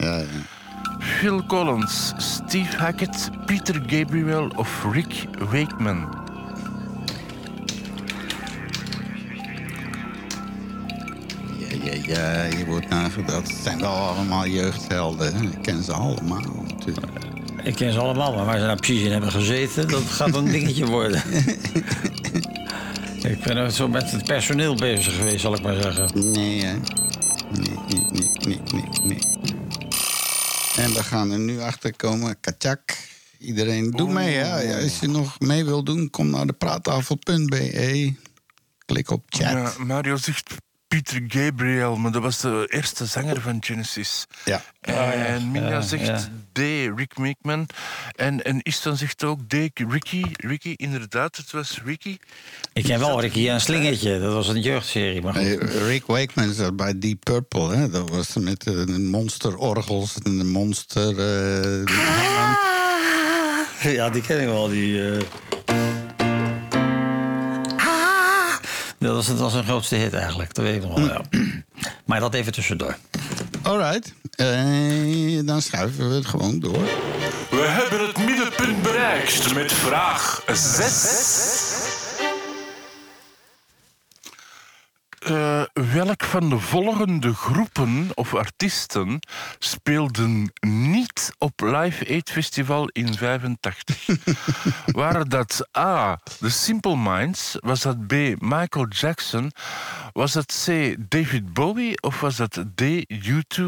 Phil 0.98 1.46
Collins, 1.46 2.12
Steve 2.16 2.76
Hackett, 2.76 3.30
Peter 3.46 3.82
Gabriel 3.86 4.52
of 4.56 4.86
Rick 4.92 5.24
Wakeman? 5.38 6.20
Ja, 11.58 11.92
ja, 11.92 11.94
ja, 12.06 12.42
je 12.58 12.64
wordt 12.66 12.88
nagedacht. 12.88 13.48
Het 13.48 13.60
zijn 13.62 13.80
wel 13.80 13.90
allemaal 14.08 14.46
jeugdhelden. 14.46 15.34
hè. 15.34 15.42
Ik 15.42 15.62
ken 15.62 15.82
ze 15.82 15.92
allemaal 15.92 16.64
natuurlijk. 16.68 17.31
Ik 17.64 17.74
ken 17.74 17.92
ze 17.92 17.98
allemaal, 17.98 18.34
maar 18.34 18.44
waar 18.44 18.58
ze 18.58 18.64
nou 18.64 18.76
precies 18.76 19.02
in 19.02 19.12
hebben 19.12 19.30
gezeten, 19.30 19.88
dat 19.88 20.02
gaat 20.02 20.34
een 20.34 20.44
dingetje 20.44 20.86
worden. 20.86 21.22
ik 23.32 23.42
ben 23.44 23.58
ook 23.58 23.70
zo 23.70 23.88
met 23.88 24.10
het 24.10 24.24
personeel 24.24 24.74
bezig 24.74 25.16
geweest, 25.16 25.40
zal 25.40 25.54
ik 25.54 25.62
maar 25.62 25.82
zeggen. 25.82 26.32
Nee, 26.32 26.64
hè? 26.64 26.72
Nee, 26.72 27.78
nee, 27.88 28.04
nee, 28.10 28.30
nee, 28.46 28.60
nee, 28.72 28.84
nee. 29.02 29.18
En 30.76 30.92
we 30.92 31.02
gaan 31.02 31.30
er 31.30 31.38
nu 31.38 31.60
achter 31.60 31.96
komen. 31.96 32.40
Katjak. 32.40 32.80
Iedereen, 33.38 33.90
doe 33.90 34.12
mee, 34.12 34.34
hè? 34.34 34.60
Ja, 34.60 34.82
als 34.82 35.00
je 35.00 35.08
nog 35.08 35.40
mee 35.40 35.64
wil 35.64 35.82
doen, 35.82 36.10
kom 36.10 36.30
naar 36.30 36.46
de 36.46 36.52
praattafel.be. 36.52 38.14
Klik 38.84 39.10
op 39.10 39.24
chat. 39.28 39.50
Ja, 39.50 39.72
Mario 39.84 40.16
zegt 40.16 40.54
Peter 40.88 41.22
Gabriel, 41.28 41.96
maar 41.96 42.12
dat 42.12 42.22
was 42.22 42.40
de 42.40 42.66
eerste 42.70 43.06
zanger 43.06 43.40
van 43.40 43.64
Genesis. 43.64 44.26
Ja. 44.44 44.62
En 44.80 45.50
Minja 45.50 45.68
ja, 45.68 45.80
zegt 45.80 46.06
ja. 46.06 46.28
D, 46.52 46.58
Rick 46.96 47.16
Makeman. 47.16 47.66
En, 48.16 48.44
en 48.44 48.62
Istvan 48.62 48.96
zegt 48.96 49.24
ook 49.24 49.38
D, 49.48 49.52
Ricky. 49.74 50.22
Ricky, 50.32 50.74
inderdaad, 50.76 51.36
het 51.36 51.50
was 51.50 51.80
Ricky. 51.84 52.18
Ik 52.72 52.84
ken 52.84 52.98
wel 52.98 53.20
Ricky 53.20 53.48
en 53.48 53.60
Slingertje. 53.60 54.20
Dat 54.20 54.32
was 54.32 54.48
een 54.48 54.60
jeugdserie. 54.60 55.22
Maar 55.22 55.34
goed. 55.34 55.62
Rick 55.86 56.06
Wakeman 56.06 56.52
zat 56.52 56.76
bij 56.76 56.98
Deep 56.98 57.24
Purple. 57.24 57.74
Hè? 57.74 57.90
Dat 57.90 58.10
was 58.10 58.34
met 58.34 58.62
de 58.62 58.84
monsterorgels 59.10 60.14
en 60.22 60.38
de 60.38 60.44
monster... 60.44 61.18
eh, 61.18 61.84
Ja, 63.94 64.10
die 64.10 64.22
ken 64.22 64.40
ik 64.40 64.46
wel. 64.46 64.68
Die, 64.68 65.10
eh. 65.10 65.20
Dat 69.02 69.14
was, 69.14 69.26
dat 69.26 69.38
was 69.38 69.54
een 69.54 69.64
grootste 69.64 69.94
hit 69.94 70.14
eigenlijk. 70.14 70.54
Dat 70.54 70.64
weet 70.64 70.74
ik 70.74 70.82
nog 70.82 70.98
wel, 70.98 71.06
ja. 71.06 71.20
Maar 72.06 72.20
dat 72.20 72.34
even 72.34 72.52
tussendoor. 72.52 72.96
Alright. 73.62 74.14
Eh, 74.30 75.46
dan 75.46 75.62
schuiven 75.62 76.08
we 76.08 76.14
het 76.14 76.26
gewoon 76.26 76.60
door. 76.60 76.84
We 77.50 77.64
hebben 77.68 78.06
het 78.06 78.16
middenpunt 78.16 78.82
bereikt 78.82 79.54
met 79.54 79.72
vraag 79.72 80.42
6. 80.52 81.71
Eh, 85.22 85.62
welk 85.72 86.24
van 86.24 86.48
de 86.48 86.58
volgende 86.58 87.34
groepen 87.34 88.08
of 88.14 88.34
artiesten 88.34 89.18
speelden 89.58 90.52
niet 90.60 91.34
op 91.38 91.60
Live 91.60 92.08
Aid 92.08 92.30
Festival 92.30 92.88
in 92.88 93.14
85? 93.14 94.06
Waren 94.86 95.28
dat 95.28 95.68
A. 95.78 96.20
The 96.40 96.50
Simple 96.50 96.96
Minds? 96.96 97.56
Was 97.60 97.80
dat 97.80 98.06
B. 98.06 98.12
Michael 98.38 98.88
Jackson? 98.88 99.52
Was 100.12 100.32
dat 100.32 100.64
C. 100.64 100.96
David 101.08 101.52
Bowie? 101.52 102.02
Of 102.02 102.20
was 102.20 102.36
dat 102.36 102.64
D. 102.74 102.82
U2? 103.08 103.62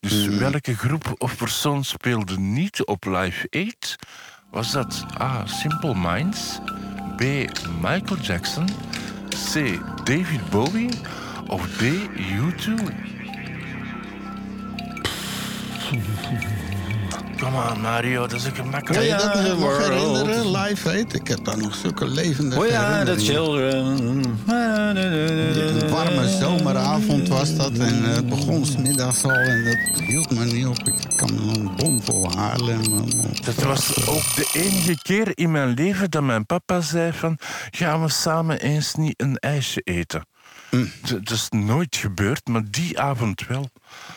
Dus 0.00 0.26
welke 0.26 0.76
groep 0.76 1.14
of 1.18 1.36
persoon 1.36 1.84
speelde 1.84 2.38
niet 2.38 2.84
op 2.84 3.04
Live 3.04 3.46
Aid? 3.50 3.96
Was 4.50 4.72
dat 4.72 5.04
A. 5.20 5.46
Simple 5.46 5.94
Minds? 5.94 6.58
B. 7.16 7.22
Michael 7.80 8.16
Jackson? 8.20 8.68
C. 9.34 9.78
David 10.04 10.40
Bowie? 10.50 10.90
Of 11.48 11.78
D. 11.78 12.08
U2? 12.36 12.92
Kom 17.40 17.56
aan, 17.56 17.80
Mario, 17.80 18.26
dat 18.26 18.32
is 18.38 18.44
een 18.44 18.52
Kan 18.52 18.64
gemakkelijk. 18.64 19.04
je 19.04 19.10
dat 19.16 19.34
nog 19.42 19.58
world. 19.58 19.82
herinneren? 19.88 20.50
Live 20.56 20.88
Aid? 20.88 21.14
Ik 21.14 21.26
heb 21.28 21.44
daar 21.44 21.58
nog 21.58 21.74
zulke 21.74 22.06
levende 22.06 22.56
Oh 22.58 22.66
ja, 22.66 23.04
the 23.04 23.10
herinneringen. 23.10 23.24
children. 23.34 23.84
Een 25.82 25.88
warme 25.90 26.28
zomeravond 26.28 27.28
was 27.28 27.56
dat 27.56 27.72
en 27.78 28.02
het 28.02 28.28
begon 28.28 28.66
smiddags 28.66 29.24
al 29.24 29.30
en 29.30 29.64
dat 29.64 30.00
hield 30.00 30.30
me 30.30 30.44
niet 30.44 30.66
op. 30.66 30.78
Ik 30.88 31.16
kan 31.16 31.28
een 31.30 31.70
bom 31.76 32.02
vol 32.02 32.30
Haarlem. 32.36 32.82
Dat 33.44 33.54
was 33.54 34.06
ook 34.06 34.34
de 34.34 34.50
enige 34.52 34.98
keer 35.02 35.30
in 35.34 35.50
mijn 35.50 35.74
leven 35.74 36.10
dat 36.10 36.22
mijn 36.22 36.46
papa 36.46 36.80
zei 36.80 37.12
van... 37.12 37.38
gaan 37.70 38.02
we 38.02 38.08
samen 38.08 38.60
eens 38.60 38.94
niet 38.94 39.20
een 39.20 39.36
ijsje 39.38 39.80
eten. 39.80 40.26
D- 41.02 41.08
Dat 41.08 41.30
is 41.30 41.46
nooit 41.50 41.96
gebeurd, 41.96 42.46
maar 42.48 42.62
die 42.70 43.00
avond 43.00 43.46
wel. 43.48 43.68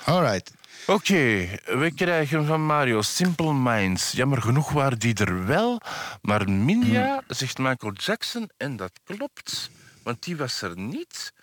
Alright. 0.05 0.51
Oké, 0.87 1.49
we 1.65 1.91
krijgen 1.95 2.45
van 2.45 2.65
Mario 2.65 3.01
Simple 3.01 3.53
Minds. 3.53 4.11
Jammer 4.11 4.41
genoeg 4.41 4.71
waren 4.71 4.99
die 4.99 5.13
er 5.13 5.45
wel, 5.45 5.81
maar 6.21 6.49
Minja 6.49 7.23
zegt 7.27 7.57
Michael 7.57 7.93
Jackson 7.93 8.49
en 8.57 8.75
dat 8.75 8.99
klopt, 9.03 9.69
want 10.03 10.23
die 10.23 10.37
was 10.37 10.61
er 10.61 10.77
niet. 10.77 11.33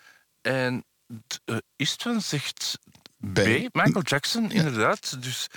En 0.41 0.85
eh, 1.45 1.57
Istvan 1.75 2.21
zegt 2.21 2.79
B. 3.33 3.37
Michael 3.71 4.01
Jackson, 4.01 4.51
inderdaad. 4.51 5.23
Dus 5.23 5.47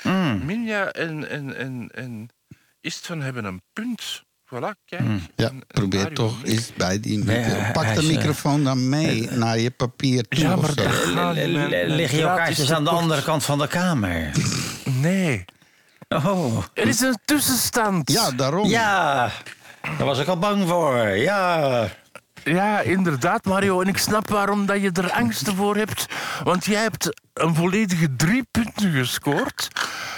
Minja 0.45 0.93
en, 0.93 1.29
en, 1.29 1.57
en, 1.57 1.91
en 1.95 2.29
Istvan 2.81 3.21
hebben 3.21 3.45
een 3.45 3.63
punt. 3.73 4.23
Voilà, 4.55 4.73
kijk. 4.85 5.03
Ja, 5.37 5.51
probeer 5.67 6.15
toch 6.15 6.45
eens 6.45 6.73
bij 6.77 7.01
die 7.01 7.25
Pak 7.73 7.95
de 7.95 8.01
eh, 8.01 8.07
microfoon 8.07 8.65
dan 8.65 8.89
mee 8.89 9.31
naar 9.31 9.59
je 9.59 9.71
papier 9.71 10.29
toe. 10.29 10.41
Ja, 10.41 10.57
maar 10.57 11.35
Liggen 11.87 12.19
is 12.19 12.25
kaartjes 12.25 12.73
aan 12.73 12.85
de 12.85 12.91
andere 12.91 13.23
kant 13.23 13.45
van 13.45 13.59
de 13.59 13.67
kamer? 13.67 14.31
Nee. 14.85 15.45
Oh. 16.09 16.65
Er 16.75 16.89
is 16.89 17.01
een 17.01 17.19
tussenstand. 17.25 18.13
Ja, 18.13 18.31
daarom. 18.31 18.69
Ja, 18.69 19.31
daar 19.83 20.07
was 20.07 20.19
ik 20.19 20.27
al 20.27 20.39
bang 20.39 20.69
voor. 20.69 21.07
Ja. 21.07 21.89
Ja, 22.45 22.81
inderdaad, 22.81 23.45
Mario. 23.45 23.81
En 23.81 23.89
ik 23.89 23.99
snap 23.99 24.29
waarom 24.29 24.67
dat 24.67 24.81
je 24.81 24.91
er 24.93 25.13
angsten 25.13 25.57
voor 25.57 25.77
hebt. 25.77 26.07
Want 26.45 26.65
jij 26.65 26.83
hebt 26.83 27.21
een 27.43 27.55
volledige 27.55 28.17
drie 28.17 28.43
punten 28.51 28.93
gescoord. 28.93 29.69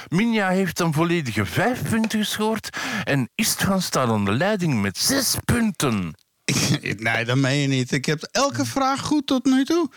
Minja 0.08 0.48
heeft 0.48 0.80
een 0.80 0.92
volledige 0.92 1.46
vijf 1.46 1.82
punten 1.90 2.18
gescoord. 2.18 2.68
En 3.04 3.30
Istvan 3.34 3.82
staat 3.82 4.08
aan 4.08 4.24
de 4.24 4.32
leiding 4.32 4.80
met 4.80 4.98
zes 4.98 5.36
punten. 5.44 6.14
nee, 6.96 7.24
dat 7.24 7.36
meen 7.36 7.58
je 7.58 7.68
niet. 7.68 7.92
Ik 7.92 8.04
heb 8.04 8.28
elke 8.32 8.64
vraag 8.64 9.00
goed 9.00 9.26
tot 9.26 9.44
nu 9.44 9.64
toe. 9.64 9.90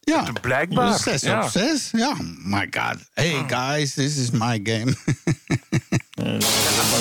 Ja, 0.00 0.32
Blijkbaar, 0.40 0.92
Dus 0.92 1.02
zes 1.02 1.22
ja. 1.22 1.44
op 1.44 1.50
zes. 1.50 1.88
Ja, 1.92 2.14
my 2.38 2.68
god. 2.70 2.96
Hey 3.12 3.44
guys, 3.46 3.94
this 3.94 4.16
is 4.16 4.30
my 4.30 4.60
game. 4.62 4.94
Je 6.14 6.38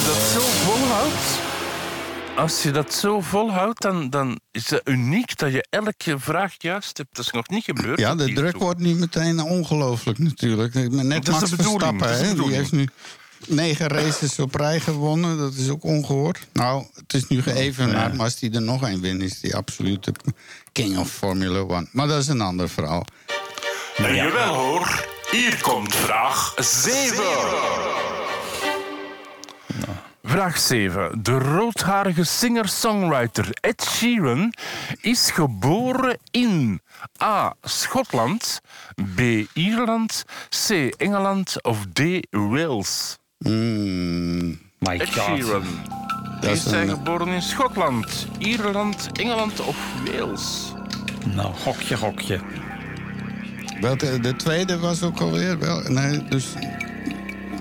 dat 0.06 0.22
zo 0.34 0.40
volhoudt... 0.40 1.53
Als 2.36 2.64
je 2.64 2.72
dat 2.72 2.94
zo 2.94 3.22
volhoudt, 3.22 3.82
dan, 3.82 4.10
dan 4.10 4.40
is 4.52 4.70
het 4.70 4.82
uniek 4.84 5.38
dat 5.38 5.52
je 5.52 5.66
elke 5.70 6.20
vraag 6.20 6.54
juist 6.58 6.98
hebt. 6.98 7.16
Dat 7.16 7.26
is 7.26 7.32
nog 7.32 7.48
niet 7.48 7.64
gebeurd. 7.64 8.00
ja, 8.00 8.16
de 8.16 8.34
druk 8.34 8.52
toe. 8.52 8.60
wordt 8.60 8.80
nu 8.80 8.94
meteen 8.94 9.42
ongelooflijk 9.42 10.20
natuurlijk. 10.20 10.74
Net 10.74 11.26
Dat 11.26 11.36
is 11.36 11.42
Max 11.42 11.50
Verstappen, 11.50 11.98
dat 11.98 12.10
is 12.10 12.20
de 12.20 12.26
hè, 12.26 12.36
die 12.36 12.54
heeft 12.54 12.72
nu 12.72 12.88
negen 13.48 13.88
races 13.88 14.40
op 14.40 14.56
rij 14.56 14.80
gewonnen. 14.80 15.38
Dat 15.38 15.54
is 15.54 15.70
ook 15.70 15.84
ongehoord. 15.84 16.48
Nou, 16.54 16.86
het 16.96 17.14
is 17.14 17.28
nu 17.28 17.42
geëvenaard, 17.42 18.14
maar 18.14 18.26
als 18.26 18.40
hij 18.40 18.52
er 18.52 18.62
nog 18.62 18.88
één 18.88 19.02
wint... 19.02 19.22
is 19.22 19.42
hij 19.42 19.54
absoluut 19.54 20.04
de 20.04 20.14
king 20.72 20.98
of 20.98 21.12
Formula 21.12 21.60
One. 21.60 21.88
Maar 21.92 22.08
dat 22.08 22.22
is 22.22 22.28
een 22.28 22.42
ander 22.42 22.70
verhaal. 22.70 23.06
En 23.98 24.16
jawel 24.16 24.54
hoor, 24.54 25.06
hier 25.32 25.62
komt 25.62 25.96
vraag 25.96 26.54
7. 26.58 28.13
Vraag 30.34 30.58
7. 30.58 31.24
De 31.24 31.38
roodharige 31.38 32.24
singer-songwriter 32.24 33.48
Ed 33.62 33.84
Sheeran 33.84 34.54
is 35.02 35.32
geboren 35.32 36.18
in 36.32 36.82
A. 37.24 37.54
Schotland, 37.62 38.62
B. 39.16 39.20
Ierland, 39.54 40.24
C. 40.68 40.70
Engeland 40.98 41.64
of 41.64 41.86
D. 41.94 42.02
Wales. 42.30 43.18
Mm, 43.38 44.48
My 44.80 44.98
Ed 44.98 45.10
god. 45.14 45.24
Sheeran. 45.24 45.64
Dat 46.42 46.52
Is 46.52 46.66
een- 46.66 46.90
geboren 46.90 47.28
in 47.28 47.42
Schotland, 47.42 48.28
Ierland, 48.38 49.10
Engeland 49.14 49.60
of 49.60 49.78
Wales? 50.12 50.74
Nou, 51.36 51.54
gokje, 51.54 51.98
gokje. 51.98 52.40
welke, 53.82 54.20
de 54.20 54.36
tweede 54.36 54.80
was 54.80 55.04
ook 55.04 55.20
alweer... 55.20 55.60
Wel, 55.60 55.82
nee, 55.88 56.24
dus... 56.24 56.46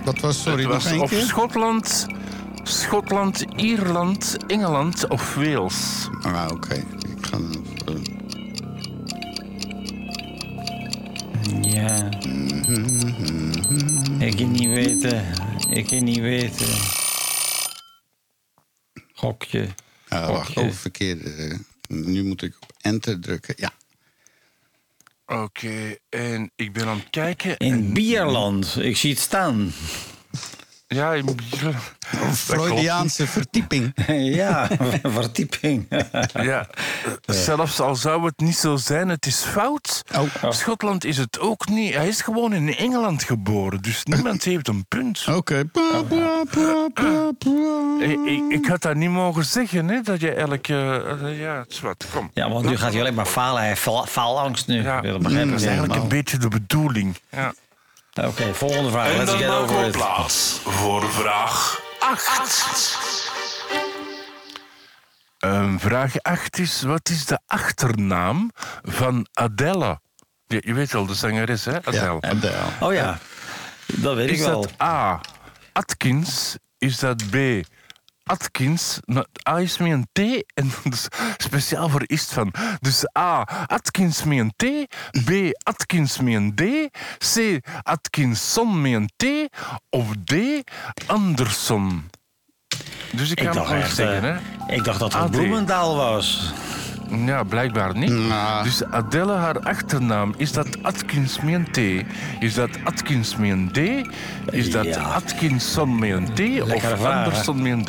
Dat 0.05 0.19
was, 0.21 0.43
sorry, 0.43 0.59
Het 0.63 0.73
nog 0.73 0.83
was 0.83 0.93
één 0.93 1.01
of 1.01 1.11
keer? 1.11 1.21
Schotland, 1.21 2.07
Schotland, 2.63 3.45
Ierland, 3.57 4.37
Engeland 4.47 5.09
of 5.09 5.35
Wales. 5.35 6.09
Ah, 6.23 6.49
oké. 6.53 6.75
Ik 6.75 7.27
ga 7.27 7.39
dan... 7.85 8.07
Ja. 11.63 12.09
Ik 14.19 14.37
kan 14.37 14.51
niet 14.51 14.69
weten. 14.69 15.25
Ik 15.71 15.87
kan 15.87 16.05
niet 16.05 16.19
weten. 16.19 16.67
Gokje. 19.15 19.69
Ah, 20.09 20.29
wacht, 20.29 20.57
oh, 20.57 20.71
verkeerde. 20.71 21.59
Nu 21.89 22.25
moet 22.25 22.43
ik 22.43 22.55
op 22.61 22.73
enter 22.81 23.21
drukken. 23.21 23.55
Ja. 23.59 23.73
Oké, 25.27 25.97
en 26.09 26.51
ik 26.57 26.73
ben 26.73 26.87
aan 26.87 26.99
het 26.99 27.11
kijken. 27.11 27.57
In 27.57 27.73
en- 27.73 27.93
Bierland. 27.93 28.77
Ik 28.81 28.97
zie 28.97 29.11
het 29.11 29.19
staan. 29.21 29.73
Ja. 30.95 31.15
Freudiaanse 32.35 33.27
verdieping. 33.27 33.93
ja, 34.43 34.69
verdieping. 35.03 35.87
Ja, 36.33 36.67
zelfs 37.27 37.81
al 37.81 37.97
zou 37.97 38.25
het 38.25 38.41
niet 38.41 38.57
zo 38.57 38.77
zijn, 38.77 39.09
het 39.09 39.27
is 39.27 39.37
fout. 39.43 40.03
Oh. 40.15 40.51
Schotland 40.53 41.05
is 41.05 41.17
het 41.17 41.41
ook 41.41 41.69
niet. 41.69 41.95
Hij 41.95 42.09
is 42.09 42.21
gewoon 42.21 42.53
in 42.53 42.77
Engeland 42.77 43.23
geboren, 43.23 43.83
dus 43.83 44.05
niemand 44.05 44.45
heeft 44.45 44.69
een 44.69 44.85
punt. 44.89 45.25
Oké. 45.29 45.65
Ik, 48.49 48.67
had 48.67 48.83
dat 48.83 48.95
niet 48.95 49.11
mogen 49.11 49.45
zeggen, 49.45 49.89
hè, 49.89 50.01
dat 50.01 50.21
je 50.21 50.33
elke... 50.35 51.05
eh, 51.23 51.41
ja, 51.41 51.59
het 51.59 51.71
is 51.73 51.81
wat, 51.81 52.07
kom. 52.15 52.31
Ja, 52.35 52.51
want 52.51 52.65
nu 52.67 52.77
gaat 52.77 52.91
hij 52.93 53.01
alleen 53.01 53.15
maar 53.15 53.27
falen. 53.27 53.59
Hij 53.59 53.69
heeft 53.69 53.81
faal- 53.81 54.07
faalangst 54.07 54.67
nu. 54.67 54.83
Ja, 54.83 55.01
dat 55.01 55.31
is 55.31 55.65
eigenlijk 55.65 55.95
een 55.95 56.09
beetje 56.09 56.37
de 56.37 56.49
bedoeling. 56.49 57.17
Ja. 57.31 57.55
Oké, 58.21 58.55
volgende 58.55 58.91
vraag. 58.91 59.07
En 59.11 59.17
Let's 59.17 59.31
dan 59.31 59.39
get 59.41 59.51
over 59.51 59.85
it. 59.87 59.93
plaats 59.93 60.61
voor 60.65 61.11
vraag 61.11 61.81
8. 61.99 62.99
Ehm, 65.39 65.79
vraag 65.79 66.23
8 66.23 66.59
is: 66.59 66.83
wat 66.83 67.09
is 67.09 67.25
de 67.27 67.39
achternaam 67.47 68.51
van 68.83 69.27
Adele? 69.33 70.01
Je, 70.47 70.63
je 70.65 70.75
weet 70.75 70.93
wel, 70.93 71.07
de 71.07 71.15
zangeres, 71.15 71.65
hè? 71.65 71.77
Adele. 71.85 72.21
Adele. 72.21 72.63
Oh 72.81 72.93
ja, 72.93 73.19
dat 73.87 74.15
weet 74.17 74.31
Is 74.31 74.39
ik 74.41 74.47
wel. 74.47 74.61
dat 74.63 74.73
A. 74.83 75.21
Atkins? 75.73 76.57
Is 76.79 76.99
dat 76.99 77.31
B. 77.31 77.37
Atkins? 78.33 78.99
Nou, 79.05 79.27
A 79.49 79.61
is 79.61 79.79
met 79.79 79.91
een 79.91 80.09
T 80.13 80.19
en 80.55 80.71
dus 80.91 81.09
speciaal 81.37 81.89
voor 81.89 82.03
Istvan. 82.07 82.55
Dus 82.81 83.05
A. 83.19 83.41
Atkins 83.67 84.25
met 84.25 84.39
een 84.39 84.53
T. 84.57 84.65
B. 85.25 85.31
Atkins 85.63 86.21
met 86.21 86.35
een 86.35 86.55
D. 86.55 86.63
C. 87.35 87.59
Atkinson 87.83 88.81
met 88.81 88.93
een 88.93 89.11
T. 89.17 89.25
Of 89.91 90.07
D. 90.25 90.35
Anderson. 91.07 92.11
Dus 93.13 93.31
ik 93.31 93.41
ga 93.41 93.49
Ik 93.49 93.53
dacht, 93.53 93.67
gewoon 93.67 93.83
echt, 93.83 93.95
zeggen, 93.95 94.35
eh, 94.35 94.41
hè? 94.67 94.75
ik 94.75 94.85
dacht 94.85 94.99
dat 94.99 95.13
het. 95.13 95.31
Bloemendaal 95.31 95.97
was. 95.97 96.53
Ja, 97.27 97.43
blijkbaar 97.43 97.97
niet. 97.97 98.11
Nou. 98.11 98.65
Dus 98.65 98.85
Adele, 98.85 99.33
haar 99.33 99.61
achternaam, 99.61 100.35
is 100.37 100.53
dat 100.53 100.83
Atkins 100.83 101.41
met 101.41 101.55
een 101.55 101.71
T? 101.71 102.07
Is 102.43 102.55
dat 102.55 102.71
Atkins 102.85 103.37
met 103.37 103.51
een 103.51 103.69
D? 103.73 103.79
Is 104.55 104.71
dat 104.71 104.85
Ja. 104.85 105.01
Atkinson 105.03 105.99
met 105.99 106.11
een 106.11 106.35
T? 106.35 106.39
Lekkere 106.39 106.93
of 106.93 107.01
vraag? 107.01 107.25
Anderson 107.25 107.63
met 107.63 107.73
een 107.73 107.85
D? 107.85 107.89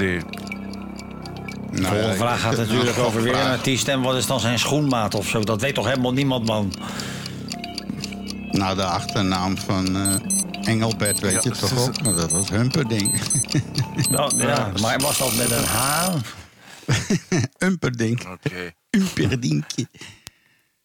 Nou, 1.72 1.84
ja, 1.84 1.90
volgende 1.90 2.16
vraag 2.16 2.42
gaat 2.42 2.58
natuurlijk 2.58 2.98
over 3.06 3.22
weer 3.22 3.36
een 3.40 3.52
artiest. 3.52 3.88
En 3.88 4.02
wat 4.02 4.16
is 4.16 4.26
dan 4.26 4.40
zijn 4.40 4.60
schoenmaat 4.60 5.16
of 5.16 5.28
zo? 5.28 5.40
Dat 5.40 5.62
weet 5.62 5.76
toch 5.76 5.88
helemaal 5.88 6.14
niemand, 6.14 6.46
man? 6.46 6.74
Nou, 8.52 8.76
de 8.76 8.84
achternaam 8.84 9.58
van 9.58 9.96
eh, 9.96 10.16
Engelbert 10.68 11.20
weet 11.20 11.32
Ja, 11.34 11.40
je 11.44 11.50
toch 11.50 11.78
ook? 11.88 12.02
Maar 12.04 12.14
dat 12.16 12.32
was 12.32 12.50
Humperding. 12.50 13.22
Nou, 14.10 14.38
ja, 14.38 14.72
maar 14.82 15.00
was 15.00 15.18
dat 15.18 15.36
met 15.36 15.52
een 15.52 15.64
H? 15.64 16.08
Humperding. 17.66 18.22
Oké. 18.28 18.72
Humperdinkje. 19.16 19.88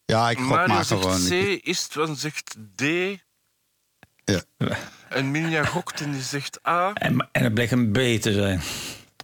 Ja, 0.05 0.29
ik 0.29 0.37
gok 0.37 0.47
Mario 0.47 0.73
maar 0.73 0.85
gewoon. 0.85 1.19
C. 1.27 1.31
Istvan 1.63 2.15
zegt 2.15 2.55
D. 2.75 2.81
Ja. 4.25 4.41
En 5.09 5.31
Minja 5.31 5.63
gokt 5.65 6.01
en 6.01 6.11
die 6.11 6.21
zegt 6.21 6.67
A. 6.67 6.93
En, 6.93 7.27
en 7.31 7.43
het 7.43 7.53
bleek 7.53 7.71
een 7.71 7.91
B 7.91 7.95
te 8.21 8.33
zijn. 8.33 8.61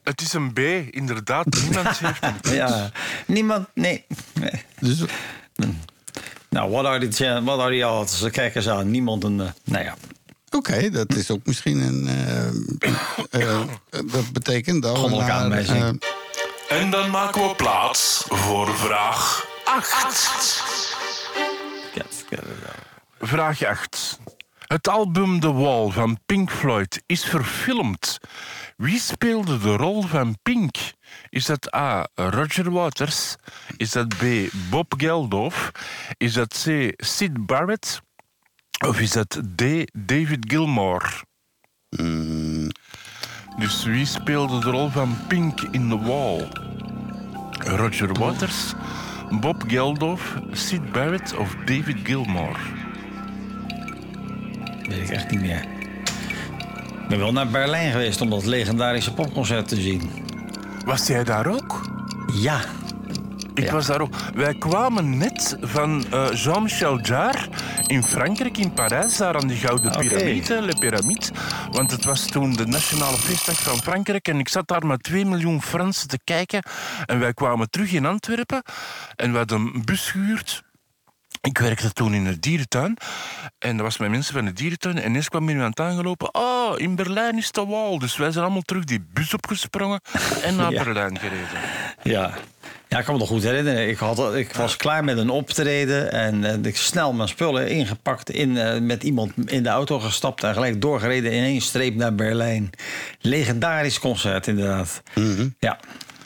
Het 0.04 0.22
is 0.22 0.34
een 0.34 0.54
B, 0.54 0.60
inderdaad. 0.90 1.46
Niemand 1.64 1.98
heeft 2.00 2.24
een 2.24 2.40
punt. 2.40 2.56
Ja, 2.56 2.92
niemand, 3.28 3.68
nee. 3.74 4.06
nee. 4.34 4.52
Dus, 4.80 5.04
Nou, 6.50 6.72
wat 6.72 6.86
are 6.86 7.00
die, 7.08 7.28
what 7.42 7.60
are 7.60 7.80
the 7.80 7.88
odds? 7.88 8.20
Ze 8.20 8.30
kijken 8.30 8.62
ze 8.64 8.72
aan. 8.72 8.92
Niemand 8.92 9.24
een, 9.24 9.40
eh, 9.42 9.50
nou 9.64 9.84
ja. 9.84 9.96
Oké, 10.50 10.90
dat 10.90 11.16
is 11.16 11.32
ook 11.32 11.46
misschien 11.46 11.78
een. 11.78 12.08
eh, 12.08 13.52
eh, 13.52 13.68
dat 13.90 14.32
betekent 14.34 14.82
dat 14.82 14.92
we 14.94 14.98
Goddelijke 15.00 15.32
naar, 15.32 15.42
aanwijzing. 15.42 15.84
eh, 15.84 16.10
En 16.70 16.90
dan 16.90 17.10
maken 17.10 17.48
we 17.48 17.56
plaats 17.56 18.26
voor 18.28 18.76
vraag 18.76 19.46
8. 19.64 20.64
Vraag 23.20 23.64
8. 23.64 24.20
Het 24.68 24.88
album 24.88 25.40
The 25.40 25.54
Wall 25.54 25.90
van 25.90 26.20
Pink 26.26 26.52
Floyd 26.52 27.04
is 27.06 27.26
verfilmd. 27.26 28.18
Wie 28.78 29.00
speelde 29.00 29.60
de 29.60 29.76
rol 29.76 30.02
van 30.02 30.38
Pink? 30.44 30.76
Is 31.30 31.46
dat 31.46 31.76
A. 31.76 32.08
Roger 32.16 32.72
Waters? 32.72 33.36
Is 33.78 33.92
dat 33.92 34.08
B. 34.08 34.24
Bob 34.70 34.94
Geldof? 34.98 35.72
Is 36.18 36.34
dat 36.34 36.64
C. 36.64 36.94
Sid 36.96 37.46
Barrett? 37.46 38.02
Of 38.88 39.00
is 39.00 39.12
dat 39.12 39.42
D. 39.56 39.64
David 39.94 40.52
Gilmour? 40.52 41.24
Dus 43.58 43.86
wie 43.86 44.06
speelde 44.06 44.60
de 44.60 44.70
rol 44.70 44.90
van 44.90 45.18
Pink 45.28 45.62
in 45.62 45.90
The 45.90 46.00
Wall? 46.00 46.48
Roger 47.52 48.14
Waters, 48.14 48.74
Bob 49.40 49.64
Geldof, 49.68 50.38
Sid 50.52 50.92
Barrett 50.92 51.36
of 51.38 51.56
David 51.66 51.98
Gilmour? 52.04 52.60
Weet 54.88 55.02
ik 55.02 55.10
echt 55.10 55.32
niet 55.32 55.42
meer. 55.42 55.66
Ik 57.02 57.08
ben 57.10 57.20
wel 57.20 57.32
naar 57.32 57.48
Berlijn 57.48 57.92
geweest 57.92 58.22
om 58.22 58.30
dat 58.30 58.46
legendarische 58.46 59.14
popconcert 59.14 59.68
te 59.68 59.82
zien. 59.82 60.10
Was 60.86 61.08
jij 61.08 61.24
daar 61.24 61.48
ook? 61.48 61.90
Ja. 62.34 62.60
Ik 63.56 63.64
Ja. 63.64 63.72
was 63.72 63.86
daar 63.86 64.02
ook. 64.02 64.14
Wij 64.34 64.54
kwamen 64.54 65.18
net 65.18 65.58
van 65.62 66.06
eh, 66.12 66.28
Jean-Michel 66.34 67.00
Jarre 67.00 67.48
in 67.88 68.04
Frankrijk, 68.04 68.58
in 68.58 68.74
Parijs, 68.74 69.18
daar 69.18 69.36
aan 69.36 69.48
die 69.48 69.58
Gouden 69.58 69.96
Oké. 69.96 70.08
Pyramide, 70.08 70.62
Le 70.62 70.76
Pyramide. 70.80 71.26
Want 71.72 71.92
het 71.92 72.04
was 72.06 72.26
toen 72.26 72.54
de 72.54 72.66
nationale 72.66 73.18
feestdag 73.18 73.62
van 73.62 73.78
Frankrijk 73.78 74.28
en 74.28 74.40
ik 74.40 74.50
zat 74.50 74.68
daar 74.68 74.86
met 74.86 75.04
2 75.04 75.26
miljoen 75.26 75.62
Fransen 75.62 76.08
te 76.08 76.20
kijken. 76.24 76.64
En 77.06 77.20
wij 77.20 77.34
kwamen 77.34 77.70
terug 77.70 77.92
in 77.92 78.06
Antwerpen 78.06 78.62
en 79.16 79.32
we 79.32 79.38
hadden 79.38 79.60
een 79.60 79.82
bus 79.86 80.10
gehuurd. 80.12 80.64
Ik 81.46 81.58
werkte 81.58 81.92
toen 81.94 82.14
in 82.14 82.24
de 82.24 82.40
dierentuin. 82.40 82.98
En 83.60 83.78
dat 83.78 83.86
was 83.86 83.98
met 83.98 84.10
mensen 84.10 84.34
van 84.34 84.46
de 84.46 84.54
dierentuin. 84.54 84.98
En 85.00 85.10
ineens 85.10 85.30
kwam 85.30 85.50
iemand 85.50 85.80
aangelopen. 85.80 86.34
Oh, 86.36 86.80
in 86.80 86.96
Berlijn 86.96 87.38
is 87.38 87.52
de 87.52 87.66
wal. 87.66 88.00
Dus 88.00 88.18
wij 88.18 88.32
zijn 88.32 88.44
allemaal 88.44 88.62
terug 88.62 88.84
die 88.84 89.06
bus 89.14 89.34
opgesprongen 89.34 90.02
en 90.44 90.56
naar 90.58 90.72
Ja. 90.72 90.84
Berlijn 90.84 91.20
gereden. 91.20 91.48
Ja. 92.04 92.34
Ja, 92.88 92.98
ik 93.00 93.06
kan 93.06 93.14
me 93.14 93.20
nog 93.20 93.30
goed 93.30 93.44
herinneren. 93.44 93.88
Ik, 93.90 93.98
had, 93.98 94.36
ik 94.36 94.54
was 94.54 94.76
klaar 94.76 95.04
met 95.04 95.18
een 95.18 95.30
optreden 95.30 96.12
en 96.12 96.44
eh, 96.44 96.64
ik 96.64 96.78
snel 96.78 97.14
mijn 97.14 97.28
spullen 97.30 97.70
ingepakt, 97.70 98.30
in, 98.30 98.58
eh, 98.58 98.80
met 98.80 99.04
iemand 99.04 99.32
in 99.52 99.64
de 99.64 99.70
auto 99.70 100.00
gestapt 100.00 100.44
en 100.44 100.54
gelijk 100.54 100.82
doorgereden 100.82 101.32
in 101.32 101.44
één 101.44 101.62
streep 101.62 101.96
naar 101.96 102.16
Berlijn. 102.16 102.70
Legendarisch 103.20 104.00
concert, 104.00 104.48
inderdaad. 104.48 105.02
Ja, 105.60 105.80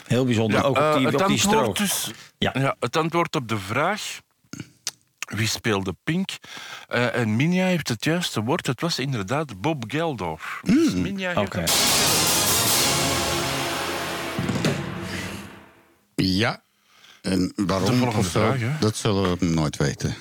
heel 0.08 0.26
bijzonder. 0.26 0.64
Ook 0.64 0.70
op 0.78 0.84
Eh, 0.84 0.96
die, 0.98 1.06
het 1.06 1.22
op 1.22 1.28
die 1.28 1.40
strook. 1.40 1.78
dus- 1.78 2.12
Ja. 2.38 2.52
ja, 2.60 2.76
het 2.80 2.98
antwoord 2.98 3.36
op 3.36 3.48
de 3.48 3.58
vraag... 3.58 4.20
Wie 5.30 5.47
speelde 5.47 5.95
Pink? 6.03 6.30
Eh, 6.88 7.15
en 7.15 7.35
Minja 7.35 7.65
heeft 7.65 7.88
het 7.88 8.03
juiste 8.03 8.43
woord. 8.43 8.68
Het 8.68 8.81
was 8.81 8.99
inderdaad 8.99 9.61
Bob 9.61 9.84
Geldof. 9.88 10.60
Dus 10.64 10.93
Minja 10.93 11.34
heeft 11.34 11.53
het 11.53 11.72
ja. 16.15 16.61
En 17.22 17.53
De 17.56 17.65
waarom 17.65 17.97
volgende 17.97 18.18
of 18.18 18.26
zo, 18.26 18.39
vraag, 18.39 18.60
hè? 18.60 18.72
dat 18.80 18.95
zullen 18.95 19.38
we 19.38 19.45
nooit 19.45 19.77
weten. 19.77 20.15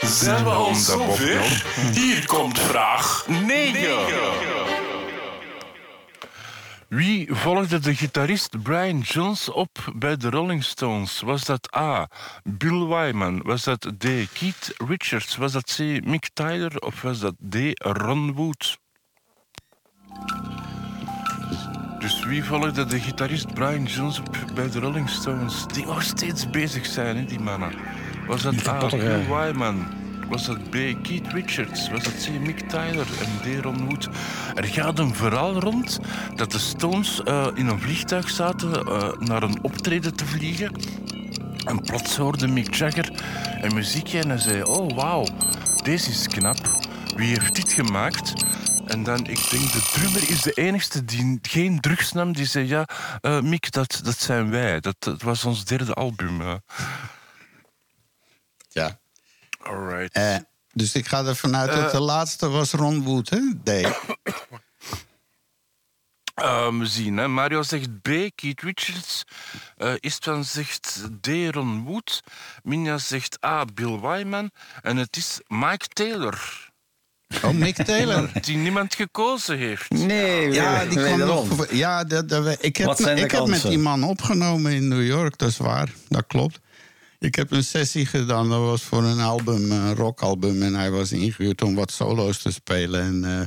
Zijn 0.00 0.44
we 0.44 0.50
al 0.50 0.74
zover? 0.74 1.64
Hier 1.92 2.26
komt 2.26 2.58
vraag 2.58 3.26
9. 3.28 4.85
Wie 6.88 7.34
volgde 7.34 7.78
de 7.78 7.94
gitarist 7.94 8.62
Brian 8.62 9.00
Jones 9.00 9.48
op 9.48 9.92
bij 9.94 10.16
de 10.16 10.30
Rolling 10.30 10.64
Stones? 10.64 11.20
Was 11.20 11.44
dat 11.44 11.76
A. 11.76 12.08
Bill 12.44 12.86
Wyman? 12.86 13.42
Was 13.42 13.64
dat 13.64 13.80
D. 13.98 14.04
Keith 14.32 14.74
Richards? 14.88 15.36
Was 15.36 15.52
dat 15.52 15.74
C. 15.76 15.78
Mick 16.04 16.28
Tyler? 16.32 16.78
Of 16.78 17.02
was 17.02 17.18
dat 17.20 17.34
D. 17.50 17.56
Ron 17.74 18.32
Wood? 18.32 18.78
Dus 21.98 22.24
wie 22.24 22.44
volgde 22.44 22.84
de 22.84 23.00
gitarist 23.00 23.54
Brian 23.54 23.84
Jones 23.84 24.18
op 24.18 24.52
bij 24.54 24.70
de 24.70 24.80
Rolling 24.80 25.08
Stones? 25.08 25.66
Die 25.66 25.86
nog 25.86 26.02
steeds 26.02 26.50
bezig 26.50 26.86
zijn, 26.86 27.16
hè, 27.16 27.24
die 27.24 27.40
mannen. 27.40 27.72
Was 28.26 28.42
dat 28.42 28.68
A. 28.68 28.86
Bill 28.86 29.26
Wyman? 29.26 29.86
Was 30.28 30.46
dat 30.46 30.70
B. 30.70 30.74
Keith 31.02 31.32
Richards? 31.32 31.90
Was 31.90 32.02
dat 32.02 32.12
C. 32.24 32.40
Mick 32.40 32.58
Tyler 32.68 33.06
en 33.20 33.60
D. 33.60 33.64
Wood? 33.64 34.08
Er 34.54 34.64
gaat 34.64 34.98
een 34.98 35.14
verhaal 35.14 35.60
rond 35.60 35.98
dat 36.34 36.52
de 36.52 36.58
Stones 36.58 37.22
eh, 37.22 37.46
in 37.54 37.66
een 37.66 37.80
vliegtuig 37.80 38.30
zaten 38.30 38.72
eh, 38.86 39.12
naar 39.18 39.42
een 39.42 39.62
optreden 39.62 40.16
te 40.16 40.26
vliegen. 40.26 40.72
En 41.64 41.80
plots 41.80 42.16
hoorde 42.16 42.46
Mick 42.48 42.74
Jagger 42.74 43.22
een 43.60 43.74
muziekje 43.74 44.18
en 44.20 44.28
hij 44.28 44.38
zei: 44.38 44.62
Oh, 44.62 44.96
wauw, 44.96 45.26
deze 45.82 46.10
is 46.10 46.28
knap. 46.28 46.58
Wie 47.16 47.28
heeft 47.28 47.54
dit 47.54 47.72
gemaakt? 47.72 48.44
En 48.86 49.02
dan, 49.02 49.18
ik 49.18 49.50
denk, 49.50 49.72
de 49.72 49.90
drummer 49.92 50.30
is 50.30 50.42
de 50.42 50.52
enigste 50.52 51.04
die 51.04 51.38
geen 51.42 51.80
drugs 51.80 52.12
nam. 52.12 52.32
Die 52.32 52.46
zei: 52.46 52.66
Ja, 52.66 52.84
eh, 53.20 53.40
Mick, 53.40 53.70
dat, 53.70 54.00
dat 54.04 54.18
zijn 54.18 54.50
wij. 54.50 54.80
Dat, 54.80 54.96
dat 54.98 55.22
was 55.22 55.44
ons 55.44 55.64
derde 55.64 55.94
album. 55.94 56.40
eh." 56.40 56.54
Ja. 58.68 58.98
Alright. 59.68 60.12
Eh, 60.14 60.36
dus 60.72 60.94
ik 60.94 61.08
ga 61.08 61.24
ervan 61.24 61.56
uit 61.56 61.72
dat 61.72 61.90
de 61.90 62.00
laatste 62.00 62.48
was 62.48 62.72
Ron 62.72 63.02
Wood, 63.02 63.30
hè? 63.30 63.40
D. 63.64 63.70
Eh, 66.34 66.78
we 66.78 66.86
zien, 66.86 67.16
hè. 67.16 67.28
Mario 67.28 67.62
zegt 67.62 68.02
B, 68.02 68.08
Keith 68.34 68.60
Richards. 68.60 69.24
Eh 69.76 69.92
Istvan 70.00 70.44
zegt 70.44 71.02
D, 71.20 71.28
Ron 71.50 71.84
Wood. 71.84 72.22
Minja 72.62 72.98
zegt 72.98 73.44
A, 73.44 73.64
Bill 73.74 74.00
Wyman. 74.00 74.50
En 74.82 74.96
het 74.96 75.16
is 75.16 75.40
Mike 75.46 75.86
Taylor. 75.88 76.70
Oh, 77.42 77.50
Mick 77.50 77.76
Taylor. 77.76 78.30
Die 78.44 78.56
niemand 78.56 78.94
gekozen 78.94 79.58
heeft. 79.58 79.90
Nee, 79.90 80.52
Ja, 80.52 80.84
die 80.84 80.98
kwam 80.98 81.18
nog. 81.18 81.70
Ja, 81.72 82.04
dat, 82.04 82.28
dat, 82.28 82.56
ik 82.60 82.76
heb, 82.76 82.86
Wat 82.86 82.98
zijn 82.98 83.16
de 83.16 83.22
ik 83.22 83.30
heb 83.30 83.46
met 83.46 83.62
die 83.62 83.78
man 83.78 84.04
opgenomen 84.04 84.72
in 84.72 84.88
New 84.88 85.06
York, 85.06 85.38
dat 85.38 85.48
is 85.48 85.56
waar. 85.56 85.88
Dat 86.08 86.24
klopt. 86.26 86.60
Ik 87.18 87.34
heb 87.34 87.50
een 87.50 87.64
sessie 87.64 88.06
gedaan, 88.06 88.48
dat 88.48 88.60
was 88.60 88.82
voor 88.82 89.04
een 89.04 89.20
album, 89.20 89.70
een 89.70 89.94
rockalbum. 89.94 90.62
En 90.62 90.74
hij 90.74 90.90
was 90.90 91.12
ingehuurd 91.12 91.62
om 91.62 91.74
wat 91.74 91.92
solo's 91.92 92.38
te 92.42 92.50
spelen. 92.50 93.00
En, 93.00 93.24
eh, 93.24 93.46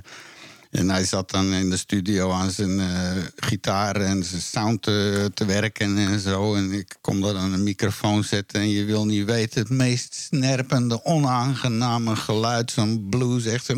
En 0.69 0.89
hij 0.89 1.05
zat 1.05 1.31
dan 1.31 1.53
in 1.53 1.69
de 1.69 1.77
studio 1.77 2.31
aan 2.31 2.51
zijn 2.51 2.79
eh, 2.79 3.11
gitaar 3.35 3.95
en 3.95 4.23
zijn 4.23 4.41
sound 4.41 4.81
te, 4.81 5.45
werken 5.45 5.97
en 5.97 6.19
zo. 6.19 6.55
En 6.55 6.71
ik 6.71 6.95
kom 7.01 7.21
daar 7.21 7.35
aan 7.35 7.53
een 7.53 7.63
microfoon 7.63 8.23
zetten 8.23 8.61
en 8.61 8.69
je 8.69 8.85
wil 8.85 9.05
niet 9.05 9.25
weten... 9.25 9.61
het 9.61 9.69
meest 9.69 10.13
snerpende, 10.13 11.03
onaangename 11.03 12.15
geluid, 12.15 12.71
zo'n 12.71 13.07
blues, 13.09 13.45
echt 13.45 13.65
zo... 13.65 13.73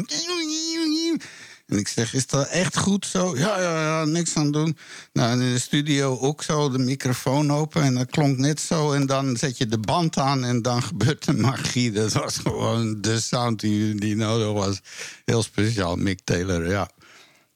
En 1.72 1.78
ik 1.78 1.88
zeg, 1.88 2.14
is 2.14 2.28
dat 2.28 2.48
echt 2.48 2.78
goed 2.78 3.06
zo? 3.06 3.38
Ja, 3.38 3.60
ja, 3.62 3.82
ja, 3.82 4.06
niks 4.06 4.36
aan 4.36 4.52
doen. 4.52 4.78
Nou, 5.14 5.32
in 5.32 5.54
de 5.54 5.60
studio 5.60 6.18
ook 6.20 6.44
zo, 6.44 6.70
de 6.70 6.78
microfoon 6.78 7.52
open 7.52 7.84
en 7.84 7.96
dat 7.96 8.10
klonk 8.10 8.38
net 8.38 8.60
zo. 8.60 8.92
En 8.92 9.06
dan 9.06 9.38
zet 9.38 9.58
je 9.58 9.68
de 9.68 9.78
band 9.78 10.18
aan 10.18 10.44
en 10.44 10.62
dan 10.62 10.84
gebeurt 10.92 11.26
de 11.26 11.34
magie. 11.34 11.92
Dat 11.92 12.12
was 12.12 12.38
gewoon 12.38 13.02
de 13.02 13.20
sound 13.20 13.60
die, 13.60 13.96
die 13.96 14.16
nodig 14.16 14.52
was. 14.66 14.80
Heel 15.26 15.44
speciaal, 15.44 15.96
Mick 15.96 16.20
Taylor, 16.24 16.70
ja. 16.70 16.90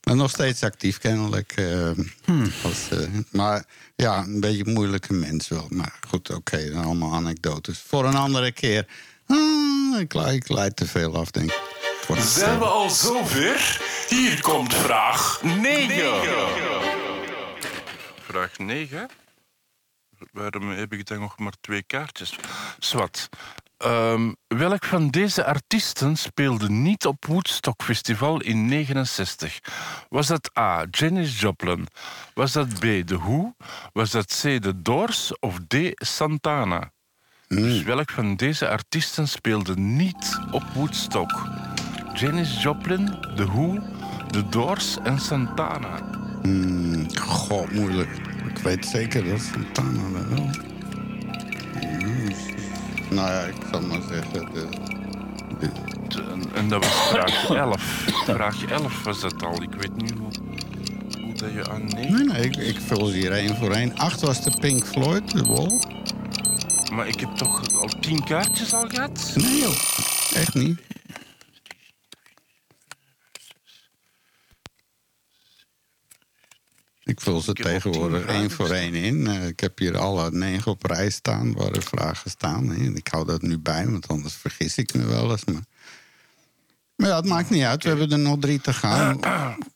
En 0.01 0.17
nog 0.17 0.29
steeds 0.29 0.63
actief, 0.63 0.97
kennelijk. 0.97 1.53
eh, 1.55 1.89
als, 2.63 2.89
eh, 2.89 2.99
maar 3.31 3.65
ja, 3.95 4.23
een 4.23 4.39
beetje 4.39 4.65
een 4.65 4.73
moeilijke 4.73 5.13
mens 5.13 5.47
wel. 5.47 5.67
Maar 5.69 5.99
goed, 6.07 6.29
oké, 6.29 6.71
allemaal 6.75 7.13
anekdotes. 7.13 7.83
Voor 7.87 8.05
een 8.05 8.15
andere 8.15 8.51
keer. 8.51 8.87
Ah, 9.27 9.99
ik, 9.99 10.13
ik 10.13 10.49
leid 10.49 10.75
te 10.75 10.87
veel 10.87 11.15
af, 11.15 11.31
denk 11.31 11.51
ik. 11.51 11.74
Het 12.07 12.23
Zijn 12.23 12.59
we 12.59 12.65
al 12.65 12.89
zover? 12.89 13.81
Hier 14.09 14.41
komt 14.41 14.73
vraag 14.73 15.41
9. 15.43 15.97
Vraag 18.21 18.57
9. 18.57 19.09
Waarom 20.31 20.69
heb 20.69 20.93
ik 20.93 21.05
dan 21.05 21.19
nog 21.19 21.37
maar 21.37 21.53
twee 21.61 21.83
kaartjes? 21.83 22.35
Swat. 22.79 23.29
Ehm, 23.77 24.31
welk 24.47 24.85
van 24.85 25.07
deze 25.09 25.45
artiesten 25.45 26.15
speelde 26.15 26.69
niet 26.69 27.05
op 27.05 27.25
Woodstock 27.25 27.83
Festival 27.83 28.41
in 28.41 28.65
69? 28.65 29.59
Was 30.09 30.27
dat 30.27 30.57
A. 30.57 30.85
Janis 30.91 31.39
Joplin? 31.39 31.87
Was 32.33 32.51
dat 32.51 32.73
B. 32.73 32.81
The 32.81 33.17
Who? 33.17 33.55
Was 33.93 34.11
dat 34.11 34.25
C. 34.25 34.61
The 34.61 34.81
Doors? 34.81 35.39
Of 35.39 35.59
D. 35.67 35.75
Santana? 35.93 36.91
Dus 37.47 37.83
welk 37.83 38.11
van 38.11 38.35
deze 38.35 38.69
artiesten 38.69 39.27
speelde 39.27 39.75
niet 39.75 40.39
op 40.51 40.63
Woodstock? 40.73 41.31
Janis 42.15 42.61
Joplin, 42.63 43.17
The 43.35 43.45
Who, 43.45 43.79
The 44.31 44.43
Doors 44.49 44.97
en 45.03 45.19
Santana. 45.19 45.99
Hmm, 46.41 47.05
goh, 47.15 47.69
moeilijk. 47.71 48.09
Ik 48.49 48.57
weet 48.57 48.85
zeker 48.85 49.23
dat 49.29 49.39
Santana 49.41 50.01
dat 50.19 50.27
wel. 50.29 50.49
Hmm. 51.81 52.33
Nou 53.09 53.29
ja, 53.31 53.41
ik 53.41 53.55
zal 53.71 53.81
maar 53.81 54.01
zeggen. 54.09 54.49
De, 54.53 54.67
de- 55.59 56.21
En, 56.31 56.41
en 56.53 56.69
dat 56.69 56.83
was 56.83 57.07
vraag 57.09 57.49
11. 57.49 57.81
Vraag 58.25 58.65
11 58.65 59.03
was 59.03 59.19
dat 59.21 59.43
al. 59.43 59.61
Ik 59.61 59.73
weet 59.79 59.95
niet 60.01 60.13
hoe, 60.17 60.29
hoe 61.23 61.33
dat 61.33 61.51
je 61.53 61.69
aan 61.69 61.85
nee. 61.85 62.09
nee, 62.11 62.23
nee, 62.23 62.41
ik, 62.43 62.55
ik 62.55 62.79
vul 62.81 63.05
ze 63.05 63.15
hier 63.17 63.31
één 63.31 63.55
voor 63.55 63.71
één. 63.71 63.97
Acht 63.97 64.21
was 64.21 64.43
de 64.43 64.51
Pink 64.59 64.85
Floyd, 64.85 65.31
de 65.31 65.41
Wall. 65.43 65.81
Maar 66.93 67.07
ik 67.07 67.19
heb 67.19 67.29
toch 67.35 67.61
al 67.81 67.89
tien 67.99 68.23
kaartjes 68.23 68.73
al 68.73 68.85
gehad? 68.87 69.33
Nee 69.35 69.59
joh, 69.59 69.75
echt 70.33 70.53
niet. 70.53 70.79
Ik 77.05 77.21
vul 77.21 77.41
ze 77.41 77.53
tegenwoordig 77.53 78.25
één 78.25 78.51
voor 78.51 78.69
één 78.69 78.93
in. 78.93 79.27
Eh, 79.27 79.47
ik 79.47 79.59
heb 79.59 79.77
hier 79.77 79.97
alle 79.97 80.31
negen 80.31 80.71
op 80.71 80.83
rij 80.85 81.09
staan 81.09 81.53
waar 81.53 81.71
de 81.71 81.81
vragen 81.81 82.29
staan. 82.29 82.71
En 82.73 82.95
ik 82.95 83.07
hou 83.07 83.25
dat 83.25 83.41
nu 83.41 83.59
bij, 83.59 83.87
want 83.87 84.07
anders 84.07 84.33
vergis 84.33 84.77
ik 84.77 84.93
me 84.93 85.05
wel 85.05 85.31
eens. 85.31 85.45
Maar, 85.45 85.61
maar 86.95 87.09
ja, 87.09 87.15
het 87.15 87.25
maakt 87.25 87.49
niet 87.49 87.63
uit. 87.63 87.83
We 87.83 87.89
hebben 87.89 88.11
er 88.11 88.19
nog 88.19 88.39
drie 88.39 88.61
te 88.61 88.73
gaan. 88.73 89.19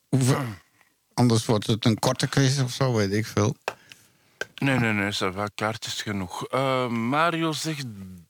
Hoeveel- 0.09 0.43
Anders 1.13 1.45
wordt 1.45 1.67
het 1.67 1.85
een 1.85 1.99
korte 1.99 2.27
quiz 2.27 2.59
of 2.59 2.71
zo, 2.71 2.93
weet 2.93 3.11
ik 3.13 3.25
veel. 3.25 3.55
Nee, 4.55 4.79
nee, 4.79 4.93
nee, 4.93 5.11
ça 5.13 5.33
va, 5.33 5.47
kaartjes 5.55 6.01
genoeg. 6.01 6.45
Eh, 6.47 6.87
Mario 6.89 7.51
zegt 7.51 7.85
B, 8.25 8.27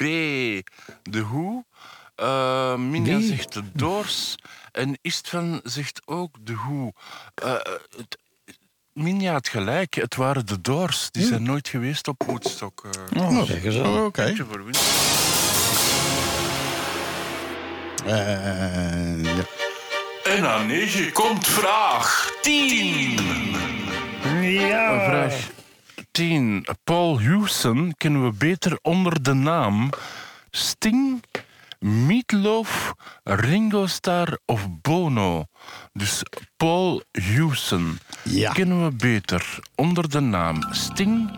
The 1.12 1.26
Who. 1.28 1.64
Eh 2.16 2.76
Minja 2.76 3.22
zegt 3.22 3.52
The 3.52 3.64
Doors. 3.74 4.36
En 4.72 4.98
Istvan 5.02 5.60
zegt 5.64 6.02
ook 6.06 6.36
Who. 6.44 6.92
Eh, 7.36 7.54
het, 7.98 8.18
Minja 8.94 9.32
had 9.32 9.48
gelijk, 9.48 9.94
het 9.96 10.16
waren 10.16 10.46
The 10.46 10.62
Doors. 10.62 11.12
Die 11.12 11.26
zijn 11.26 11.44
nooit 11.44 11.68
geweest 11.68 12.08
op 12.08 12.24
Woodstock. 12.26 12.88
eh. 13.14 13.22
Oh, 13.24 13.44
zeker 13.44 13.72
zo. 13.72 13.84
Oh, 13.84 14.06
Oké. 14.06 14.34
Eh, 18.06 19.24
ja. 19.24 19.44
En 20.24 20.48
aan 20.50 20.68
9 20.68 21.12
komt 21.12 21.48
vraag 21.48 22.32
10. 22.42 23.18
Vraag 24.22 25.50
10. 26.12 26.66
Paul 26.84 27.22
Houston 27.22 27.94
kennen 27.98 28.24
we 28.26 28.32
beter 28.32 28.80
onder 28.82 29.24
de 29.24 29.34
naam 29.34 29.90
Sting, 30.52 31.24
Meatloaf, 31.80 32.94
Ringo 33.24 33.86
Starr 33.88 34.40
of 34.46 34.68
Bono. 34.82 35.46
Dus 36.00 36.24
Paul 36.58 37.02
Houston 37.36 38.00
Ja. 38.24 38.52
kennen 38.52 38.86
we 38.86 38.92
beter 38.96 39.60
onder 39.76 40.10
de 40.10 40.20
naam 40.20 40.58
Sting, 40.72 41.30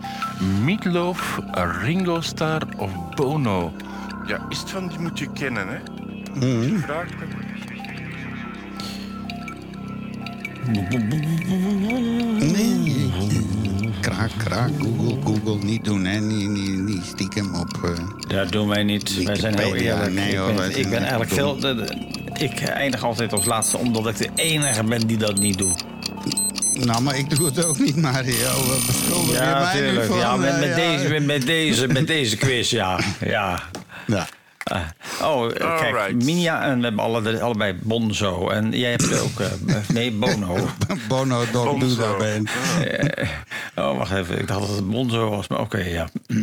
Meatloaf, 0.64 1.38
Ringo 1.80 2.20
Starr 2.20 2.62
of 2.76 2.90
Bono. 3.14 3.72
Ja, 4.26 4.46
is 4.48 4.58
het 4.58 4.70
van 4.70 4.88
die 4.88 4.98
moet 4.98 5.18
je 5.18 5.32
kennen, 5.32 5.66
hè? 5.68 5.78
Vraagt, 6.78 7.12
dan- 7.18 7.40
Nee. 12.38 13.12
Kraak, 14.02 14.30
kraak, 14.38 14.70
Google, 14.78 15.16
Google. 15.24 15.64
Niet 15.64 15.84
doen, 15.84 16.04
hè. 16.04 16.18
Niet, 16.20 16.48
niet, 16.48 16.78
niet 16.78 17.04
stiekem 17.04 17.54
op... 17.54 17.80
eh, 17.84 17.90
Dat 18.36 18.52
doen 18.52 18.68
wij 18.68 18.82
niet. 18.82 19.24
Wij 19.24 19.36
zijn 19.36 19.58
heel 19.58 19.74
eerlijk. 19.74 20.12
nee, 20.12 20.28
ik 20.30 20.72
ben, 20.72 20.92
ik 20.92 20.92
eigenlijk 20.98 21.30
veel... 21.32 21.56
de- 21.60 21.74
de- 21.74 22.10
ik 22.44 22.60
eindig 22.60 23.04
altijd 23.04 23.32
als 23.32 23.44
laatste 23.44 23.78
omdat 23.78 24.06
ik 24.08 24.16
de 24.16 24.28
enige 24.34 24.84
ben 24.84 25.06
die 25.06 25.16
dat 25.16 25.38
niet 25.38 25.58
doet. 25.58 25.84
Nou, 26.72 27.02
maar 27.02 27.18
ik 27.18 27.36
doe 27.36 27.46
het 27.46 27.64
ook 27.64 27.78
niet, 27.78 27.96
Mario. 27.96 28.50
Beschuldig 28.86 29.38
Ja, 29.38 29.58
mij 29.60 29.74
nu 29.74 29.80
natuurlijk. 29.80 30.06
van? 30.06 30.18
Ja, 30.18 30.36
met, 30.36 30.50
Eh, 30.50 30.58
met, 30.60 30.68
ja. 30.68 30.74
Deze, 30.74 31.08
met, 31.08 31.24
met, 31.26 31.46
deze, 31.46 31.86
met 31.86 32.06
deze 32.06 32.36
quiz, 32.36 32.70
ja. 32.70 33.00
ja. 33.20 33.62
Ja. 34.06 34.26
Ah. 34.64 34.86
oh, 35.22 35.50
eh, 35.50 35.78
kijk. 35.78 36.14
Minja 36.14 36.62
en 36.62 36.76
we 36.76 36.84
hebben 36.84 37.04
alle, 37.04 37.40
allebei 37.40 37.74
Bonzo. 37.82 38.48
En 38.48 38.70
jij 38.70 38.90
hebt 38.90 39.20
ook... 39.20 39.40
eh, 39.40 39.76
nee, 39.88 40.12
Bono. 40.12 40.56
Bono 41.08 41.44
Dog 41.52 41.78
Bonzo. 41.78 42.18
Eh, 42.18 43.28
oh, 43.76 43.96
wacht 43.96 44.12
even. 44.12 44.38
Ik 44.38 44.46
dacht 44.46 44.60
dat 44.60 44.68
het 44.68 44.90
Bonzo 44.90 45.30
was, 45.30 45.48
maar 45.48 45.60
oké, 45.60 45.78
ja. 45.78 46.08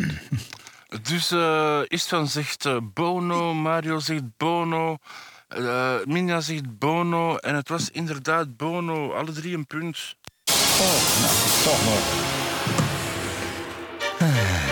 Dus 1.01 1.31
eh 1.31 1.79
Istvan 1.87 2.27
zegt 2.27 2.67
Bono, 2.93 3.53
Mario 3.53 3.99
zegt 3.99 4.23
Bono, 4.37 4.97
Minja 6.05 6.41
zegt 6.41 6.77
Bono 6.79 7.35
en 7.35 7.55
het 7.55 7.69
was 7.69 7.89
inderdaad 7.91 8.57
Bono. 8.57 9.11
Alle 9.13 9.31
drie 9.31 9.55
een 9.55 9.67
punt. 9.67 10.15
Oh, 10.79 11.21
nou, 11.21 11.33
toch 11.63 11.85
nog. 11.85 12.48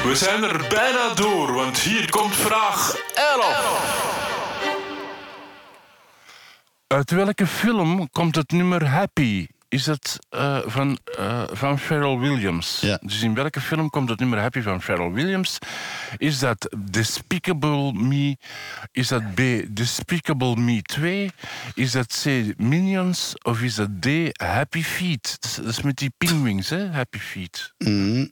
We 0.07 0.15
zijn 0.15 0.43
er 0.43 0.67
bijna 0.69 1.13
door, 1.13 1.53
want 1.53 1.79
hier 1.79 2.09
komt 2.09 2.35
vraag 2.35 2.95
11. 3.13 4.05
Uit 6.87 7.11
welke 7.11 7.47
film 7.47 8.09
komt 8.09 8.35
het 8.35 8.51
nummer 8.51 8.87
Happy? 8.87 9.47
Is 9.69 9.85
het 9.85 10.19
eh, 10.29 10.59
van, 10.65 10.97
eh, 11.17 11.43
van 11.51 11.79
Pharrell 11.79 12.17
Williams? 12.17 12.79
Ja. 12.81 12.99
Dus 13.01 13.21
in 13.21 13.33
welke 13.33 13.61
film 13.61 13.89
komt 13.89 14.09
het 14.09 14.19
nummer 14.19 14.39
Happy 14.39 14.61
van 14.61 14.81
Pharrell 14.81 15.11
Williams? 15.11 15.57
Is 16.17 16.39
dat 16.39 16.75
Despicable 16.77 17.93
Me? 17.93 18.37
Is 18.91 19.07
dat 19.07 19.33
B, 19.33 19.41
Despicable 19.69 20.55
Me 20.55 20.81
2? 20.81 21.31
Is 21.73 21.91
dat 21.91 22.21
C, 22.23 22.53
Minions? 22.57 23.33
Of 23.41 23.61
is 23.61 23.75
dat 23.75 23.89
D, 24.01 24.07
Happy 24.31 24.83
Feet? 24.83 25.37
Dat 25.39 25.65
is, 25.65 25.81
met 25.81 25.97
die 25.97 26.11
pinguïns, 26.17 26.69
hè? 26.69 26.87
Happy 26.87 27.19
Feet. 27.19 27.73
Mm, 27.77 28.29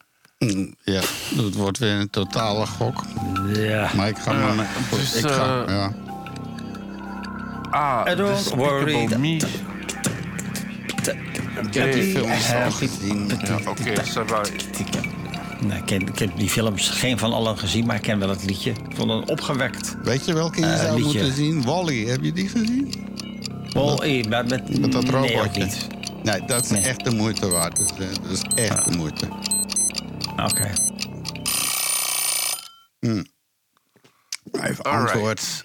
ja, 0.83 1.01
dat 1.35 1.53
wordt 1.53 1.77
weer 1.77 1.93
een 1.99 2.09
totale 2.09 2.65
gok. 2.65 3.03
Ja. 3.53 3.89
Maar 3.95 4.07
ik 4.07 4.17
ga 4.17 4.33
maar... 4.33 4.67
dus, 4.91 5.15
ik 5.15 5.25
ga, 5.29 5.63
eh, 5.65 5.73
ja. 5.73 5.93
A, 7.73 8.15
don't 8.15 8.49
worry. 8.55 9.15
Me. 9.19 9.35
Ik 11.67 11.73
heb 11.73 11.93
die 11.93 12.03
films 12.03 12.53
al 12.53 12.71
gezien. 12.71 13.27
Ja, 13.45 13.57
oké. 13.69 13.89
Ik 13.89 13.95
heb, 13.95 15.05
nou, 15.59 15.79
ik, 15.79 15.85
ken, 15.85 16.01
ik 16.07 16.19
heb 16.19 16.37
die 16.37 16.49
films 16.49 16.89
geen 16.89 17.17
van 17.17 17.33
allen 17.33 17.57
gezien, 17.57 17.85
maar 17.85 17.95
ik 17.95 18.01
ken 18.01 18.19
wel 18.19 18.29
het 18.29 18.45
liedje. 18.45 18.69
Ik 18.71 18.95
vond 18.95 19.11
het 19.11 19.29
opgewekt. 19.29 19.95
Weet 20.03 20.25
je 20.25 20.33
welke 20.33 20.59
je 20.59 20.65
Eh, 20.65 20.79
zou 20.79 20.95
liedje. 21.01 21.03
moeten 21.19 21.33
zien? 21.33 21.63
Wally, 21.63 22.05
heb 22.05 22.23
je 22.23 22.31
die 22.33 22.47
gezien? 22.49 22.93
Eh, 23.73 24.23
met, 24.29 24.49
met, 24.49 24.79
Met 24.79 24.91
dat 24.91 25.03
nee, 25.03 25.11
robotje. 25.35 25.63
niet. 25.63 25.87
Nee, 26.23 26.41
dat 26.45 26.63
is 26.63 26.69
Nee. 26.69 26.81
echt 26.81 27.03
de 27.03 27.11
moeite 27.15 27.49
waard. 27.49 27.75
Dus, 27.75 27.89
eh, 28.07 28.13
dat 28.21 28.31
is 28.31 28.41
echt 28.63 28.85
de 28.91 28.97
moeite. 28.97 29.27
Oké. 30.45 30.73
Even 33.01 33.25
Alright. 34.51 34.85
antwoord. 34.85 35.61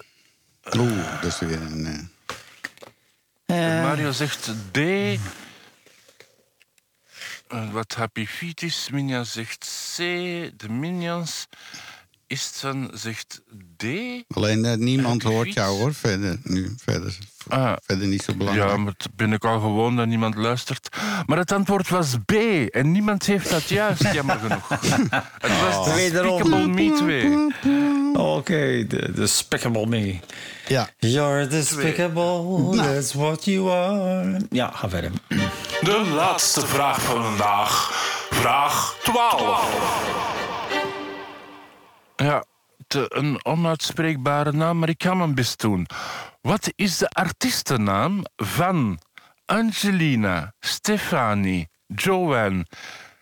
Oeh, 0.77 1.21
dat 1.21 1.31
is 1.31 1.39
weer 1.39 1.61
een... 1.61 2.09
eh, 3.45 3.81
Mario 3.83 4.11
zegt 4.11 4.49
D. 4.71 4.77
Eh, 4.77 5.19
Wat 7.71 7.93
Happy 7.93 8.25
Feet 8.25 8.61
is. 8.61 8.89
Minja 8.91 9.23
zegt 9.23 9.91
C. 9.95 9.97
De 10.59 10.69
Minions. 10.69 11.47
Istvan 12.31 12.91
zegt 12.93 13.41
D. 13.77 13.83
Alleen 14.27 14.65
eh, 14.65 14.77
niemand 14.77 15.23
hoort 15.23 15.53
jou 15.53 15.77
hoor, 15.77 15.93
verder. 15.93 16.37
Nu, 16.43 16.73
verder, 16.83 17.17
Ah. 17.47 17.73
verder 17.85 18.07
niet 18.07 18.21
zo 18.23 18.33
belangrijk. 18.33 18.69
Ja, 18.69 18.77
maar 18.77 18.93
het 18.97 19.07
ben 19.15 19.33
ik 19.33 19.45
al 19.45 19.59
gewoon 19.59 19.95
dat 19.95 20.07
niemand 20.07 20.35
luistert. 20.35 20.89
Maar 21.25 21.37
het 21.37 21.51
antwoord 21.51 21.89
was 21.89 22.15
B. 22.25 22.31
En 22.69 22.91
niemand 22.91 23.25
heeft 23.25 23.49
dat 23.49 23.63
juist, 23.69 24.13
jammer 24.13 24.39
genoeg. 24.39 24.69
Het 25.39 25.61
was 25.61 25.85
de 25.85 25.93
Wederom. 25.93 26.37
Despicable 26.37 26.67
Me 26.67 27.51
2. 28.13 28.25
Oké, 28.25 28.87
de 28.87 29.11
Despicable 29.15 29.85
Me. 29.87 30.19
Ja. 30.67 30.89
You're 30.97 31.47
despicable, 31.47 32.75
that's 32.77 33.13
what 33.13 33.45
you 33.45 33.69
are. 33.71 34.37
Ja, 34.49 34.71
ga 34.73 34.89
verder. 34.89 35.11
De 35.81 36.11
laatste 36.15 36.67
vraag 36.67 37.01
van 37.01 37.23
vandaag. 37.23 37.89
Vraag 38.29 38.95
12. 39.03 40.40
Ja, 42.21 42.43
een 42.87 43.45
onuitspreekbare 43.45 44.51
naam, 44.51 44.79
maar 44.79 44.89
ik 44.89 45.03
ga 45.03 45.13
mijn 45.13 45.35
best 45.35 45.61
doen. 45.61 45.87
Wat 46.41 46.71
is 46.75 46.97
de 46.97 47.09
artiestennaam 47.09 48.23
van 48.35 48.99
Angelina, 49.45 50.53
Stefani, 50.59 51.67
Joanne, 51.87 52.65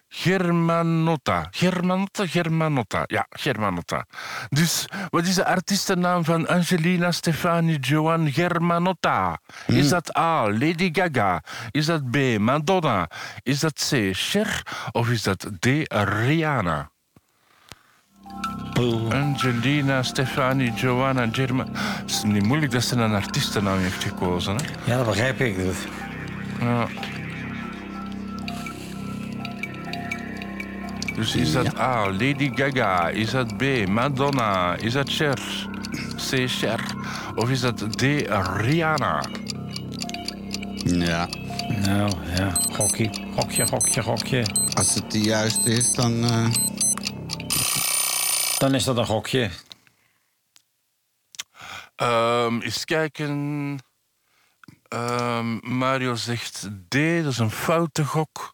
Germanotta? 0.08 1.48
Germanotta, 1.52 2.26
Germanotta. 2.28 3.04
Ja, 3.06 3.26
Germanotta. 3.30 4.06
Dus 4.50 4.86
wat 5.10 5.26
is 5.26 5.36
de 5.36 5.46
artiestennaam 5.46 6.24
van 6.24 6.48
Angelina, 6.48 7.12
Stefani, 7.12 7.76
Joanne, 7.76 8.32
Germanotta? 8.32 9.40
Is 9.66 9.90
dat 9.90 10.18
A, 10.18 10.52
Lady 10.52 10.90
Gaga? 10.92 11.44
Is 11.72 11.86
dat 11.86 12.12
B, 12.12 12.18
Madonna? 12.40 13.10
Is 13.44 13.60
dat 13.60 13.88
C, 13.90 14.10
Cher? 14.12 14.64
Of 14.92 15.10
is 15.10 15.24
dat 15.24 15.50
D, 15.60 15.66
Rihanna? 15.88 16.92
Angelina, 19.12 20.04
Stefani, 20.04 20.72
Joanna, 20.76 21.28
Germa. 21.32 21.66
Het 21.74 22.10
is 22.10 22.24
niet 22.24 22.46
moeilijk 22.46 22.72
dat 22.72 22.84
ze 22.84 22.96
een 22.96 23.14
artiestennaam 23.14 23.78
heeft 23.80 24.04
gekozen. 24.04 24.56
Hè? 24.56 24.92
Ja, 24.92 24.98
dat 24.98 25.06
begrijp 25.06 25.40
ik. 25.40 25.66
Dat. 25.66 25.76
Ja. 26.60 26.88
Dus 31.16 31.36
is 31.36 31.52
dat 31.52 31.80
A, 31.80 32.12
Lady 32.12 32.52
Gaga? 32.56 33.10
Is 33.10 33.32
dat 33.32 33.58
B, 33.58 33.88
Madonna? 33.88 34.76
Is 34.76 34.94
dat 34.94 35.10
Cher? 35.10 35.40
C, 36.16 36.48
Cher? 36.48 36.84
Of 37.36 37.50
is 37.50 37.60
dat 37.60 37.98
D, 37.98 38.02
Rihanna? 38.58 39.24
Ja. 40.84 41.28
Nou, 41.86 42.12
ja, 42.38 42.52
gokje, 42.72 43.10
gokje, 43.36 43.68
gokje, 43.68 44.02
gokje. 44.04 44.46
Als 44.74 44.94
het 44.94 45.12
de 45.12 45.20
juiste 45.20 45.70
is, 45.70 45.94
dan... 45.94 46.24
eh, 46.24 46.46
Dan 48.60 48.76
is 48.76 48.84
dat 48.84 48.98
een 48.98 49.06
gokje. 49.06 49.50
Ehm 51.96 52.60
eens 52.60 52.86
kijken. 52.86 53.80
Ehm, 54.88 55.76
Mario 55.78 56.16
zegt 56.16 56.70
D, 56.88 56.94
dat 57.24 57.32
is 57.32 57.38
een 57.38 57.52
foute 57.52 58.06
gok. 58.06 58.54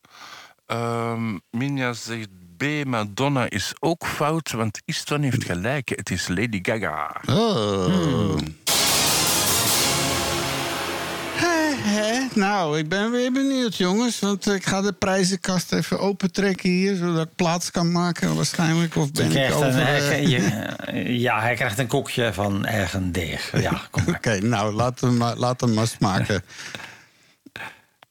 Ehm 0.65 1.38
Minja 1.49 1.94
zegt 1.94 2.30
B, 2.57 2.64
Madonna 2.86 3.49
is 3.49 3.73
ook 3.80 4.06
fout, 4.06 4.52
want 4.52 4.82
Istvan 4.86 5.22
heeft 5.22 5.44
gelijk. 5.44 5.90
Het 5.90 6.10
is 6.10 6.27
Lady 6.27 6.60
Gaga. 6.61 7.22
Oh. 7.26 7.86
Hè, 7.88 8.65
Nou, 12.34 12.77
ik 12.77 12.89
ben 12.89 13.11
weer 13.11 13.31
benieuwd, 13.31 13.76
jongens. 13.76 14.19
Want 14.19 14.47
ik 14.52 14.65
ga 14.65 14.81
de 14.81 14.93
prijzenkast 14.93 15.72
even 15.73 15.99
opentrekken 15.99 16.69
hier... 16.69 16.95
zodat 16.95 17.26
ik 17.27 17.35
plaats 17.35 17.72
kan 17.72 17.91
maken 17.91 18.35
waarschijnlijk. 18.35 18.95
Of 18.95 19.11
ben 19.11 19.31
Je 19.31 19.39
ik 19.39 19.53
over... 19.53 19.65
een, 19.68 19.80
eh, 19.80 19.85
hij, 19.85 20.22
je- 20.27 21.19
ja, 21.27 21.39
hij 21.41 21.56
krijgt 21.56 21.80
een 21.80 21.88
koekje 21.88 22.34
van 22.34 22.65
eigen 22.65 23.11
deeg. 23.11 23.61
Ja, 23.61 23.81
kom 23.91 24.03
maar. 24.06 24.15
Oké, 24.15 24.39
nou, 24.39 24.73
laten 24.73 25.07
we 25.07 25.14
maar, 25.14 25.35
laten 25.35 25.68
we 25.68 25.73
maar 25.73 25.88
smaken. 25.88 26.43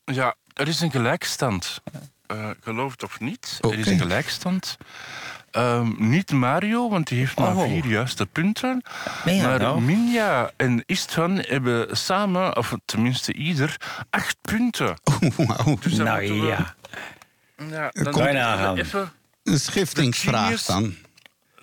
Ja, 0.05 0.35
er 0.55 0.69
is 0.69 0.81
een 0.81 0.91
gelijkstand. 0.91 1.81
Eh 2.27 2.51
geloof 2.61 2.91
het 2.93 3.03
of 3.05 3.21
niet, 3.21 3.59
er 3.61 3.79
is 3.79 3.87
een 3.87 3.99
gelijkstand. 3.99 4.77
Ehm, 5.55 5.93
niet 5.97 6.33
Mario, 6.33 6.89
want 6.91 7.09
die 7.09 7.19
heeft 7.19 7.39
maar 7.39 7.57
Oh. 7.57 7.63
vier 7.63 7.87
juiste 7.87 8.27
punten. 8.27 8.83
Maar 9.25 9.59
nou? 9.59 9.81
Minja 9.81 10.51
en 10.57 10.83
Istvan 10.87 11.37
hebben 11.39 11.97
samen, 11.97 12.57
of 12.57 12.75
tenminste 12.85 13.33
ieder, 13.33 13.77
acht 14.11 14.37
punten. 14.41 14.95
Dus 15.81 15.95
dan 15.95 16.07
Nou 16.07 16.19
we- 16.41 16.47
ja. 16.47 16.75
Ja, 17.71 17.91
dan 17.93 18.13
nagaan. 18.35 18.77
Even 18.79 19.13
Een 19.45 19.61
schiftingsvraag 19.61 20.63
dan. 20.63 20.95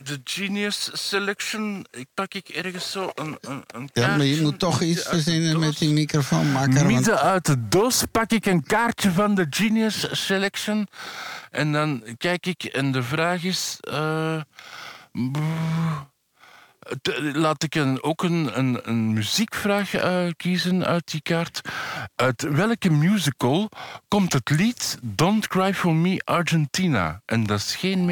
De 0.04 0.22
Genius 0.24 0.90
Selection. 0.94 1.86
Ik 1.92 2.08
pak 2.14 2.34
ik 2.34 2.50
ergens 2.50 2.92
zo 2.92 3.12
een, 3.16 3.38
een, 3.42 3.64
een 3.68 3.90
Ja, 3.94 4.08
maar 4.08 4.26
je 4.26 4.42
moet 4.42 4.60
toch 4.60 4.82
iets 4.82 5.08
verzinnen 5.08 5.60
met 5.60 5.78
die 5.78 5.90
microfoonmaker. 5.90 6.74
Want... 6.74 6.88
Midden 6.88 7.22
uit 7.22 7.46
de 7.46 7.68
doos 7.68 8.04
pak 8.12 8.32
ik 8.32 8.46
een 8.46 8.64
kaartje 8.64 9.12
van 9.12 9.36
de 9.36 9.48
Genius 9.50 10.26
Selection. 10.26 10.88
En 11.52 11.72
dan 11.72 12.04
kijk 12.18 12.46
ik 12.46 12.64
en 12.64 12.92
de 12.92 13.04
vraag 13.04 13.44
is... 13.44 13.78
eh, 13.80 14.42
laat 17.34 17.64
ik 17.64 17.76
een, 17.76 18.04
ook 18.04 18.24
een, 18.24 18.58
een, 18.58 18.80
een 18.84 19.14
muziekvraag 19.14 19.94
eh, 19.94 20.28
kiezen 20.38 20.86
uit 20.86 21.12
die 21.12 21.22
kaart. 21.22 21.62
Uit 22.16 22.42
welke 22.42 22.90
musical 22.90 23.70
komt 24.08 24.34
het 24.34 24.50
lied 24.50 24.98
Don't 25.02 25.48
Cry 25.48 25.74
For 25.74 25.96
Me 25.96 26.22
Argentina? 26.24 27.22
En 27.26 27.44
dat 27.44 27.60
is 27.60 27.76
geen 27.76 28.06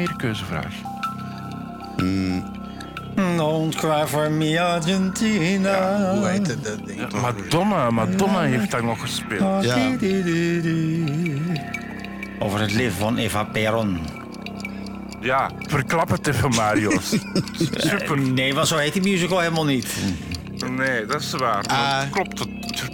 Don't 3.36 3.74
cry 3.74 4.06
for 4.06 4.30
me, 4.30 4.60
Argentina. 4.60 6.12
Hoe 6.14 6.26
heet 6.28 6.46
het, 6.46 6.64
dat 6.64 6.86
ding? 6.86 7.08
toch? 7.08 7.20
Madonna, 7.20 7.90
Madonna 7.90 8.40
heeft 8.40 8.70
daar 8.70 8.84
nog 8.84 9.00
gespeeld. 9.00 9.64
Ja. 9.64 9.76
Over 12.38 12.60
het 12.60 12.72
leven 12.72 12.96
van 12.98 13.16
Eva 13.16 13.44
Peron. 13.44 13.98
Ja, 15.20 15.50
verklap 15.66 16.08
het 16.10 16.26
even, 16.26 16.48
Mario. 16.50 16.90
Super. 17.76 18.18
Nee, 18.18 18.54
want 18.54 18.68
zo 18.68 18.76
heet 18.76 18.92
die 18.92 19.02
musical 19.02 19.38
helemaal 19.38 19.64
niet. 19.64 19.86
Nee, 20.76 21.06
dat 21.06 21.20
is 21.20 21.30
waar. 21.32 21.64
Ah. 21.66 22.00
Dat 22.00 22.10
klopt 22.10 22.38
het. 22.38 22.48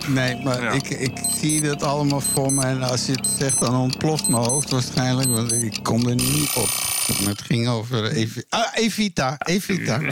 Nee, 0.09 0.43
maar 0.45 0.63
Ja. 0.63 0.71
ik, 0.71 0.89
ik 0.89 1.19
zie 1.41 1.61
dat 1.61 1.83
allemaal 1.83 2.21
voor 2.21 2.53
me. 2.53 2.63
En 2.65 2.83
als 2.83 3.07
je 3.07 3.13
het 3.13 3.27
zegt, 3.39 3.59
dan 3.61 3.75
ontploft 3.77 4.29
mijn 4.29 4.43
hoofd 4.43 4.71
waarschijnlijk. 4.71 5.29
Want 5.29 5.53
ik 5.53 5.79
kom 5.83 6.09
er 6.09 6.15
niet 6.15 6.53
op. 6.57 6.86
Maar 7.07 7.29
het 7.29 7.43
ging 7.43 7.69
over 7.69 8.11
Evi 8.13 8.43
ah, 8.49 8.67
Evita. 8.75 9.37
Evita. 9.39 10.01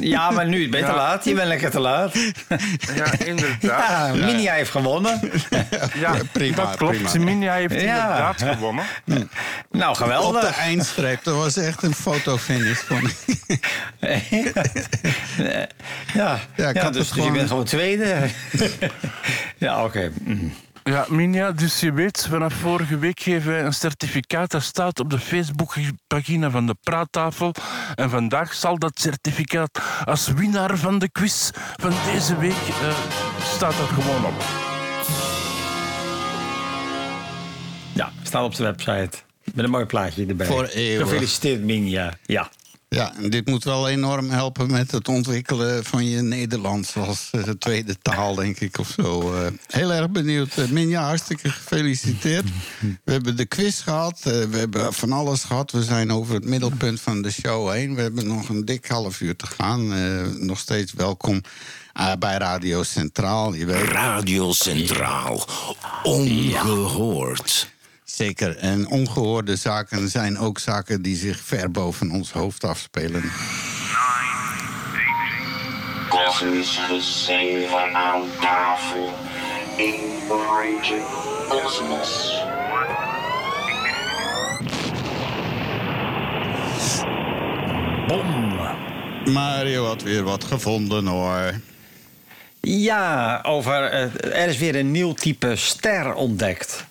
Ja, 0.00 0.30
maar 0.30 0.46
nu 0.46 0.68
ben 0.68 0.80
je 0.80 0.86
te 0.86 0.92
laat. 0.92 1.24
Je 1.24 1.34
bent 1.34 1.48
lekker 1.48 1.70
te 1.70 1.80
laat. 1.80 2.14
Ja, 2.96 3.18
inderdaad. 3.18 3.60
Ja, 3.60 4.10
Minia 4.14 4.52
heeft 4.52 4.70
gewonnen. 4.70 5.20
Ja, 5.94 6.14
prima, 6.32 6.56
dat 6.56 6.76
klopt. 6.76 7.02
prima. 7.02 7.24
Minia 7.24 7.54
heeft 7.54 7.80
Ja. 7.80 7.80
inderdaad 7.80 8.42
gewonnen. 8.42 8.84
Nou, 9.04 9.90
Op 9.90 9.96
de 9.96 10.02
geweldig. 10.02 10.58
eindstreep. 10.58 11.24
Dat 11.24 11.34
was 11.34 11.56
echt 11.56 11.82
een 11.82 11.94
fotofinish. 11.94 12.80
ik. 14.00 14.52
ja, 16.14 16.40
Ja, 16.56 16.72
dus, 16.90 17.10
dus 17.12 17.24
je 17.24 17.30
bent 17.30 17.48
gewoon 17.48 17.64
tweede. 17.64 18.28
ja, 19.56 19.84
oké. 19.84 20.10
Mm. 20.22 20.52
Ja, 20.84 21.06
Minja, 21.08 21.52
dus 21.52 21.80
je 21.80 21.92
weet, 21.92 22.26
vanaf 22.30 22.54
vorige 22.54 22.98
week 22.98 23.20
geven 23.20 23.50
wij 23.50 23.64
een 23.64 23.72
certificaat. 23.72 24.50
Dat 24.50 24.62
staat 24.62 25.00
op 25.00 25.10
de 25.10 25.18
Facebookpagina 25.18 26.50
van 26.50 26.66
de 26.66 26.74
Praattafel. 26.82 27.54
En 27.94 28.10
vandaag 28.10 28.54
zal 28.54 28.78
dat 28.78 29.00
certificaat 29.00 29.80
als 30.04 30.28
winnaar 30.28 30.78
van 30.78 30.98
de 30.98 31.10
quiz 31.10 31.50
van 31.76 31.92
deze 32.12 32.38
week... 32.38 32.52
eh, 32.52 32.96
staat 33.42 33.76
dat 33.76 33.88
gewoon 33.88 34.24
op. 34.24 34.42
Ja, 37.92 38.12
staat 38.22 38.44
op 38.44 38.54
de 38.54 38.62
website. 38.62 39.18
Met 39.54 39.64
een 39.64 39.70
mooi 39.70 39.84
plaatje 39.84 40.26
erbij. 40.26 40.46
Voor 40.46 40.64
eeuwig. 40.64 41.08
Gefeliciteerd, 41.08 41.62
Minia. 41.62 42.12
Ja. 42.26 42.50
Ja, 42.94 43.14
en 43.16 43.30
dit 43.30 43.46
moet 43.46 43.64
wel 43.64 43.88
enorm 43.88 44.30
helpen 44.30 44.70
met 44.70 44.90
het 44.90 45.08
ontwikkelen 45.08 45.84
van 45.84 46.04
je 46.04 46.22
Nederlands 46.22 46.96
als 46.96 47.28
eh, 47.30 47.42
tweede 47.42 47.96
taal, 48.02 48.34
denk 48.34 48.60
ik, 48.60 48.78
of 48.78 48.88
zo. 48.88 49.34
Eh, 49.34 49.46
heel 49.68 49.92
erg 49.92 50.10
benieuwd. 50.10 50.56
Eh, 50.56 50.68
Minja, 50.68 51.04
hartstikke 51.04 51.50
gefeliciteerd. 51.50 52.44
We 53.04 53.12
hebben 53.12 53.36
de 53.36 53.46
quiz 53.46 53.82
gehad, 53.82 54.20
eh, 54.22 54.42
we 54.42 54.56
hebben 54.56 54.92
van 54.92 55.12
alles 55.12 55.44
gehad. 55.44 55.70
We 55.70 55.82
zijn 55.82 56.12
over 56.12 56.34
het 56.34 56.44
middelpunt 56.44 57.00
van 57.00 57.22
de 57.22 57.30
show 57.30 57.70
heen. 57.70 57.94
We 57.94 58.02
hebben 58.02 58.26
nog 58.26 58.48
een 58.48 58.64
dik 58.64 58.86
half 58.86 59.20
uur 59.20 59.36
te 59.36 59.46
gaan. 59.46 59.92
Nog 60.46 60.58
steeds 60.58 60.92
welkom 60.92 61.40
bij 62.18 62.36
Radio 62.36 62.82
Centraal, 62.82 63.54
je 63.54 63.66
weet. 63.66 63.88
Radio 63.88 64.52
Centraal. 64.52 65.48
Ongehoord. 66.02 67.72
Zeker. 68.04 68.56
En 68.56 68.88
ongehoorde 68.88 69.56
zaken 69.56 70.08
zijn 70.08 70.38
ook 70.38 70.58
zaken 70.58 71.02
die 71.02 71.16
zich 71.16 71.40
ver 71.40 71.70
boven 71.70 72.10
ons 72.10 72.32
hoofd 72.32 72.64
afspelen. 72.64 73.22
Bom. 88.06 88.54
Mario 89.32 89.86
had 89.86 90.02
weer 90.02 90.22
wat 90.22 90.44
gevonden 90.44 91.06
hoor. 91.06 91.60
Ja, 92.60 93.40
over, 93.42 93.84
eh, 93.84 94.02
er 94.42 94.48
is 94.48 94.58
weer 94.58 94.76
een 94.76 94.90
nieuw 94.90 95.12
type 95.12 95.56
ster 95.56 96.14
ontdekt. 96.14 96.84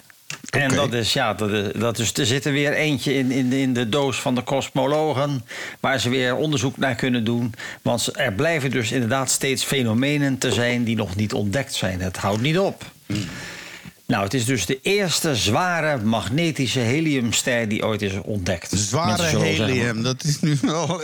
En 0.60 0.76
dat 0.76 0.94
is, 0.94 1.14
ja, 1.14 1.34
dat 1.34 1.52
is, 1.52 1.72
dat 1.76 2.00
is, 2.00 2.14
er 2.14 2.26
zit 2.26 2.46
er 2.46 2.52
weer 2.52 2.74
eentje 2.74 3.14
in, 3.14 3.32
in, 3.32 3.54
in 3.54 3.74
de 3.74 3.90
doos 3.90 4.22
van 4.22 4.36
de 4.36 4.42
kosmologen... 4.42 5.46
waar 5.80 6.00
ze 6.00 6.10
weer 6.10 6.36
onderzoek 6.36 6.78
naar 6.78 6.96
kunnen 6.96 7.24
doen. 7.24 7.54
Want 7.82 8.10
er 8.14 8.34
blijven 8.34 8.72
dus 8.72 8.92
inderdaad 8.92 9.32
steeds 9.32 9.64
fenomenen 9.64 10.38
te 10.38 10.52
zijn... 10.52 10.84
die 10.84 10.96
nog 10.96 11.16
niet 11.16 11.34
ontdekt 11.34 11.74
zijn. 11.74 12.02
Het 12.02 12.18
houdt 12.18 12.42
niet 12.42 12.60
op. 12.60 12.92
Nou, 14.06 14.24
het 14.24 14.34
is 14.34 14.46
dus 14.46 14.66
de 14.66 14.80
eerste 14.82 15.36
zware 15.36 16.04
magnetische 16.04 16.80
heliumster 16.80 17.68
die 17.68 17.86
ooit 17.86 18.02
is 18.02 18.14
ontdekt. 18.22 18.72
Zware 18.76 19.22
zeggen, 19.22 19.42
helium, 19.42 20.04
dat 20.04 20.24
is 20.24 20.40
nu 20.40 20.58
wel 20.62 21.02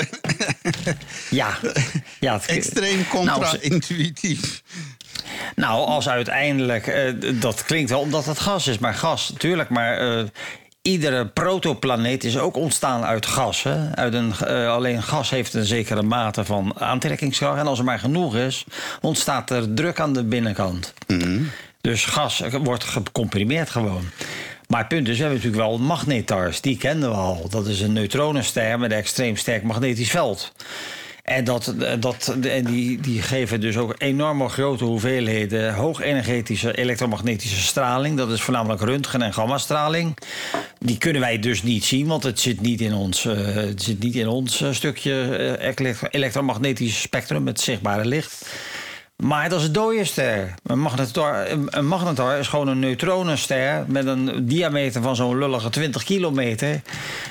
Ja, 1.29 1.57
ja 2.19 2.33
het, 2.33 2.45
extreem 2.45 3.05
Nou, 3.11 3.27
contra-intuïtief. 3.27 4.41
Nou, 4.41 4.88
als 5.65 6.09
uiteindelijk, 6.09 6.87
eh, 6.87 7.13
dat 7.33 7.63
klinkt 7.63 7.89
wel 7.89 7.99
omdat 7.99 8.25
het 8.25 8.39
gas 8.39 8.67
is, 8.67 8.77
maar 8.77 8.93
gas, 8.93 9.29
natuurlijk, 9.31 9.69
maar 9.69 9.97
eh, 9.97 10.23
iedere 10.81 11.27
protoplaneet 11.27 12.23
is 12.23 12.37
ook 12.37 12.55
ontstaan 12.55 13.03
uit 13.03 13.25
gas. 13.25 13.63
Hè? 13.63 13.95
Uit 13.95 14.13
een, 14.13 14.33
eh, 14.45 14.69
alleen 14.69 15.03
gas 15.03 15.29
heeft 15.29 15.53
een 15.53 15.65
zekere 15.65 16.01
mate 16.01 16.45
van 16.45 16.79
aantrekkingskracht. 16.79 17.59
En 17.59 17.67
als 17.67 17.79
er 17.79 17.85
maar 17.85 17.99
genoeg 17.99 18.35
is, 18.35 18.65
ontstaat 19.01 19.49
er 19.49 19.73
druk 19.73 19.99
aan 19.99 20.13
de 20.13 20.23
binnenkant. 20.23 20.93
Dus 21.81 22.05
gas 22.05 22.41
wordt 22.61 22.83
gecomprimeerd 22.83 23.69
gewoon. 23.69 24.09
Maar 24.67 24.79
het 24.79 24.87
punt 24.87 25.07
is, 25.07 25.17
we 25.17 25.23
hebben 25.23 25.41
natuurlijk 25.41 25.69
wel 25.69 25.77
magnetars. 25.79 26.61
Die 26.61 26.77
kenden 26.77 27.09
we 27.09 27.15
al. 27.15 27.49
Dat 27.49 27.67
is 27.67 27.81
een 27.81 27.93
neutronenster 27.93 28.79
met 28.79 28.91
een 28.91 28.97
extreem 28.97 29.35
sterk 29.35 29.63
magnetisch 29.63 30.09
veld. 30.09 30.51
En, 31.29 31.43
dat, 31.43 31.73
dat, 31.99 32.35
en 32.41 32.63
die, 32.63 33.01
die 33.01 33.21
geven 33.21 33.61
dus 33.61 33.77
ook 33.77 33.95
enorme 33.97 34.49
grote 34.49 34.83
hoeveelheden 34.83 35.73
hoogenergetische 35.73 36.77
elektromagnetische 36.77 37.61
straling. 37.61 38.17
Dat 38.17 38.31
is 38.31 38.41
voornamelijk 38.41 38.81
röntgen- 38.81 39.21
en 39.21 39.33
gammastraling. 39.33 40.17
Die 40.79 40.97
kunnen 40.97 41.21
wij 41.21 41.39
dus 41.39 41.63
niet 41.63 41.85
zien, 41.85 42.07
want 42.07 42.23
het 42.23 42.39
zit 42.39 42.61
niet 42.61 42.81
in 42.81 42.93
ons, 42.93 43.25
eh, 43.25 43.37
het 43.53 43.81
zit 43.81 43.99
niet 43.99 44.15
in 44.15 44.27
ons 44.27 44.61
eh, 44.61 44.71
stukje 44.71 45.21
eh, 45.59 45.73
elektro- 45.77 46.07
elektromagnetisch 46.11 47.01
spectrum, 47.01 47.47
het 47.47 47.59
zichtbare 47.59 48.05
licht. 48.05 48.45
Maar 49.19 49.49
dat 49.49 49.59
is 49.59 49.65
een 49.65 49.71
dode 49.73 50.05
ster. 50.05 50.53
Een 50.65 50.79
magnetar, 50.79 51.49
een- 51.51 51.67
een 51.69 51.87
magnetar 51.87 52.37
is 52.37 52.47
gewoon 52.47 52.67
een 52.67 52.79
neutronenster 52.79 53.83
met 53.87 54.05
een 54.05 54.45
diameter 54.45 55.01
van 55.01 55.15
zo'n 55.15 55.37
lullige 55.37 55.69
20 55.69 56.03
kilometer. 56.03 56.81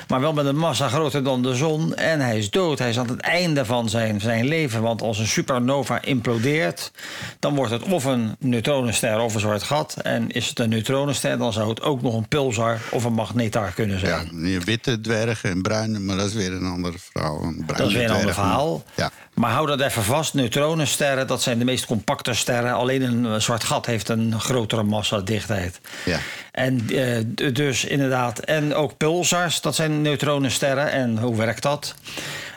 Maar 0.08 0.20
wel 0.20 0.32
met 0.32 0.46
een 0.46 0.56
massa 0.56 0.88
groter 0.88 1.24
dan 1.24 1.42
de 1.42 1.54
zon. 1.54 1.94
En 1.94 2.20
hij 2.20 2.38
is 2.38 2.50
dood. 2.50 2.78
Hij 2.78 2.88
is 2.88 2.98
aan 2.98 3.08
het 3.08 3.20
einde 3.20 3.64
van 3.64 3.88
zijn, 3.88 4.20
zijn 4.20 4.44
leven. 4.46 4.82
Want 4.82 5.02
als 5.02 5.18
een 5.18 5.26
supernova 5.26 6.02
implodeert, 6.02 6.90
dan 7.38 7.54
wordt 7.54 7.72
het 7.72 7.82
of 7.82 8.04
een 8.04 8.36
neutronenster 8.38 9.18
of 9.20 9.34
een 9.34 9.40
zwart 9.40 9.62
gat. 9.62 9.96
En 10.02 10.30
is 10.30 10.48
het 10.48 10.58
een 10.58 10.68
neutronenster, 10.68 11.38
dan 11.38 11.52
zou 11.52 11.68
het 11.68 11.82
ook 11.82 12.02
nog 12.02 12.14
een 12.14 12.28
pulsar 12.28 12.80
of 12.90 13.04
een 13.04 13.12
magnetar 13.12 13.72
kunnen 13.72 13.98
zijn. 13.98 14.28
Ja, 14.32 14.42
die 14.42 14.60
witte 14.60 15.00
dwergen 15.00 15.50
en 15.50 15.62
bruine, 15.62 15.98
maar 15.98 16.16
dat 16.16 16.26
is 16.26 16.34
weer 16.34 16.52
een 16.52 16.66
andere 16.66 16.96
verhaal. 17.12 17.42
Een 17.42 17.62
Dat 17.66 17.80
is 17.86 17.92
weer 17.94 18.04
een 18.04 18.16
ander 18.16 18.34
verhaal. 18.34 18.82
Ja. 18.94 19.10
Maar 19.34 19.50
hou 19.50 19.66
dat 19.66 19.80
even 19.80 20.02
vast. 20.02 20.34
Neutronensterren, 20.34 21.26
dat 21.26 21.42
zijn 21.42 21.58
de 21.58 21.64
meest 21.64 21.77
compacte 21.86 22.34
sterren. 22.34 22.72
Alleen 22.72 23.02
een 23.02 23.26
eh, 23.26 23.40
zwart 23.40 23.64
gat 23.64 23.86
heeft 23.86 24.08
een 24.08 24.40
grotere 24.40 24.82
massa-dichtheid. 24.82 25.80
Ja. 26.04 26.18
En 26.52 26.88
eh, 26.90 27.52
dus 27.52 27.84
inderdaad. 27.84 28.38
En 28.38 28.74
ook 28.74 28.96
pulsars, 28.96 29.60
dat 29.60 29.74
zijn 29.74 30.02
neutronensterren. 30.02 30.92
En 30.92 31.18
hoe 31.18 31.36
werkt 31.36 31.62
dat? 31.62 31.94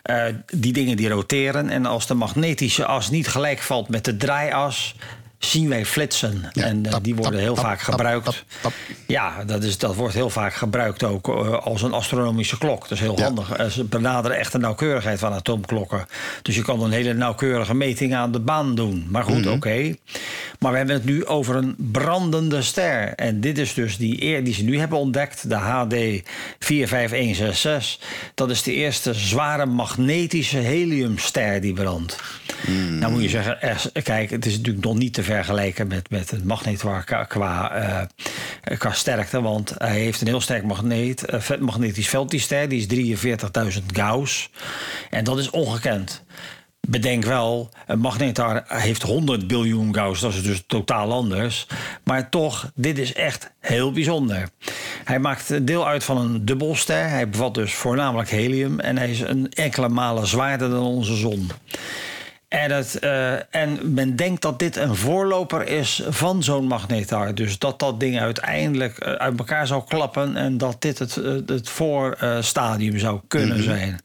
Eh, 0.02 0.24
die 0.54 0.74
dingen 0.74 0.98
die 0.98 1.10
roteren. 1.10 1.70
En 1.70 1.86
als 1.86 2.08
de 2.08 2.14
magnetische 2.14 2.86
as 2.86 3.10
niet 3.10 3.28
gelijk 3.28 3.60
valt 3.60 3.90
met 3.90 4.06
de 4.06 4.18
draaias. 4.18 4.96
Zien 5.46 5.70
wij 5.70 5.86
flitsen. 5.86 6.50
Ja, 6.54 6.64
en 6.64 6.86
eh, 6.86 6.92
tap, 6.92 7.04
die 7.04 7.16
worden 7.16 7.34
tap, 7.34 7.42
heel 7.42 7.54
tap, 7.56 7.64
vaak 7.66 7.82
gebruikt. 7.82 8.44
Ja, 9.08 9.44
dat, 9.44 9.64
is, 9.64 9.78
dat 9.78 9.96
wordt 9.96 10.14
heel 10.14 10.30
vaak 10.30 10.54
gebruikt 10.54 11.04
ook 11.04 11.28
eh, 11.28 11.58
als 11.58 11.82
een 11.82 11.94
astronomische 11.94 12.58
klok. 12.58 12.82
Dat 12.82 12.92
is 12.92 13.00
heel 13.00 13.18
Ja. 13.18 13.24
handig. 13.24 13.52
Eh, 13.52 13.66
Ze 13.66 13.84
benaderen 13.84 14.38
echt 14.38 14.52
de 14.52 14.58
nauwkeurigheid 14.58 15.20
van 15.20 15.34
atoomklokken. 15.34 16.06
Dus 16.42 16.56
je 16.56 16.62
kan 16.62 16.84
een 16.84 16.92
hele 16.92 17.14
nauwkeurige 17.14 17.74
meting 17.76 18.16
aan 18.16 18.32
de 18.32 18.40
baan 18.40 18.76
doen. 18.76 19.06
Maar 19.10 19.24
goed, 19.24 19.40
Mhm. 19.46 19.50
oké. 19.54 19.96
Maar 20.60 20.72
we 20.72 20.78
hebben 20.78 20.96
het 20.96 21.06
nu 21.06 21.26
over 21.26 21.56
een 21.56 21.76
brandende 21.78 22.62
ster. 22.62 23.14
En 23.16 23.42
dit 23.42 23.58
is 23.58 23.74
dus 23.74 23.98
die 23.98 24.24
eer 24.24 24.44
die 24.44 24.54
ze 24.54 24.64
nu 24.64 24.80
hebben 24.80 24.98
ontdekt, 24.98 25.50
de 25.50 25.56
HD 25.56 25.96
45166. 26.60 28.00
Dat 28.36 28.50
is 28.50 28.64
de 28.64 28.74
eerste 28.74 29.14
zware 29.14 29.66
magnetische 29.66 30.58
heliumster 30.58 31.62
die 31.62 31.74
brandt. 31.74 32.20
Nou 33.00 33.12
moet 33.12 33.22
je 33.24 33.30
zeggen, 33.30 33.58
kijk, 34.04 34.30
het 34.30 34.46
is 34.46 34.58
natuurlijk 34.58 34.86
nog 34.86 34.98
niet 34.98 35.14
te 35.14 35.24
vergelijken 35.36 35.88
met, 35.88 36.10
met 36.10 36.32
een 36.32 36.46
magneetwaar 36.46 37.04
qua, 37.04 37.24
qua, 37.24 37.72
eh, 37.72 38.78
qua 38.78 38.92
sterkte. 38.92 39.42
Want 39.42 39.74
hij 39.78 40.00
heeft 40.00 40.22
een 40.22 40.28
heel 40.28 40.42
sterk 40.42 40.64
magneet, 40.64 41.26
eh, 41.26 41.58
magnetisch 41.60 42.10
veld, 42.10 42.30
die 42.30 42.40
ster. 42.40 42.70
Die 42.70 42.80
is 42.80 42.88
43.000 42.88 43.86
Gauss. 43.94 44.50
En 45.10 45.24
dat 45.24 45.40
is 45.40 45.50
ongekend. 45.50 46.24
Bedenk 46.88 47.26
wel, 47.26 47.70
een 47.88 48.00
magnetar 48.00 48.64
heeft 48.68 49.02
100 49.02 49.48
biljoen 49.48 49.96
Gauss. 49.96 50.22
Dat 50.22 50.34
is 50.34 50.44
dus 50.44 50.64
totaal 50.68 51.12
anders. 51.12 51.68
Maar 52.04 52.30
toch, 52.30 52.72
dit 52.76 52.98
is 52.98 53.14
echt 53.14 53.52
heel 53.60 53.92
bijzonder. 53.92 54.50
Hij 55.04 55.20
maakt 55.20 55.68
deel 55.68 55.88
uit 55.88 56.04
van 56.04 56.18
een 56.18 56.46
dubbelster. 56.46 57.10
Hij 57.10 57.30
bevat 57.30 57.54
dus 57.54 57.74
voornamelijk 57.74 58.30
helium. 58.30 58.80
En 58.80 58.98
hij 58.98 59.10
is 59.10 59.20
een 59.20 59.50
enkele 59.52 59.90
malen 59.90 60.28
zwaarder 60.28 60.70
dan 60.70 60.84
onze 60.84 61.16
zon. 61.16 61.52
En, 62.52 62.72
het, 62.72 63.00
eh, 63.00 63.56
en 63.56 63.94
men 63.94 64.16
denkt 64.16 64.42
dat 64.42 64.60
dit 64.60 64.76
een 64.76 64.96
voorloper 64.96 65.68
is 65.68 66.04
van 66.10 66.44
zo'n 66.44 66.66
magnetar. 66.66 67.36
Dus 67.36 67.60
dat 67.60 67.80
dat 67.80 68.00
ding 68.00 68.20
uiteindelijk 68.20 68.98
eh, 68.98 69.12
uit 69.12 69.40
elkaar 69.40 69.68
zou 69.68 69.84
klappen... 69.88 70.36
en 70.36 70.58
dat 70.58 70.82
dit 70.82 71.00
het, 71.00 71.18
eh, 71.18 71.34
het 71.46 71.70
voorstadium 71.70 72.98
zou 72.98 73.20
kunnen 73.28 73.64
zijn. 73.64 74.00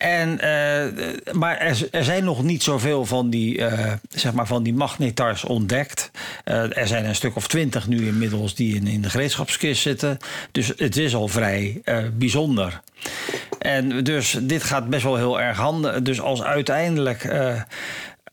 En, 0.00 0.40
eh, 0.40 1.32
maar 1.32 1.58
er, 1.58 2.04
zijn 2.04 2.24
nog 2.24 2.42
niet 2.42 2.62
zoveel 2.62 3.04
van 3.04 3.30
die, 3.30 3.66
eh, 3.66 3.92
zeg 4.08 4.32
maar 4.32 4.46
van 4.46 4.62
die 4.62 4.74
magnetars 4.74 5.44
ontdekt. 5.44 6.10
Eh, 6.44 6.76
er 6.76 6.86
zijn 6.86 7.04
een 7.04 7.14
stuk 7.14 7.36
of 7.36 7.48
twintig 7.48 7.88
nu 7.88 8.06
inmiddels 8.06 8.54
die 8.54 8.74
in, 8.74 8.86
in 8.86 9.02
de 9.02 9.10
gereedschapskist 9.10 9.82
zitten. 9.82 10.18
Dus 10.52 10.72
het 10.76 10.96
is 10.96 11.14
al 11.14 11.28
vrij 11.28 11.82
bijzonder. 12.12 12.80
En 13.58 14.04
dus 14.04 14.36
dit 14.40 14.62
gaat 14.62 14.88
best 14.88 15.02
wel 15.02 15.16
heel 15.16 15.40
erg 15.40 15.56
handig. 15.56 16.02
Dus 16.02 16.20
als 16.20 16.42
uiteindelijk, 16.42 17.30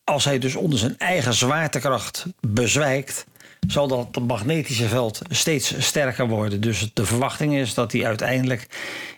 als 0.03 0.25
hij 0.25 0.39
dus 0.39 0.55
onder 0.55 0.79
zijn 0.79 0.95
eigen 0.97 1.33
zwaartekracht 1.33 2.25
bezwijkt 2.39 3.25
zal 3.67 3.87
dat 3.87 4.19
magnetische 4.27 4.87
veld 4.87 5.21
steeds 5.29 5.73
sterker 5.77 6.27
worden. 6.27 6.61
Dus 6.61 6.91
de 6.93 7.05
verwachting 7.05 7.55
is 7.55 7.73
dat 7.73 7.91
hij 7.91 8.05
uiteindelijk 8.05 8.67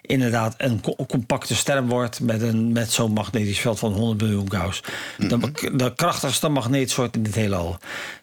inderdaad 0.02 0.56
een 0.58 0.82
co- 0.82 1.06
compacte 1.08 1.56
ster 1.56 1.86
wordt 1.86 2.20
met, 2.20 2.42
een, 2.42 2.72
met 2.72 2.92
zo'n 2.92 3.14
magnetisch 3.14 3.60
veld 3.60 3.80
van 3.80 3.94
100 3.94 4.22
miljoen 4.22 4.52
Gauss. 4.52 4.84
de, 5.18 5.52
de 5.74 5.94
krachtigste 5.96 6.50
magneetsoort 6.50 7.16
in 7.16 7.24
het 7.24 7.36
heelal. 7.36 7.78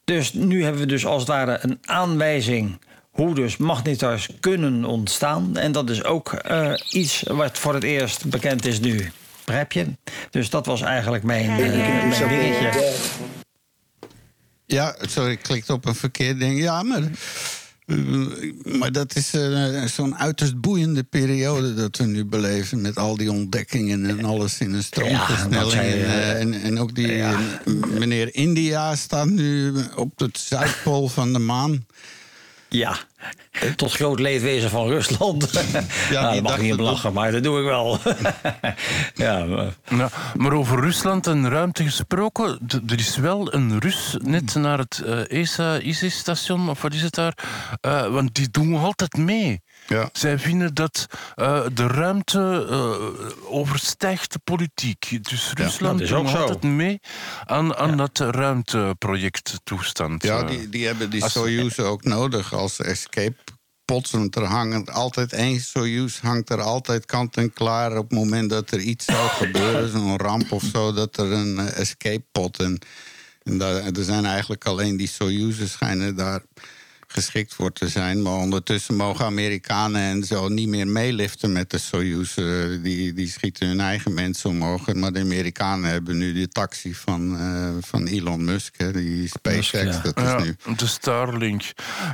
Dus 0.05 0.33
nu 0.33 0.63
hebben 0.63 0.81
we 0.81 0.87
dus 0.87 1.07
als 1.07 1.21
het 1.21 1.31
ware 1.31 1.59
een 1.63 1.79
aanwijzing 1.85 2.79
hoe 3.11 3.35
dus 3.35 3.57
magnetars 3.57 4.29
kunnen 4.41 4.85
ontstaan. 4.85 5.57
En 5.57 5.73
dat 5.73 5.91
is 5.91 6.05
ook 6.05 6.33
eh, 6.33 6.73
iets 6.91 7.23
wat 7.27 7.59
voor 7.59 7.75
het 7.75 7.83
eerst 7.85 8.25
bekend 8.25 8.67
is 8.67 8.81
nu. 8.81 9.11
Begrijp 9.45 9.73
je? 9.73 9.87
Dus 10.31 10.51
dat 10.51 10.67
was 10.67 10.81
eigenlijk 10.83 11.23
mijn, 11.25 11.51
eh, 11.51 12.19
mijn 12.19 12.29
dingetje. 12.29 12.95
Ja, 14.67 14.97
sorry, 15.01 15.31
ik 15.31 15.43
klikte 15.43 15.73
op 15.73 15.85
een 15.85 15.95
verkeerd 15.95 16.41
ding. 16.41 16.61
Ja, 16.61 16.83
maar, 16.83 17.03
eh, 17.87 17.97
maar 18.79 18.93
dat 18.93 19.17
is 19.17 19.35
eh, 19.35 19.85
zo'n 19.85 20.17
uiterst 20.17 20.61
boeiende 20.61 21.03
periode 21.03 21.75
dat 21.75 21.97
we 21.97 22.05
nu 22.05 22.25
beleven... 22.25 22.81
met 22.81 22.97
al 22.97 23.17
die 23.17 23.31
ontdekkingen 23.31 24.07
en 24.07 24.25
alles 24.25 24.61
in 24.61 24.75
een 24.75 24.83
stroomversnelling. 24.83 25.83
en, 25.83 26.05
eh, 26.05 26.41
en, 26.41 26.63
en 26.63 26.79
ook 26.79 26.95
die 26.95 27.23
meneer 27.99 28.35
India 28.35 28.97
staat 28.97 29.29
nu 29.29 29.75
op 29.97 30.19
het 30.19 30.39
zuidpool 30.39 31.09
van 31.09 31.33
de 31.33 31.39
maan. 31.39 31.87
Ja, 32.69 32.97
tot 33.77 33.93
groot 33.93 34.19
leedwezen 34.21 34.71
van 34.71 34.89
Rusland. 34.89 35.51
Ja, 36.11 36.23
daar 36.33 36.43
mag 36.43 36.59
niet 36.59 36.73
op 36.73 36.79
het 36.79 36.87
lachen, 36.87 37.13
maar 37.13 37.33
dat 37.33 37.43
doe 37.43 37.59
ik 37.59 37.65
wel. 37.65 37.99
ja, 39.27 39.45
maar- 39.45 40.13
maar 40.37 40.53
over 40.53 40.81
Rusland 40.81 41.27
en 41.27 41.49
ruimte 41.51 41.83
gesproken, 41.85 42.59
er 42.87 42.99
is 42.99 43.17
wel 43.17 43.55
een 43.55 43.79
Rus 43.79 44.17
net 44.23 44.55
naar 44.55 44.79
het 44.79 44.99
eh, 45.07 45.41
ESA-ISIS-station, 45.41 46.69
of 46.69 46.83
wat 46.83 46.95
is 46.95 47.03
het 47.03 47.15
daar? 47.15 47.39
Eh, 47.81 48.07
want 48.07 48.35
die 48.35 48.51
doen 48.51 48.77
altijd 48.77 49.17
mee. 49.17 49.61
Ja. 49.87 50.09
Zij 50.13 50.39
vinden 50.39 50.75
dat 50.75 51.07
eh, 51.35 51.67
de 51.73 51.87
ruimte 51.87 52.67
eh, 52.71 53.53
overstijgt 53.53 54.33
de 54.33 54.39
politiek. 54.45 55.19
Dus 55.29 55.53
Rusland 55.55 55.99
dat 55.99 56.09
is 56.09 56.15
doet 56.15 56.35
altijd 56.35 56.63
mee 56.63 57.01
aan, 57.45 57.77
aan 57.77 57.97
dat 57.97 58.19
ruimteproject 58.19 59.61
toestand. 59.65 60.23
Ja, 60.23 60.41
eh. 60.41 60.49
die, 60.49 60.69
die 60.69 60.87
hebben 60.87 61.11
die 61.11 61.29
Soyuz 61.29 61.79
ook 61.79 62.05
nodig 62.05 62.53
als 62.55 62.81
escape 62.81 63.37
pods. 63.85 64.11
Want 64.11 64.37
er 64.37 64.45
hangen 64.45 64.85
altijd 64.85 65.33
één 65.33 65.61
Soyuz 65.61 66.21
hangt 66.21 66.51
er 66.51 66.61
altijd 66.61 67.07
kant 67.07 67.37
en 67.37 67.53
klaar 67.53 67.97
op 67.97 68.11
het 68.11 68.19
moment 68.19 68.51
dat 68.51 68.71
er 68.71 68.81
iets 68.81 69.05
zou 69.05 69.29
gebeuren, 69.45 69.91
zo'n 69.91 70.19
ramp 70.19 70.53
of 70.53 70.63
zo, 70.73 70.93
dat 70.93 71.17
er 71.17 71.33
een 71.33 71.59
escape 71.59 72.25
pod 72.33 72.59
en, 72.59 72.79
en 73.43 73.59
daar, 73.59 73.75
er 73.75 74.05
zijn 74.05 74.25
eigenlijk 74.25 74.65
alleen 74.65 74.97
die 74.97 75.09
Soyuz'en 75.09 75.69
schijnen 75.69 76.17
daar 76.17 76.43
geschikt 77.07 77.55
voor 77.55 77.73
te 77.73 77.89
zijn. 77.89 78.23
Maar 78.23 78.33
ondertussen 78.33 78.97
mogen 78.97 79.25
Amerikanen 79.25 80.01
en 80.01 80.25
zo 80.25 80.49
niet 80.49 80.69
meer 80.69 80.89
meeliften 80.89 81.53
met 81.53 81.71
de 81.71 81.79
Soyuz. 81.79 82.37
Eh, 82.37 82.45
die, 82.83 83.13
die 83.13 83.29
schieten 83.29 83.69
hun 83.69 83.81
eigen 83.81 84.15
mensen 84.15 84.51
omhoog. 84.51 84.95
Maar 84.95 85.13
de 85.13 85.21
Amerikanen 85.21 85.91
hebben 85.91 86.19
nu 86.19 86.33
die 86.33 86.49
taxi 86.49 86.95
van, 86.95 87.39
eh, 87.39 87.69
van 87.81 88.07
Elon 88.07 88.45
Musk, 88.45 88.75
hè, 88.77 88.93
die 88.93 89.29
SpaceX. 89.29 89.97
ja. 89.97 90.01
Dat 90.03 90.17
is 90.17 90.23
Ja, 90.23 90.39
nu 90.39 90.57
de 90.77 90.87
Starlink. 90.87 91.63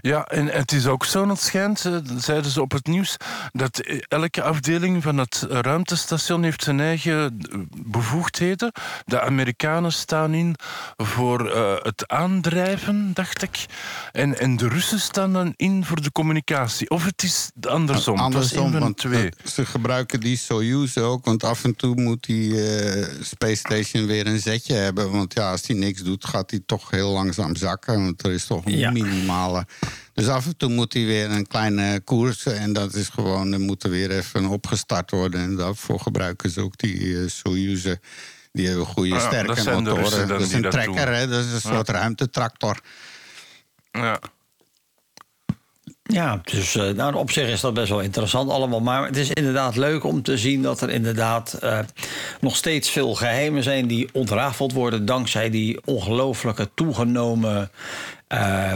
Ja, 0.00 0.24
en 0.24 0.46
het 0.46 0.72
is 0.72 0.86
ook 0.86 1.04
zo, 1.04 1.28
het 1.28 1.40
schijnt, 1.40 1.84
eh, 1.84 1.96
zeiden 2.16 2.50
ze 2.50 2.60
op 2.60 2.72
het 2.72 2.86
nieuws, 2.86 3.16
dat 3.52 3.78
elke 4.08 4.42
afdeling 4.42 5.02
van 5.02 5.18
het 5.18 5.46
ruimtestation 5.48 6.42
heeft 6.42 6.62
zijn 6.62 6.80
eigen 6.80 7.38
bevoegdheden. 7.86 8.72
De 9.04 9.20
Amerikanen 9.20 9.92
staan 9.92 10.34
in 10.34 10.54
voor 10.96 11.50
eh, 11.50 11.74
het 11.82 12.08
aandrijven, 12.08 13.10
dacht 13.14 13.42
ik. 13.42 13.66
En, 14.12 14.38
en 14.38 14.56
de 14.56 14.68
Russen 14.68 14.91
staan 14.98 15.32
dan 15.32 15.52
in 15.56 15.84
voor 15.84 16.02
de 16.02 16.12
communicatie. 16.12 16.90
Of 16.90 17.04
het 17.04 17.22
is 17.22 17.50
andersom. 17.60 18.18
Andersom, 18.18 18.72
want 18.78 18.96
twee. 18.96 19.28
ze 19.52 19.66
gebruiken 19.66 20.20
die 20.20 20.36
Soyuz 20.36 20.96
ook. 20.96 21.24
Want 21.24 21.44
af 21.44 21.64
en 21.64 21.76
toe 21.76 22.00
moet 22.00 22.24
die 22.24 22.64
eh, 22.64 23.08
Space 23.22 23.56
Station 23.56 24.06
weer 24.06 24.26
een 24.26 24.40
zetje 24.40 24.74
hebben. 24.74 25.10
Want 25.10 25.34
ja, 25.34 25.50
als 25.50 25.62
die 25.62 25.76
niks 25.76 26.02
doet, 26.02 26.24
gaat 26.24 26.48
die 26.50 26.64
toch 26.66 26.90
heel 26.90 27.10
langzaam 27.10 27.56
zakken. 27.56 28.04
Want 28.04 28.24
er 28.24 28.32
is 28.32 28.46
toch 28.46 28.64
een 28.64 28.76
Ja. 28.78 28.90
minimale... 28.90 29.66
Dus 30.14 30.28
af 30.28 30.46
en 30.46 30.56
toe 30.56 30.68
moet 30.68 30.92
hij 30.92 31.04
weer 31.04 31.30
een 31.30 31.46
kleine 31.46 32.00
koers. 32.00 32.46
En 32.46 32.72
dat 32.72 32.94
is 32.94 33.08
gewoon, 33.08 33.52
er 33.52 33.60
moet 33.60 33.82
er 33.82 33.90
weer 33.90 34.10
even 34.10 34.46
opgestart 34.46 35.10
worden. 35.10 35.40
En 35.40 35.56
daarvoor 35.56 36.00
gebruiken 36.00 36.50
ze 36.50 36.60
ook 36.60 36.76
die 36.78 37.18
eh 37.18 37.28
Soyuzen. 37.28 38.00
Die 38.52 38.66
hebben 38.66 38.86
goede, 38.86 39.20
sterke 39.20 39.52
Russen 39.52 39.72
motoren. 39.82 40.10
dan 40.18 40.28
Dat 40.28 40.40
is 40.40 40.46
die 40.46 40.56
een 40.56 40.62
dat 40.62 40.72
trekker, 40.72 41.14
hè? 41.14 41.28
Dat 41.28 41.44
is 41.44 41.52
een 41.52 41.60
soort 41.60 41.88
ruimtetractor. 41.88 42.80
Ja. 43.92 44.20
Ja, 46.02 46.40
dus 46.44 46.76
eh, 46.76 46.88
nou, 46.88 47.14
op 47.14 47.30
zich 47.30 47.48
is 47.48 47.60
dat 47.60 47.74
best 47.74 47.88
wel 47.88 48.00
interessant 48.00 48.50
allemaal. 48.50 48.80
Maar 48.80 49.06
het 49.06 49.16
is 49.16 49.30
inderdaad 49.30 49.76
leuk 49.76 50.04
om 50.04 50.22
te 50.22 50.38
zien 50.38 50.62
dat 50.62 50.80
er 50.80 50.90
inderdaad 50.90 51.52
eh, 51.52 51.78
nog 52.40 52.56
steeds 52.56 52.90
veel 52.90 53.14
geheimen 53.14 53.62
zijn 53.62 53.86
die 53.86 54.08
ontrafeld 54.12 54.72
worden 54.72 55.06
dankzij 55.06 55.50
die 55.50 55.80
ongelooflijke 55.84 56.68
toegenomen 56.74 57.70
eh, 58.26 58.72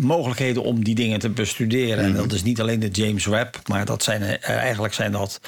mogelijkheden 0.00 0.62
om 0.62 0.84
die 0.84 0.94
dingen 0.94 1.18
te 1.18 1.30
bestuderen. 1.30 2.04
En 2.04 2.14
dat 2.14 2.32
is 2.32 2.42
niet 2.42 2.60
alleen 2.60 2.80
de 2.80 2.88
James 2.88 3.26
Webb, 3.26 3.56
maar 3.66 3.84
dat 3.84 4.02
zijn, 4.02 4.40
eigenlijk 4.40 4.94
zijn 4.94 5.12
dat 5.12 5.40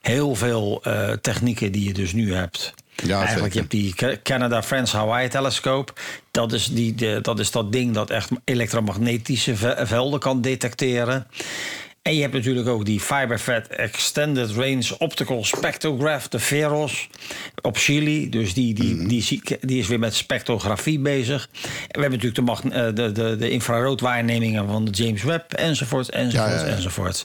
heel 0.00 0.34
veel 0.34 0.82
technieken 1.20 1.72
die 1.72 1.84
je 1.84 1.92
dus 1.92 2.12
nu 2.12 2.34
hebt. 2.34 2.74
Ja, 3.06 3.20
Eigenlijk, 3.22 3.52
je 3.52 3.58
hebt 3.58 3.70
die 3.70 3.94
Ca- 3.94 4.16
Canada 4.22 4.62
Friends 4.62 4.92
Hawaii 4.92 5.28
telescope. 5.28 5.92
Dat 6.30 6.52
is, 6.52 6.66
die, 6.66 6.94
de, 6.94 7.18
dat 7.22 7.38
is 7.38 7.50
dat 7.50 7.72
ding 7.72 7.94
dat 7.94 8.10
echt 8.10 8.30
elektromagnetische 8.44 9.56
ve- 9.56 9.86
velden 9.86 10.20
kan 10.20 10.40
detecteren. 10.40 11.26
En 12.08 12.14
je 12.14 12.20
hebt 12.20 12.34
natuurlijk 12.34 12.68
ook 12.68 12.84
die 12.84 13.00
Fiberfed 13.00 13.66
Extended 13.68 14.50
Range 14.50 14.98
Optical 14.98 15.44
Spectrograph, 15.44 16.28
de 16.28 16.38
VEROS, 16.38 17.08
op 17.62 17.76
Chili. 17.76 18.28
Dus 18.28 18.54
die, 18.54 18.74
die, 18.74 18.94
Mhm. 18.94 19.08
die, 19.08 19.40
die 19.60 19.78
is 19.78 19.88
weer 19.88 19.98
met 19.98 20.14
spectrografie 20.14 20.98
bezig. 20.98 21.48
En 21.62 21.68
we 22.00 22.00
hebben 22.00 22.18
natuurlijk 22.20 22.62
de, 22.62 22.70
eh, 22.70 22.94
de, 22.94 23.12
de, 23.12 23.36
de 23.36 23.50
infraroodwaarnemingen 23.50 24.68
van 24.68 24.84
de 24.84 24.90
James 24.90 25.22
Webb, 25.22 25.52
enzovoort, 25.52 26.10
enzovoort, 26.10 26.50
Ja, 26.50 26.58
ja, 26.60 26.66
ja. 26.66 26.74
enzovoort. 26.74 27.24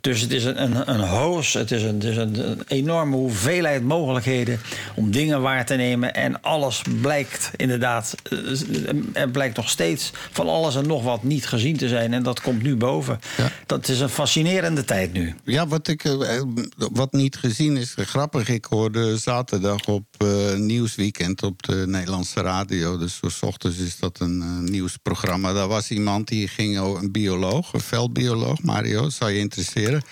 Dus 0.00 0.20
het 0.20 0.32
is 0.32 0.44
een, 0.44 0.62
een, 0.62 0.90
een 0.90 1.00
hoos, 1.00 1.52
het 1.52 1.70
is, 1.70 1.82
een, 1.82 1.94
het 1.94 2.04
is 2.04 2.16
een, 2.16 2.50
een 2.50 2.62
enorme 2.66 3.16
hoeveelheid 3.16 3.82
mogelijkheden 3.82 4.60
om 4.94 5.10
dingen 5.10 5.40
waar 5.42 5.66
te 5.66 5.74
nemen. 5.74 6.14
En 6.14 6.42
alles 6.42 6.82
blijkt 7.00 7.50
inderdaad, 7.56 8.14
eh, 8.30 8.38
er 9.22 9.30
blijkt 9.30 9.56
nog 9.56 9.68
steeds 9.68 10.10
van 10.30 10.48
alles 10.48 10.74
en 10.76 10.86
nog 10.86 11.02
wat 11.02 11.22
niet 11.22 11.46
gezien 11.46 11.76
te 11.76 11.88
zijn. 11.88 12.12
En 12.12 12.22
dat 12.22 12.40
komt 12.40 12.62
nu 12.62 12.76
boven. 12.76 13.20
Dat 13.66 13.88
is 13.88 14.00
een 14.00 14.08
fascinerende 14.22 14.84
tijd 14.84 15.12
nu. 15.12 15.34
Ja, 15.44 15.66
wat, 15.66 15.88
ik, 15.88 16.04
eh, 16.04 16.42
wat 16.76 17.12
niet 17.12 17.36
gezien 17.36 17.76
is, 17.76 17.94
eh, 17.94 18.04
grappig. 18.06 18.48
Ik 18.48 18.64
hoorde 18.64 19.16
zaterdag 19.18 19.86
op 19.86 20.04
eh, 20.18 20.54
Nieuwsweekend 20.54 21.42
op 21.42 21.62
de 21.62 21.84
Nederlandse 21.86 22.40
radio. 22.40 22.98
Dus 22.98 23.20
's 23.28 23.42
ochtends 23.42 23.78
is 23.78 23.98
dat 23.98 24.20
een 24.20 24.42
eh, 24.42 24.48
nieuwsprogramma. 24.70 25.52
Daar 25.52 25.68
was 25.68 25.90
iemand 25.90 26.28
die 26.28 26.48
ging, 26.48 26.78
o- 26.78 26.96
een 26.96 27.12
bioloog, 27.12 27.72
een 27.72 27.80
veldbioloog, 27.80 28.62
Mario, 28.62 29.08
zou 29.10 29.30
je 29.30 29.38
interesseren. 29.38 30.02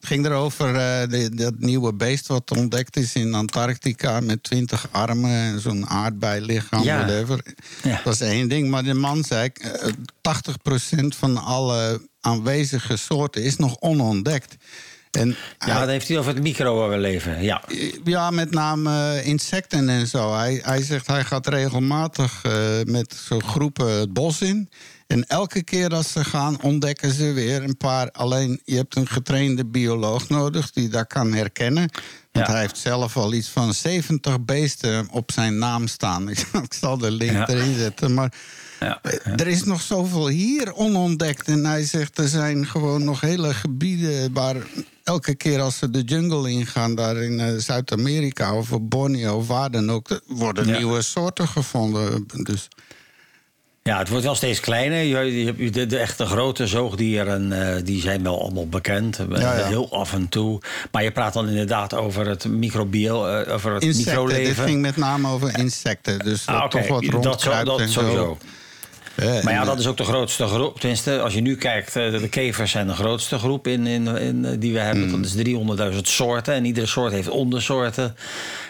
Het 0.00 0.10
ging 0.10 0.26
erover 0.26 0.66
eh, 0.74 1.08
de- 1.08 1.34
dat 1.34 1.54
nieuwe 1.58 1.94
beest 1.94 2.26
wat 2.26 2.50
ontdekt 2.56 2.96
is 2.96 3.14
in 3.14 3.34
Antarctica 3.34 4.20
met 4.20 4.42
twintig 4.42 4.88
armen 4.90 5.30
en 5.30 5.60
zo'n 5.60 5.86
aardbeilichaam, 5.86 6.82
Ja. 6.82 6.96
whatever. 6.96 7.44
Ja. 7.82 8.00
Dat 8.04 8.12
is 8.14 8.20
één 8.20 8.48
ding. 8.48 8.68
Maar 8.70 8.82
de 8.82 8.94
man 8.94 9.24
zei, 9.24 9.48
eh, 9.54 9.88
80% 10.20 11.14
van 11.16 11.36
alle 11.44 12.10
aanwezige 12.26 12.96
soorten 12.96 13.42
is 13.42 13.56
nog 13.56 13.76
onontdekt. 13.80 14.56
En 15.10 15.36
Ja, 15.58 15.78
dat 15.80 15.88
heeft 15.88 16.08
hij 16.08 16.18
over 16.18 16.34
het 16.34 16.42
microleven. 16.42 17.42
Ja. 17.42 17.62
ja, 18.04 18.30
met 18.30 18.50
name 18.50 19.14
eh, 19.18 19.26
insecten 19.26 19.88
en 19.88 20.06
zo. 20.06 20.34
Hij, 20.34 20.60
hij 20.64 20.82
zegt 20.82 21.06
hij 21.06 21.24
gaat 21.24 21.46
regelmatig 21.46 22.40
eh, 22.42 22.52
met 22.84 23.14
zo'n 23.28 23.42
groepen 23.42 23.90
het 23.98 24.12
bos 24.12 24.40
in. 24.40 24.68
En 25.06 25.26
elke 25.26 25.62
keer 25.62 25.94
als 25.94 26.12
ze 26.12 26.24
gaan, 26.24 26.62
ontdekken 26.62 27.12
ze 27.12 27.32
weer 27.32 27.62
een 27.62 27.76
paar. 27.76 28.10
Alleen 28.10 28.60
je 28.64 28.76
hebt 28.76 28.96
een 28.96 29.08
getrainde 29.08 29.64
bioloog 29.66 30.28
nodig 30.28 30.70
die 30.70 30.88
dat 30.88 31.06
kan 31.06 31.32
herkennen. 31.32 31.90
Want 32.32 32.46
Ja. 32.46 32.52
hij 32.52 32.60
heeft 32.60 32.78
zelf 32.78 33.16
al 33.16 33.32
iets 33.32 33.48
van 33.48 33.74
70 33.74 34.40
beesten 34.44 35.08
op 35.10 35.32
zijn 35.32 35.58
naam 35.58 35.86
staan. 35.86 36.28
Ik, 36.28 36.38
ik 36.68 36.74
zal 36.74 36.98
de 36.98 37.10
link 37.10 37.32
Ja. 37.32 37.48
erin 37.48 37.76
zetten. 37.78 38.14
Maar 38.14 38.32
Ja. 38.84 39.00
er 39.36 39.46
is 39.46 39.64
nog 39.64 39.80
zoveel 39.82 40.28
hier 40.28 40.74
onontdekt. 40.74 41.46
En 41.48 41.64
hij 41.66 41.84
zegt 41.84 42.18
er 42.18 42.28
zijn 42.28 42.66
gewoon 42.66 43.04
nog 43.04 43.20
hele 43.20 43.54
gebieden 43.54 44.32
waar 44.32 44.56
elke 45.04 45.34
keer 45.34 45.60
als 45.60 45.78
ze 45.78 45.90
de 45.90 46.02
jungle 46.02 46.50
ingaan, 46.50 46.94
daar 46.94 47.16
in 47.16 47.40
eh, 47.40 47.54
Zuid-Amerika 47.56 48.54
of 48.56 48.72
op 48.72 48.90
Borneo 48.90 49.36
of 49.36 49.46
waar 49.46 49.70
dan 49.70 49.90
ook, 49.90 50.20
worden 50.26 50.66
Ja. 50.66 50.76
nieuwe 50.76 51.02
soorten 51.02 51.48
gevonden. 51.48 52.26
Dus 52.42 52.68
Ja, 53.84 53.98
het 53.98 54.08
wordt 54.08 54.24
wel 54.24 54.34
steeds 54.34 54.60
kleiner. 54.60 55.02
Je, 55.02 55.44
hebt 55.44 55.74
de, 55.74 55.86
de 55.86 55.98
echte 55.98 56.26
grote 56.26 56.66
zoogdieren, 56.66 57.52
eh, 57.76 57.84
die 57.84 58.00
zijn 58.00 58.22
wel 58.22 58.40
allemaal 58.42 58.68
bekend. 58.68 59.18
Eh, 59.18 59.26
Ja, 59.40 59.58
ja. 59.58 59.66
Heel 59.66 59.92
af 59.92 60.12
en 60.12 60.28
toe. 60.28 60.60
Maar 60.92 61.02
je 61.02 61.10
praat 61.12 61.32
dan 61.32 61.48
inderdaad 61.48 61.94
over 61.94 62.26
het 62.28 62.44
microbieel, 62.48 63.28
eh, 63.28 63.54
over 63.54 63.72
het 63.74 63.82
insecten, 63.82 64.14
dit 64.14 64.28
microleven. 64.36 64.64
ging 64.64 64.80
met 64.80 64.96
name 64.96 65.28
over 65.28 65.58
insecten. 65.58 66.18
Dus 66.18 66.46
Ah, 66.46 66.60
dat 66.60 66.70
toch 66.70 66.86
wat 66.88 67.02
dat, 67.02 67.10
zo, 67.12 67.18
rondkruipt 67.20 67.66
dat 67.66 67.80
en 67.80 67.88
zo. 67.88 68.00
sowieso. 68.00 68.38
Eh, 69.14 69.42
Maar 69.42 69.52
ja, 69.52 69.64
dat 69.64 69.78
is 69.78 69.86
ook 69.86 69.96
de 69.96 70.04
grootste 70.04 70.46
groep. 70.46 70.78
Tenminste, 70.80 71.20
als 71.20 71.34
je 71.34 71.40
nu 71.40 71.56
kijkt, 71.56 71.96
eh, 71.96 72.10
de 72.10 72.28
kevers 72.28 72.70
zijn 72.70 72.86
de 72.86 72.94
grootste 72.94 73.38
groep 73.38 73.66
in, 73.66 73.86
in, 73.86 74.06
in, 74.06 74.44
eh, 74.44 74.52
die 74.58 74.72
we 74.72 74.78
hebben. 74.78 75.08
Hmm. 75.08 75.22
Dat 75.22 75.30
is 75.30 75.34
300.000 75.94 76.08
soorten 76.08 76.54
en 76.54 76.64
iedere 76.64 76.86
soort 76.86 77.12
heeft 77.12 77.28
ondersoorten. 77.28 78.16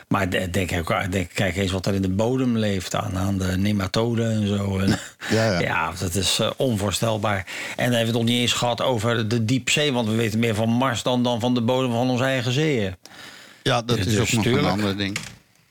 Maar 0.09 0.29
de- 0.31 0.51
denk, 0.51 0.71
denk, 1.11 1.31
kijk 1.35 1.57
eens 1.57 1.71
wat 1.73 1.87
er 1.87 1.95
in 1.95 2.03
de 2.03 2.09
bodem 2.09 2.59
leeft 2.59 2.95
aan, 2.95 3.17
aan 3.19 3.39
de 3.39 3.57
nematoden 3.57 4.31
en 4.33 4.47
zo. 4.47 4.79
En, 4.79 4.99
Ja, 5.31 5.61
ja. 5.61 5.93
dat 5.99 6.15
is 6.15 6.39
eh, 6.39 6.51
onvoorstelbaar. 6.57 7.37
En 7.37 7.45
dan 7.77 7.85
hebben 7.85 7.99
we 8.01 8.05
het 8.07 8.13
nog 8.13 8.25
niet 8.25 8.41
eens 8.41 8.53
gehad 8.53 8.83
over 8.83 9.29
de 9.29 9.45
diepzee, 9.45 9.93
want 9.93 10.09
we 10.09 10.15
weten 10.15 10.39
meer 10.39 10.55
van 10.55 10.69
Mars 10.69 11.03
dan, 11.03 11.23
dan 11.23 11.41
van 11.41 11.55
de 11.55 11.61
bodem 11.61 11.91
van 11.91 12.11
onze 12.11 12.25
eigen 12.25 12.53
zeeën. 12.53 12.95
Ja, 13.63 13.83
dat 13.83 13.97
Dus 13.97 14.07
is 14.07 14.21
ook 14.21 14.33
nog 14.33 14.45
een 14.45 14.65
ander 14.65 14.97
ding. 14.97 15.19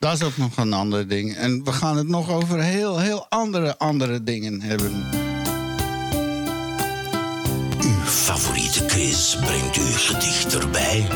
Dat 0.02 0.14
is 0.14 0.24
ook 0.24 0.38
nog 0.38 0.58
een 0.58 0.74
ander 0.74 1.08
ding. 1.08 1.36
En 1.36 1.64
we 1.64 1.72
gaan 1.72 1.98
het 1.98 2.08
nog 2.08 2.30
over 2.30 2.60
heel, 2.60 3.00
heel 3.00 3.26
andere, 3.30 3.78
andere 3.78 4.24
dingen 4.24 4.62
hebben. 4.62 4.92
Uw 7.82 8.04
favoriete 8.06 8.86
quiz 8.86 9.36
brengt 9.36 9.78
u 9.78 9.82
gedicht 9.82 10.56
erbij. 10.56 11.08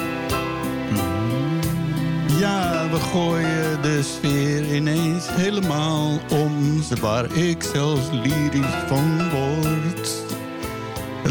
Ja, 2.40 2.90
we 2.90 3.00
gooien 3.00 3.82
de 3.82 4.04
sfeer 4.04 4.76
ineens 4.76 5.26
helemaal 5.30 6.20
om. 6.30 6.84
Waar 7.02 7.38
ik 7.38 7.64
zelfs 7.64 8.10
lyrisch 8.12 8.88
van 8.88 9.30
word. 9.30 10.25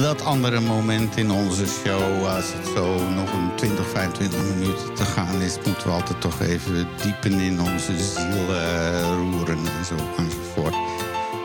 Dat 0.01 0.25
andere 0.25 0.61
moment 0.61 1.16
in 1.16 1.31
onze 1.31 1.66
show, 1.66 2.27
als 2.27 2.53
het 2.53 2.66
zo 2.77 3.11
nog 3.11 3.33
een 3.33 3.51
20, 3.57 3.89
25 3.89 4.39
minuten 4.55 4.95
te 4.95 5.05
gaan 5.05 5.41
is, 5.41 5.57
moeten 5.65 5.87
we 5.87 5.93
altijd 5.93 6.21
toch 6.21 6.41
even 6.41 6.89
diepen 7.03 7.33
in 7.41 7.61
onze 7.61 7.99
ziel 7.99 8.57
eh, 8.57 9.01
roeren 9.01 9.59
en 9.59 9.85
zo 9.85 9.95
enzovoort. 10.16 10.75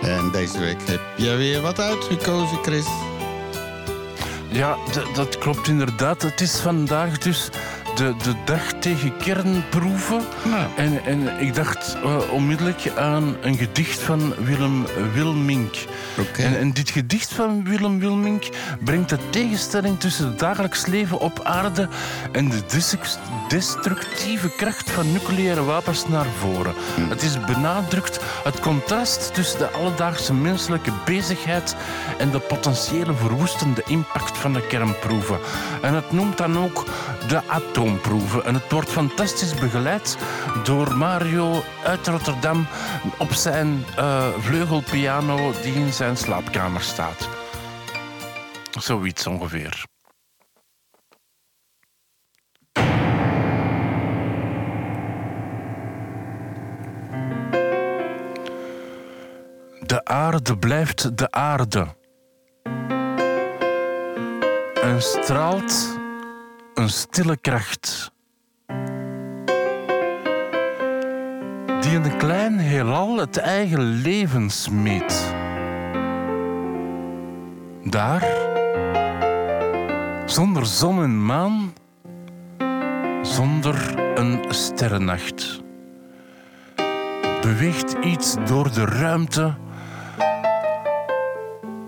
En 0.02 0.32
deze 0.32 0.60
week 0.60 0.78
heb 0.86 1.02
je 1.18 1.36
weer 1.36 1.62
wat 1.62 1.80
uitgekozen, 1.80 2.58
Chris. 2.62 2.86
Ja, 4.52 4.78
dat 5.14 5.38
klopt 5.38 5.68
inderdaad. 5.68 6.22
Het 6.22 6.42
is 6.42 6.56
vandaag 6.56 7.18
dus 7.18 7.50
de, 8.00 8.14
de 8.24 8.36
dag 8.46 8.74
tegen 8.74 9.18
kernproeven. 9.18 10.22
En, 10.76 11.06
en 11.06 11.40
ik 11.40 11.56
dacht 11.56 11.98
eh, 12.04 12.18
onmiddellijk 12.32 12.92
aan 12.96 13.36
een 13.42 13.58
gedicht 13.58 14.00
van 14.00 14.34
Willem 14.44 14.86
Wilmink. 15.14 15.76
En, 16.38 16.60
en 16.60 16.72
dit 16.72 16.90
gedicht 16.90 17.34
van 17.34 17.64
Willem 17.64 18.00
Wilmink 18.00 18.50
brengt 18.84 19.10
de 19.10 19.18
tegenstelling 19.30 20.00
tussen 20.00 20.28
het 20.28 20.40
dagelijks 20.40 20.86
leven 20.86 21.20
op 21.20 21.44
aarde 21.44 21.88
en 22.32 22.50
de 22.50 22.62
destructieve 23.48 24.50
kracht 24.56 24.92
van 24.92 25.12
nucleaire 25.12 25.64
wapens 25.64 26.08
naar 26.08 26.26
voren. 26.26 26.74
Het 27.10 27.22
is 27.22 27.40
benadrukt 27.40 28.20
het 28.44 28.60
contrast 28.60 29.34
tussen 29.34 29.60
de 29.60 29.70
alledaagse 29.70 30.34
menselijke 30.34 30.92
bezigheid 31.06 31.76
en 32.18 32.32
de 32.32 32.40
potentiële 32.40 33.14
verwoestende 33.14 33.84
impact 33.88 34.38
van 34.38 34.54
de 34.54 34.68
kernproeven. 34.68 35.40
En 35.82 35.94
het 35.94 36.12
noemt 36.12 36.38
dan 36.38 36.58
ook 36.58 36.86
de 37.28 37.42
atoomproeven. 37.90 38.46
En 38.46 38.54
het 38.54 38.72
wordt 38.72 38.90
fantastisch 38.90 39.54
begeleid 39.54 40.18
door 40.64 40.96
Mario 40.96 41.64
uit 41.84 42.08
Rotterdam 42.08 42.68
op 43.18 43.32
zijn 43.32 43.84
eh, 43.96 44.28
vleugelpiano 44.38 45.52
die 45.62 45.74
in 45.74 45.94
zijn 45.94 46.18
slaapkamer 46.18 46.82
staat. 46.82 47.30
Zoiets 48.80 49.28
ongeveer. 49.28 49.86
De 59.80 60.06
aarde 60.06 60.58
blijft 60.58 61.18
de 61.18 61.32
aarde. 61.32 61.88
En 64.82 65.02
straalt 65.02 65.99
een 66.80 66.90
stille 66.90 67.38
kracht. 67.38 68.12
Die 71.82 71.92
in 71.92 72.04
een 72.04 72.18
klein 72.18 72.58
heelal 72.58 73.18
het 73.18 73.38
eigen 73.38 73.82
leven 73.82 74.50
smeet. 74.50 75.36
Daar, 77.84 78.28
zonder 80.26 80.66
zon 80.66 81.04
en 81.04 81.26
maan, 81.26 81.74
zonder 83.22 84.00
een 84.16 84.44
sterrennacht, 84.50 85.62
beweegt 87.42 87.96
iets 88.04 88.36
door 88.46 88.72
de 88.74 88.86
ruimte 88.86 89.58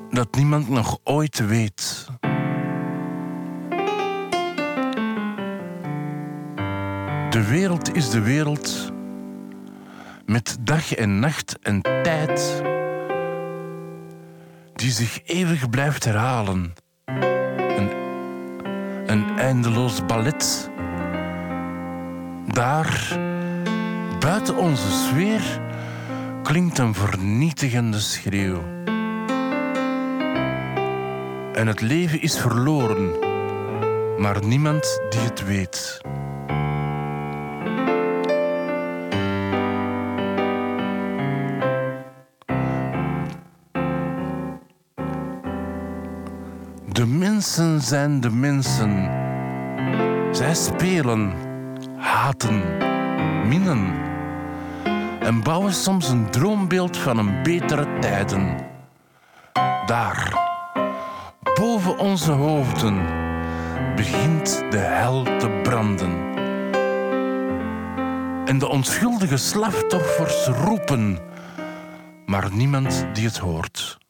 dat 0.10 0.36
niemand 0.36 0.70
nog 0.70 1.00
ooit 1.04 1.48
weet. 1.48 2.10
De 7.32 7.48
wereld 7.48 7.96
is 7.96 8.10
de 8.10 8.22
wereld 8.22 8.92
met 10.26 10.58
dag 10.60 10.94
en 10.94 11.20
nacht 11.20 11.60
en 11.62 11.82
tijd 11.82 12.64
die 14.76 14.92
zich 14.92 15.20
eeuwig 15.26 15.70
blijft 15.70 16.06
herhalen. 16.06 16.74
Een, 17.06 17.90
een 19.06 19.40
eindeloos 19.40 20.06
ballet. 20.06 20.70
Daar, 22.48 23.20
buiten 24.20 24.56
onze 24.56 24.92
sfeer, 24.92 25.62
klinkt 26.44 26.78
een 26.78 26.94
vernietigende 26.94 28.00
schreeuw. 28.00 28.62
En 31.54 31.68
het 31.68 31.82
leven 31.82 32.22
is 32.22 32.40
verloren, 32.40 33.12
maar 34.18 34.46
niemand 34.46 35.02
die 35.10 35.22
het 35.22 35.46
weet. 35.46 36.02
De 47.02 47.08
mensen 47.08 47.82
zijn 47.82 48.20
de 48.20 48.30
mensen. 48.30 49.10
Zij 50.32 50.54
spelen, 50.54 51.34
haten, 51.98 52.64
minnen. 53.48 53.94
En 55.20 55.44
bouwen 55.44 55.74
soms 55.74 56.10
een 56.10 56.30
droombeeld 56.30 56.98
van 56.98 57.18
een 57.18 57.44
betere 57.44 58.00
tijden. 58.00 58.58
Daar, 59.86 60.34
boven 61.54 61.98
onze 61.98 62.32
hoofden, 62.32 63.06
begint 63.96 64.64
de 64.70 64.78
hel 64.78 65.24
te 65.24 65.60
branden. 65.64 66.34
En 68.46 68.60
de 68.60 68.68
onschuldige 68.68 69.38
slachtoffers 69.38 70.46
roepen, 70.48 71.20
maar 72.26 72.50
niemand 72.54 73.06
die 73.14 73.26
het 73.26 73.38
hoort. 73.38 74.01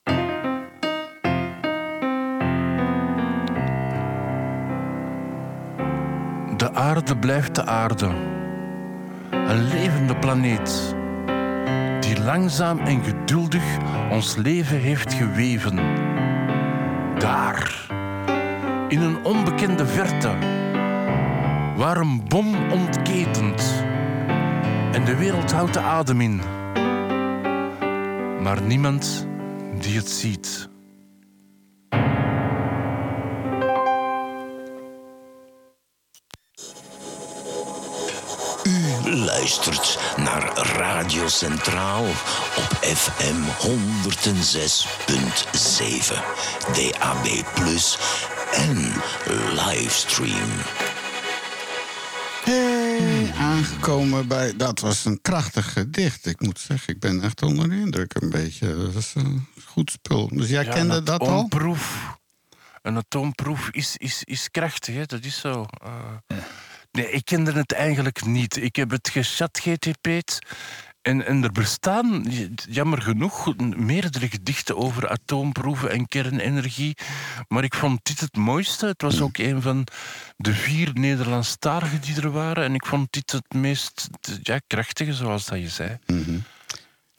Aarde 6.91 7.17
blijft 7.17 7.55
de 7.55 7.65
aarde. 7.65 8.09
Een 9.29 9.67
levende 9.67 10.15
planeet. 10.15 10.95
Die 11.99 12.23
langzaam 12.23 12.79
en 12.79 13.03
geduldig 13.03 13.63
ons 14.09 14.35
leven 14.35 14.77
heeft 14.77 15.13
geweven. 15.13 15.75
Daar, 17.17 17.87
in 18.87 19.01
een 19.01 19.25
onbekende 19.25 19.85
verte. 19.85 20.31
Waar 21.75 21.97
een 21.97 22.27
bom 22.27 22.71
ontketent. 22.71 23.83
En 24.91 25.05
de 25.05 25.15
wereld 25.15 25.51
houdt 25.51 25.73
de 25.73 25.79
adem 25.79 26.21
in. 26.21 26.41
Maar 28.41 28.61
niemand 28.61 29.27
die 29.79 29.97
het 29.97 30.09
ziet. 30.09 30.70
Luistert 39.41 39.99
naar 40.17 40.57
Radio 40.57 41.27
Centraal 41.27 42.03
op 42.57 42.77
FM 42.81 43.35
106.7, 43.67 43.69
DAB+, 46.73 47.25
en 48.53 48.93
livestream. 49.53 50.49
Hey, 52.43 53.31
aangekomen 53.39 54.27
bij. 54.27 54.55
Dat 54.55 54.79
was 54.79 55.05
een 55.05 55.21
krachtig 55.21 55.73
gedicht. 55.73 56.25
Ik 56.25 56.41
moet 56.41 56.59
zeggen, 56.59 56.93
ik 56.93 56.99
ben 56.99 57.21
echt 57.23 57.41
onder 57.41 57.69
de 57.69 57.75
indruk 57.75 58.13
een 58.21 58.29
beetje. 58.29 58.77
Dat 58.77 58.95
is 58.95 59.11
een 59.15 59.47
goed 59.65 59.91
spul. 59.91 60.29
Dus 60.33 60.49
jij 60.49 60.63
Ja, 60.63 60.73
kende 60.73 61.03
dat 61.03 61.19
al? 61.21 61.27
atoomproef. 61.27 62.15
Een 62.81 62.97
atoomproef 62.97 63.67
is, 63.71 63.97
is, 63.97 64.23
is 64.23 64.51
krachtig, 64.51 64.95
hè? 64.95 65.05
dat 65.05 65.23
is 65.23 65.39
zo. 65.39 65.65
eh. 65.83 66.37
Nee, 66.91 67.11
ik 67.11 67.25
kende 67.25 67.51
het 67.51 67.71
eigenlijk 67.71 68.25
niet. 68.25 68.57
Ik 68.57 68.75
heb 68.75 68.89
het 68.89 69.09
gechat 69.09 69.59
GTP'd. 69.63 70.39
En, 71.01 71.25
en 71.25 71.43
er 71.43 71.51
bestaan, 71.51 72.25
jammer 72.69 73.01
genoeg, 73.01 73.55
meerdere 73.75 74.29
gedichten 74.29 74.77
over 74.77 75.09
atoomproeven 75.09 75.91
en 75.91 76.07
kernenergie. 76.07 76.97
Maar 77.47 77.63
ik 77.63 77.73
vond 77.73 77.99
dit 78.03 78.19
het 78.19 78.35
mooiste. 78.35 78.85
Het 78.85 79.01
was 79.01 79.21
ook 79.21 79.37
een 79.37 79.61
van 79.61 79.87
de 80.37 80.53
vier 80.53 80.89
Nederlandstaligen 80.93 82.01
die 82.01 82.21
er 82.21 82.31
waren. 82.31 82.63
En 82.63 82.73
ik 82.73 82.85
vond 82.85 83.13
dit 83.13 83.31
het 83.31 83.53
meest 83.53 84.09
ja, 84.41 84.59
krachtige, 84.67 85.13
zoals 85.13 85.45
dat 85.45 85.59
je 85.59 85.69
zei. 85.69 85.97
Mhm. 86.05 86.37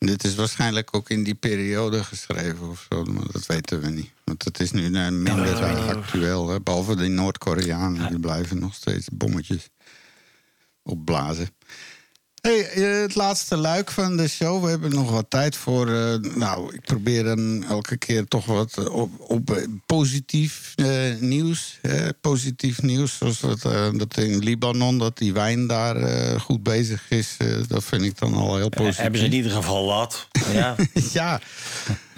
Dit 0.06 0.24
is 0.24 0.34
waarschijnlijk 0.34 0.96
ook 0.96 1.10
in 1.10 1.22
die 1.22 1.34
periode 1.34 2.04
geschreven 2.04 2.68
of 2.68 2.86
zo, 2.90 3.04
maar 3.04 3.32
dat 3.32 3.46
weten 3.46 3.80
we 3.80 3.88
niet. 3.88 4.10
Want 4.24 4.44
het 4.44 4.60
is 4.60 4.70
nu 4.70 4.94
eh, 4.94 5.08
minder 5.08 5.64
actueel. 5.96 6.48
Hè? 6.48 6.60
Behalve 6.60 6.96
die 6.96 7.08
Noord-Koreanen, 7.08 8.08
die 8.08 8.18
blijven 8.18 8.58
nog 8.58 8.74
steeds 8.74 9.08
bommetjes 9.12 9.68
opblazen. 10.82 11.48
Hey, 12.42 12.68
eh, 12.68 13.00
het 13.00 13.14
laatste 13.14 13.56
luik 13.56 13.90
van 13.90 14.16
de 14.16 14.28
show. 14.28 14.64
We 14.64 14.70
hebben 14.70 14.90
nog 14.94 15.10
wat 15.10 15.26
tijd 15.28 15.56
voor. 15.56 15.88
eh, 15.88 16.14
nou, 16.34 16.74
ik 16.74 16.80
probeer 16.80 17.24
dan 17.24 17.64
elke 17.68 17.96
keer 17.96 18.28
toch 18.28 18.44
wat 18.46 18.78
eh, 18.78 18.94
op, 18.94 19.10
op 19.18 19.66
positief 19.86 20.74
nieuws. 21.18 21.80
Positief 22.20 22.82
nieuws, 22.82 23.16
zoals 23.16 23.40
dat, 23.40 23.60
dat 23.98 24.16
in 24.16 24.38
Libanon, 24.38 24.98
dat 24.98 25.18
die 25.18 25.32
wijn 25.32 25.66
daar 25.66 25.96
goed 26.40 26.62
bezig 26.62 27.10
is. 27.10 27.36
dat 27.68 27.84
vind 27.84 28.02
ik 28.02 28.18
dan 28.18 28.34
al 28.34 28.56
heel 28.56 28.68
positief. 28.68 28.96
Hebben 28.96 29.20
ze 29.20 29.26
in 29.26 29.32
ieder 29.32 29.50
geval 29.50 29.86
wat. 29.86 30.28
Ja. 30.52 30.76
ja. 31.12 31.40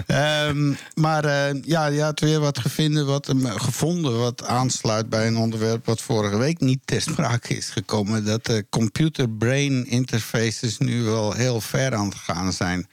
Ehm, 0.06 0.72
maar 0.94 1.24
eh, 1.24 1.62
ja, 1.62 1.86
je 1.86 2.02
had 2.02 2.20
weer 2.20 2.40
wat 2.40 2.58
gevonden 2.58 3.06
wat, 3.06 3.26
hem- 3.26 3.46
gevonden 3.46 4.18
wat 4.18 4.44
aansluit 4.44 5.08
bij 5.08 5.26
een 5.26 5.36
onderwerp 5.36 5.86
wat 5.86 6.00
vorige 6.00 6.36
week 6.36 6.60
niet 6.60 6.80
ter 6.84 7.00
sprake 7.00 7.56
is 7.56 7.70
gekomen. 7.70 8.24
Dat 8.24 8.44
de 8.46 8.66
computer-brain 8.70 9.86
interfaces 9.86 10.78
nu 10.78 11.02
wel 11.02 11.32
heel 11.32 11.60
ver 11.60 11.94
aan 11.94 12.06
het 12.08 12.14
gaan 12.14 12.52
zijn. 12.52 12.88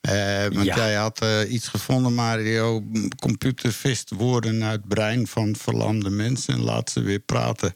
Eh, 0.00 0.42
want 0.42 0.64
Ja. 0.66 0.76
jij 0.76 0.94
had 0.94 1.20
eh, 1.20 1.52
iets 1.52 1.68
gevonden, 1.68 2.14
Mario. 2.14 2.84
Computer 3.20 3.72
vist 3.72 4.10
woorden 4.16 4.64
uit 4.64 4.72
het 4.80 4.88
brein 4.88 5.26
van 5.26 5.56
verlamde 5.56 6.10
mensen 6.10 6.54
en 6.54 6.60
laat 6.60 6.90
ze 6.90 7.00
weer 7.00 7.18
praten. 7.20 7.72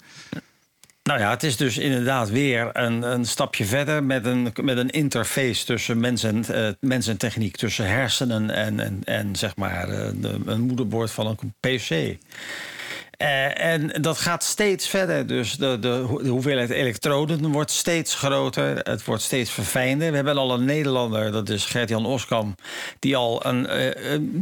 Nou 1.03 1.21
ja, 1.21 1.31
het 1.31 1.43
is 1.43 1.57
dus 1.57 1.79
inderdaad 1.79 2.31
weer 2.31 2.71
een, 2.73 3.03
een 3.03 3.25
stapje 3.25 3.65
verder 3.65 4.05
met 4.05 4.27
een, 4.27 4.53
met 4.61 4.77
een 4.79 4.91
interface 4.91 5.65
tussen 5.65 6.01
mens 6.01 6.23
en, 6.23 6.45
eh, 6.81 7.09
en 7.09 7.17
techniek, 7.17 7.57
tussen 7.57 7.87
hersenen 7.87 8.51
en, 8.51 8.81
en, 8.81 9.01
en 9.05 9.37
zeg 9.37 9.57
maar 9.57 9.89
eh, 9.89 10.11
een 10.47 10.61
moederbord 10.61 11.11
van 11.11 11.27
een 11.27 11.55
PC. 11.61 12.17
Eh, 13.11 13.65
en 13.65 14.03
dat 14.03 14.19
gaat 14.19 14.45
steeds 14.45 14.89
verder. 14.89 15.27
Dus 15.27 15.57
de, 15.57 15.79
de, 15.79 15.89
ho- 15.89 16.23
de 16.23 16.29
hoeveelheid 16.29 16.71
elektroden 16.71 17.51
wordt 17.51 17.71
steeds 17.71 18.15
groter. 18.15 18.79
Het 18.79 19.05
wordt 19.05 19.23
steeds 19.23 19.51
verfijnder. 19.51 20.11
We 20.11 20.17
hebben 20.17 20.37
al 20.37 20.55
een 20.55 20.65
Nederlander, 20.65 21.33
dat 21.33 21.49
is 21.49 21.65
Gert-Jan 21.65 22.07
Oskam... 22.07 22.55
die 22.99 23.17
al 23.17 23.47
een 23.47 23.67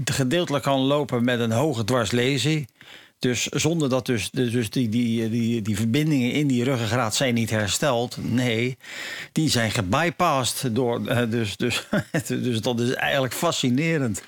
gedeeltelijk 0.04 0.64
kan 0.64 0.80
lopen 0.80 1.24
met 1.24 1.40
een 1.40 1.52
hoge 1.52 1.84
dwarslesie. 1.84 2.66
Dus 3.20 3.44
zonder 3.46 3.88
dat 3.88 4.06
dus, 4.06 4.30
de- 4.30 4.50
dus 4.50 4.70
die, 4.70 4.88
die, 4.88 5.30
die, 5.30 5.62
die 5.62 5.76
verbindingen 5.76 6.32
in 6.32 6.46
die 6.46 6.64
ruggengraat 6.64 7.14
zijn 7.14 7.34
niet 7.34 7.50
hersteld. 7.50 8.16
Nee, 8.20 8.76
die 9.32 9.50
zijn 9.50 9.70
gebypassed 9.70 10.74
door. 10.74 11.06
eh, 11.06 11.30
Dus, 11.30 11.56
dus, 11.56 11.86
dus 12.26 12.60
dat 12.60 12.80
is 12.80 12.92
eigenlijk 12.94 13.32
fascinerend. 13.34 14.22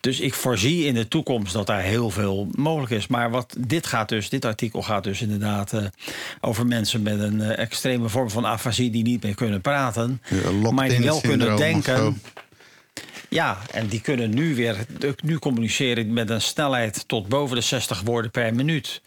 Dus 0.00 0.20
ik 0.20 0.34
voorzie 0.34 0.84
in 0.84 0.94
de 0.94 1.08
toekomst 1.08 1.52
dat 1.52 1.66
daar 1.66 1.82
heel 1.82 2.10
veel 2.10 2.48
mogelijk 2.54 2.92
is. 2.92 3.06
Maar 3.06 3.30
wat 3.30 3.54
dit 3.58 3.86
gaat 3.86 4.08
dus, 4.08 4.28
dit 4.28 4.44
artikel 4.44 4.82
gaat 4.82 5.04
dus 5.04 5.22
inderdaad 5.22 5.72
eh, 5.72 5.84
over 6.40 6.66
mensen 6.66 7.02
met 7.02 7.20
een 7.20 7.40
eh, 7.40 7.58
extreme 7.58 8.08
vorm 8.08 8.30
van 8.30 8.46
afasie 8.46 8.90
die 8.90 9.02
niet 9.02 9.22
meer 9.22 9.34
kunnen 9.34 9.60
praten. 9.60 10.20
Ja, 10.28 10.70
maar 10.72 10.88
die 10.88 10.98
wel 11.04 11.20
kunnen 11.20 11.46
denken. 11.56 12.20
Ja, 13.36 13.58
en 13.70 13.86
die 13.86 14.00
kunnen 14.00 14.34
nu 14.34 14.54
weer 14.54 14.76
nu 15.24 15.38
communiceren 15.38 16.12
met 16.12 16.30
een 16.30 16.40
snelheid 16.40 17.04
tot 17.08 17.28
boven 17.28 17.56
de 17.56 17.62
60 17.62 18.00
woorden 18.00 18.30
per 18.30 18.54
minuut. 18.54 19.02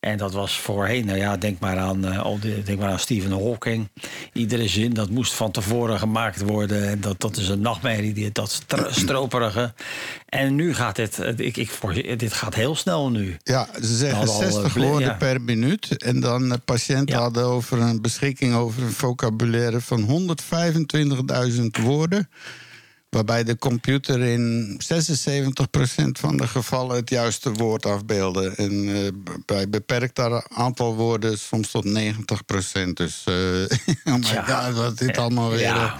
En 0.00 0.18
dat 0.18 0.32
was 0.32 0.58
voorheen, 0.58 1.06
nou 1.06 1.18
ja, 1.18 1.36
denk 1.36 1.58
maar 1.58 1.78
aan, 1.78 2.04
eh, 2.04 2.34
denk 2.64 2.78
maar 2.78 2.90
aan 2.90 2.98
Stephen 2.98 3.30
Hawking. 3.30 3.88
Iedere 4.32 4.68
zin, 4.68 4.94
dat 4.94 5.10
moest 5.10 5.32
van 5.32 5.50
tevoren 5.50 5.98
gemaakt 5.98 6.40
worden. 6.40 6.88
En 6.88 7.00
dat, 7.00 7.20
dat 7.20 7.36
is 7.36 7.48
een 7.48 7.60
nachtmerrie, 7.60 8.12
die, 8.12 8.32
dat 8.32 8.50
stro- 8.50 8.90
stroperige. 9.04 9.72
En 10.28 10.54
nu 10.54 10.74
gaat 10.74 10.96
dit, 10.96 11.18
eh, 11.18 11.38
ik, 11.38 11.56
ik, 11.56 12.18
dit 12.18 12.32
gaat 12.32 12.54
heel 12.54 12.76
snel 12.76 13.10
nu. 13.10 13.36
Ja, 13.42 13.68
ze 13.80 13.96
zeggen 13.96 14.18
hadden 14.18 14.34
al, 14.34 14.42
eh, 14.42 14.50
60 14.50 14.74
woorden 14.74 15.08
ja. 15.08 15.14
per 15.14 15.40
minuut. 15.40 15.96
En 15.96 16.20
dan 16.20 16.48
de 16.48 16.58
patiënten 16.58 17.14
Ja. 17.14 17.20
hadden 17.20 17.44
over 17.44 17.80
een 17.80 18.00
beschikking 18.00 18.54
over 18.54 18.82
een 18.82 18.92
vocabulaire 18.92 19.80
van 19.80 20.02
125.000 20.02 21.82
woorden. 21.82 22.28
Waarbij 23.12 23.44
de 23.44 23.58
computer 23.58 24.20
in 24.20 24.80
76% 24.80 24.84
van 26.12 26.36
de 26.36 26.46
gevallen 26.46 26.96
het 26.96 27.10
juiste 27.10 27.52
woord 27.52 27.86
afbeelde. 27.86 28.48
En 28.56 28.94
eh, 28.94 29.34
bij 29.46 29.68
beperkt 29.68 30.16
aantal 30.48 30.94
woorden 30.94 31.38
soms 31.38 31.70
tot 31.70 31.86
90%. 31.86 32.92
Dus, 32.92 33.22
eh 33.24 33.34
oh 34.14 34.20
my 34.20 34.42
god, 34.46 34.74
wat 34.74 34.98
dit 34.98 35.18
allemaal 35.18 35.50
weer... 35.50 35.60
Ja. 35.60 35.98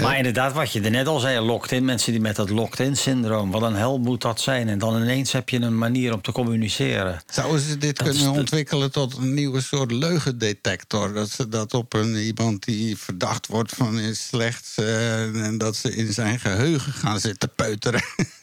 Maar 0.00 0.16
inderdaad, 0.16 0.52
wat 0.52 0.72
je 0.72 0.80
er 0.80 0.90
net 0.90 1.06
al 1.06 1.18
zei, 1.18 1.40
locked-in. 1.40 1.84
Mensen 1.84 2.12
die 2.12 2.20
met 2.20 2.36
dat 2.36 2.50
locked-in-syndroom. 2.50 3.50
Wat 3.50 3.62
een 3.62 3.74
hel 3.74 3.98
moet 3.98 4.22
dat 4.22 4.40
zijn. 4.40 4.68
En 4.68 4.78
dan 4.78 5.02
ineens 5.02 5.32
heb 5.32 5.48
je 5.48 5.60
een 5.60 5.78
manier 5.78 6.12
om 6.14 6.22
te 6.22 6.32
communiceren. 6.32 7.22
Zouden 7.30 7.60
ze 7.60 7.78
dit 7.78 7.96
Dat 7.98 8.08
kunnen 8.08 8.32
ontwikkelen 8.32 8.92
tot 8.92 9.16
een 9.16 9.34
nieuwe 9.34 9.60
soort 9.60 9.90
leugendetector? 9.90 11.12
Dat 11.12 11.30
ze 11.30 11.48
dat 11.48 11.74
op 11.74 11.92
een, 11.94 12.14
iemand 12.14 12.64
die 12.64 12.96
verdacht 12.96 13.46
wordt 13.46 13.74
van 13.74 13.98
is 13.98 14.26
slechts... 14.26 14.74
eh, 14.76 15.44
en 15.44 15.58
dat 15.58 15.76
ze 15.76 15.96
in 15.96 16.12
zijn 16.12 16.40
geheugen 16.40 16.92
gaan 16.92 17.20
zitten 17.20 17.50
peuteren. 17.54 18.02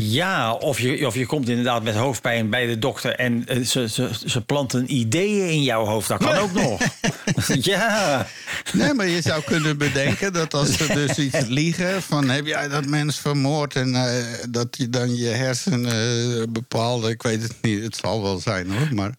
Ja, 0.00 0.52
of 0.52 0.80
je, 0.80 1.06
of 1.06 1.14
je 1.14 1.26
komt 1.26 1.48
inderdaad 1.48 1.82
met 1.82 1.94
hoofdpijn 1.94 2.50
bij 2.50 2.66
de 2.66 2.78
dokter 2.78 3.14
en 3.14 3.48
eh, 3.48 3.64
ze, 3.64 3.88
ze, 3.88 4.10
ze 4.26 4.40
planten 4.40 4.94
ideeën 4.94 5.48
in 5.48 5.62
jouw 5.62 5.84
hoofd. 5.84 6.08
Dat 6.08 6.18
kan 6.18 6.34
ook 6.34 6.52
nog. 6.52 6.80
ja. 7.72 8.26
nee, 8.72 8.94
maar 8.94 9.08
je 9.08 9.20
zou 9.20 9.42
kunnen 9.42 9.78
bedenken 9.78 10.32
dat 10.32 10.54
als 10.54 10.71
ze 10.72 10.92
dus 10.92 11.18
iets 11.18 11.46
liegen... 11.60 12.02
van 12.02 12.28
heb 12.28 12.46
jij 12.46 12.68
dat 12.68 12.86
mens 12.86 13.18
vermoord... 13.18 13.76
en 13.76 13.94
eh, 13.94 14.24
dat 14.48 14.76
je 14.76 14.88
dan 14.90 15.16
je 15.16 15.28
hersenen 15.28 16.40
eh, 16.40 16.42
bepaalde... 16.48 17.10
ik 17.10 17.22
weet 17.22 17.42
het 17.42 17.54
niet, 17.62 17.82
het 17.82 17.96
zal 17.96 18.22
wel 18.22 18.38
zijn 18.38 18.70
hoor, 18.70 18.94
maar... 18.94 19.10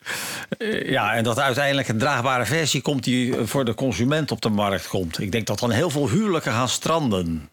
Eh, 0.57 0.89
Ja, 0.89 1.13
en 1.13 1.23
dat 1.23 1.39
uiteindelijk 1.39 1.87
een 1.87 1.97
draagbare 1.97 2.45
versie 2.45 2.81
komt 2.81 3.03
die 3.03 3.33
voor 3.43 3.65
de 3.65 3.73
consument 3.73 4.31
op 4.31 4.41
de 4.41 4.49
markt 4.49 4.87
komt. 4.87 5.19
Ik 5.19 5.31
denk 5.31 5.47
dat 5.47 5.59
dan 5.59 5.71
heel 5.71 5.89
veel 5.89 6.09
huwelijken 6.09 6.51
gaan 6.51 6.69
stranden. 6.69 7.49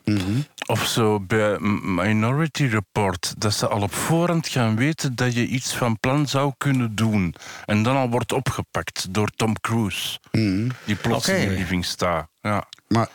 Of 0.67 0.87
zo 0.87 1.21
bij 1.21 1.59
Minority 1.85 2.65
Report, 2.65 3.35
dat 3.39 3.55
ze 3.55 3.69
al 3.69 3.83
op 3.83 3.95
voorhand 3.95 4.49
gaan 4.49 4.77
weten 4.77 5.15
dat 5.15 5.35
je 5.35 5.47
iets 5.47 5.75
van 5.75 6.01
plan 6.01 6.29
zou 6.29 6.53
kunnen 6.59 6.95
doen. 6.95 7.35
En 7.65 7.83
dan 7.83 7.97
al 7.97 8.09
wordt 8.11 8.33
opgepakt 8.33 9.07
door 9.11 9.29
Tom 9.37 9.61
Cruise, 9.61 10.19
die 10.85 10.97
plots 11.01 11.29
in 11.29 11.49
de 11.49 11.55
living 11.55 11.85
staat. 11.85 12.29
Ja. 12.43 12.69
maar 12.89 13.09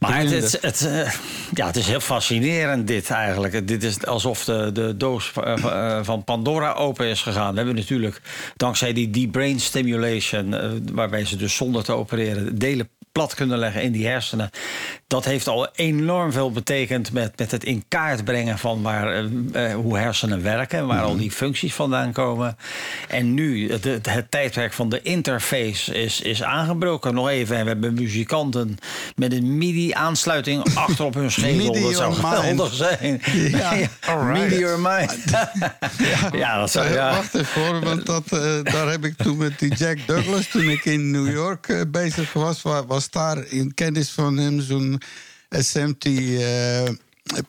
Maar 0.00 0.20
het, 0.20 0.30
het, 0.52 0.58
het, 0.62 0.86
eh, 0.86 1.12
ja, 1.54 1.66
het 1.66 1.76
is 1.76 1.86
heel 1.86 2.00
fascinerend 2.00 2.86
dit 2.86 3.10
eigenlijk. 3.10 3.68
Dit 3.68 3.82
is 3.82 4.06
alsof 4.06 4.44
de, 4.44 4.70
de 4.72 4.96
doos 4.96 5.32
eh, 5.34 5.56
van- 5.56 5.72
eh, 5.72 5.98
van 6.02 6.24
Pandora 6.24 6.72
open 6.72 7.06
is 7.06 7.22
gegaan. 7.22 7.50
We 7.50 7.56
hebben 7.56 7.74
natuurlijk 7.74 8.20
dankzij 8.56 8.92
die 8.92 9.10
deep 9.10 9.32
brain 9.32 9.60
stimulation... 9.60 10.54
waarbij 10.92 11.24
ze 11.24 11.36
dus 11.36 11.56
zonder 11.56 11.84
te 11.84 11.92
opereren 11.92 12.58
delen 12.58 12.88
plat 13.12 13.34
kunnen 13.34 13.58
leggen 13.58 13.82
in 13.82 13.92
die 13.92 14.06
hersenen. 14.06 14.50
Dat 15.10 15.24
heeft 15.24 15.48
al 15.48 15.68
enorm 15.74 16.32
veel 16.32 16.52
betekend 16.52 17.12
met, 17.12 17.38
met 17.38 17.50
het 17.50 17.64
in 17.64 17.84
kaart 17.88 18.24
brengen 18.24 18.58
van 18.58 18.82
waar, 18.82 19.12
eh, 19.12 19.70
eh, 19.70 19.74
hoe 19.74 19.98
hersenen 19.98 20.42
werken... 20.42 20.78
en 20.78 20.86
waar 20.86 21.02
al 21.02 21.16
die 21.16 21.30
functies 21.30 21.74
vandaan 21.74 22.12
komen. 22.12 22.56
En 23.08 23.34
nu, 23.34 23.70
het, 23.72 23.84
het, 23.84 24.10
het 24.10 24.30
tijdperk 24.30 24.72
van 24.72 24.88
de 24.88 25.02
interface 25.02 25.94
is, 25.94 26.20
is 26.20 26.42
aangebroken 26.42 27.14
nog 27.14 27.28
even. 27.28 27.56
En 27.56 27.62
we 27.62 27.68
hebben 27.68 27.94
muzikanten 27.94 28.76
met 29.16 29.32
een 29.32 29.58
MIDI-aansluiting 29.58 30.74
achter 30.74 31.04
op 31.04 31.14
hun 31.14 31.30
schedel. 31.30 31.82
Dat 31.82 31.94
zou 31.94 32.14
geweldig 32.14 32.74
zijn. 32.74 33.20
Ja, 33.60 33.72
alright. 34.00 34.42
MIDI 34.42 34.58
your 34.58 34.80
mind. 34.80 35.16
ja, 36.42 36.58
dat 36.58 36.70
zou... 36.70 36.92
Ja. 36.92 37.10
Wacht 37.10 37.34
even 37.34 37.66
hoor, 37.66 37.80
want 37.80 38.06
dat, 38.06 38.22
eh, 38.28 38.62
daar 38.62 38.90
heb 38.90 39.04
ik 39.04 39.16
toen 39.16 39.36
met 39.36 39.58
die 39.58 39.74
Jack 39.74 39.98
Douglas... 40.06 40.46
toen 40.46 40.68
ik 40.68 40.84
in 40.84 41.10
New 41.10 41.32
York 41.32 41.84
bezig 41.90 42.32
was... 42.32 42.62
wa- 42.62 42.86
was 42.86 43.10
daar 43.10 43.44
in 43.48 43.74
kennis 43.74 44.10
van 44.10 44.36
hem 44.36 44.60
zo'n 44.60 44.99
SMT... 45.48 46.04
eh, 46.04 46.88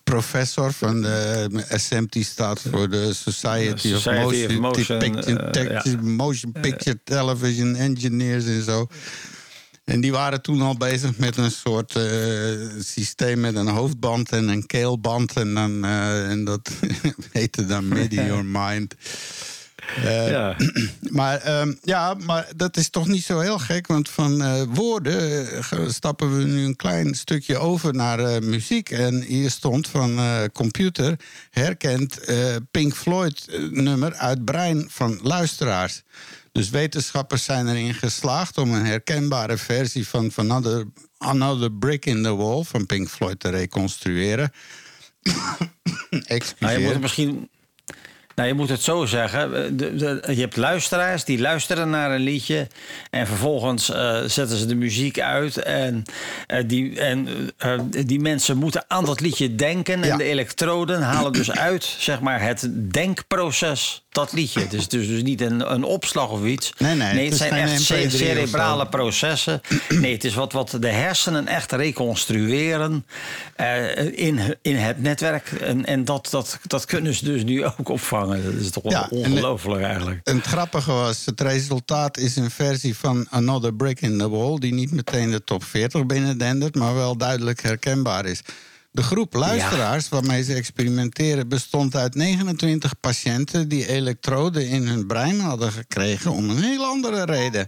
professor 0.03 0.73
van 0.73 1.01
de 1.01 1.65
SMT 1.69 2.15
staat 2.25 2.61
voor 2.71 2.89
de 2.89 3.13
Society, 3.13 3.93
of 3.93 4.01
Society 4.01 4.45
of 4.45 4.59
Motion, 4.59 4.59
Motion, 4.59 4.97
Picture, 4.99 5.49
eh, 5.49 5.83
ja. 5.83 6.01
Motion 6.01 6.51
Picture 6.51 6.99
Television 7.03 7.75
Engineers 7.75 8.45
en 8.45 8.63
zo. 8.63 8.87
En 9.83 10.01
die 10.01 10.11
waren 10.11 10.41
toen 10.41 10.61
al 10.61 10.77
bezig 10.77 11.17
met 11.17 11.37
een 11.37 11.51
soort 11.51 11.95
eh, 11.95 12.03
systeem 12.79 13.39
met 13.39 13.55
een 13.55 13.67
hoofdband 13.67 14.31
en 14.31 14.47
een 14.47 14.65
keelband. 14.65 15.33
En, 15.33 15.53
dan, 15.53 15.85
eh, 15.85 16.29
en 16.29 16.43
dat 16.43 16.71
heette 17.31 17.65
dan 17.65 17.87
MIDI 17.87 18.15
Your 18.15 18.45
Mind. 18.59 18.95
Eh, 19.95 20.29
Ja. 20.29 20.55
Maar, 21.11 21.37
ehm, 21.37 21.73
ja, 21.83 22.13
maar 22.13 22.47
dat 22.55 22.77
is 22.77 22.89
toch 22.89 23.07
niet 23.07 23.23
zo 23.23 23.39
heel 23.39 23.59
gek. 23.59 23.87
Want 23.87 24.09
van 24.09 24.41
eh, 24.41 24.61
woorden 24.69 25.47
eh, 25.47 25.87
stappen 25.89 26.37
we 26.37 26.43
nu 26.43 26.65
een 26.65 26.75
klein 26.75 27.15
stukje 27.15 27.57
over 27.57 27.93
naar 27.93 28.19
eh, 28.19 28.41
muziek. 28.41 28.89
En 28.89 29.21
hier 29.21 29.49
stond 29.49 29.87
van 29.87 30.17
eh, 30.17 30.43
computer 30.53 31.19
herkent 31.49 32.19
eh, 32.19 32.55
Pink 32.71 32.93
Floyd 32.93 33.45
nummer 33.71 34.13
uit 34.13 34.45
brein 34.45 34.85
van 34.89 35.19
luisteraars. 35.23 36.01
Dus 36.51 36.69
wetenschappers 36.69 37.43
zijn 37.43 37.67
erin 37.67 37.93
geslaagd 37.93 38.57
om 38.57 38.73
een 38.73 38.85
herkenbare 38.85 39.57
versie 39.57 40.07
van, 40.07 40.31
van 40.31 40.51
Another, 40.51 40.85
Another 41.17 41.71
Brick 41.71 42.05
in 42.05 42.23
the 42.23 42.35
Wall 42.35 42.63
van 42.63 42.85
Pink 42.85 43.09
Floyd 43.09 43.39
te 43.39 43.49
reconstrueren. 43.49 44.51
Excuseer. 46.09 46.55
Nou, 46.59 46.73
je 46.73 46.79
moet 46.83 46.91
het 46.93 47.01
misschien. 47.01 47.49
Nou, 48.41 48.53
je 48.53 48.59
moet 48.59 48.69
het 48.69 48.81
zo 48.81 49.05
zeggen. 49.05 49.55
eh, 49.55 49.69
De, 49.73 49.95
de- 49.95 50.21
je 50.35 50.41
hebt 50.41 50.57
luisteraars 50.57 51.23
die 51.23 51.39
luisteren 51.39 51.89
naar 51.89 52.11
een 52.11 52.21
liedje. 52.21 52.67
En 53.09 53.27
vervolgens 53.27 53.91
eh, 53.91 54.17
zetten 54.25 54.57
ze 54.57 54.65
de 54.65 54.75
muziek 54.75 55.19
uit. 55.19 55.57
En, 55.57 56.03
eh, 56.47 56.63
die, 56.67 56.99
en 56.99 57.27
die 58.05 58.19
mensen 58.19 58.57
moeten 58.57 58.83
aan 58.87 59.05
dat 59.05 59.19
liedje 59.19 59.55
denken. 59.55 60.03
Ja. 60.03 60.11
En 60.11 60.17
de 60.17 60.23
elektroden 60.23 61.01
halen 61.01 61.31
dus 61.33 61.51
uit 61.51 61.83
zeg 61.99 62.19
maar, 62.21 62.41
het 62.41 62.67
denkproces. 62.91 64.05
Dat 64.11 64.33
liedje. 64.33 64.59
Het 64.59 64.73
is 64.73 64.87
dus, 64.87 65.07
dus 65.07 65.21
niet 65.21 65.41
een, 65.41 65.73
een 65.73 65.83
opslag 65.83 66.29
of 66.29 66.43
iets. 66.45 66.73
Nee, 66.77 66.95
nee, 66.95 67.25
het, 67.29 67.37
zijn 67.37 67.53
echt 67.53 67.81
MP3 67.81 67.83
ce- 67.83 68.05
of 68.05 68.11
zo. 68.11 68.17
cerebrale 68.17 68.87
processen. 68.87 69.61
Nee, 69.89 70.13
het 70.13 70.23
is 70.23 70.33
wat, 70.33 70.51
wat 70.51 70.77
de 70.79 70.87
hersenen 70.87 71.47
echt 71.47 71.71
reconstrueren 71.71 73.05
eh, 73.55 74.17
in, 74.19 74.57
in 74.61 74.75
het 74.75 75.01
netwerk. 75.01 75.51
En, 75.51 75.85
en 75.85 76.05
dat, 76.05 76.27
dat, 76.31 76.59
dat 76.67 76.85
kunnen 76.85 77.13
ze 77.13 77.25
dus 77.25 77.43
nu 77.43 77.65
ook 77.65 77.89
opvangen. 77.89 78.43
Dat 78.43 78.53
is 78.53 78.69
toch 78.69 78.91
Ja, 78.91 79.07
ongelooflijk 79.09 79.83
eigenlijk. 79.83 80.19
En 80.23 80.35
het 80.35 80.45
grappige 80.45 80.91
was, 80.91 81.25
het 81.25 81.41
resultaat 81.41 82.17
is 82.17 82.35
een 82.35 82.51
versie 82.51 82.97
van 82.97 83.27
Another 83.29 83.73
Brick 83.73 84.01
in 84.01 84.17
the 84.17 84.29
Wall... 84.29 84.59
die 84.59 84.73
niet 84.73 84.91
meteen 84.91 85.31
de 85.31 85.43
top 85.43 85.63
40 85.63 86.05
binnendendert, 86.05 86.75
maar 86.75 86.95
wel 86.95 87.17
duidelijk 87.17 87.61
herkenbaar 87.61 88.25
is. 88.25 88.41
De 88.91 89.03
groep 89.03 89.33
luisteraars 89.33 90.09
waarmee 90.09 90.43
ze 90.43 90.53
experimenteren... 90.53 91.47
bestond 91.47 91.95
uit 91.95 92.15
29 92.15 92.99
patiënten 92.99 93.67
die 93.67 93.87
elektroden 93.87 94.67
in 94.67 94.87
hun 94.87 95.07
brein 95.07 95.39
hadden 95.39 95.71
gekregen... 95.71 96.31
om 96.31 96.49
een 96.49 96.63
heel 96.63 96.85
andere 96.85 97.25
reden. 97.25 97.67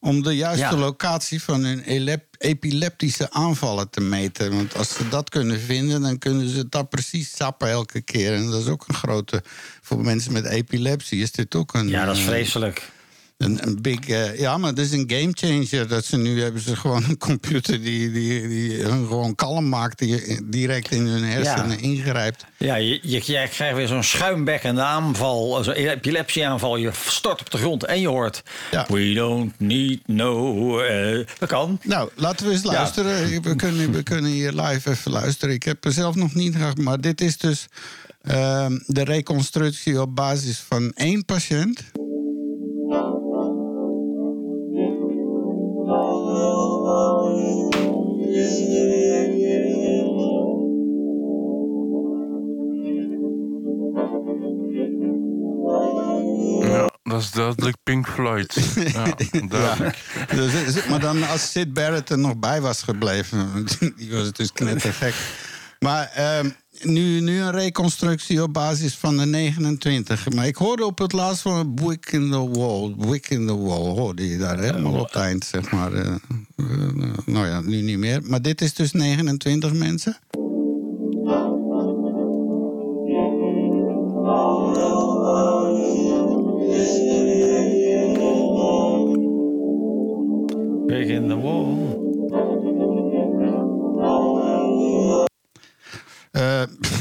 Om 0.00 0.22
de 0.22 0.36
juiste 0.36 0.64
Ja. 0.64 0.76
locatie 0.76 1.42
van 1.42 1.64
hun 1.64 2.08
epileptische 2.38 3.30
aanvallen 3.30 3.90
te 3.90 4.00
meten. 4.00 4.54
Want 4.56 4.76
als 4.76 4.94
ze 4.94 5.08
dat 5.08 5.28
kunnen 5.28 5.60
vinden, 5.60 6.00
dan 6.00 6.18
kunnen 6.18 6.48
ze 6.48 6.68
dat 6.68 6.88
precies 6.88 7.36
sappen 7.36 7.68
elke 7.68 8.00
keer. 8.00 8.34
En 8.34 8.50
dat 8.50 8.60
is 8.60 8.66
ook 8.68 8.84
een 8.88 8.94
grote... 8.94 9.42
Voor 9.80 10.00
mensen 10.00 10.32
met 10.32 10.44
epilepsie 10.44 11.22
is 11.22 11.32
dit 11.32 11.54
ook 11.54 11.74
een... 11.74 11.88
Ja, 11.88 12.04
dat 12.04 12.16
is 12.16 12.22
eh, 12.22 12.28
vreselijk. 12.28 12.91
Een, 13.42 13.66
een 13.66 13.82
big, 13.82 14.08
eh, 14.08 14.38
ja, 14.38 14.58
maar 14.58 14.70
het 14.70 14.78
is 14.78 14.92
een 14.92 15.04
game 15.06 15.30
changer. 15.34 15.88
Dat 15.88 16.04
ze 16.04 16.16
nu 16.16 16.42
hebben 16.42 16.62
ze 16.62 16.76
gewoon 16.76 17.04
een 17.04 17.18
computer 17.18 17.82
die, 17.82 18.12
die, 18.12 18.48
die 18.48 18.82
hun 18.82 19.06
gewoon 19.06 19.34
kalm 19.34 19.68
maakt, 19.68 19.98
die 19.98 20.40
direct 20.44 20.90
in 20.90 21.06
hun 21.06 21.24
hersenen 21.24 21.80
ingrijpt. 21.80 22.44
Ja, 22.56 22.74
je, 22.74 22.98
je, 23.02 23.20
jij 23.20 23.48
krijgt 23.48 23.76
weer 23.76 23.86
zo'n 23.86 24.02
schuimbekkende 24.02 24.82
aanval, 24.82 25.64
zo'n 25.64 25.74
epilepsieaanval. 25.74 26.76
Je 26.76 26.90
stort 27.06 27.40
op 27.40 27.50
de 27.50 27.58
grond 27.58 27.84
en 27.84 28.00
je 28.00 28.08
hoort... 28.08 28.42
Ja. 28.70 28.86
We 28.88 29.12
don't 29.12 29.52
need 29.58 30.00
no... 30.06 30.80
eh, 30.80 31.26
dat 31.38 31.48
kan. 31.48 31.78
Nou, 31.82 32.10
laten 32.14 32.46
we 32.46 32.52
eens 32.52 32.62
luisteren. 32.62 33.42
We, 33.42 33.56
kunnen, 33.56 33.92
we 33.92 34.02
kunnen 34.02 34.30
hier 34.30 34.52
live 34.52 34.90
even 34.90 35.12
luisteren. 35.12 35.54
Ik 35.54 35.62
heb 35.62 35.84
er 35.84 35.92
zelf 35.92 36.14
nog 36.14 36.34
niet 36.34 36.56
gehad, 36.56 36.78
maar 36.78 37.00
dit 37.00 37.20
is 37.20 37.38
dus 37.38 37.66
ehm, 38.22 38.78
de 38.86 39.04
reconstructie 39.04 40.00
op 40.00 40.14
basis 40.14 40.58
van 40.58 40.92
één 40.94 41.24
patiënt. 41.24 41.80
Is 57.22 57.30
duidelijk 57.30 57.76
Pink 57.82 58.08
Floyd. 58.08 58.54
Ja, 58.92 59.14
duidelijk. 59.48 59.96
Dus, 60.34 60.86
maar 60.86 61.00
dan 61.00 61.28
als 61.28 61.50
Sid 61.50 61.72
Barrett 61.74 62.10
er 62.10 62.18
nog 62.18 62.36
bij 62.36 62.60
was 62.60 62.82
gebleven, 62.82 63.66
die 63.96 64.10
was 64.12 64.26
het 64.26 64.36
dus 64.36 64.52
knettergek. 64.52 65.14
Maar 65.78 66.10
ehm, 66.14 66.50
nu, 66.82 67.20
nu 67.20 67.40
een 67.40 67.50
reconstructie 67.50 68.42
op 68.42 68.52
basis 68.52 68.94
van 68.94 69.16
de 69.16 69.26
29. 69.26 70.30
Maar 70.30 70.46
ik 70.46 70.56
hoorde 70.56 70.84
op 70.84 70.98
het 70.98 71.12
laatst 71.12 71.42
van 71.42 71.74
Brick 71.74 72.12
in 72.12 72.30
the 72.30 72.48
Wall. 72.48 72.94
Brick 72.98 73.28
in 73.30 73.46
the 73.46 73.56
Wall 73.58 73.90
hoorde 73.94 74.28
je 74.28 74.38
daar 74.38 74.58
helemaal 74.58 74.92
op 74.92 75.06
het 75.06 75.14
eind, 75.14 75.44
zeg 75.44 75.70
maar. 75.70 75.92
eh, 75.92 76.06
eh, 76.56 76.66
nou 77.26 77.46
ja, 77.46 77.60
nu 77.60 77.80
niet 77.82 77.98
meer. 77.98 78.20
Maar 78.22 78.42
dit 78.42 78.60
is 78.60 78.74
dus 78.74 78.92
29 78.92 79.72
mensen. 79.72 80.16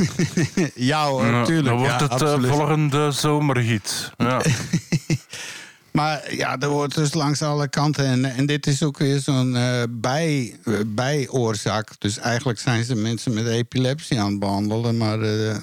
ja 0.75 1.07
hoor, 1.07 1.25
Ja, 1.25 1.31
natuurlijk. 1.31 1.67
dan 1.67 1.77
wordt 1.77 1.99
ja, 1.99 2.03
het 2.03 2.21
eh, 2.21 2.27
absoluut. 2.27 2.51
volgende 2.51 3.11
zomerhit. 3.11 4.11
Ja. 4.17 4.41
Maar 5.91 6.35
ja, 6.35 6.59
er 6.59 6.69
wordt 6.69 6.95
dus 6.95 7.13
langs 7.13 7.41
alle 7.41 7.67
kanten. 7.69 8.05
En, 8.05 8.25
en 8.25 8.45
dit 8.45 8.67
is 8.67 8.83
ook 8.83 8.97
weer 8.97 9.19
zo'n 9.19 9.55
eh, 9.55 9.83
bij, 9.89 10.55
eh, 10.63 10.73
bijoorzaak. 10.87 11.89
Dus 11.97 12.17
eigenlijk 12.17 12.59
zijn 12.59 12.83
ze 12.83 12.95
mensen 12.95 13.33
met 13.33 13.47
epilepsie 13.47 14.19
aan 14.19 14.29
het 14.29 14.39
behandelen. 14.39 14.97
Maar 14.97 15.21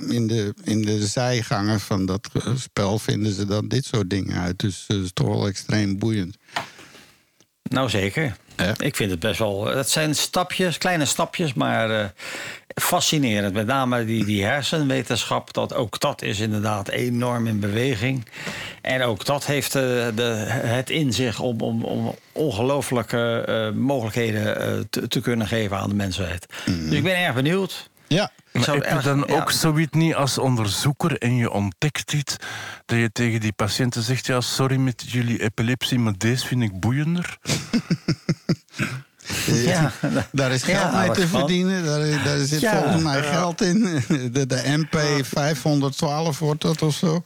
in, 0.08 0.26
de, 0.26 0.54
in 0.64 0.82
de 0.82 1.06
zijgangen 1.06 1.80
van 1.80 2.06
dat 2.06 2.28
spel 2.56 2.98
vinden 2.98 3.32
ze 3.32 3.46
dan 3.46 3.68
dit 3.68 3.84
soort 3.84 4.10
dingen 4.10 4.40
uit. 4.40 4.58
Dus 4.58 4.84
dat 4.86 5.02
is 5.04 5.10
toch 5.12 5.26
wel 5.26 5.46
extreem 5.46 5.98
boeiend. 5.98 6.36
Nou, 7.68 7.88
zeker. 7.88 8.36
Ja. 8.56 8.74
Ik 8.78 8.96
vind 8.96 9.10
het 9.10 9.20
best 9.20 9.38
wel... 9.38 9.66
Het 9.66 9.90
zijn 9.90 10.14
stapjes, 10.14 10.78
kleine 10.78 11.04
stapjes, 11.04 11.54
maar 11.54 11.90
eh, 11.90 12.06
fascinerend. 12.74 13.54
Met 13.54 13.66
name 13.66 14.04
die, 14.04 14.24
die 14.24 14.44
hersenwetenschap, 14.44 15.52
dat, 15.52 15.74
ook 15.74 16.00
dat 16.00 16.22
is 16.22 16.40
inderdaad 16.40 16.88
enorm 16.88 17.46
in 17.46 17.60
beweging. 17.60 18.26
En 18.82 19.02
ook 19.02 19.24
dat 19.24 19.46
heeft 19.46 19.74
eh, 19.74 19.82
de, 20.14 20.44
het 20.48 20.90
in 20.90 21.12
zich 21.12 21.40
om, 21.40 21.60
om, 21.60 21.84
om 21.84 22.14
ongelooflijke 22.32 23.44
eh, 23.46 23.70
mogelijkheden 23.76 24.86
te, 24.90 25.08
te 25.08 25.20
kunnen 25.20 25.46
geven 25.46 25.76
aan 25.76 25.88
de 25.88 25.94
mensheid. 25.94 26.46
Dus 26.64 26.92
ik 26.92 27.02
ben 27.02 27.16
erg 27.16 27.34
benieuwd. 27.34 27.90
Ja, 28.08 28.30
Maar 28.52 28.62
zou 28.64 28.76
heb 28.76 28.86
je 28.86 28.90
erg- 28.94 29.04
dan 29.04 29.24
ja. 29.26 29.34
ook 29.34 29.50
zoiets 29.50 29.96
niet 29.96 30.14
als 30.14 30.38
onderzoeker 30.38 31.18
en 31.18 31.36
je 31.36 31.50
ontdekt 31.50 32.12
iets, 32.12 32.36
dat 32.86 32.98
je 32.98 33.10
tegen 33.12 33.40
die 33.40 33.52
patiënten 33.52 34.02
zegt, 34.02 34.26
ja, 34.26 34.40
sorry 34.40 34.76
met 34.76 35.04
jullie 35.06 35.42
epilepsie, 35.42 35.98
maar 35.98 36.14
deze 36.18 36.46
vind 36.46 36.62
ik 36.62 36.80
boeiender? 36.80 37.38
Ja, 39.46 39.92
daar 40.32 40.50
is 40.50 40.62
geld 40.62 40.92
Ja, 40.92 41.00
mee 41.00 41.10
te 41.10 41.28
van. 41.28 41.38
verdienen. 41.38 41.84
Daar, 41.84 42.24
daar 42.24 42.38
zit 42.38 42.60
Ja. 42.60 42.80
volgens 42.82 43.02
mij 43.02 43.22
geld 43.22 43.60
in. 43.60 44.02
De, 44.32 44.46
de 44.46 44.62
MP 44.66 44.98
512 45.26 46.38
wordt 46.38 46.62
dat 46.62 46.82
of 46.82 46.94
zo. 46.94 47.22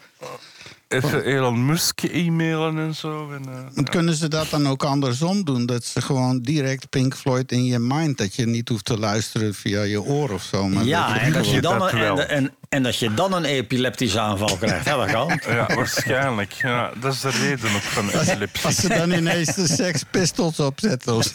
Even 0.92 1.24
Elon 1.24 1.66
Musk 1.66 2.02
e-mailen 2.02 2.78
en 2.78 2.94
zo. 2.94 3.30
En, 3.32 3.42
eh, 3.52 3.58
Want 3.74 3.88
kunnen 3.88 4.14
ze 4.14 4.28
dat 4.28 4.50
dan 4.50 4.68
ook 4.68 4.84
andersom 4.84 5.44
doen? 5.44 5.66
Dat 5.66 5.84
ze 5.84 6.00
gewoon 6.00 6.40
direct 6.40 6.90
Pink 6.90 7.14
Floyd 7.16 7.52
in 7.52 7.64
je 7.64 7.78
mind... 7.78 8.18
dat 8.18 8.34
je 8.34 8.46
niet 8.46 8.68
hoeft 8.68 8.84
te 8.84 8.98
luisteren 8.98 9.54
via 9.54 9.82
je 9.82 10.02
oor 10.02 10.30
of 10.30 10.42
zo. 10.42 10.68
Maar 10.68 10.84
ja, 10.84 11.12
dat 11.12 11.22
en 11.22 11.32
dat, 11.32 11.50
je 11.50 11.60
dan 11.60 11.78
dat 11.78 11.92
een, 11.92 12.18
en, 12.18 12.54
en, 12.68 12.82
dat 12.82 12.98
je 12.98 13.14
dan 13.14 13.32
een 13.32 13.44
epileptische 13.44 14.20
aanval 14.20 14.56
krijgt. 14.56 14.84
Ja, 14.84 14.96
dat 14.96 15.10
kan. 15.10 15.40
ja, 15.54 15.66
waarschijnlijk. 15.74 16.52
Ja, 16.52 16.90
dat 17.00 17.12
is 17.12 17.20
de 17.20 17.30
reden 17.30 17.74
ook 17.74 17.80
van 17.82 18.12
Als 18.12 18.26
epilepsie. 18.28 18.72
ze 18.72 18.88
dan 18.88 19.10
ineens 19.10 19.54
de 19.54 19.66
Sex 19.82 20.02
Pistols 20.10 20.60
opzetten. 20.60 21.14
of. 21.16 21.34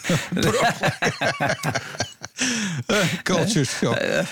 Eh, 2.86 2.96
Culture 3.22 3.64
shock. 3.64 3.94
Eh, 3.94 4.24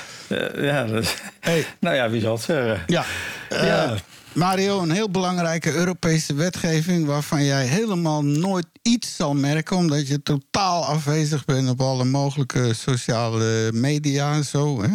ja, 0.65 0.85
dat, 0.85 1.15
Hey. 1.41 1.67
nou 1.81 1.97
ja, 1.97 2.11
wie 2.11 2.21
zal 2.21 2.33
het 2.33 2.43
zeggen? 2.43 2.83
Ja. 2.87 3.05
eh, 3.49 3.67
Ja. 3.67 3.95
Mario, 4.37 4.81
een 4.81 4.91
heel 4.91 5.11
belangrijke 5.11 5.73
Europese 5.73 6.35
wetgeving... 6.35 7.07
waarvan 7.07 7.45
jij 7.45 7.67
helemaal 7.67 8.25
nooit 8.25 8.67
iets 8.83 9.17
zal 9.17 9.35
merken... 9.35 9.77
omdat 9.77 10.09
je 10.09 10.23
totaal 10.23 10.85
afwezig 10.85 11.45
bent 11.45 11.69
op 11.69 11.81
alle 11.81 12.05
mogelijke 12.05 12.75
sociale 12.75 13.71
media 13.73 14.33
en 14.33 14.45
zo. 14.45 14.83
Hè? 14.83 14.89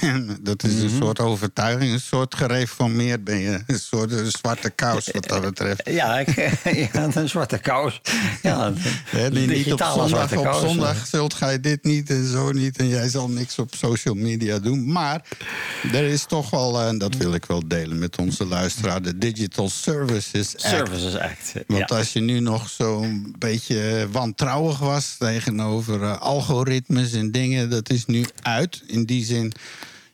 En 0.00 0.38
dat 0.40 0.62
is 0.64 0.82
een 0.82 0.90
soort 0.90 1.20
overtuiging, 1.20 1.92
een 1.92 2.00
soort 2.00 2.34
gereformeerd 2.34 3.24
ben 3.24 3.38
je. 3.38 3.62
Een 3.66 3.78
soort 3.78 4.12
eh, 4.12 4.24
zwarte 4.24 4.70
kous 4.70 5.10
wat 5.12 5.28
dat 5.28 5.40
betreft. 5.40 5.82
Ja, 5.94 6.18
ik, 6.18 6.28
ja, 6.92 7.08
een 7.14 7.28
zwarte 7.28 7.58
kous. 7.58 8.00
Ja, 8.42 8.72
die 9.30 9.46
niet 9.46 9.72
op 9.72 9.82
zondag, 9.94 10.36
op 10.36 10.44
kous. 10.44 10.60
zondag 10.60 11.06
zult 11.06 11.34
ga 11.34 11.48
je 11.48 11.60
dit 11.60 11.84
niet 11.84 12.10
en 12.10 12.28
zo 12.28 12.52
niet... 12.52 12.76
en 12.78 12.88
jij 12.88 13.08
zal 13.08 13.28
niks 13.28 13.58
op 13.58 13.74
social 13.74 14.14
media 14.14 14.58
doen. 14.58 14.92
Maar 14.92 15.22
er 15.92 16.04
is 16.04 16.24
toch 16.24 16.50
wel, 16.50 16.80
eh, 16.80 16.88
en 16.88 16.98
dat 16.98 17.16
wil 17.16 17.34
ik 17.34 17.44
wel 17.44 17.68
delen 17.68 17.98
met 17.98 18.18
onze 18.18 18.46
luisteraar... 18.82 19.02
de 19.02 19.18
Digital 19.18 19.68
Services 19.68 20.54
Act. 20.54 20.60
Services 20.60 21.16
Act. 21.16 21.52
Want 21.66 21.88
ja. 21.88 21.96
als 21.96 22.12
je 22.12 22.20
nu 22.20 22.40
nog 22.40 22.70
zo'n 22.70 23.34
beetje 23.38 24.08
wantrouwig 24.10 24.78
was 24.78 25.16
tegenover 25.18 26.02
eh, 26.02 26.20
algoritmes 26.20 27.12
en 27.12 27.30
dingen, 27.30 27.70
dat 27.70 27.90
is 27.90 28.06
nu 28.06 28.24
uit. 28.42 28.82
In 28.86 29.04
die 29.04 29.24
zin, 29.24 29.52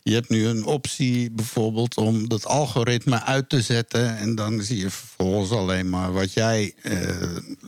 je 0.02 0.14
hebt 0.14 0.28
nu 0.28 0.46
een 0.46 0.64
optie 0.64 1.30
bijvoorbeeld 1.30 1.96
om 1.96 2.28
dat 2.28 2.46
algoritme 2.46 3.22
uit 3.22 3.48
te 3.48 3.62
zetten. 3.62 4.16
En 4.16 4.34
dan 4.34 4.62
zie 4.62 4.78
je 4.78 4.90
vervolgens 4.90 5.50
alleen 5.50 5.88
maar 5.88 6.12
wat 6.12 6.32
jij 6.32 6.74
eh, 6.82 6.96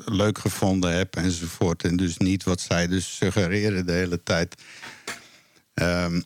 leuk 0.05 0.39
gevonden 0.39 0.93
hebt 0.93 1.17
enzovoort. 1.17 1.85
En 1.85 1.97
dus 1.97 2.17
niet 2.17 2.45
wat 2.45 2.61
zij 2.61 2.87
dus 2.87 3.17
suggereren 3.17 3.87
de 3.87 3.93
hele 3.93 4.23
tijd. 4.23 4.55
Ehm, 5.75 6.21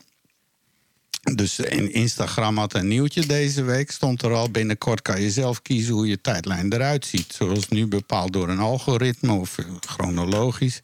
dus 1.35 1.59
in 1.59 1.93
Instagram 1.93 2.59
had 2.59 2.74
een 2.74 2.89
nieuwtje 2.89 3.27
deze 3.27 3.62
week. 3.62 3.90
Stond 3.90 4.23
er 4.23 4.32
al 4.32 4.51
binnenkort 4.51 5.03
kan 5.03 5.20
je 5.20 5.31
zelf 5.31 5.62
kiezen 5.62 5.94
hoe 5.94 6.09
je 6.09 6.20
tijdlijn 6.20 6.73
eruit 6.73 7.07
ziet. 7.07 7.32
Zoals 7.32 7.69
nu 7.69 7.86
bepaald 7.86 8.32
door 8.32 8.48
een 8.48 8.59
algoritme 8.59 9.32
of 9.32 9.59
eh, 9.59 9.65
chronologisch. 9.81 10.81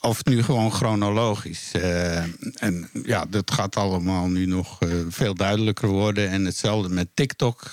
Of 0.00 0.24
nu 0.24 0.42
gewoon 0.42 0.72
chronologisch. 0.72 1.70
Eh, 1.72 2.16
en 2.54 2.88
ja, 3.04 3.24
dat 3.28 3.50
gaat 3.50 3.76
allemaal 3.76 4.26
nu 4.26 4.46
nog 4.46 4.80
eh, 4.80 4.88
veel 5.08 5.34
duidelijker 5.34 5.88
worden. 5.88 6.30
En 6.30 6.44
hetzelfde 6.44 6.88
met 6.88 7.08
TikTok. 7.14 7.70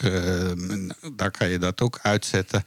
Daar 1.16 1.32
kan 1.32 1.50
je 1.50 1.58
dat 1.58 1.82
ook 1.82 2.00
uitzetten. 2.02 2.64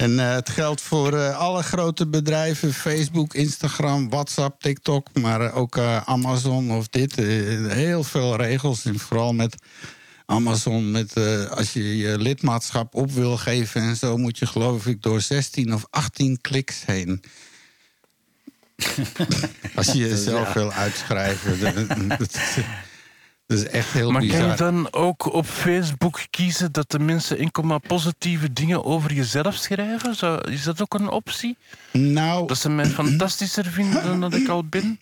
En 0.00 0.18
eh, 0.18 0.34
het 0.34 0.48
geldt 0.50 0.80
voor 0.80 1.12
eh, 1.12 1.38
alle 1.38 1.62
grote 1.62 2.06
bedrijven: 2.06 2.74
Facebook, 2.74 3.34
Instagram, 3.34 4.10
WhatsApp, 4.10 4.60
TikTok, 4.60 5.06
maar 5.20 5.40
eh, 5.40 5.56
ook 5.56 5.78
Amazon 6.04 6.70
of 6.70 6.88
dit. 6.88 7.14
Heel 7.16 8.04
veel 8.04 8.36
regels. 8.36 8.84
En 8.84 8.98
vooral 8.98 9.32
met 9.32 9.54
Amazon, 10.26 10.90
met, 10.90 11.14
als 11.50 11.72
je 11.72 11.96
je 11.96 12.18
lidmaatschap 12.18 12.94
op 12.94 13.12
wil 13.12 13.36
geven 13.36 13.82
en 13.82 13.96
zo, 13.96 14.16
moet 14.16 14.38
je 14.38 14.46
geloof 14.46 14.86
ik 14.86 15.02
door 15.02 15.20
16 15.20 15.74
of 15.74 15.86
18 15.90 16.40
kliks 16.40 16.82
heen. 16.86 17.22
als 19.74 19.86
je 19.86 19.98
jezelf 19.98 20.46
Ja. 20.46 20.54
wil 20.54 20.72
uitschrijven. 20.72 21.58
dat, 23.50 23.58
is- 23.58 23.66
echt 23.66 23.92
heel 23.92 24.10
Maar 24.10 24.20
kan 24.20 24.30
bizar. 24.30 24.50
je 24.50 24.56
dan 24.56 24.92
ook 24.92 25.32
op 25.32 25.46
Facebook 25.46 26.20
kiezen 26.30 26.72
dat 26.72 26.90
de 26.90 26.98
mensen 26.98 27.38
enkel 27.38 27.62
maar 27.62 27.80
positieve 27.80 28.52
dingen 28.52 28.84
over 28.84 29.12
jezelf 29.12 29.54
schrijven? 29.54 30.14
Zou, 30.14 30.50
is 30.50 30.62
dat 30.62 30.82
ook 30.82 30.94
een 30.94 31.08
optie? 31.08 31.56
Nou, 31.92 32.46
Dat 32.46 32.58
ze 32.58 32.68
mij 32.70 32.86
fantastischer 33.02 33.64
vinden 33.66 34.04
dan 34.04 34.20
dat 34.20 34.34
ik 34.34 34.48
al 34.48 34.64
ben? 34.64 35.00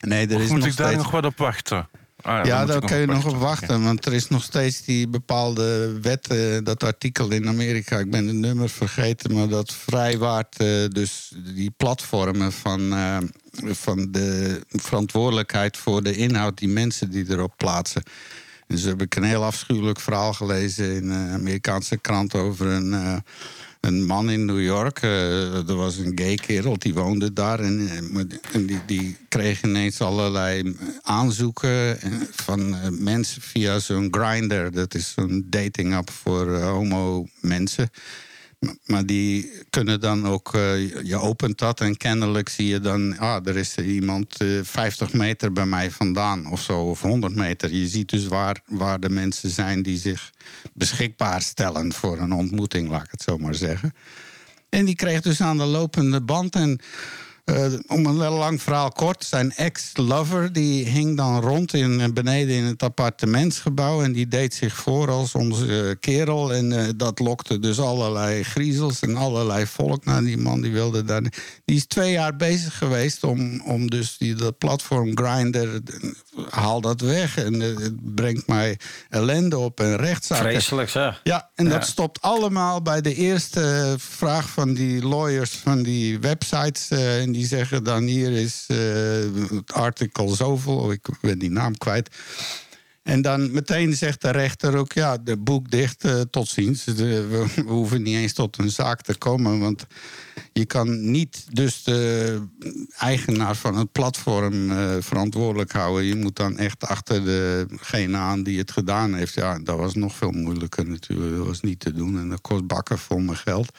nee, 0.00 0.26
er 0.28 0.36
Of 0.36 0.42
is 0.42 0.48
moet 0.48 0.58
nog 0.58 0.68
ik 0.68 0.76
daar 0.76 0.86
steeds... 0.86 1.02
nog 1.02 1.12
wat 1.12 1.24
op 1.24 1.38
wachten? 1.38 1.88
Ah, 2.24 2.44
Ja, 2.46 2.58
moet 2.58 2.68
daar 2.68 2.80
kun 2.80 2.98
je 2.98 3.06
nog 3.06 3.26
op 3.26 3.36
wachten. 3.36 3.82
Want 3.82 4.06
er 4.06 4.12
is 4.12 4.28
nog 4.28 4.42
steeds 4.42 4.82
die 4.82 5.08
bepaalde 5.08 5.98
wet, 6.00 6.28
eh, 6.28 6.58
dat 6.62 6.82
artikel 6.82 7.30
in 7.30 7.48
Amerika. 7.48 7.98
Ik 7.98 8.10
ben 8.10 8.26
het 8.26 8.36
nummer 8.36 8.68
vergeten, 8.68 9.34
maar 9.34 9.48
dat 9.48 9.72
vrijwaart 9.72 10.56
eh, 10.56 10.66
dus 10.88 11.32
die 11.54 11.70
platformen 11.70 12.52
van, 12.52 12.92
eh, 12.92 13.16
van 13.52 14.12
de 14.12 14.60
verantwoordelijkheid 14.68 15.76
voor 15.76 16.02
de 16.02 16.16
inhoud, 16.16 16.58
die 16.58 16.68
mensen 16.68 17.10
die 17.10 17.30
erop 17.30 17.54
plaatsen. 17.56 18.02
Dus 18.66 18.82
heb 18.82 19.02
ik 19.02 19.16
een 19.16 19.22
heel 19.22 19.44
afschuwelijk 19.44 20.00
verhaal 20.00 20.32
gelezen 20.32 20.94
in 20.94 21.10
een 21.10 21.32
Amerikaanse 21.32 21.96
krant 21.96 22.34
over 22.34 22.66
een, 22.66 23.22
een 23.84 24.06
man 24.06 24.30
in 24.30 24.44
New 24.44 24.62
York. 24.62 25.02
eh, 25.02 25.68
er 25.68 25.76
was 25.76 25.96
een 25.96 26.12
gay 26.14 26.34
kerel, 26.34 26.78
die 26.78 26.94
woonde 26.94 27.32
daar. 27.32 27.60
En, 27.60 27.88
eh, 27.88 28.38
en 28.52 28.66
die, 28.66 28.80
die 28.86 29.16
kreeg 29.28 29.62
ineens 29.62 30.00
allerlei 30.00 30.76
aanzoeken 31.02 32.00
eh, 32.00 32.10
van 32.30 32.76
mensen 33.02 33.42
via 33.42 33.78
zo'n 33.78 34.08
grinder. 34.10 34.72
Dat 34.72 34.94
is 34.94 35.12
zo'n 35.12 35.46
dating 35.46 35.94
app 35.94 36.10
voor 36.10 36.60
homo 36.60 37.26
mensen. 37.40 37.90
Maar- 38.86 39.06
die 39.06 39.50
kunnen 39.70 40.00
dan 40.00 40.26
ook, 40.26 40.54
eh, 40.54 40.88
je- 41.06 41.16
opent 41.20 41.58
dat 41.58 41.80
en 41.80 41.96
kennelijk 41.96 42.48
zie 42.48 42.66
je 42.66 42.80
dan, 42.80 43.18
ah, 43.18 43.46
er 43.46 43.56
is 43.56 43.76
iemand 43.76 44.36
eh, 44.40 44.48
50 44.62 45.12
meter 45.12 45.52
bij 45.52 45.66
mij 45.66 45.90
vandaan 45.90 46.46
of 46.50 46.60
zo, 46.62 46.80
of 46.80 47.00
100 47.00 47.34
meter. 47.34 47.72
Je 47.74 47.88
ziet 47.88 48.08
dus 48.10 48.26
waar, 48.26 48.60
waar 48.66 49.00
de 49.00 49.10
mensen 49.10 49.50
zijn 49.50 49.82
die 49.82 49.98
zich 49.98 50.30
beschikbaar 50.72 51.42
stellen 51.42 51.92
voor 51.92 52.18
een 52.18 52.32
ontmoeting, 52.32 52.88
laat 52.88 53.04
ik 53.04 53.10
het 53.10 53.22
zo 53.22 53.38
maar 53.38 53.54
zeggen. 53.54 53.94
En 54.68 54.84
die 54.84 54.94
kreeg 54.96 55.20
dus 55.20 55.40
aan 55.40 55.58
de 55.58 55.64
lopende 55.64 56.20
band. 56.20 56.54
En 56.54 56.80
eh, 57.44 57.72
om 57.86 58.06
een 58.06 58.16
lang 58.16 58.62
verhaal 58.62 58.90
kort, 58.90 59.24
zijn 59.24 59.52
ex-lover 59.52 60.52
die 60.52 60.84
hing 60.84 61.16
dan 61.16 61.40
rond 61.40 61.74
in, 61.74 62.00
eh, 62.00 62.08
beneden 62.08 62.54
in 62.54 62.64
het 62.64 62.82
appartementsgebouw. 62.82 64.02
En 64.02 64.12
die 64.12 64.28
deed 64.28 64.54
zich 64.54 64.74
voor 64.74 65.10
als 65.10 65.34
onze 65.34 65.88
eh, 65.88 65.94
kerel. 66.00 66.54
En 66.54 66.94
dat 66.96 67.18
lokte 67.18 67.58
dus 67.58 67.80
allerlei 67.80 68.42
griezels 68.42 69.00
en 69.00 69.16
allerlei 69.16 69.66
volk 69.66 70.04
naar 70.04 70.22
die 70.22 70.36
man. 70.36 70.60
Die 70.60 70.72
wilde 70.72 71.04
daar. 71.04 71.22
Die 71.64 71.76
is 71.76 71.86
twee 71.86 72.12
jaar 72.12 72.36
bezig 72.36 72.78
geweest 72.78 73.24
om, 73.24 73.60
om 73.60 73.90
dus 73.90 74.16
die, 74.18 74.34
dat 74.34 74.58
platform 74.58 75.16
Grinder. 75.16 75.80
Haal 76.50 76.80
dat 76.80 77.00
weg. 77.00 77.36
En 77.36 77.62
eh, 77.62 77.76
het 77.76 78.14
brengt 78.14 78.46
mij 78.46 78.78
ellende 79.08 79.58
op 79.58 79.80
en 79.80 79.96
rechtszaken. 79.96 80.44
Vreselijk 80.44 80.88
zeg. 80.88 81.20
Ja, 81.22 81.50
en 81.54 81.68
dat 81.68 81.86
stopt 81.86 82.20
allemaal 82.20 82.82
bij 82.82 83.00
de 83.00 83.14
eerste 83.14 83.94
vraag 83.98 84.48
van 84.48 84.74
die 84.74 85.06
lawyers 85.06 85.50
van 85.50 85.82
die 85.82 86.18
websites. 86.18 86.90
eh, 86.90 87.20
en 87.20 87.32
die 87.32 87.46
zeggen 87.46 87.84
dan 87.84 88.02
hier 88.02 88.32
is 88.32 88.64
eh, 88.66 88.76
het 89.56 89.72
artikel 89.72 90.28
zoveel, 90.28 90.76
oh, 90.76 90.92
ik 90.92 91.08
ben 91.20 91.38
die 91.38 91.50
naam 91.50 91.78
kwijt. 91.78 92.10
En 93.04 93.22
dan 93.22 93.52
meteen 93.52 93.96
zegt 93.96 94.20
de 94.20 94.30
rechter 94.30 94.76
ook, 94.76 94.92
ja, 94.92 95.16
de 95.16 95.36
boek 95.36 95.70
dicht, 95.70 96.04
eh, 96.04 96.20
tot 96.20 96.48
ziens. 96.48 96.84
We, 96.84 97.46
hoeven 97.66 98.02
niet 98.02 98.16
eens 98.16 98.32
tot 98.32 98.58
een 98.58 98.70
zaak 98.70 99.00
te 99.00 99.18
komen, 99.18 99.58
want 99.58 99.86
je 100.52 100.64
kan 100.64 101.10
niet 101.10 101.46
dus 101.48 101.82
de 101.82 102.40
eigenaar 102.98 103.56
van 103.56 103.76
het 103.76 103.92
platform 103.92 104.70
eh, 104.70 104.96
verantwoordelijk 105.00 105.72
houden. 105.72 106.04
Je 106.04 106.16
moet 106.16 106.36
dan 106.36 106.58
echt 106.58 106.84
achter 106.84 107.24
degene 107.24 108.16
aan 108.16 108.42
die 108.42 108.58
het 108.58 108.70
gedaan 108.70 109.14
heeft. 109.14 109.34
Ja, 109.34 109.58
dat 109.58 109.78
was 109.78 109.94
nog 109.94 110.14
veel 110.14 110.32
moeilijker 110.32 110.86
natuurlijk. 110.86 111.36
Dat 111.36 111.46
was 111.46 111.60
niet 111.60 111.80
te 111.80 111.92
doen 111.92 112.18
en 112.18 112.28
dat 112.28 112.40
kost 112.40 112.66
bakken 112.66 112.98
vol 112.98 113.18
met 113.18 113.36
geld. 113.36 113.72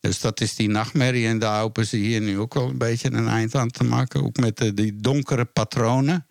Dus 0.00 0.20
dat 0.20 0.40
is 0.40 0.54
die 0.54 0.68
nachtmerrie 0.68 1.26
en 1.26 1.38
daar 1.38 1.60
hopen 1.60 1.86
ze 1.86 1.96
hier 1.96 2.20
nu 2.20 2.38
ook 2.38 2.54
wel 2.54 2.68
een 2.68 2.78
beetje 2.78 3.12
een 3.12 3.28
eind 3.28 3.54
aan 3.54 3.70
te 3.70 3.84
maken. 3.84 4.24
Ook 4.24 4.36
met 4.36 4.56
de, 4.56 4.74
die 4.74 4.96
donkere 4.96 5.44
patronen. 5.44 6.26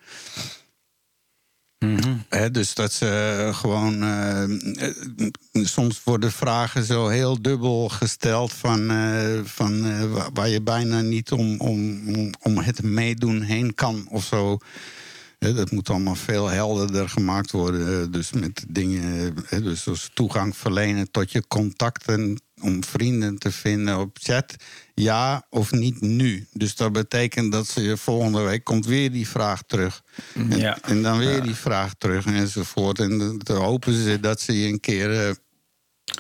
Hè, 2.30 2.51
dus 2.51 2.73
dat 2.73 2.91
ze 2.93 3.35
eh, 3.47 3.56
gewoon. 3.56 4.03
eh, 4.03 4.43
eh, 4.43 4.95
soms 5.53 6.03
worden 6.03 6.31
vragen 6.31 6.84
zo 6.84 7.07
heel 7.07 7.41
dubbel 7.41 7.89
gesteld. 7.89 8.53
van, 8.53 8.91
van 9.45 10.10
wa- 10.11 10.30
waar 10.34 10.49
je 10.49 10.61
bijna 10.61 11.01
niet 11.01 11.31
om, 11.31 11.60
om, 11.60 12.01
om, 12.41 12.57
het 12.57 12.84
meedoen 12.84 13.41
heen 13.41 13.73
kan 13.76 14.07
of 14.10 14.23
zo. 14.26 14.57
Dat 15.39 15.72
moet 15.72 15.89
allemaal 15.89 16.15
veel 16.15 16.47
helderder 16.47 17.10
gemaakt 17.10 17.51
worden. 17.51 18.11
Dus 18.11 18.31
met 18.31 18.65
dingen. 18.68 19.34
hè, 19.45 19.61
Dus 19.61 20.10
toegang 20.14 20.57
verlenen 20.57 21.11
tot 21.11 21.31
je 21.31 21.47
contacten. 21.47 22.41
om 22.61 22.84
vrienden 22.84 23.38
te 23.38 23.51
vinden 23.51 23.99
op 23.99 24.18
chat. 24.22 24.56
Ja 25.01 25.45
of 25.49 25.71
niet 25.71 26.01
nu. 26.01 26.47
Dus 26.53 26.76
dat 26.76 26.91
betekent 26.91 27.51
dat 27.51 27.67
ze 27.67 27.97
volgende 27.97 28.41
week 28.41 28.63
komt 28.63 28.85
weer 28.85 29.11
die 29.11 29.27
vraag 29.27 29.61
terug. 29.63 30.01
En, 30.35 30.57
Ja. 30.57 30.77
en 30.81 31.01
dan 31.01 31.17
weer 31.17 31.41
die 31.41 31.55
vraag 31.55 31.93
terug 31.97 32.26
enzovoort. 32.26 32.99
En 32.99 33.17
dan- 33.17 33.57
hopen 33.57 33.93
ze 34.03 34.19
dat 34.19 34.41
ze 34.41 34.59
je 34.61 34.67
een 34.67 34.80
keer. 34.80 35.27
eh, 35.27 35.34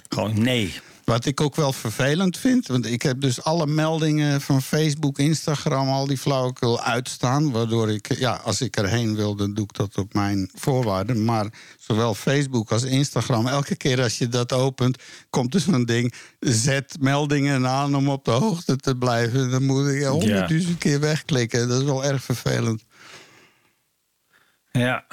Gewoon 0.09 0.41
nee. 0.41 0.73
Wat 1.09 1.25
ik 1.25 1.41
ook 1.41 1.55
wel 1.55 1.73
vervelend 1.73 2.37
vind, 2.37 2.67
want 2.67 2.85
ik 2.85 3.01
heb 3.01 3.21
dus 3.21 3.43
alle 3.43 3.67
meldingen 3.67 4.41
van 4.41 4.61
Facebook, 4.61 5.17
Instagram, 5.17 5.87
al 5.87 6.07
die 6.07 6.17
flauwekul 6.17 6.81
uitstaan. 6.81 7.51
Waardoor 7.51 7.89
ik, 7.89 8.17
ja, 8.17 8.33
als 8.33 8.61
ik 8.61 8.77
erheen 8.77 9.15
wil, 9.15 9.35
dan 9.35 9.53
doe 9.53 9.63
ik 9.63 9.73
dat 9.73 9.97
op 9.97 10.13
mijn 10.13 10.49
voorwaarden. 10.53 11.25
Maar 11.25 11.45
zowel 11.79 12.15
Facebook 12.15 12.71
als 12.71 12.83
Instagram, 12.83 13.47
elke 13.47 13.75
keer 13.75 14.01
als 14.01 14.17
je 14.17 14.27
dat 14.27 14.53
opent, 14.53 15.03
komt 15.29 15.53
er 15.53 15.59
zo'n 15.59 15.85
ding. 15.85 16.13
Zet 16.39 16.97
meldingen 16.99 17.67
aan 17.67 17.95
om 17.95 18.09
op 18.09 18.25
de 18.25 18.31
hoogte 18.31 18.75
te 18.75 18.95
blijven. 18.95 19.51
Dan 19.51 19.65
moet 19.65 19.87
ik 19.87 20.03
honderdduizend 20.03 20.77
keer 20.77 20.99
wegklikken. 20.99 21.67
Dat 21.67 21.79
is 21.79 21.85
wel 21.85 22.05
erg 22.05 22.23
vervelend. 22.23 22.83
Ja. 24.71 25.05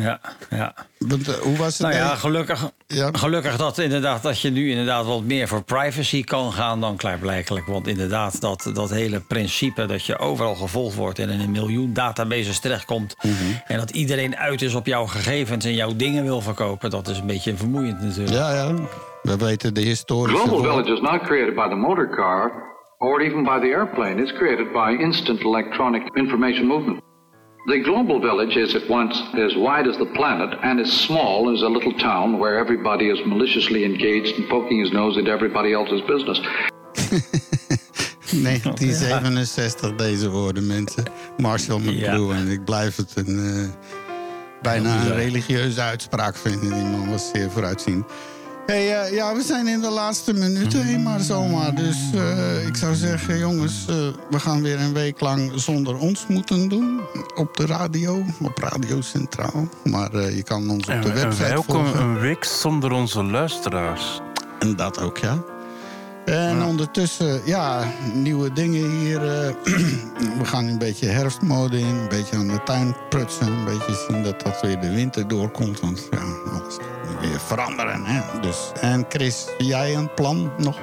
Ja, 0.00 0.20
ja. 0.50 0.74
Want, 0.98 1.28
eh, 1.28 1.34
hoe 1.34 1.56
was 1.56 1.78
het? 1.78 1.80
Nou 1.80 1.94
ja, 1.94 2.08
eigenlijk? 2.08 2.20
gelukkig, 2.20 2.70
Ja. 2.86 3.08
gelukkig 3.12 3.56
dat, 3.56 3.78
inderdaad, 3.78 4.22
dat 4.22 4.40
je 4.40 4.50
nu 4.50 4.70
inderdaad 4.70 5.06
wat 5.06 5.22
meer 5.22 5.48
voor 5.48 5.62
privacy 5.62 6.24
kan 6.24 6.52
gaan 6.52 6.80
dan 6.80 6.96
klaarblijkelijk. 6.96 7.66
Want 7.66 7.86
inderdaad, 7.86 8.40
dat, 8.40 8.70
dat 8.72 8.90
hele 8.90 9.20
principe 9.20 9.86
dat 9.86 10.06
je 10.06 10.18
overal 10.18 10.54
gevolgd 10.54 10.96
wordt 10.96 11.18
en 11.18 11.28
in 11.30 11.40
een 11.40 11.50
miljoen 11.50 11.92
databases 11.92 12.60
terechtkomt. 12.60 13.16
Mhm. 13.22 13.32
En 13.66 13.78
dat 13.78 13.90
iedereen 13.90 14.36
uit 14.36 14.62
is 14.62 14.74
op 14.74 14.86
jouw 14.86 15.06
gegevens 15.06 15.64
en 15.64 15.74
jouw 15.74 15.96
dingen 15.96 16.24
wil 16.24 16.40
verkopen, 16.40 16.90
dat 16.90 17.08
is 17.08 17.18
een 17.18 17.26
beetje 17.26 17.56
vermoeiend 17.56 18.00
natuurlijk. 18.00 18.36
Ja, 18.36 18.54
ja. 18.54 18.74
We 19.22 19.36
weten 19.36 19.74
de 19.74 19.80
historische... 19.80 20.38
Global 20.38 20.62
Village 20.62 20.92
is 20.92 21.00
not 21.00 21.20
created 21.22 21.54
by 21.54 21.68
the 21.68 21.74
motor 21.74 22.08
car 22.16 22.52
or 22.98 23.20
even 23.20 23.42
by 23.42 23.58
the 23.60 23.66
airplane. 23.74 24.22
It's 24.22 24.32
created 24.32 24.72
by 24.72 25.02
instant 25.02 25.40
electronic 25.40 26.02
information 26.14 26.66
movement. 26.66 27.02
The 27.66 27.78
global 27.78 28.20
village 28.20 28.58
is 28.58 28.74
at 28.74 28.86
once 28.90 29.18
as 29.34 29.56
wide 29.56 29.86
as 29.86 29.96
the 29.96 30.04
planet 30.04 30.58
and 30.62 30.78
as 30.80 30.92
small 30.92 31.50
as 31.50 31.62
a 31.62 31.68
little 31.68 31.94
town 31.94 32.38
where 32.38 32.58
everybody 32.58 33.08
is 33.08 33.18
maliciously 33.24 33.84
engaged 33.84 34.38
in 34.38 34.46
poking 34.48 34.80
his 34.80 34.92
nose 34.92 35.16
at 35.16 35.28
everybody 35.28 35.72
else's 35.72 36.02
business. 36.02 36.38
1967, 38.42 39.94
deze 39.96 40.30
woorden, 40.30 40.66
mensen. 40.66 41.04
Marshall 41.36 41.78
McLuhan. 41.78 42.48
Ik 42.48 42.64
blijf 42.64 42.96
het 42.96 43.12
een, 43.14 43.38
eh, 43.38 43.90
bijna 44.62 45.06
een 45.06 45.14
religieuze 45.14 45.80
uitspraak 45.80 46.36
vinden. 46.36 46.74
Die 46.74 46.84
man 46.84 47.10
was 47.10 47.30
zeer 47.34 47.50
vooruitziend. 47.50 48.04
Hey, 48.66 49.02
eh, 49.02 49.12
ja, 49.12 49.34
we 49.34 49.42
zijn 49.42 49.66
in 49.66 49.80
de 49.80 49.90
laatste 49.90 50.32
minuten, 50.32 50.82
heen 50.82 51.02
maar 51.02 51.20
zomaar. 51.20 51.74
Dus 51.74 51.96
eh, 52.14 52.66
ik 52.66 52.76
zou 52.76 52.94
zeggen, 52.94 53.38
jongens, 53.38 53.86
eh, 53.88 53.94
we 54.30 54.38
gaan 54.38 54.62
weer 54.62 54.80
een 54.80 54.92
week 54.92 55.20
lang 55.20 55.52
zonder 55.54 55.98
ons 55.98 56.26
moeten 56.26 56.68
doen. 56.68 57.00
Op 57.34 57.56
de 57.56 57.66
radio, 57.66 58.22
op 58.42 58.58
Radio 58.58 59.00
Centraal. 59.00 59.68
Maar 59.84 60.30
je 60.30 60.42
kan 60.42 60.70
ons 60.70 60.86
op 60.86 60.92
En, 60.92 61.00
de 61.00 61.08
en 61.08 61.14
website 61.14 61.56
ook 61.56 61.64
volgen. 61.64 62.00
een, 62.00 62.08
een 62.08 62.18
week 62.18 62.44
zonder 62.44 62.92
onze 62.92 63.22
luisteraars. 63.22 64.20
En 64.58 64.76
dat 64.76 65.00
ook, 65.00 65.18
ja. 65.18 65.42
En 66.24 66.62
ondertussen, 66.62 67.40
ja, 67.44 67.84
nieuwe 68.12 68.52
dingen 68.52 68.90
hier. 68.90 69.20
we 70.40 70.44
gaan 70.44 70.66
een 70.66 70.78
beetje 70.78 71.06
herfstmode 71.06 71.78
in, 71.78 71.86
een 71.86 72.08
beetje 72.08 72.36
aan 72.36 72.48
de 72.48 72.62
tuin 72.64 72.96
prutsen. 73.08 73.46
Een 73.46 73.64
beetje 73.64 74.06
zien 74.08 74.22
dat 74.22 74.40
dat 74.40 74.60
weer 74.60 74.80
de 74.80 74.94
winter 74.94 75.28
doorkomt. 75.28 75.80
Want 75.80 76.08
ja, 76.10 76.22
alles 76.52 76.76
weer 77.28 77.40
veranderen. 77.40 78.04
Hè? 78.04 78.40
Dus, 78.40 78.72
en 78.80 79.04
Chris, 79.08 79.48
jij 79.58 79.94
een 79.94 80.14
plan 80.14 80.52
nog? 80.56 80.78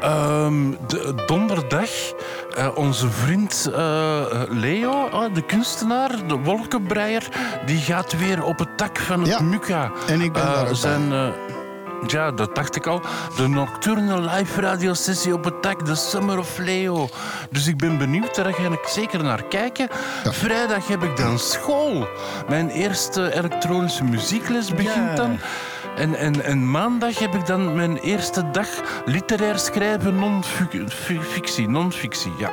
Ehm, 0.00 0.70
de, 0.86 1.14
donderdag, 1.26 1.90
eh, 2.56 2.68
onze 2.74 3.10
vriend 3.10 3.70
eh, 3.74 4.42
Leo, 4.48 5.08
eh, 5.08 5.34
de 5.34 5.42
kunstenaar, 5.42 6.26
de 6.26 6.36
wolkenbreier, 6.36 7.28
die 7.66 7.78
gaat 7.78 8.18
weer 8.18 8.42
op 8.42 8.58
het 8.58 8.78
tak 8.78 8.98
van 8.98 9.20
het 9.20 9.28
Ja, 9.28 9.40
Muka. 9.40 9.90
en 10.06 10.20
ik 10.20 10.32
ben 10.32 10.42
daar 10.42 10.74
zijn, 10.76 11.32
ja, 12.10 12.30
dat 12.30 12.54
dacht 12.54 12.76
ik 12.76 12.86
al. 12.86 13.00
De 13.36 13.48
nocturne 13.48 14.20
live 14.20 14.60
radiosessie 14.60 15.34
op 15.34 15.44
het 15.44 15.62
tak, 15.62 15.86
de 15.86 15.94
Summer 15.94 16.38
of 16.38 16.58
Leo. 16.58 17.08
Dus 17.50 17.66
ik 17.66 17.76
ben 17.76 17.98
benieuwd, 17.98 18.34
daar 18.34 18.54
ga 18.54 18.62
ik 18.72 18.86
zeker 18.86 19.22
naar 19.22 19.42
kijken. 19.44 19.88
Vrijdag 20.24 20.88
heb 20.88 21.02
ik 21.02 21.16
dan 21.16 21.38
school. 21.38 22.08
Mijn 22.48 22.68
eerste 22.68 23.34
elektronische 23.34 24.04
muziekles 24.04 24.70
begint 24.74 25.08
Ja. 25.08 25.14
dan. 25.14 25.38
En, 25.96 26.14
en, 26.14 26.44
en 26.44 26.70
maandag 26.70 27.18
heb 27.18 27.34
ik 27.34 27.46
dan 27.46 27.74
mijn 27.74 27.96
eerste 27.96 28.50
dag 28.50 28.68
literair 29.04 29.58
schrijven, 29.58 30.14
non-fictie. 30.18 31.68
Non-fictie, 31.68 32.32
ja. 32.38 32.50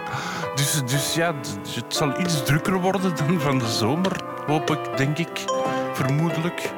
Dus, 0.55 0.81
dus 0.85 1.13
ja, 1.13 1.33
het 1.75 1.85
zal 1.95 2.19
iets 2.19 2.43
drukker 2.43 2.73
worden 2.79 3.15
dan 3.15 3.39
van 3.39 3.59
de 3.59 3.67
zomer, 3.69 4.11
hoop 4.47 4.69
ik, 4.71 4.97
denk 4.97 5.17
ik. 5.17 5.43
Vermoedelijk. 5.93 6.69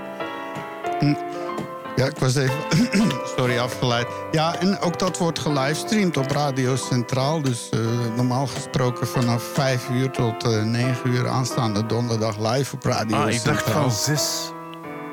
Ja, 1.96 2.06
ik 2.06 2.18
was 2.18 2.36
even, 2.36 2.56
sorry, 3.38 3.58
afgeleid. 3.58 4.08
Ja, 4.32 4.56
en 4.60 4.80
ook 4.80 5.00
dat 5.00 5.18
wordt 5.18 5.40
gelivestreamd 5.40 6.18
op 6.18 6.32
Radio 6.32 6.76
Centraal. 6.76 7.42
Dus 7.42 7.70
eh, 7.70 7.80
normaal 8.16 8.48
gesproken 8.48 9.08
vanaf 9.08 9.44
5 9.54 9.90
uur 9.90 10.12
tot 10.12 10.44
eh 10.44 10.64
9 10.64 11.10
uur 11.10 11.28
aanstaande 11.28 11.86
donderdag 11.86 12.38
live 12.52 12.76
op 12.76 12.84
Radio 12.84 13.18
Ah, 13.18 13.30
ik 13.32 13.44
dacht 13.44 13.70
van 13.70 13.92
zes. 13.92 14.52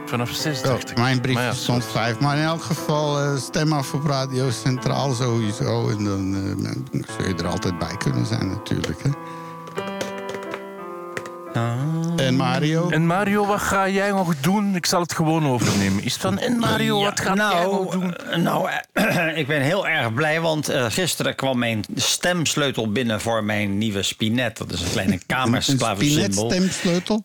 Vanaf 0.07 0.31
zes, 0.31 0.61
Ja, 0.61 0.67
dacht 0.67 0.91
ik. 0.91 0.99
mijn 0.99 1.21
brief 1.21 1.37
ja, 1.37 1.53
stond 1.53 1.85
vijf. 1.85 2.21
Maar 2.21 2.37
in 2.37 2.45
elk 2.45 2.63
geval, 2.63 3.21
eh, 3.21 3.37
stem 3.37 3.73
af 3.73 3.93
op 3.95 4.07
Radio 4.07 4.51
Centraal 4.51 5.13
sowieso. 5.15 5.89
En 5.89 6.05
dan 6.05 6.37
zul 7.19 7.29
je 7.29 7.35
er 7.35 7.47
altijd 7.47 7.79
bij 7.79 7.97
kunnen 7.99 8.27
zijn 8.27 8.49
natuurlijk. 8.49 9.03
Hè? 9.03 9.11
En 12.17 12.35
Mario? 12.37 12.91
En 12.91 13.07
Mario, 13.07 13.47
wat 13.47 13.61
ga 13.61 13.89
jij 13.89 14.11
nog 14.11 14.35
doen? 14.41 14.75
Ik 14.77 14.87
zal 14.87 15.01
het 15.01 15.13
gewoon 15.15 15.47
overnemen. 15.47 16.05
Is 16.05 16.13
het 16.13 16.23
van, 16.23 16.39
en 16.39 16.59
Mario, 16.59 16.99
Ja, 16.99 17.05
wat 17.05 17.21
gaat 17.21 17.37
jij 17.37 17.63
nog 17.65 17.73
nou, 17.73 17.91
doen? 17.91 18.17
eh, 18.17 18.37
nou, 18.39 18.69
eh, 18.93 19.39
ik 19.41 19.47
ben 19.47 19.61
heel 19.61 19.89
erg 19.89 20.15
blij, 20.15 20.41
want 20.41 20.69
eh, 20.69 20.87
gisteren 20.89 21.35
kwam 21.35 21.59
mijn 21.59 21.85
stemsleutel 21.95 22.93
binnen 22.93 23.21
voor 23.21 23.45
mijn 23.45 23.79
nieuwe 23.79 24.03
Spinet. 24.03 24.57
Dat 24.57 24.73
is 24.73 24.81
een 24.81 24.91
kleine 24.91 25.13
een 25.19 25.23
kamersklaversymbol. 25.27 26.51
Spinet-stemsleutel? 26.51 27.25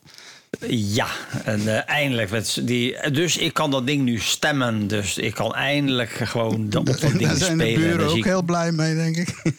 Ja, 0.68 1.06
en 1.44 1.68
eh, 1.76 1.80
eindelijk. 1.86 2.30
die, 2.66 3.10
dus 3.10 3.36
ik 3.36 3.52
kan 3.54 3.70
dat 3.70 3.86
ding 3.86 4.02
nu 4.02 4.18
stemmen. 4.18 4.86
Dus 4.88 5.16
ik 5.18 5.34
kan 5.34 5.54
eindelijk 5.54 6.10
gewoon 6.10 6.70
dat, 6.70 6.80
op 6.80 6.86
dat 6.86 7.00
ding 7.00 7.18
Daar 7.26 7.36
zijn 7.36 7.58
de 7.58 7.64
buren 7.64 7.98
Dus 7.98 8.10
ook 8.10 8.16
ik- 8.16 8.24
heel 8.24 8.42
blij 8.42 8.72
mee, 8.72 8.94
denk 8.94 9.16
ik. 9.16 9.28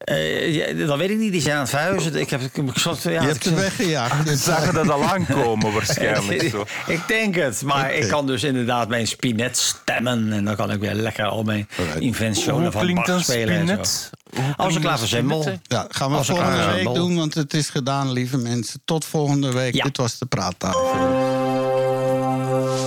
Eh, 0.00 0.54
ja, 0.54 0.86
dat 0.86 0.98
weet 0.98 1.10
ik 1.10 1.16
niet, 1.18 1.32
die 1.32 1.40
zijn 1.40 1.54
aan 1.54 1.60
het 1.60 1.70
verhuizen. 1.70 2.14
Ik 2.14 2.30
heb, 2.30 2.40
ik, 2.40 2.78
zat- 2.78 3.02
ja, 3.02 3.10
Je 3.10 3.18
hebt 3.26 3.44
ze 3.44 3.54
weggejaagd. 3.54 4.28
Ze 4.28 4.36
zagen 4.36 4.74
dat 4.74 4.88
al 4.90 5.02
aankomen 5.04 5.72
waarschijnlijk. 5.74 6.42
Zo. 6.50 6.64
ik 6.86 7.00
denk 7.08 7.34
het, 7.34 7.62
maar 7.62 7.94
ik 7.94 8.08
kan 8.08 8.26
dus 8.26 8.42
inderdaad 8.44 8.88
mijn 8.88 9.06
spinet 9.06 9.56
stemmen. 9.56 10.32
En 10.32 10.44
dan 10.44 10.56
kan 10.56 10.70
ik 10.70 10.80
weer 10.80 10.94
lekker 10.94 11.24
al 11.24 11.42
mijn 11.42 11.68
inventionen 11.98 12.72
van 12.72 12.94
Bach 12.94 13.22
spelen. 13.22 13.54
en 13.54 13.66
zo. 13.66 13.72
spinet? 13.72 14.10
Als 14.56 14.74
een 14.74 14.80
klaversymbol. 14.80 15.42
spinet, 15.42 15.60
Ja, 15.62 15.86
gaan 15.88 16.10
we 16.12 16.24
volgende 16.24 16.64
week 16.72 16.94
doen, 16.94 17.16
want 17.16 17.34
het 17.34 17.54
is 17.54 17.68
gedaan, 17.68 18.12
lieve 18.12 18.36
mensen. 18.36 18.80
Tot 18.84 19.04
volgende 19.04 19.52
week. 19.52 19.74
Ja. 19.74 19.84
Dit 19.84 19.96
was 19.96 20.18
de 20.18 20.26
praattafel. 20.26 20.94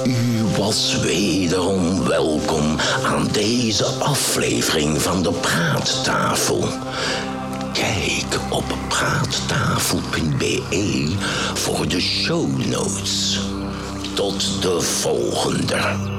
U 0.05 0.43
was 0.57 0.99
wederom 1.01 2.03
welkom 2.07 2.77
aan 3.05 3.27
deze 3.31 3.85
aflevering 3.85 5.01
van 5.01 5.23
de 5.23 5.31
Praattafel. 5.31 6.67
Kijk 7.73 8.39
op 8.49 8.63
praattafel.be 8.87 11.15
voor 11.53 11.87
de 11.87 11.99
show 11.99 12.65
notes. 12.65 13.39
Tot 14.13 14.61
de 14.61 14.81
volgende. 14.81 16.12